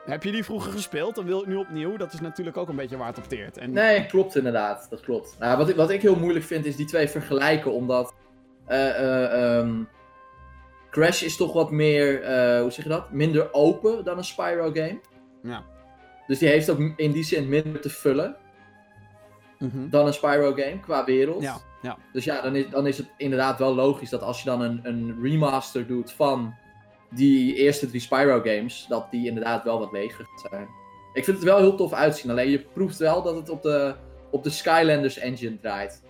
Heb 0.05 0.23
je 0.23 0.31
die 0.31 0.43
vroeger 0.43 0.71
gespeeld? 0.71 1.15
Dan 1.15 1.25
wil 1.25 1.41
ik 1.41 1.47
nu 1.47 1.55
opnieuw. 1.55 1.97
Dat 1.97 2.13
is 2.13 2.19
natuurlijk 2.21 2.57
ook 2.57 2.69
een 2.69 2.75
beetje 2.75 2.97
waar 2.97 3.07
het 3.07 3.17
op 3.17 3.27
teert. 3.27 3.57
En, 3.57 3.71
Nee, 3.71 4.05
klopt 4.05 4.35
inderdaad. 4.35 4.87
Dat 4.89 4.99
klopt. 5.01 5.35
Nou, 5.39 5.57
wat, 5.57 5.69
ik, 5.69 5.75
wat 5.75 5.89
ik 5.89 6.01
heel 6.01 6.15
moeilijk 6.19 6.45
vind 6.45 6.65
is 6.65 6.75
die 6.75 6.85
twee 6.85 7.07
vergelijken, 7.07 7.71
omdat 7.73 8.13
eh, 8.65 8.89
eh, 8.89 9.57
ehm, 9.57 9.83
Crash 10.91 11.21
is 11.21 11.37
toch 11.37 11.53
wat 11.53 11.71
meer, 11.71 12.21
eh, 12.21 12.61
hoe 12.61 12.71
zeg 12.71 12.83
je 12.83 12.89
dat? 12.89 13.11
Minder 13.11 13.53
open 13.53 14.03
dan 14.03 14.17
een 14.17 14.23
Spyro 14.23 14.71
game. 14.71 14.99
Ja. 15.43 15.63
Dus 16.27 16.39
die 16.39 16.47
heeft 16.49 16.69
ook 16.69 16.79
in 16.95 17.11
die 17.11 17.23
zin 17.23 17.49
minder 17.49 17.81
te 17.81 17.89
vullen 17.89 18.35
Mhm. 19.59 19.89
dan 19.89 20.07
een 20.07 20.13
Spyro 20.13 20.53
game 20.53 20.79
qua 20.79 21.05
wereld. 21.05 21.41
Ja, 21.41 21.57
ja. 21.81 21.97
Dus 22.11 22.23
ja, 22.23 22.41
dan 22.41 22.55
is, 22.55 22.69
dan 22.69 22.87
is 22.87 22.97
het 22.97 23.07
inderdaad 23.17 23.59
wel 23.59 23.75
logisch 23.75 24.09
dat 24.09 24.21
als 24.21 24.39
je 24.43 24.45
dan 24.49 24.61
een, 24.61 24.79
een 24.83 25.19
remaster 25.21 25.87
doet 25.87 26.11
van 26.11 26.55
die 27.15 27.55
eerste 27.55 27.87
drie 27.87 28.01
Spyro 28.01 28.41
games, 28.43 28.85
dat 28.89 29.11
die 29.11 29.27
inderdaad 29.27 29.63
wel 29.63 29.79
wat 29.79 29.91
leger 29.91 30.27
zijn. 30.49 30.67
Ik 31.13 31.23
vind 31.23 31.37
het 31.37 31.45
wel 31.45 31.57
heel 31.57 31.75
tof 31.75 31.93
uitzien, 31.93 32.31
alleen 32.31 32.49
je 32.49 32.59
proeft 32.73 32.97
wel 32.97 33.21
dat 33.21 33.35
het 33.35 33.49
op 33.49 33.61
de, 33.61 33.95
op 34.31 34.43
de 34.43 34.49
Skylanders 34.49 35.17
engine 35.17 35.59
draait. 35.59 36.03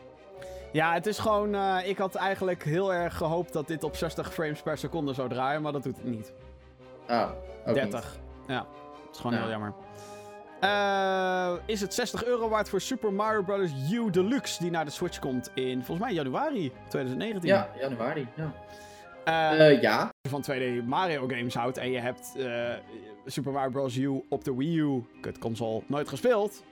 Ja, 0.72 0.94
het 0.94 1.06
is 1.06 1.18
gewoon. 1.20 1.56
eh, 1.56 1.78
ik 1.86 1.98
had 1.98 2.16
eigenlijk 2.16 2.64
heel 2.64 2.94
erg 2.94 3.18
gehoopt 3.18 3.54
dat 3.54 3.68
dit 3.68 3.84
op 3.84 3.96
60 3.96 4.34
frames 4.34 4.62
per 4.62 4.78
seconde 4.78 5.14
zou 5.14 5.30
draaien, 5.30 5.62
maar 5.62 5.72
dat 5.72 5.84
doet 5.84 5.96
het 5.98 6.06
niet. 6.06 6.34
Oh, 7.10 7.30
ook 7.66 7.74
30. 7.74 8.18
Ja, 8.48 8.56
dat 8.58 8.66
is 9.14 9.18
gewoon 9.18 9.34
Ja. 9.34 9.40
heel 9.42 9.50
jammer. 9.50 9.74
Eh, 10.60 11.54
is 11.66 11.82
het 11.82 11.94
60 11.94 12.26
euro 12.26 12.50
waard 12.50 12.70
voor 12.70 12.82
Super 12.82 13.14
Mario 13.14 13.42
Bros. 13.44 13.72
U 13.92 14.10
Deluxe, 14.10 14.62
die 14.62 14.72
naar 14.72 14.86
de 14.86 14.92
Switch 14.92 15.20
komt 15.20 15.52
in 15.54 15.84
volgens 15.84 16.08
mij 16.08 16.16
januari 16.16 16.72
2019? 16.90 17.42
niet. 17.42 17.50
Ja, 17.52 17.70
januari. 17.80 18.28
Ja. 18.36 18.54
Eh, 19.26 19.70
Eh, 19.70 19.82
ja. 19.82 20.00
Als 20.02 20.12
je 20.22 20.30
van 20.30 20.42
2D 20.42 20.86
Mario 20.86 21.28
games 21.28 21.54
houdt 21.54 21.78
en 21.78 21.92
je 21.92 22.00
hebt 22.00 22.34
eh, 22.38 22.74
Super 23.26 23.52
Mario 23.52 23.70
Bros. 23.70 23.96
U 23.98 24.24
op 24.30 24.44
de 24.44 24.56
Wii 24.56 24.78
U, 24.78 25.04
kut 25.22 25.38
console, 25.40 25.82
nooit 25.88 26.10
gespeeld. 26.10 26.64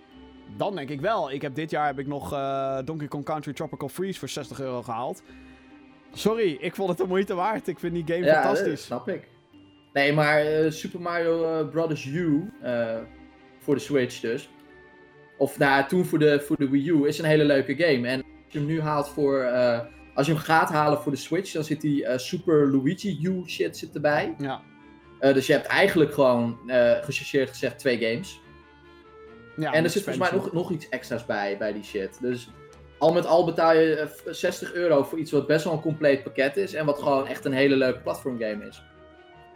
Dan 0.58 0.76
denk 0.76 0.90
ik 0.90 1.02
wel. 1.02 1.32
Ik 1.32 1.42
heb 1.42 1.56
dit 1.56 1.70
jaar 1.70 1.86
heb 1.86 2.00
ik 2.00 2.08
nog 2.08 2.30
Donkey 2.86 3.08
Kong 3.08 3.26
Country 3.26 3.54
Tropical 3.54 3.90
Freeze 3.90 4.20
voor 4.20 4.30
60 4.30 4.60
euro 4.60 4.82
gehaald. 4.82 5.24
Sorry, 6.14 6.58
ik 6.60 6.76
vond 6.76 6.90
het 6.90 6.98
de 6.98 7.08
moeite 7.08 7.34
waard. 7.34 7.68
Ik 7.68 7.80
vind 7.80 7.94
die 7.94 8.04
game 8.16 8.26
ja, 8.26 8.42
fantastisch. 8.42 8.84
snap 8.84 9.10
ik. 9.10 9.28
Nee, 9.94 10.14
maar 10.14 10.44
Super 10.72 11.02
Mario 11.02 11.60
eh, 11.60 11.70
Brothers 11.70 12.06
U, 12.06 12.52
voor 13.60 13.76
de 13.76 13.82
Switch 13.82 14.20
dus. 14.20 14.50
Of 15.38 15.58
nou, 15.58 15.88
toen 15.88 16.06
voor 16.06 16.20
de, 16.20 16.40
voor 16.40 16.56
de 16.58 16.70
Wii 16.70 16.90
U, 16.90 17.08
is 17.08 17.20
een 17.20 17.26
hele 17.26 17.46
leuke 17.46 17.76
game. 17.76 18.08
En 18.08 18.16
als 18.22 18.26
je 18.48 18.58
hem 18.58 18.68
nu 18.68 18.82
haalt 18.82 19.10
voor. 19.10 19.44
Als 20.14 20.26
je 20.26 20.34
hem 20.34 20.42
gaat 20.42 20.70
halen 20.70 21.00
voor 21.00 21.12
de 21.12 21.18
Switch, 21.18 21.52
dan 21.52 21.64
zit 21.64 21.82
die 21.82 22.06
eh, 22.06 22.18
Super 22.18 22.72
Luigi 22.72 23.20
U 23.22 23.44
shit 23.46 23.78
zit 23.78 23.96
erbij. 23.96 24.36
Ja. 24.38 24.62
Eh, 25.20 25.34
dus 25.34 25.48
je 25.48 25.54
hebt 25.54 25.66
eigenlijk 25.66 26.14
gewoon 26.14 26.60
eh 26.68 26.92
gechargeerd 27.02 27.50
gezegd 27.50 27.80
twee 27.80 27.98
games. 27.98 28.40
ja 29.56 29.74
en 29.74 29.84
er 29.84 29.90
zit 29.90 30.04
volgens 30.04 30.30
mij 30.30 30.40
nog, 30.40 30.54
nog 30.54 30.72
iets 30.72 30.90
extra's 30.90 31.26
bij, 31.26 31.58
bij 31.58 31.74
die 31.74 31.84
shit. 31.84 32.18
Dus 32.22 32.50
al 32.98 33.14
met 33.14 33.26
al 33.26 33.46
betaal 33.46 33.74
je 33.74 33.96
eh, 33.96 34.34
60 34.34 34.74
euro 34.74 35.04
voor 35.04 35.20
iets 35.20 35.32
wat 35.32 35.48
best 35.48 35.64
wel 35.64 35.74
een 35.74 35.82
compleet 35.82 36.24
pakket 36.24 36.58
is. 36.58 36.74
En 36.74 36.86
wat 36.86 37.00
gewoon 37.00 37.28
echt 37.28 37.46
een 37.46 37.54
hele 37.54 37.76
leuke 37.76 38.00
platformgame 38.00 38.68
is. 38.68 38.84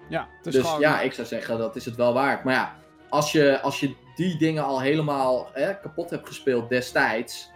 Ja, 0.09 0.27
het 0.37 0.45
is 0.45 0.53
Dus 0.53 0.63
gewoon... 0.63 0.79
ja, 0.79 1.01
ik 1.01 1.13
zou 1.13 1.27
zeggen 1.27 1.57
dat 1.57 1.75
is 1.75 1.85
het 1.85 1.95
wel 1.95 2.13
waard. 2.13 2.43
Maar 2.43 2.53
ja, 2.53 2.75
als 3.09 3.31
je, 3.31 3.61
als 3.61 3.79
je 3.79 3.95
die 4.15 4.37
dingen 4.37 4.63
al 4.63 4.81
helemaal 4.81 5.49
hè, 5.53 5.79
kapot 5.79 6.09
hebt 6.09 6.27
gespeeld 6.27 6.69
destijds. 6.69 7.51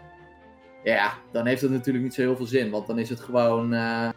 Ja, 0.84 1.14
dan 1.32 1.46
heeft 1.46 1.62
het 1.62 1.72
natuurlijk 1.72 2.04
niet 2.04 2.14
zo 2.14 2.22
heel 2.22 2.36
veel 2.36 2.46
zin. 2.46 2.70
Want 2.72 2.88
dan 2.88 3.00
is 3.00 3.10
het 3.10 3.20
gewoon. 3.20 3.74
eh, 3.74 4.10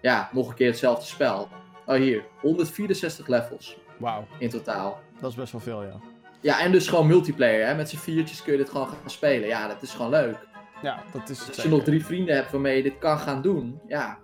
ja, 0.00 0.28
nog 0.32 0.48
een 0.48 0.54
keer 0.54 0.66
hetzelfde 0.68 1.04
spel. 1.06 1.48
Oh, 1.86 1.94
hier. 1.96 2.24
164 2.40 3.26
levels 3.26 3.78
Wauw, 3.98 4.24
in 4.38 4.48
totaal. 4.48 5.00
dat 5.20 5.30
is 5.30 5.36
best 5.36 5.52
wel 5.52 5.60
veel, 5.60 5.82
ja. 5.82 6.00
Ja, 6.40 6.60
en 6.60 6.72
dus 6.72 6.88
gewoon 6.88 7.06
multiplayer. 7.06 7.66
Hè? 7.66 7.74
Met 7.74 7.88
z'n 7.88 7.96
viertjes 7.96 8.42
kun 8.42 8.52
je 8.52 8.58
dit 8.58 8.68
gewoon 8.70 8.86
gaan 8.86 9.10
spelen. 9.10 9.48
Ja, 9.48 9.68
dat 9.68 9.82
is 9.82 9.90
gewoon 9.94 10.10
leuk. 10.10 10.36
Ja, 10.82 11.02
dat 11.12 11.28
is 11.28 11.38
het 11.38 11.46
als 11.46 11.56
je 11.56 11.62
zeker. 11.62 11.70
nog 11.76 11.82
drie 11.84 12.04
vrienden 12.04 12.34
hebt 12.34 12.50
waarmee 12.50 12.76
je 12.76 12.82
dit 12.82 12.98
kan 12.98 13.18
gaan 13.18 13.42
doen. 13.42 13.80
Ja, 13.86 14.18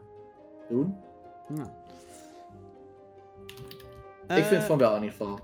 doen. 0.69 0.97
Ja. 1.55 1.75
ik 4.37 4.45
vind 4.45 4.61
Eh, 4.63 4.67
van 4.67 4.79
wel 4.79 4.97
in 4.97 5.03
ieder 5.03 5.17
geval. 5.19 5.39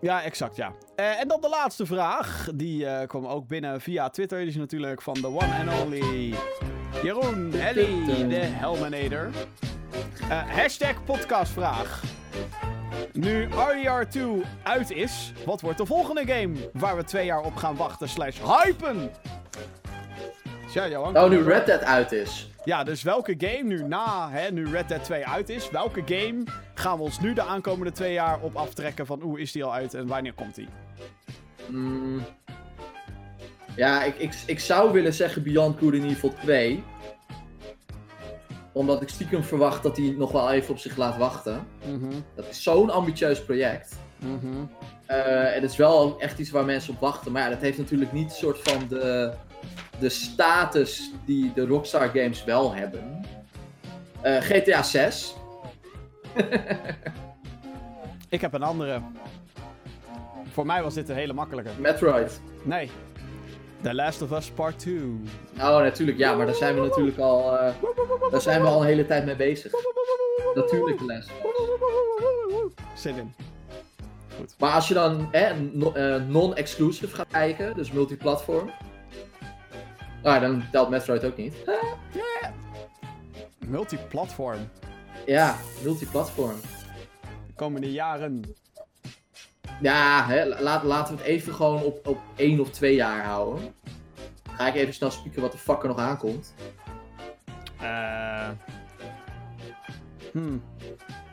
Ja, 0.00 0.22
exact, 0.22 0.56
ja. 0.56 0.72
Eh, 0.96 1.20
en 1.20 1.28
dan 1.28 1.40
de 1.40 1.48
laatste 1.48 1.86
vraag. 1.86 2.48
Die 2.54 2.86
eh, 2.86 3.06
kwam 3.06 3.26
ook 3.26 3.48
binnen 3.48 3.80
via 3.80 4.08
Twitter. 4.10 4.38
Die 4.38 4.48
is 4.48 4.56
natuurlijk 4.56 5.02
van 5.02 5.14
de 5.14 5.26
one 5.26 5.54
and 5.58 5.82
only 5.82 6.34
Jeroen 7.02 7.52
Ellie, 7.60 8.26
de 8.26 8.36
Helminator. 8.36 9.30
Eh, 10.28 10.48
hashtag 10.48 11.04
podcastvraag. 11.04 12.02
Nu 13.12 13.48
RDR2 13.48 14.20
uit 14.62 14.90
is, 14.90 15.32
wat 15.44 15.60
wordt 15.60 15.78
de 15.78 15.86
volgende 15.86 16.26
game 16.26 16.70
waar 16.72 16.96
we 16.96 17.04
twee 17.04 17.24
jaar 17.24 17.40
op 17.40 17.56
gaan 17.56 17.76
wachten 17.76 18.08
slash 18.08 18.38
hypen? 18.40 19.10
Tja, 20.70 20.88
Johan. 20.88 21.18
Oh, 21.18 21.30
nu. 21.30 21.42
Red 21.42 21.66
Dead 21.66 21.82
uit 21.82 22.12
is. 22.12 22.47
Ja, 22.64 22.84
dus 22.84 23.02
welke 23.02 23.34
game 23.38 23.62
nu 23.62 23.82
na, 23.82 24.30
hè, 24.30 24.50
nu 24.50 24.66
Red 24.70 24.88
Dead 24.88 25.04
2 25.04 25.26
uit 25.26 25.48
is, 25.48 25.70
welke 25.70 26.02
game 26.06 26.44
gaan 26.74 26.96
we 26.96 27.02
ons 27.02 27.20
nu 27.20 27.32
de 27.32 27.42
aankomende 27.42 27.92
twee 27.92 28.12
jaar 28.12 28.40
op 28.40 28.56
aftrekken 28.56 29.06
van 29.06 29.22
oeh, 29.22 29.40
is 29.40 29.52
die 29.52 29.64
al 29.64 29.72
uit 29.72 29.94
en 29.94 30.06
wanneer 30.06 30.32
komt 30.34 30.54
die? 30.54 30.68
Mm. 31.66 32.20
Ja, 33.76 34.02
ik, 34.04 34.16
ik, 34.18 34.34
ik 34.46 34.60
zou 34.60 34.92
willen 34.92 35.14
zeggen 35.14 35.42
Beyond 35.42 35.78
Good 35.78 35.94
and 35.94 36.04
Evil 36.04 36.32
2. 36.42 36.84
Omdat 38.72 39.02
ik 39.02 39.08
stiekem 39.08 39.42
verwacht 39.44 39.82
dat 39.82 39.96
hij 39.96 40.14
nog 40.18 40.32
wel 40.32 40.50
even 40.52 40.70
op 40.70 40.78
zich 40.78 40.96
laat 40.96 41.16
wachten. 41.16 41.66
Mhm, 41.86 42.12
Dat 42.34 42.48
is 42.50 42.62
zo'n 42.62 42.90
ambitieus 42.90 43.44
project. 43.44 43.96
mhm. 44.18 44.64
Eh, 45.06 45.54
en 45.56 45.62
het 45.62 45.70
is 45.70 45.76
wel 45.76 46.20
echt 46.20 46.38
iets 46.38 46.50
waar 46.50 46.64
mensen 46.64 46.94
op 46.94 47.00
wachten. 47.00 47.32
Maar 47.32 47.42
ja, 47.42 47.48
dat 47.48 47.60
heeft 47.60 47.78
natuurlijk 47.78 48.12
niet 48.12 48.32
soort 48.32 48.58
van 48.62 48.88
de, 48.88 49.32
de 49.98 50.08
status 50.08 51.10
die 51.24 51.52
de 51.52 51.66
Rockstar 51.66 52.08
games 52.08 52.44
wel 52.44 52.74
hebben. 52.74 53.24
Eh, 54.20 54.36
GTA 54.40 54.82
6. 54.82 55.34
Ik 58.28 58.40
heb 58.40 58.52
een 58.52 58.62
andere. 58.62 59.00
Voor 60.52 60.66
mij 60.66 60.82
was 60.82 60.94
dit 60.94 61.08
een 61.08 61.16
hele 61.16 61.32
makkelijke. 61.32 61.70
Metroid. 61.78 62.40
Nee. 62.62 62.90
The 63.82 63.94
Last 63.94 64.22
of 64.22 64.32
Us 64.32 64.50
Part 64.50 64.78
2. 64.78 64.94
Oh, 65.58 65.78
natuurlijk. 65.78 66.18
Ja, 66.18 66.34
maar 66.34 66.46
daar 66.46 66.54
zijn 66.54 66.74
we 66.74 66.80
natuurlijk 66.80 67.18
al, 67.18 67.58
eh, 67.58 67.74
daar 68.30 68.40
zijn 68.40 68.60
we 68.60 68.66
al 68.66 68.80
een 68.80 68.86
hele 68.86 69.06
tijd 69.06 69.24
mee 69.24 69.36
bezig. 69.36 69.72
Natuurlijk 70.54 70.98
de 70.98 71.04
les. 71.04 71.26
Zit 72.94 73.16
in. 73.16 73.34
Maar 74.58 74.72
als 74.72 74.88
je 74.88 74.94
dan 74.94 75.32
eh, 75.32 75.52
non-exclusive 76.28 77.14
gaat 77.14 77.26
kijken, 77.30 77.74
dus 77.76 77.92
multiplatform. 77.92 78.70
Ah, 80.28 80.40
dan 80.40 80.64
telt 80.72 80.88
Metroid 80.88 81.24
ook 81.24 81.36
niet. 81.36 81.54
Multiplatform. 83.66 84.68
Ja, 85.26 85.56
multiplatform. 85.82 86.56
De 87.46 87.52
komende 87.54 87.92
jaren. 87.92 88.44
Ja, 89.80 90.26
hè, 90.26 90.60
laat, 90.60 90.82
laten 90.82 91.14
we 91.16 91.20
het 91.20 91.30
even 91.30 91.54
gewoon 91.54 91.82
op, 91.82 92.06
op 92.06 92.18
één 92.36 92.60
of 92.60 92.70
twee 92.70 92.94
jaar 92.94 93.24
houden. 93.24 93.74
Ga 94.52 94.66
ik 94.68 94.74
even 94.74 94.94
snel 94.94 95.10
spieken 95.10 95.42
wat 95.42 95.52
de 95.52 95.58
fuck 95.58 95.82
er 95.82 95.88
nog 95.88 95.98
aankomt. 95.98 96.54
Eh. 97.80 98.48
Hmm. 100.32 100.62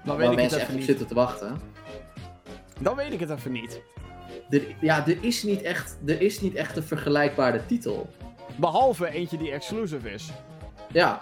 Dan 0.04 0.18
Waar 0.18 0.18
weet 0.18 0.26
ik 0.26 0.32
het 0.32 0.36
mensen 0.36 0.60
echt 0.60 0.70
even 0.70 0.74
op 0.74 0.80
niet. 0.80 0.86
zitten 0.90 1.08
te 1.08 1.14
wachten. 1.14 1.60
Dan 2.80 2.96
weet 2.96 3.14
ik 3.14 3.20
het 3.20 3.30
even 3.30 3.52
niet. 3.52 3.82
Er, 4.50 4.76
ja, 4.82 5.08
er 5.08 5.24
is, 5.24 5.44
niet 5.44 5.62
echt, 5.62 5.98
er 6.06 6.22
is 6.22 6.42
niet 6.42 6.56
echt 6.56 6.78
een 6.78 6.84
vergelijkbare 6.84 7.66
titel. 7.66 8.10
Behalve 8.56 9.10
eentje 9.10 9.38
die 9.38 9.52
exclusive 9.52 10.10
is. 10.12 10.30
Ja. 10.92 11.20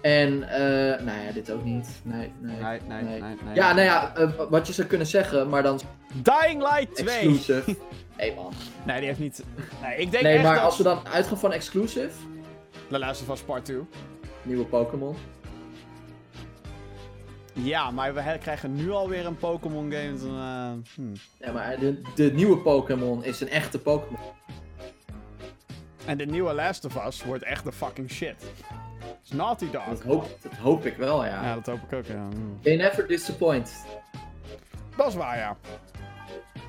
En, 0.00 0.48
eh, 0.48 1.04
nou 1.04 1.20
ja, 1.26 1.32
dit 1.32 1.50
ook 1.50 1.64
niet. 1.64 1.88
Nee, 2.02 2.32
nee. 2.40 2.56
Nee, 2.60 2.80
nee, 2.88 3.02
nee. 3.02 3.20
nee, 3.20 3.54
Ja, 3.54 3.72
nou 3.72 3.84
ja, 3.86 4.14
eh, 4.16 4.30
wat 4.50 4.66
je 4.66 4.72
zou 4.72 4.88
kunnen 4.88 5.06
zeggen, 5.06 5.48
maar 5.48 5.62
dan 5.62 5.80
Dying 6.14 6.62
Light 6.62 6.96
2. 6.96 7.08
exclusive. 7.08 7.76
Nee, 8.16 8.34
man. 8.34 8.52
Nee, 8.86 8.96
die 8.98 9.06
heeft 9.06 9.18
niet. 9.18 9.44
Nee, 9.82 9.96
ik 9.96 10.10
denk 10.10 10.22
Nee, 10.22 10.32
echt 10.34 10.42
maar 10.42 10.54
dat 10.54 10.64
als 10.64 10.76
we 10.76 10.82
dan 10.82 11.06
uitgaan 11.08 11.38
van 11.38 11.52
exclusive, 11.52 12.10
Last 12.88 13.22
of 13.22 13.28
Us 13.28 13.40
Part 13.40 13.64
2. 13.64 13.78
nieuwe 14.42 14.64
Pokémon. 14.64 15.16
Ja, 17.52 17.90
maar 17.90 18.14
we 18.14 18.38
krijgen 18.40 18.74
nu 18.74 18.90
alweer 18.90 19.26
een 19.26 19.36
Pokémon 19.36 19.92
game. 19.92 20.14
eh, 20.14 20.72
hmm. 20.94 21.12
Ja, 21.38 21.52
maar 21.52 21.78
de, 21.78 22.00
de 22.14 22.32
nieuwe 22.32 22.56
Pokémon 22.58 23.24
is 23.24 23.40
een 23.40 23.48
echte 23.48 23.78
Pokémon. 23.78 24.20
En 26.06 26.18
de 26.18 26.26
nieuwe 26.26 26.52
Last 26.52 26.84
of 26.84 27.06
Us 27.06 27.24
wordt 27.24 27.42
echt 27.42 27.64
de 27.64 27.72
fucking 27.72 28.10
shit. 28.10 28.34
Is 29.24 29.30
Naughty 29.30 29.70
Dog. 29.70 29.84
Dat 29.84 30.02
hoop, 30.02 30.38
dat 30.42 30.52
hoop 30.52 30.86
ik 30.86 30.96
wel, 30.96 31.24
ja. 31.24 31.42
Ja, 31.42 31.54
dat 31.54 31.66
hoop 31.66 31.82
ik 31.82 31.92
ook, 31.92 32.06
ja. 32.06 32.14
Hmm. 32.14 32.58
They 32.62 32.76
never 32.76 33.06
disappoint. 33.06 33.72
Dat 34.96 35.06
is 35.06 35.14
waar, 35.14 35.38
ja. 35.38 35.56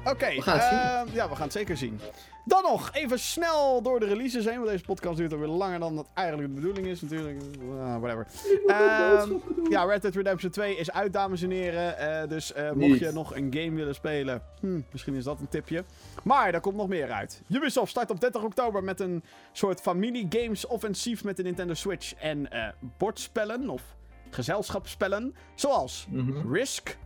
Oké, 0.05 0.35
We 0.35 0.41
gaan 0.41 0.59
het 0.59 1.07
eh, 1.07 1.13
ja, 1.15 1.29
we 1.29 1.35
gaan 1.35 1.43
het 1.43 1.51
zeker 1.51 1.77
zien. 1.77 1.99
Dan 2.45 2.61
nog, 2.63 2.89
even 2.93 3.19
snel 3.19 3.81
door 3.81 3.99
de 3.99 4.05
releases 4.05 4.45
heen, 4.45 4.55
want 4.57 4.69
deze 4.69 4.83
podcast 4.83 5.17
duurt 5.17 5.33
alweer 5.33 5.47
langer 5.47 5.79
dan 5.79 5.95
dat 5.95 6.07
eigenlijk 6.13 6.47
de 6.49 6.53
bedoeling 6.55 6.87
is 6.87 7.01
natuurlijk. 7.01 7.37
Uh, 7.61 7.97
whatever. 7.99 8.27
Ehm, 8.67 9.31
ja, 9.69 9.83
Red 9.83 10.01
Dead 10.01 10.15
Redemption 10.15 10.51
2 10.51 10.75
is 10.77 10.91
uit, 10.91 11.13
dames 11.13 11.41
en 11.41 11.49
heren. 11.51 11.97
Eh, 11.97 12.29
dus 12.29 12.53
eh, 12.53 12.71
mocht 12.71 12.99
je 12.99 13.11
nog 13.11 13.35
een 13.35 13.53
game 13.53 13.71
willen 13.75 13.95
spelen, 13.95 14.41
hm, 14.59 14.81
misschien 14.91 15.13
is 15.15 15.23
dat 15.23 15.39
een 15.39 15.47
tipje. 15.49 15.83
Maar 16.23 16.51
daar 16.51 16.61
komt 16.61 16.75
nog 16.75 16.87
meer 16.87 17.11
uit. 17.11 17.41
Ubisoft 17.49 17.89
start 17.91 18.09
op 18.11 18.19
30 18.19 18.43
oktober 18.43 18.83
met 18.83 18.99
een 18.99 19.23
soort 19.51 19.81
familie-games 19.81 20.67
offensief 20.67 21.23
met 21.23 21.37
de 21.37 21.43
Nintendo 21.43 21.73
Switch 21.73 22.13
en 22.15 22.51
eh, 22.51 22.67
bordspellen 22.97 23.69
of 23.69 23.81
gezelschapsspellen. 24.29 25.35
Zoals 25.55 26.07
Mhm. 26.09 26.51
Risk, 26.53 26.97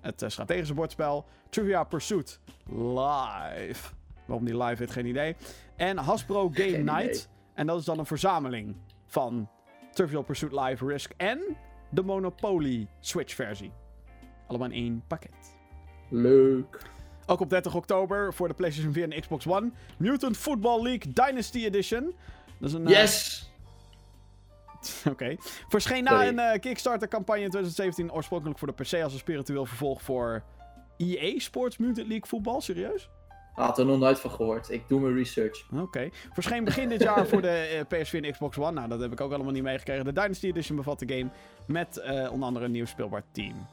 het 0.00 0.22
eh, 0.22 0.28
strategische 0.28 0.74
bordspel. 0.74 1.24
Trivia 1.50 1.84
Pursuit 1.84 2.40
Live. 2.70 3.96
Waarom 4.28 4.46
die 4.46 4.56
live 4.62 4.82
heet, 4.82 4.90
geen 4.92 5.06
idee. 5.06 5.36
En 5.76 5.96
Hasbro 5.98 6.48
Game 6.54 6.70
Geen 6.70 6.84
Night. 6.84 7.04
idee. 7.04 7.22
En 7.54 7.66
dat 7.66 7.78
is 7.78 7.84
dan 7.84 7.98
een 7.98 8.06
verzameling 8.06 8.76
van 9.06 9.48
Trivial 9.92 10.22
Pursuit 10.22 10.52
Live, 10.52 10.86
Risk 10.86 11.12
en 11.16 11.40
de 11.90 12.02
Monopoly 12.02 12.88
Switch 13.00 13.34
versie. 13.34 13.72
Allemaal 14.46 14.68
in 14.70 14.74
één 14.74 15.04
pakket. 15.06 15.56
Leuk. 16.08 16.80
Ook 17.26 17.40
op 17.40 17.50
30 17.50 17.74
oktober 17.74 18.34
voor 18.34 18.48
de 18.48 18.54
PlayStation 18.54 18.92
4 18.92 19.12
en 19.12 19.20
Xbox 19.20 19.46
One. 19.46 19.70
Mutant 19.98 20.36
Football 20.36 20.82
League 20.82 21.12
Dynasty 21.12 21.64
Edition. 21.64 22.14
Dat 22.58 22.68
is 22.68 22.72
een... 22.74 22.86
eh, 22.86 22.92
Yes! 22.92 23.50
Oké. 25.12 25.36
Verscheen 25.68 26.04
na 26.04 26.10
Sorry. 26.10 26.26
een 26.28 26.38
eh, 26.38 26.60
Kickstarter-campagne 26.60 27.42
in 27.42 27.50
2017 27.50 28.12
oorspronkelijk 28.12 28.58
voor 28.58 28.68
de 28.68 28.82
PC 28.82 29.02
als 29.02 29.12
een 29.12 29.18
spiritueel 29.18 29.64
vervolg 29.66 30.02
voor 30.02 30.42
EA 30.96 31.38
Sports 31.38 31.76
Mutant 31.76 32.06
League 32.08 32.26
voetbal. 32.28 32.60
Serieus? 32.60 33.10
Had 33.58 33.78
er 33.78 33.86
nog 33.86 33.98
nooit 33.98 34.20
van 34.20 34.30
gehoord. 34.30 34.70
Ik 34.70 34.82
doe 34.88 35.00
mijn 35.00 35.14
research. 35.14 35.64
Oké. 35.74 36.08
Verscheen 36.32 36.64
begin 36.64 36.88
dit 36.88 37.02
jaar 37.02 37.26
voor 37.26 37.42
de 37.42 37.84
eh, 37.88 38.04
PS4 38.04 38.24
en 38.24 38.30
Xbox 38.32 38.58
One. 38.58 38.70
Nou, 38.70 38.88
dat 38.88 39.00
heb 39.00 39.12
ik 39.12 39.20
ook 39.20 39.32
allemaal 39.32 39.52
niet 39.52 39.62
meegekregen. 39.62 40.04
De 40.04 40.12
Dynasty 40.12 40.46
Edition 40.46 40.76
bevat 40.76 40.98
de 40.98 41.16
game 41.16 41.30
met 41.66 41.96
eh, 41.96 42.32
onder 42.32 42.46
andere 42.46 42.64
een 42.64 42.70
nieuw 42.70 42.86
speelbaar 42.86 43.22
team. 43.32 43.66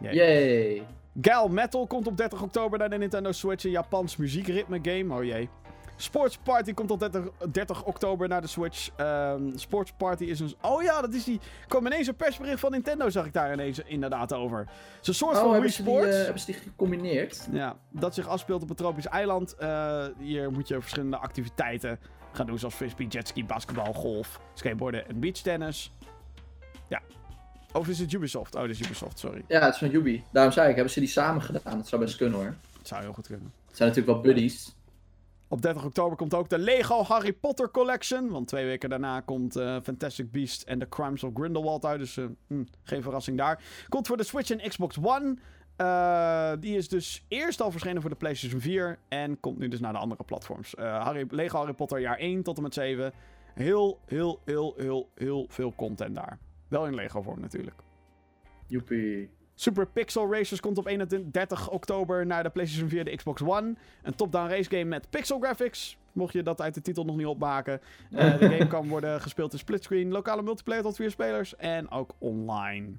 Yay! 0.00 0.82
Gal 1.20 1.48
Metal 1.48 1.86
komt 1.86 2.06
op 2.06 2.16
30 2.16 2.42
oktober 2.42 2.78
naar 2.78 2.90
de 2.90 2.98
Nintendo 2.98 3.32
Switch. 3.32 3.64
Een 3.64 3.70
Japans 3.70 4.16
muziekritme 4.16 4.78
game. 4.82 5.14
Oh 5.14 5.24
jee. 5.24 5.48
Sports 5.96 6.36
Party 6.38 6.72
komt 6.74 6.90
op 6.90 7.00
30, 7.00 7.22
30 7.52 7.84
oktober 7.84 8.28
naar 8.28 8.40
de 8.40 8.46
Switch. 8.46 8.90
Ehm, 8.96 9.56
Sports 9.56 9.92
Party 9.96 10.24
is 10.24 10.40
een... 10.40 10.54
Oh 10.60 10.82
ja, 10.82 11.00
dat 11.00 11.12
is 11.14 11.24
die... 11.24 11.40
kwam 11.68 11.86
ineens 11.86 12.06
een 12.06 12.16
persbericht 12.16 12.60
van 12.60 12.70
Nintendo, 12.70 13.10
zag 13.10 13.26
ik 13.26 13.32
daar 13.32 13.52
ineens 13.52 13.78
inderdaad 13.78 14.32
over. 14.32 14.58
Het 14.58 14.68
is 15.02 15.08
een 15.08 15.14
soort 15.14 15.34
Oh, 15.36 15.40
van 15.40 15.50
Wii 15.50 15.52
hebben 15.52 15.72
ze, 15.72 15.82
die, 15.82 15.92
Sports. 15.92 16.16
eh, 16.16 16.22
hebben 16.22 16.40
ze 16.40 16.46
die 16.46 16.54
gecombineerd? 16.54 17.48
Ja, 17.52 17.76
dat 17.90 18.14
zich 18.14 18.28
afspeelt 18.28 18.62
op 18.62 18.70
een 18.70 18.76
tropisch 18.76 19.06
eiland. 19.06 19.54
Eh, 19.54 20.04
hier 20.18 20.50
moet 20.52 20.68
je 20.68 20.80
verschillende 20.80 21.16
activiteiten 21.16 21.98
gaan 22.32 22.46
doen, 22.46 22.58
zoals 22.58 22.74
frisbee, 22.74 23.06
jetski, 23.06 23.44
basketbal, 23.44 23.92
golf, 23.92 24.40
skateboarden 24.54 25.08
en 25.08 25.20
beachtennis. 25.20 25.92
Ja. 26.88 27.00
Of 27.72 27.88
is 27.88 27.98
het 27.98 28.12
Ubisoft? 28.12 28.54
Oh, 28.54 28.60
dat 28.60 28.70
is 28.70 28.80
Ubisoft, 28.80 29.18
sorry. 29.18 29.44
Ja, 29.48 29.60
het 29.64 29.72
is 29.72 29.78
van 29.78 29.90
Yubi. 29.90 30.24
Daarom 30.32 30.52
zei 30.52 30.68
ik, 30.68 30.74
hebben 30.74 30.92
ze 30.92 31.00
die 31.00 31.08
samen 31.08 31.42
gedaan? 31.42 31.76
Dat 31.78 31.88
zou 31.88 32.02
best 32.02 32.16
kunnen 32.16 32.38
hoor. 32.38 32.54
Het 32.78 32.88
zou 32.88 33.02
heel 33.02 33.12
goed 33.12 33.26
kunnen. 33.26 33.52
Het 33.66 33.76
zijn 33.76 33.88
natuurlijk 33.88 34.16
wel 34.16 34.24
buddies. 34.32 34.74
Op 35.52 35.62
30 35.62 35.84
oktober 35.84 36.16
komt 36.16 36.34
ook 36.34 36.48
de 36.48 36.58
Lego 36.58 37.02
Harry 37.02 37.32
Potter 37.32 37.70
Collection. 37.70 38.28
Want 38.28 38.48
twee 38.48 38.64
weken 38.64 38.88
daarna 38.88 39.20
komt 39.20 39.56
eh, 39.56 39.76
Fantastic 39.82 40.30
Beasts 40.30 40.66
and 40.66 40.80
the 40.80 40.88
Crimes 40.88 41.24
of 41.24 41.30
Grindelwald 41.34 41.84
uit. 41.84 41.98
Dus 41.98 42.16
eh, 42.16 42.24
hm, 42.46 42.64
geen 42.82 43.02
verrassing 43.02 43.38
daar. 43.38 43.62
Komt 43.88 44.06
voor 44.06 44.16
de 44.16 44.22
Switch 44.22 44.50
en 44.50 44.68
Xbox 44.68 44.98
One. 45.02 45.36
Eh, 45.76 46.52
die 46.60 46.76
is 46.76 46.88
dus 46.88 47.24
eerst 47.28 47.60
al 47.60 47.70
verschenen 47.70 48.00
voor 48.00 48.10
de 48.10 48.16
PlayStation 48.16 48.60
4. 48.60 48.98
En 49.08 49.40
komt 49.40 49.58
nu 49.58 49.68
dus 49.68 49.80
naar 49.80 49.92
de 49.92 49.98
andere 49.98 50.24
platforms. 50.24 50.74
Harry, 50.76 51.26
Lego 51.30 51.58
Harry 51.58 51.72
Potter 51.72 52.00
jaar 52.00 52.18
1 52.18 52.42
tot 52.42 52.56
en 52.56 52.62
met 52.62 52.74
7. 52.74 53.12
Heel, 53.54 54.00
heel, 54.06 54.40
heel, 54.44 54.74
heel, 54.76 55.08
heel 55.14 55.46
veel 55.48 55.72
content 55.74 56.14
daar. 56.14 56.38
Wel 56.68 56.86
in 56.86 56.94
Lego 56.94 57.22
vorm 57.22 57.40
natuurlijk. 57.40 57.76
Joepie. 58.66 59.30
Super 59.54 59.86
Pixel 59.86 60.32
Racers 60.32 60.60
komt 60.60 60.78
op 60.78 60.86
31 60.86 61.70
oktober 61.70 62.26
naar 62.26 62.42
de 62.42 62.50
PlayStation 62.50 62.88
4 62.88 62.98
en 62.98 63.04
de 63.04 63.16
Xbox 63.16 63.42
One. 63.42 63.74
Een 64.02 64.14
top-down 64.14 64.48
race 64.48 64.70
game 64.70 64.84
met 64.84 65.10
pixel 65.10 65.38
graphics. 65.38 65.96
Mocht 66.12 66.32
je 66.32 66.42
dat 66.42 66.60
uit 66.60 66.74
de 66.74 66.82
titel 66.82 67.04
nog 67.04 67.16
niet 67.16 67.26
opmaken. 67.26 67.80
Eh, 68.10 68.32
de 68.38 68.48
game 68.48 68.66
kan 68.66 68.88
worden 68.88 69.20
gespeeld 69.20 69.52
in 69.52 69.58
splitscreen, 69.58 70.10
lokale 70.10 70.42
multiplayer 70.42 70.82
tot 70.82 70.96
vier 70.96 71.10
spelers 71.10 71.56
en 71.56 71.90
ook 71.90 72.14
online. 72.18 72.92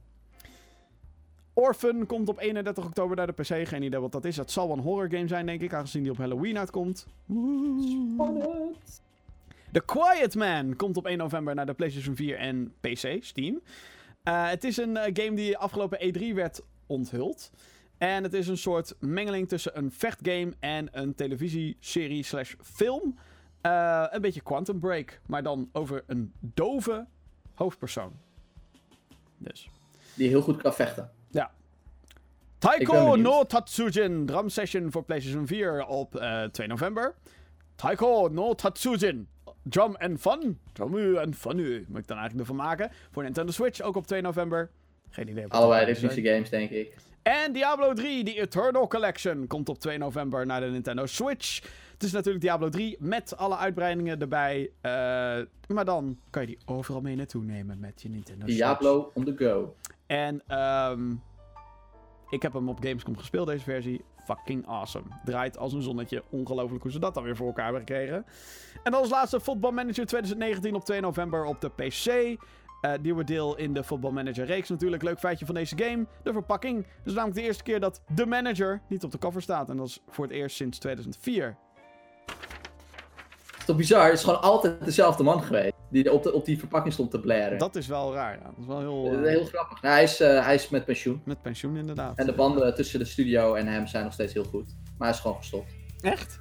Orphan 1.54 2.06
komt 2.06 2.30
op 2.30 2.40
31 2.40 2.86
oktober 2.86 3.16
naar 3.16 3.28
de 3.28 3.34
PC. 3.34 3.68
Geen 3.68 3.84
idee 3.84 4.00
wat 4.00 4.12
dat 4.12 4.26
is. 4.26 4.38
Het 4.38 4.52
zal 4.52 4.68
wel 4.68 4.78
een 4.78 4.84
horror 4.84 5.10
game 5.10 5.28
zijn, 5.28 5.46
denk 5.46 5.62
ik, 5.62 5.74
aangezien 5.74 6.02
die 6.04 6.12
op 6.12 6.18
Halloween 6.18 6.58
uitkomt. 6.58 7.08
Spannend. 8.14 9.02
The 9.72 9.82
Quiet 9.86 10.36
Man 10.36 10.76
komt 10.76 10.98
op 10.98 11.06
1 11.06 11.18
november 11.18 11.56
naar 11.56 11.66
de 11.66 11.74
PlayStation 11.74 12.16
4 12.16 12.38
en 12.38 12.74
PC, 12.82 13.18
Steam. 13.20 13.62
Eh, 14.24 14.50
het 14.50 14.64
is 14.64 14.78
een 14.78 14.98
eh, 14.98 15.24
game 15.24 15.36
die 15.36 15.58
afgelopen 15.58 16.00
E3 16.00 16.34
werd 16.34 16.62
onthuld. 16.88 17.52
En 17.98 18.24
het 18.24 18.34
is 18.34 18.48
een 18.48 18.58
soort 18.58 18.96
mengeling 19.00 19.48
tussen 19.48 19.78
een 19.78 19.92
vechtgame 19.92 20.54
en 20.60 20.88
een 20.92 21.16
televisieserie 21.16 22.24
slash 22.24 22.54
film. 22.62 23.18
Eh, 23.62 24.06
een 24.10 24.22
beetje 24.22 24.42
Quantum 24.42 24.80
Break, 24.80 25.22
maar 25.26 25.44
dan 25.44 25.70
over 25.72 26.04
een 26.08 26.34
dove 26.40 27.08
hoofdpersoon. 27.54 28.14
Dus. 29.38 29.70
Die 30.16 30.28
heel 30.28 30.42
goed 30.42 30.62
kan 30.62 30.74
vechten. 30.74 31.12
Ben 31.32 31.50
Taiko 32.64 33.16
no 33.16 33.44
Tatsujin 33.44 34.26
Drum 34.26 34.50
Session 34.50 34.92
voor 34.92 35.04
PlayStation 35.04 35.48
4 35.48 35.86
op 35.86 36.16
eh, 36.16 36.44
2 36.44 36.68
november. 36.68 37.16
Taiko 37.76 38.28
no 38.28 38.54
Tatsujin. 38.54 39.28
Drum 39.64 39.96
and 39.96 40.20
Fun. 40.20 40.60
Drum 40.74 41.18
and 41.18 41.36
Fun. 41.36 41.56
Moet 41.88 42.00
ik 42.00 42.08
dan 42.08 42.18
eigenlijk 42.18 42.40
ervan 42.50 42.66
maken. 42.66 42.92
Voor 43.12 43.24
Nintendo 43.24 43.52
Switch, 43.52 43.82
ook 43.82 43.96
op 43.96 44.08
2 44.08 44.22
november. 44.22 44.70
Geen 45.10 45.30
idee. 45.30 45.48
Allebei. 45.48 45.86
Disney 45.86 46.34
games, 46.34 46.50
denk 46.50 46.70
ik. 46.70 46.96
En 47.22 47.54
Diablo 47.54 47.94
3, 47.94 48.24
de 48.24 48.34
Eternal 48.34 48.88
Collection, 48.88 49.48
komt 49.48 49.70
op 49.70 49.80
2 49.80 49.98
november 49.98 50.46
naar 50.46 50.62
de 50.62 50.66
Nintendo 50.68 51.06
Switch. 51.06 51.62
Het 51.94 52.04
is 52.04 52.12
natuurlijk 52.12 52.44
Diablo 52.44 52.70
3 52.70 52.96
met 53.00 53.38
alle 53.38 53.58
uitbreidingen 53.58 54.20
erbij. 54.20 54.70
eh, 54.82 54.92
maar 55.68 55.86
dan 55.86 56.20
kan 56.30 56.42
je 56.42 56.48
die 56.48 56.58
overal 56.66 57.02
mee 57.02 57.16
naartoe 57.16 57.44
nemen 57.44 57.80
met 57.80 58.02
je 58.02 58.10
Nintendo 58.10 58.42
Switch. 58.46 58.58
Diablo 58.58 59.12
on 59.14 59.24
the 59.24 59.34
go. 59.38 59.76
En 60.06 60.42
ehm 60.48 61.12
ik 62.30 62.42
heb 62.42 62.54
hem 62.54 62.70
op 62.70 62.80
Gamescom 62.84 63.18
gespeeld, 63.18 63.48
deze 63.48 63.64
versie. 63.64 64.02
Fucking 64.26 64.68
awesome. 64.68 65.06
Draait 65.26 65.58
als 65.58 65.74
een 65.74 65.82
zonnetje. 65.82 66.24
Ongelooflijk 66.30 66.84
hoe 66.84 66.92
ze 66.92 67.00
dat 67.00 67.14
dan 67.14 67.24
weer 67.24 67.36
voor 67.36 67.48
elkaar 67.48 67.64
hebben 67.64 67.82
gekregen. 67.82 68.26
En 68.84 68.92
dan 68.92 69.02
als 69.02 69.10
laatste 69.10 69.40
Football 69.40 69.72
Manager 69.72 70.06
2019 70.06 70.76
op 70.76 70.86
2 70.86 71.02
november 71.02 71.46
op 71.46 71.62
de 71.62 71.70
PC. 71.70 72.08
Eh 72.82 72.94
nieuwe 73.02 73.24
deel 73.24 73.58
in 73.58 73.74
de 73.74 73.84
Football 73.84 74.12
Manager 74.12 74.46
reeks 74.46 74.70
natuurlijk. 74.70 75.04
Leuk 75.04 75.20
feitje 75.20 75.46
van 75.46 75.56
deze 75.56 75.78
game. 75.78 76.06
De 76.24 76.32
verpakking. 76.34 76.86
Is 77.04 77.14
namelijk 77.14 77.36
de 77.36 77.46
eerste 77.46 77.64
keer 77.64 77.80
dat 77.80 78.02
de 78.16 78.26
manager 78.26 78.82
niet 78.88 79.04
op 79.04 79.12
de 79.12 79.18
cover 79.18 79.42
staat. 79.42 79.70
En 79.70 79.78
dat 79.78 79.88
is 79.88 80.00
voor 80.08 80.26
het 80.26 80.34
eerst 80.34 80.56
sinds 80.56 80.78
2004. 80.80 81.58
Het 83.64 83.72
is 83.72 83.76
toch 83.88 83.88
bizar? 83.90 84.06
Het 84.06 84.14
is 84.18 84.24
gewoon 84.24 84.42
altijd 84.42 84.86
dezelfde 84.86 85.24
man 85.24 85.44
geweest. 85.44 85.74
Die 85.90 86.12
op, 86.14 86.24
de, 86.24 86.34
op 86.34 86.46
die 86.46 86.60
verpakking 86.60 86.94
stond 86.94 87.12
te 87.12 87.20
blaren. 87.20 87.58
Dat 87.58 87.76
is 87.76 87.88
wel 87.88 88.14
raar. 88.14 88.38
Ja. 88.38 88.44
Dat 88.44 88.54
is 88.60 88.66
wel 88.66 88.80
heel... 88.80 89.06
Eh, 89.14 89.22
is 89.22 89.30
heel 89.30 89.46
grappig. 89.46 89.82
Nou, 89.82 89.94
hij, 89.94 90.04
is, 90.04 90.20
eh, 90.20 90.46
hij 90.46 90.56
is 90.56 90.70
met 90.70 90.86
pensioen. 90.86 91.22
met 91.26 91.42
pensioen 91.42 91.78
inderdaad. 91.78 92.18
En 92.18 92.26
de 92.26 92.34
banden 92.34 92.76
tussen 92.76 93.00
de 93.00 93.06
studio 93.06 93.54
en 93.54 93.68
hem 93.68 93.88
zijn 93.88 94.04
nog 94.04 94.14
steeds 94.14 94.34
heel 94.34 94.44
goed. 94.44 94.76
Maar 94.98 95.08
hij 95.08 95.10
is 95.18 95.20
gewoon 95.20 95.38
gestopt. 95.38 95.72
Echt? 96.02 96.40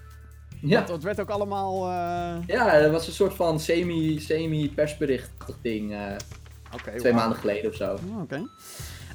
Ja, 0.61 0.77
Want 0.77 0.89
het 0.89 1.03
werd 1.03 1.21
ook 1.21 1.31
allemaal... 1.31 1.75
eh, 1.89 2.47
ja 2.47 2.69
het 2.71 2.91
was 2.91 3.07
een 3.07 3.13
soort 3.13 3.35
van 3.35 3.61
semi- 3.61 4.19
semi-persberichtachtig 4.21 5.57
ding. 5.63 5.93
eh, 5.93 6.17
twee 6.97 7.13
maanden 7.13 7.39
geleden 7.39 7.71
of 7.71 7.77
zo. 7.77 7.93
Oh, 8.11 8.23
Oké. 8.23 8.47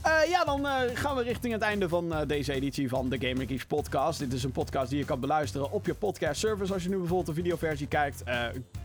Eh, 0.07 0.29
ja, 0.29 0.43
dan 0.43 0.65
eh, 0.65 0.81
gaan 0.93 1.15
we 1.15 1.23
richting 1.23 1.53
het 1.53 1.61
einde 1.61 1.89
van 1.89 2.13
eh, 2.13 2.27
deze 2.27 2.53
editie 2.53 2.89
van 2.89 3.09
de 3.09 3.17
Gamer 3.19 3.47
Geeks 3.47 3.65
podcast. 3.65 4.19
Dit 4.19 4.33
is 4.33 4.43
een 4.43 4.51
podcast 4.51 4.89
die 4.89 4.99
je 4.99 5.05
kan 5.05 5.19
beluisteren 5.19 5.71
op 5.71 5.85
je 5.85 5.93
podcast 5.93 6.39
service. 6.39 6.73
Als 6.73 6.83
je 6.83 6.89
nu 6.89 6.97
bijvoorbeeld 6.97 7.27
de 7.27 7.41
videoversie 7.41 7.87
kijkt. 7.87 8.23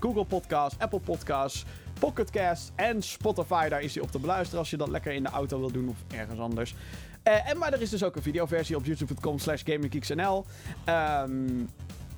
Google 0.00 0.24
Podcast, 0.24 0.76
Apple 0.78 1.00
Podcasts, 1.00 1.64
Pocket 1.98 2.30
Cast 2.30 2.72
en 2.74 3.02
Spotify. 3.02 3.68
Daar 3.68 3.82
is 3.82 3.94
hij 3.94 4.02
op 4.02 4.10
te 4.10 4.18
beluisteren 4.18 4.58
als 4.58 4.70
je 4.70 4.76
dat 4.76 4.88
lekker 4.88 5.12
in 5.12 5.22
de 5.22 5.28
auto 5.28 5.58
wil 5.58 5.70
doen 5.70 5.88
of 5.88 5.96
ergens 6.18 6.40
anders. 6.40 6.74
En, 7.22 7.58
maar 7.58 7.72
er 7.72 7.82
is 7.82 7.90
dus 7.90 8.04
ook 8.04 8.16
een 8.16 8.22
videoversie 8.22 8.76
op 8.76 8.84
youtube.com 8.84 9.38
slash 9.38 9.62
gaminggeeksnl. 9.64 10.44
Ehm, 10.84 11.64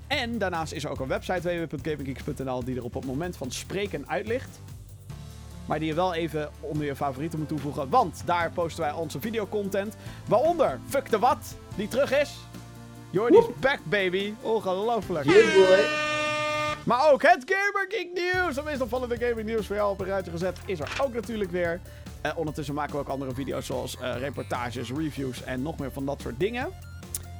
en 0.06 0.39
daarnaast 0.39 0.72
is 0.72 0.85
er 0.85 0.90
ook 0.90 1.01
een 1.01 1.09
website 1.09 1.66
www.gaminggeeks.nl 1.66 2.64
die 2.64 2.76
er 2.76 2.85
op 2.85 2.94
het 2.94 3.06
moment 3.06 3.36
van 3.36 3.51
spreken 3.51 4.09
uitligt. 4.09 4.60
Maar 5.66 5.78
die 5.78 5.89
je 5.89 5.95
wel 5.95 6.15
even 6.15 6.51
onder 6.61 6.86
je 6.86 6.97
favorieten 6.97 7.39
moet 7.39 7.49
toevoegen. 7.49 7.89
Want 7.89 8.23
daar 8.24 8.51
posten 8.51 8.82
wij 8.82 8.93
onze 8.93 9.20
videocontent. 9.20 9.97
Waaronder 10.28 10.78
Fuck 10.89 11.11
de 11.11 11.19
Wat, 11.19 11.55
die 11.74 11.89
terug 11.89 12.20
is. 12.20 12.36
Jordi's 13.11 13.47
back, 13.61 13.78
baby. 13.85 14.35
Ongelooflijk. 14.41 15.24
Yeah 15.24 15.55
boy! 15.55 16.12
Maar 16.85 17.12
ook 17.12 17.23
het 17.23 17.43
Gamer 17.47 17.86
Geek 17.89 18.09
nieuws. 18.12 18.57
Het 18.57 18.65
meest 18.65 18.81
opvallende 18.81 19.16
gaming 19.16 19.47
nieuws 19.49 19.66
voor 19.66 19.77
jou 19.77 19.91
op 19.91 20.01
een 20.01 20.07
rijtje 20.07 20.31
gezet. 20.31 20.59
Is 20.66 20.81
er 20.81 20.99
ook 21.03 21.15
natuurlijk 21.15 21.51
weer. 21.51 21.81
Eh, 22.20 22.32
ondertussen 22.36 22.74
maken 22.74 22.93
we 22.93 22.99
ook 22.99 23.09
andere 23.09 23.35
video's 23.35 23.66
zoals 23.66 23.99
eh, 23.99 24.16
reportages, 24.19 24.93
reviews 24.93 25.43
en 25.43 25.62
nog 25.62 25.78
meer 25.78 25.93
van 25.93 26.07
dat 26.07 26.20
soort 26.20 26.41
dingen. 26.41 26.70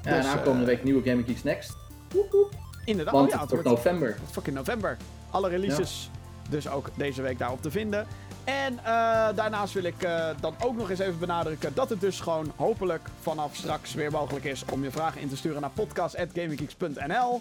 Ja, 0.03 0.11
en 0.11 0.23
Dus, 0.23 0.27
aankomende 0.31 0.61
eh, 0.61 0.67
week 0.67 0.85
nieuwe 0.85 1.03
Gaming 1.03 1.27
Geeks 1.27 1.43
Next. 1.43 1.77
Woep, 2.13 2.31
woep. 2.33 2.53
Inderdaad. 2.85 3.15
Want 3.15 3.27
oh 3.27 3.35
ja, 3.35 3.41
het 3.41 3.51
wordt 3.51 3.65
november. 3.65 4.17
Fucking 4.31 4.57
november. 4.57 4.97
Alle 5.31 5.49
releases. 5.49 6.11
Dus 6.49 6.69
ook 6.69 6.91
deze 6.97 7.23
week 7.23 7.39
daarop 7.39 7.63
te 7.63 7.71
vinden. 7.71 8.07
En 8.45 8.79
eh, 8.79 8.85
daarnaast 9.35 9.75
wil 9.75 9.83
ik 9.85 10.03
eh, 10.03 10.29
dan 10.41 10.55
ook 10.61 10.77
nog 10.77 10.91
eens 10.91 10.99
even 10.99 11.19
benadrukken 11.19 11.75
dat 11.75 11.91
het 11.91 12.01
dus 12.01 12.21
gewoon 12.21 12.53
hopelijk 12.57 13.09
vanaf 13.21 13.57
straks 13.57 13.95
weer 13.95 14.11
mogelijk 14.11 14.45
is 14.45 14.65
om 14.73 14.83
je 14.83 14.91
vragen 14.91 15.21
in 15.21 15.29
te 15.29 15.37
sturen 15.37 15.61
naar 15.61 15.71
podcast.gaminggeeks.nl. 15.71 17.41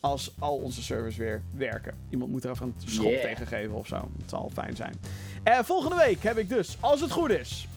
Als 0.00 0.30
al 0.38 0.56
onze 0.56 0.82
servers 0.82 1.16
weer 1.16 1.42
werken. 1.50 1.94
Iemand 2.10 2.30
moet 2.30 2.44
er 2.44 2.50
even 2.50 2.66
een 2.66 2.90
schop 2.90 3.10
Yeah. 3.10 3.22
tegen 3.22 3.46
geven 3.46 3.74
of 3.74 3.86
zo. 3.86 3.96
Het 3.96 4.30
zal 4.30 4.50
fijn 4.54 4.76
zijn. 4.76 4.94
Eh, 5.42 5.58
volgende 5.64 5.96
week 5.96 6.22
heb 6.22 6.38
ik 6.38 6.48
dus, 6.48 6.76
als 6.80 7.00
het 7.00 7.10
goed 7.10 7.30
is, 7.30 7.68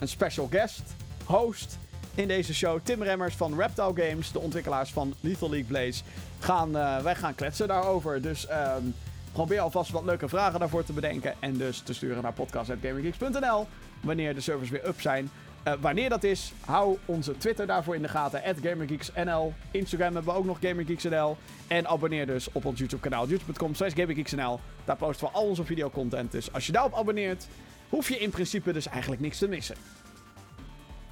een 0.00 0.08
special 0.08 0.48
guest, 0.50 0.82
host 1.24 1.78
in 2.14 2.28
deze 2.28 2.54
show. 2.54 2.78
Tim 2.82 3.02
Remmers 3.02 3.34
van 3.34 3.58
Reptile 3.58 3.92
Games, 3.94 4.32
de 4.32 4.38
ontwikkelaars 4.38 4.90
van 4.90 5.14
Lethal 5.20 5.50
League 5.50 5.68
Blaze. 5.68 6.02
Gaan, 6.38 6.72
wij 7.02 7.14
gaan 7.14 7.34
kletsen 7.34 7.68
daarover. 7.68 8.22
Dus 8.22 8.46
ehm, 8.46 8.82
probeer 9.32 9.60
alvast 9.60 9.90
wat 9.90 10.04
leuke 10.04 10.28
vragen 10.28 10.60
daarvoor 10.60 10.84
te 10.84 10.92
bedenken. 10.92 11.34
En 11.38 11.56
dus 11.56 11.80
te 11.80 11.94
sturen 11.94 12.22
naar 12.22 12.32
podcast.gaminggeeks.nl 12.32 13.66
wanneer 14.00 14.34
de 14.34 14.40
servers 14.40 14.70
weer 14.70 14.86
up 14.86 15.00
zijn. 15.00 15.30
Eh, 15.62 15.72
wanneer 15.80 16.08
dat 16.08 16.24
is, 16.24 16.52
hou 16.64 16.98
onze 17.04 17.36
Twitter 17.36 17.66
daarvoor 17.66 17.94
in 17.94 18.02
de 18.02 18.08
gaten. 18.08 18.42
GamerGeeksNL. 18.62 19.54
Instagram 19.70 20.14
hebben 20.14 20.32
we 20.32 20.38
ook 20.38 20.44
nog 20.44 20.58
GamerGeeksNL. 20.60 21.36
En 21.66 21.88
abonneer 21.88 22.26
dus 22.26 22.52
op 22.52 22.64
ons 22.64 22.78
YouTube 22.78 23.02
kanaal. 23.02 23.28
YouTube.com 23.28 23.74
slash 23.74 23.94
GamerGeeksNL. 23.94 24.60
Daar 24.84 24.96
posten 24.96 25.26
we 25.26 25.32
al 25.32 25.44
onze 25.44 25.64
videocontent. 25.64 26.32
Dus 26.32 26.52
als 26.52 26.66
je 26.66 26.72
daarop 26.72 26.94
abonneert, 26.94 27.46
hoef 27.88 28.08
je 28.08 28.18
in 28.18 28.30
principe 28.30 28.72
dus 28.72 28.86
eigenlijk 28.86 29.20
niks 29.20 29.38
te 29.38 29.48
missen. 29.48 29.76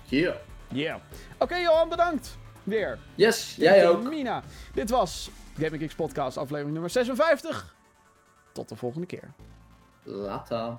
Yeah. 0.04 0.34
Yeah. 0.68 0.98
Oké 1.38 1.56
Johan, 1.56 1.88
bedankt. 1.88 2.38
Weer. 2.62 2.98
Yes, 3.14 3.54
jij 3.58 3.88
ook. 3.88 4.02
Mina. 4.02 4.42
Dit 4.74 4.90
was 4.90 5.30
Gaming 5.54 5.82
Geeks 5.82 5.94
podcast 5.94 6.36
aflevering 6.36 6.72
nummer 6.72 6.90
56. 6.90 7.75
Tot 8.56 8.68
de 8.68 8.76
volgende 8.76 9.06
keer. 9.06 9.32
Later. 10.02 10.78